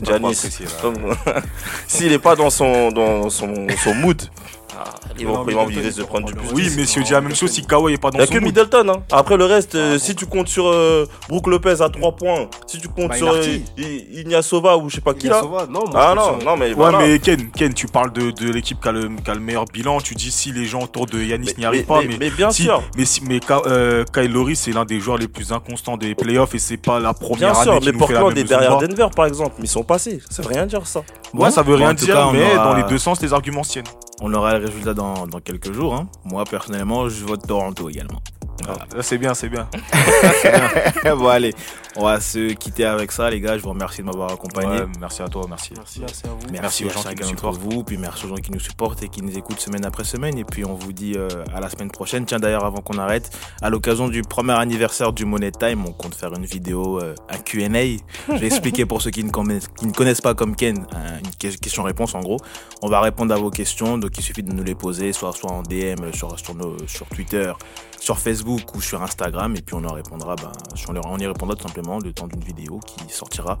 là. 0.00 0.18
Comme- 0.82 1.14
S'il 1.86 2.08
n'est 2.10 2.18
pas 2.18 2.34
dans 2.36 2.50
son, 2.50 2.90
dans 2.90 3.30
son, 3.30 3.66
son 3.82 3.94
mood, 3.94 4.20
ah, 4.78 4.84
ils 5.18 5.26
vont, 5.26 5.34
Non, 5.34 5.44
ils 5.48 5.54
vont 5.54 5.66
Middleton, 5.66 5.86
risquer 5.86 6.00
de 6.00 6.04
il 6.04 6.06
prendre 6.08 6.26
du 6.26 6.34
plus. 6.34 6.48
Oui, 6.54 6.70
mais 6.76 6.86
si 6.86 6.98
on 6.98 7.02
dit 7.02 7.12
la 7.12 7.20
même 7.20 7.34
chose, 7.34 7.50
si 7.50 7.64
Kawhi 7.66 7.94
est 7.94 7.98
pas 7.98 8.08
Il 8.08 8.12
dans 8.12 8.18
n'y 8.18 8.24
a 8.24 8.26
son 8.26 8.32
que. 8.34 8.38
Middleton. 8.38 8.88
Hein. 8.88 9.02
Après 9.12 9.36
le 9.36 9.44
reste, 9.44 9.74
euh, 9.74 9.98
si 9.98 10.14
tu 10.14 10.26
comptes 10.26 10.48
sur 10.48 10.66
euh, 10.68 11.06
Brook 11.28 11.46
Lopez 11.48 11.80
à 11.82 11.88
3 11.88 12.12
points, 12.16 12.48
si 12.66 12.78
tu 12.78 12.88
comptes 12.88 13.08
Bah, 13.10 13.16
sur 13.16 13.32
euh, 13.32 13.42
Ignasova 14.12 14.76
ou 14.76 14.88
je 14.88 14.96
sais 14.96 15.00
pas 15.00 15.14
qui 15.14 15.26
Il 15.26 15.30
là. 15.30 15.42
Non, 15.42 15.84
moi, 15.86 15.90
Ah 15.94 16.14
non, 16.14 16.38
non, 16.44 16.56
mais 16.56 16.68
Ouais, 16.68 16.74
voilà. 16.74 16.98
mais 16.98 17.18
Ken, 17.18 17.50
Ken, 17.50 17.72
tu 17.74 17.86
parles 17.86 18.12
de, 18.12 18.30
de 18.30 18.50
l'équipe 18.52 18.80
qui 18.80 18.88
a, 18.88 18.92
le, 18.92 19.08
qui 19.08 19.30
a 19.30 19.34
le 19.34 19.40
meilleur 19.40 19.64
bilan. 19.66 20.00
Tu 20.00 20.14
dis 20.14 20.30
si 20.30 20.52
les 20.52 20.64
gens 20.66 20.82
autour 20.82 21.06
de 21.06 21.18
Yanis 21.20 21.54
n'y 21.58 21.64
arrivent 21.64 21.84
pas, 21.86 22.02
mais, 22.02 22.16
mais 22.18 22.30
bien 22.30 22.50
si- 22.50 22.62
sûr. 22.64 22.82
mais, 22.96 23.04
si, 23.04 23.22
mais 23.24 23.40
Ka- 23.40 23.62
euh, 23.66 24.04
Kyle 24.12 24.32
Lowry, 24.32 24.56
c'est 24.56 24.72
l'un 24.72 24.84
des 24.84 25.00
joueurs 25.00 25.18
les 25.18 25.28
plus 25.28 25.52
inconstants 25.52 25.96
des 25.96 26.14
playoffs 26.14 26.54
et 26.54 26.58
c'est 26.58 26.76
pas 26.76 27.00
la 27.00 27.12
première 27.14 27.52
Bien 27.52 27.60
année 27.60 27.62
sûr, 27.72 27.80
qui 27.80 27.86
mais 27.92 27.98
Portland 27.98 28.36
est 28.38 28.44
derrière. 28.44 28.78
Denver 28.78 29.08
par 29.14 29.26
exemple, 29.26 29.54
mais 29.58 29.64
ils 29.64 29.68
sont 29.68 29.82
passés. 29.82 30.20
Ça 30.30 30.42
veut 30.42 30.48
rien 30.48 30.66
dire 30.66 30.86
ça. 30.86 31.02
Ouais, 31.34 31.50
ça 31.50 31.62
veut 31.62 31.74
rien 31.74 31.94
dire, 31.94 32.30
mais 32.32 32.54
dans 32.56 32.74
les 32.74 32.82
deux 32.84 32.98
sens, 32.98 33.20
les 33.22 33.32
arguments 33.32 33.62
tiennent. 33.62 33.84
On 34.20 34.32
aura 34.34 34.58
le 34.58 34.66
résultat 34.66 34.94
dans, 34.94 35.26
dans 35.26 35.40
quelques 35.40 35.72
jours. 35.72 35.94
hein. 35.94 36.08
Moi, 36.24 36.44
personnellement, 36.44 37.08
je 37.08 37.24
vote 37.24 37.46
Toronto 37.46 37.88
également. 37.88 38.20
Voilà. 38.64 38.86
Là, 38.94 39.02
c'est 39.02 39.18
bien, 39.18 39.34
c'est 39.34 39.48
bien. 39.48 39.68
bon, 41.16 41.28
allez, 41.28 41.54
on 41.96 42.04
va 42.04 42.20
se 42.20 42.52
quitter 42.52 42.84
avec 42.84 43.10
ça, 43.12 43.30
les 43.30 43.40
gars. 43.40 43.56
Je 43.56 43.62
vous 43.62 43.70
remercie 43.70 43.98
de 44.02 44.06
m'avoir 44.06 44.32
accompagné. 44.32 44.80
Ouais, 44.80 44.86
merci 45.00 45.22
à 45.22 45.28
toi, 45.28 45.44
merci. 45.48 45.72
Merci. 45.76 46.00
Merci 46.00 46.22
à 46.26 46.28
vous. 46.28 46.36
Merci, 46.52 46.60
Merci 46.60 46.84
aux 46.84 46.90
gens 46.90 47.02
qui 47.10 47.22
nous 47.22 47.28
supportent. 47.28 47.60
vous, 47.60 47.84
puis 47.84 47.96
merci 47.98 48.26
aux 48.26 48.28
gens 48.28 48.34
qui 48.36 48.52
nous 48.52 48.60
supportent 48.60 49.02
et 49.02 49.08
qui 49.08 49.22
nous 49.22 49.36
écoutent 49.36 49.60
semaine 49.60 49.84
après 49.84 50.04
semaine. 50.04 50.36
Et 50.38 50.44
puis 50.44 50.64
on 50.64 50.74
vous 50.74 50.92
dit 50.92 51.14
euh, 51.16 51.28
à 51.54 51.60
la 51.60 51.68
semaine 51.70 51.90
prochaine. 51.90 52.24
Tiens 52.26 52.38
d'ailleurs, 52.38 52.64
avant 52.64 52.80
qu'on 52.80 52.98
arrête, 52.98 53.30
à 53.62 53.70
l'occasion 53.70 54.08
du 54.08 54.22
premier 54.22 54.52
anniversaire 54.52 55.12
du 55.12 55.24
Money 55.24 55.52
Time, 55.52 55.84
on 55.86 55.92
compte 55.92 56.14
faire 56.14 56.32
une 56.34 56.44
vidéo, 56.44 57.00
euh, 57.00 57.14
un 57.28 57.38
Q&A. 57.38 57.68
Je 57.68 58.38
vais 58.38 58.46
expliquer 58.46 58.86
pour 58.86 59.00
ceux 59.02 59.10
qui 59.10 59.24
ne, 59.24 59.30
connaissent, 59.30 59.68
qui 59.68 59.86
ne 59.86 59.92
connaissent 59.92 60.20
pas 60.20 60.34
comme 60.34 60.54
Ken, 60.54 60.86
un- 60.92 61.18
une 61.18 61.30
que- 61.38 61.56
question-réponse 61.58 62.14
en 62.14 62.20
gros. 62.20 62.38
On 62.82 62.88
va 62.88 63.00
répondre 63.00 63.34
à 63.34 63.38
vos 63.38 63.50
questions, 63.50 63.98
donc 63.98 64.16
il 64.18 64.22
suffit 64.22 64.42
de 64.42 64.52
nous 64.52 64.62
les 64.64 64.74
poser, 64.74 65.12
soit, 65.12 65.32
soit 65.32 65.50
en 65.50 65.62
DM, 65.62 66.12
sur, 66.14 66.38
sur, 66.38 66.54
nos, 66.54 66.76
sur 66.86 67.06
Twitter, 67.06 67.52
sur 68.00 68.18
Facebook 68.18 68.74
ou 68.74 68.80
sur 68.80 69.00
Instagram. 69.02 69.54
Et 69.56 69.62
puis 69.62 69.76
on 69.76 69.84
en 69.84 69.92
répondra, 69.92 70.34
ben, 70.34 70.50
on 71.04 71.18
y 71.18 71.26
répondra 71.26 71.54
tout 71.54 71.68
simplement 71.68 71.98
le 72.00 72.12
temps 72.12 72.26
d'une 72.26 72.42
vidéo 72.42 72.80
qui 72.80 73.12
sortira 73.12 73.58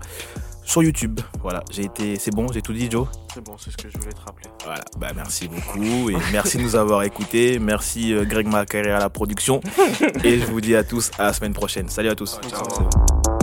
sur 0.64 0.82
YouTube. 0.82 1.20
Voilà, 1.42 1.62
j'ai 1.70 1.84
été, 1.84 2.16
c'est 2.16 2.34
bon, 2.34 2.46
j'ai 2.52 2.62
tout 2.62 2.72
dit, 2.72 2.90
Joe? 2.90 3.06
C'est 3.32 3.44
bon, 3.44 3.54
c'est 3.58 3.70
ce 3.70 3.76
que 3.76 3.88
je 3.88 3.98
voulais 3.98 4.12
te 4.12 4.20
rappeler. 4.20 4.50
Voilà, 4.64 4.82
bah 4.98 5.08
merci 5.14 5.48
beaucoup 5.48 6.10
et 6.10 6.16
merci 6.32 6.58
de 6.58 6.62
nous 6.62 6.76
avoir 6.76 7.02
écoutés. 7.02 7.58
Merci 7.58 8.12
euh, 8.12 8.24
Greg 8.24 8.46
Macaré 8.46 8.90
à 8.90 8.98
la 8.98 9.10
production 9.10 9.60
et 10.24 10.38
je 10.38 10.46
vous 10.46 10.60
dis 10.60 10.74
à 10.74 10.84
tous 10.84 11.10
à 11.18 11.24
la 11.24 11.32
semaine 11.32 11.52
prochaine. 11.52 11.88
Salut 11.88 12.08
à 12.08 12.14
tous. 12.14 12.40
Ciao. 12.48 13.39